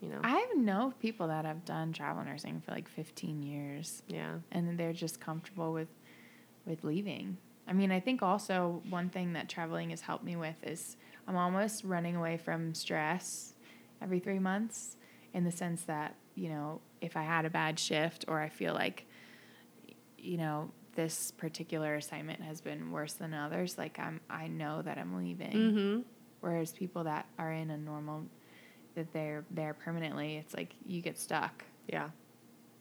you 0.00 0.08
know. 0.08 0.20
I 0.24 0.46
know 0.56 0.94
people 0.98 1.28
that 1.28 1.44
have 1.44 1.66
done 1.66 1.92
travel 1.92 2.24
nursing 2.24 2.62
for 2.64 2.72
like 2.72 2.88
15 2.88 3.42
years. 3.42 4.02
yeah. 4.08 4.36
and 4.50 4.78
they're 4.78 4.94
just 4.94 5.20
comfortable 5.20 5.74
with 5.74 5.88
with 6.64 6.84
leaving. 6.84 7.36
I 7.68 7.74
mean, 7.74 7.92
I 7.92 8.00
think 8.00 8.22
also 8.22 8.82
one 8.88 9.10
thing 9.10 9.34
that 9.34 9.50
traveling 9.50 9.90
has 9.90 10.00
helped 10.00 10.24
me 10.24 10.36
with 10.36 10.56
is 10.62 10.96
I'm 11.28 11.36
almost 11.36 11.84
running 11.84 12.16
away 12.16 12.38
from 12.38 12.72
stress 12.72 13.52
every 14.00 14.20
3 14.20 14.38
months 14.38 14.96
in 15.32 15.44
the 15.44 15.52
sense 15.52 15.82
that, 15.82 16.14
you 16.40 16.48
know, 16.48 16.80
if 17.00 17.16
I 17.16 17.22
had 17.22 17.44
a 17.44 17.50
bad 17.50 17.78
shift 17.78 18.24
or 18.28 18.40
I 18.40 18.48
feel 18.48 18.72
like 18.74 19.06
you 20.18 20.36
know, 20.36 20.70
this 20.96 21.30
particular 21.30 21.94
assignment 21.96 22.40
has 22.42 22.60
been 22.60 22.90
worse 22.90 23.14
than 23.14 23.32
others, 23.32 23.78
like 23.78 23.98
I'm 23.98 24.20
I 24.28 24.48
know 24.48 24.82
that 24.82 24.98
I'm 24.98 25.16
leaving. 25.16 25.52
Mhm. 25.52 26.04
Whereas 26.40 26.72
people 26.72 27.04
that 27.04 27.26
are 27.38 27.52
in 27.52 27.70
a 27.70 27.76
normal 27.76 28.24
that 28.94 29.12
they're 29.12 29.44
there 29.50 29.74
permanently, 29.74 30.36
it's 30.36 30.54
like 30.54 30.74
you 30.86 31.00
get 31.00 31.18
stuck. 31.18 31.64
Yeah. 31.86 32.08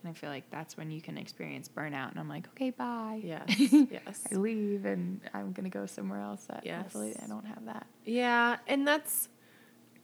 And 0.01 0.10
I 0.10 0.14
feel 0.14 0.30
like 0.30 0.49
that's 0.49 0.78
when 0.78 0.91
you 0.91 1.01
can 1.01 1.18
experience 1.18 1.68
burnout. 1.69 2.11
And 2.11 2.19
I'm 2.19 2.30
like, 2.30 2.48
okay, 2.49 2.69
bye. 2.72 3.19
Yes. 3.22 3.45
yes. 3.60 4.26
I 4.31 4.36
leave 4.36 4.86
and 4.86 5.19
I'm 5.34 5.52
going 5.52 5.65
to 5.69 5.77
go 5.77 5.86
somewhere 5.86 6.22
else 6.22 6.45
that 6.45 6.65
Yes. 6.65 6.84
hopefully 6.84 7.15
I 7.22 7.27
don't 7.27 7.45
have 7.45 7.65
that. 7.65 7.86
Yeah, 8.06 8.57
and 8.68 8.88
that's 8.88 9.27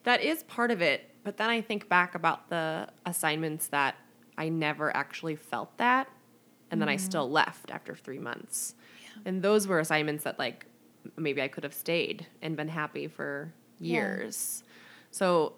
that 0.06 0.22
is 0.22 0.44
part 0.44 0.72
of 0.72 0.82
it. 0.82 1.10
But 1.24 1.38
then 1.38 1.50
I 1.50 1.62
think 1.62 1.90
back 1.90 2.16
about 2.16 2.50
the 2.50 2.88
assignments 3.06 3.68
that 3.68 3.96
I 4.38 4.50
never 4.50 4.96
actually 4.96 5.36
felt 5.36 5.78
that, 5.78 6.08
and 6.72 6.82
then 6.82 6.88
I 6.88 6.96
mm-hmm. 6.96 7.06
still 7.06 7.30
left 7.30 7.72
after 7.72 7.96
three 7.96 8.20
months. 8.20 8.76
And 9.26 9.42
those 9.42 9.68
were 9.68 9.80
assignments 9.80 10.24
that 10.24 10.40
like 10.40 10.66
maybe 11.18 11.42
I 11.42 11.48
could 11.48 11.64
have 11.64 11.74
stayed 11.74 12.28
and 12.42 12.56
been 12.56 12.68
happy 12.68 13.08
for 13.08 13.54
Yeah. 13.80 13.94
years. 13.94 14.64
So 15.12 15.54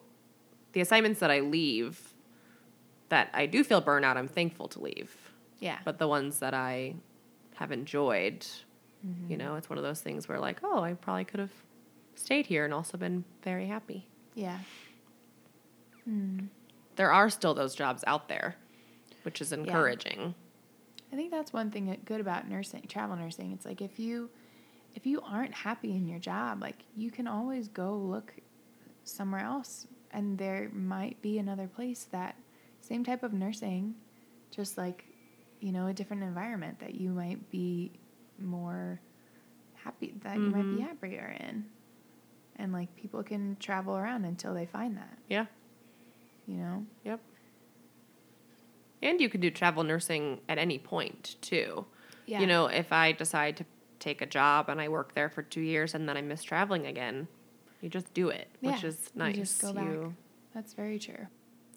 the 0.74 0.82
assignments 0.82 1.20
that 1.20 1.32
I 1.32 1.40
leave 1.40 2.14
that 3.10 3.30
I 3.34 3.46
do 3.46 3.64
feel 3.64 3.82
burnout, 3.82 4.18
I'm 4.18 4.28
thankful 4.28 4.68
to 4.70 4.82
leave. 4.82 5.16
Yeah. 5.60 5.80
But 5.86 5.98
the 5.98 6.08
ones 6.08 6.40
that 6.40 6.54
I 6.54 6.96
have 7.56 7.72
enjoyed, 7.72 8.46
you 9.04 9.10
mm-hmm. 9.10 9.38
know, 9.38 9.56
it's 9.56 9.70
one 9.70 9.78
of 9.78 9.84
those 9.84 10.02
things 10.02 10.28
where 10.28 10.40
like, 10.40 10.60
oh, 10.64 10.82
I 10.82 10.94
probably 10.94 11.26
could 11.26 11.40
have 11.40 11.54
stayed 12.16 12.46
here 12.46 12.66
and 12.66 12.74
also 12.74 12.98
been 12.98 13.24
very 13.44 13.68
happy. 13.68 14.08
Yeah. 14.38 14.60
Mm. 16.08 16.48
There 16.96 17.12
are 17.12 17.30
still 17.30 17.54
those 17.54 17.76
jobs 17.76 18.04
out 18.08 18.30
there, 18.30 18.56
which 19.24 19.42
is 19.42 19.52
encouraging. 19.52 20.36
I 21.12 21.16
think 21.16 21.32
that's 21.32 21.52
one 21.52 21.72
thing 21.72 21.98
good 22.06 22.22
about 22.22 22.48
nursing, 22.48 22.86
travel 22.88 23.16
nursing. 23.16 23.52
It's 23.52 23.66
like 23.66 23.82
if 23.82 24.00
you 24.00 24.30
if 24.94 25.06
you 25.06 25.22
aren't 25.22 25.54
happy 25.54 25.96
in 25.96 26.08
your 26.08 26.20
job, 26.20 26.62
like 26.62 26.84
you 26.96 27.10
can 27.12 27.28
always 27.28 27.68
go 27.68 27.96
look 27.96 28.34
somewhere 29.04 29.42
else 29.42 29.88
and 30.12 30.38
there 30.38 30.70
might 30.74 31.22
be 31.22 31.40
another 31.40 31.68
place 31.68 32.08
that 32.12 32.36
same 32.82 33.04
type 33.04 33.24
of 33.24 33.34
nursing, 33.34 33.96
just 34.52 34.78
like, 34.78 35.06
you 35.60 35.72
know, 35.72 35.88
a 35.88 35.94
different 35.94 36.24
environment 36.24 36.80
that 36.80 36.96
you 36.96 37.10
might 37.10 37.50
be 37.50 37.92
more 38.40 39.00
happy 39.74 40.14
that 40.24 40.36
you 40.36 40.50
might 40.50 40.76
be 40.76 40.82
happier 40.82 41.36
in. 41.40 41.66
And 42.60 42.74
like 42.74 42.96
people 42.96 43.22
can 43.24 43.56
travel 43.60 43.96
around 43.96 44.26
until 44.26 44.54
they 44.54 44.66
find 44.66 44.98
that, 44.98 45.18
Yeah. 45.30 45.46
you 46.48 46.58
know? 46.58 46.86
Yep. 47.04 47.20
And 49.02 49.22
you 49.22 49.30
can 49.30 49.42
do 49.42 49.52
travel 49.52 49.84
nursing 49.84 50.40
at 50.50 50.58
any 50.58 50.80
point 50.80 51.36
too. 51.42 51.86
Yeah. 52.26 52.40
You 52.42 52.48
know, 52.48 52.66
if 52.66 52.92
I 52.92 53.12
decide 53.12 53.58
to 53.58 53.66
take 54.00 54.22
a 54.22 54.26
job 54.26 54.70
and 54.70 54.82
I 54.82 54.90
work 54.90 55.14
there 55.14 55.30
for 55.30 55.44
two 55.44 55.62
years 55.62 55.94
and 55.94 56.10
then 56.10 56.18
I 56.18 56.22
miss 56.22 56.44
traveling 56.44 56.88
again, 56.88 57.28
you 57.82 57.90
just 57.90 58.12
do 58.14 58.30
it, 58.30 58.48
which 58.62 58.82
Yeah, 58.82 58.90
is 58.90 59.12
you 59.14 59.20
nice. 59.20 59.36
just 59.36 59.62
go 59.62 59.74
back. 59.74 60.12
That's 60.54 60.74
very 60.74 60.98
true. 61.00 61.28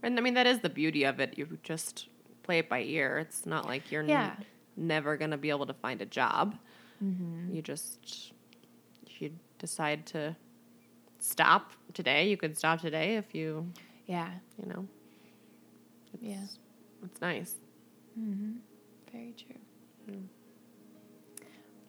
and 0.02 0.19
I 0.19 0.23
mean 0.23 0.32
that 0.35 0.47
is 0.47 0.61
the 0.61 0.70
beauty 0.70 1.05
of 1.05 1.20
it. 1.20 1.36
You 1.36 1.59
just 1.62 2.09
play 2.43 2.59
it 2.59 2.70
by 2.70 2.81
ear. 2.81 3.19
It's 3.19 3.44
not 3.44 3.66
like 3.66 3.93
you're 3.93 4.02
n- 4.02 4.32
never 4.77 5.19
gonna 5.19 5.36
be 5.36 5.51
able 5.51 5.66
to 5.66 5.74
find 5.74 6.01
a 6.01 6.07
job. 6.07 6.57
Mm-hmm. 7.05 7.55
You 7.55 7.61
just 7.61 8.32
you 9.19 9.32
decide 9.59 10.07
to 10.07 10.35
stop 11.20 11.72
today, 11.94 12.28
you 12.28 12.36
could 12.36 12.56
stop 12.56 12.80
today 12.80 13.16
if 13.16 13.34
you 13.34 13.70
Yeah. 14.06 14.30
you 14.60 14.68
know. 14.68 14.86
It's, 16.14 16.22
Yeah. 16.22 16.42
It's 17.05 17.20
nice. 17.20 17.55
Mm-hmm. 18.18 18.52
Very 19.12 19.34
true. 19.36 19.56
Mm. 20.14 20.24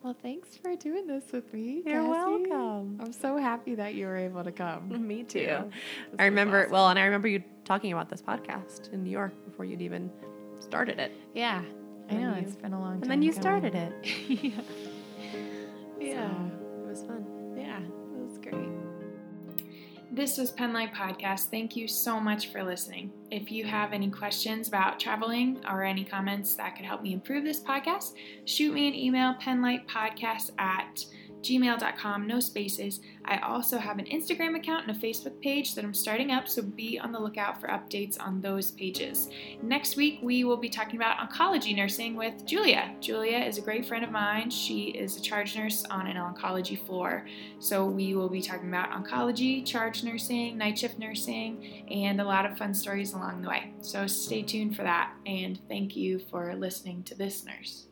Well, 0.04 0.16
thanks 0.20 0.58
for 0.58 0.76
doing 0.76 1.06
this 1.06 1.32
with 1.32 1.54
me. 1.54 1.84
You're 1.86 2.02
Cassie. 2.02 2.10
welcome. 2.10 3.00
I'm 3.02 3.14
so 3.14 3.38
happy 3.38 3.76
that 3.76 3.94
you 3.94 4.08
were 4.08 4.18
able 4.18 4.44
to 4.44 4.52
come. 4.52 4.90
Me 5.08 5.24
too. 5.24 5.46
This 5.46 5.72
I 6.18 6.26
remember 6.26 6.62
awesome. 6.62 6.72
well, 6.72 6.90
and 6.90 6.98
I 6.98 7.04
remember 7.06 7.28
you 7.28 7.44
talking 7.66 7.94
about 7.94 8.10
this 8.10 8.22
podcast 8.22 8.92
in 8.94 9.04
New 9.04 9.12
York 9.12 9.34
before 9.46 9.64
you'd 9.66 9.82
even 9.82 10.10
started 10.60 11.00
it. 11.00 11.12
Yeah. 11.36 11.62
I 12.10 12.16
know 12.16 12.34
it's 12.38 12.56
been 12.56 12.74
a 12.74 12.80
long 12.80 12.94
time. 12.96 13.04
And 13.04 13.12
then 13.12 13.22
you 13.22 13.32
coming. 13.32 13.42
started 13.42 13.76
it. 13.76 13.94
yeah. 14.44 14.52
Yeah. 14.52 14.62
This 20.14 20.38
was 20.38 20.52
Penlight 20.52 20.94
Podcast. 20.94 21.52
Thank 21.52 21.78
you 21.78 21.88
so 21.88 22.20
much 22.20 22.52
for 22.52 22.62
listening. 22.62 23.14
If 23.32 23.50
you 23.50 23.64
have 23.64 23.94
any 23.94 24.10
questions 24.10 24.68
about 24.68 25.00
traveling 25.00 25.64
or 25.66 25.84
any 25.84 26.04
comments 26.04 26.54
that 26.56 26.76
could 26.76 26.84
help 26.84 27.02
me 27.02 27.14
improve 27.14 27.46
this 27.46 27.62
podcast, 27.62 28.16
shoot 28.44 28.74
me 28.74 28.90
an 28.90 28.94
email, 28.94 29.36
penlightpodcast 29.36 30.52
at 30.60 31.06
gmail.com, 31.42 32.28
no 32.28 32.40
spaces. 32.40 33.00
I 33.26 33.38
also 33.40 33.78
have 33.78 34.00
an 34.00 34.06
Instagram 34.06 34.56
account 34.56 34.88
and 34.88 34.96
a 34.96 35.00
Facebook 35.00 35.40
page 35.42 35.76
that 35.76 35.84
I'm 35.84 35.94
starting 35.94 36.32
up, 36.32 36.48
so 36.48 36.62
be 36.62 37.00
on 37.00 37.12
the 37.12 37.20
lookout 37.20 37.60
for 37.60 37.68
updates 37.68 38.20
on 38.20 38.42
those 38.42 38.72
pages. 38.72 39.30
Next 39.62 39.96
week, 39.96 40.20
we 40.22 40.44
will 40.44 40.58
be 40.58 40.70
talking 40.70 40.96
about 40.96 41.18
oncology 41.18 41.76
nursing 41.76 42.16
with 42.16 42.46
Julia. 42.46 42.96
Julia 43.00 43.38
is 43.38 43.58
a 43.58 43.62
great 43.62 43.86
friend 43.86 44.04
of 44.04 44.12
mine. 44.12 44.50
She 44.50 44.90
is 44.90 45.18
a 45.18 45.22
charge 45.22 45.56
nurse 45.56 45.84
on 45.86 46.08
an 46.08 46.18
oncology 46.18 46.80
floor. 46.86 47.28
So 47.60 47.86
we 47.86 48.16
will 48.16 48.30
be 48.30 48.42
talking 48.42 48.70
about 48.70 48.92
oncology, 48.92 49.66
charge 49.66 50.04
nursing, 50.04 50.58
night 50.58 50.78
shift 50.78 51.00
nursing, 51.00 51.86
and 51.90 52.22
a 52.22 52.26
lot 52.26 52.46
of 52.46 52.58
fun 52.58 52.74
stories 52.74 53.14
along 53.14 53.42
the 53.42 53.50
way. 53.50 53.74
So 53.82 54.08
stay 54.08 54.42
tuned 54.42 54.76
for 54.76 54.84
that, 54.84 55.14
and 55.26 55.60
thank 55.68 55.96
you 55.96 56.20
for 56.30 56.56
listening 56.56 57.04
to 57.04 57.16
this 57.16 57.46
nurse. 57.46 57.88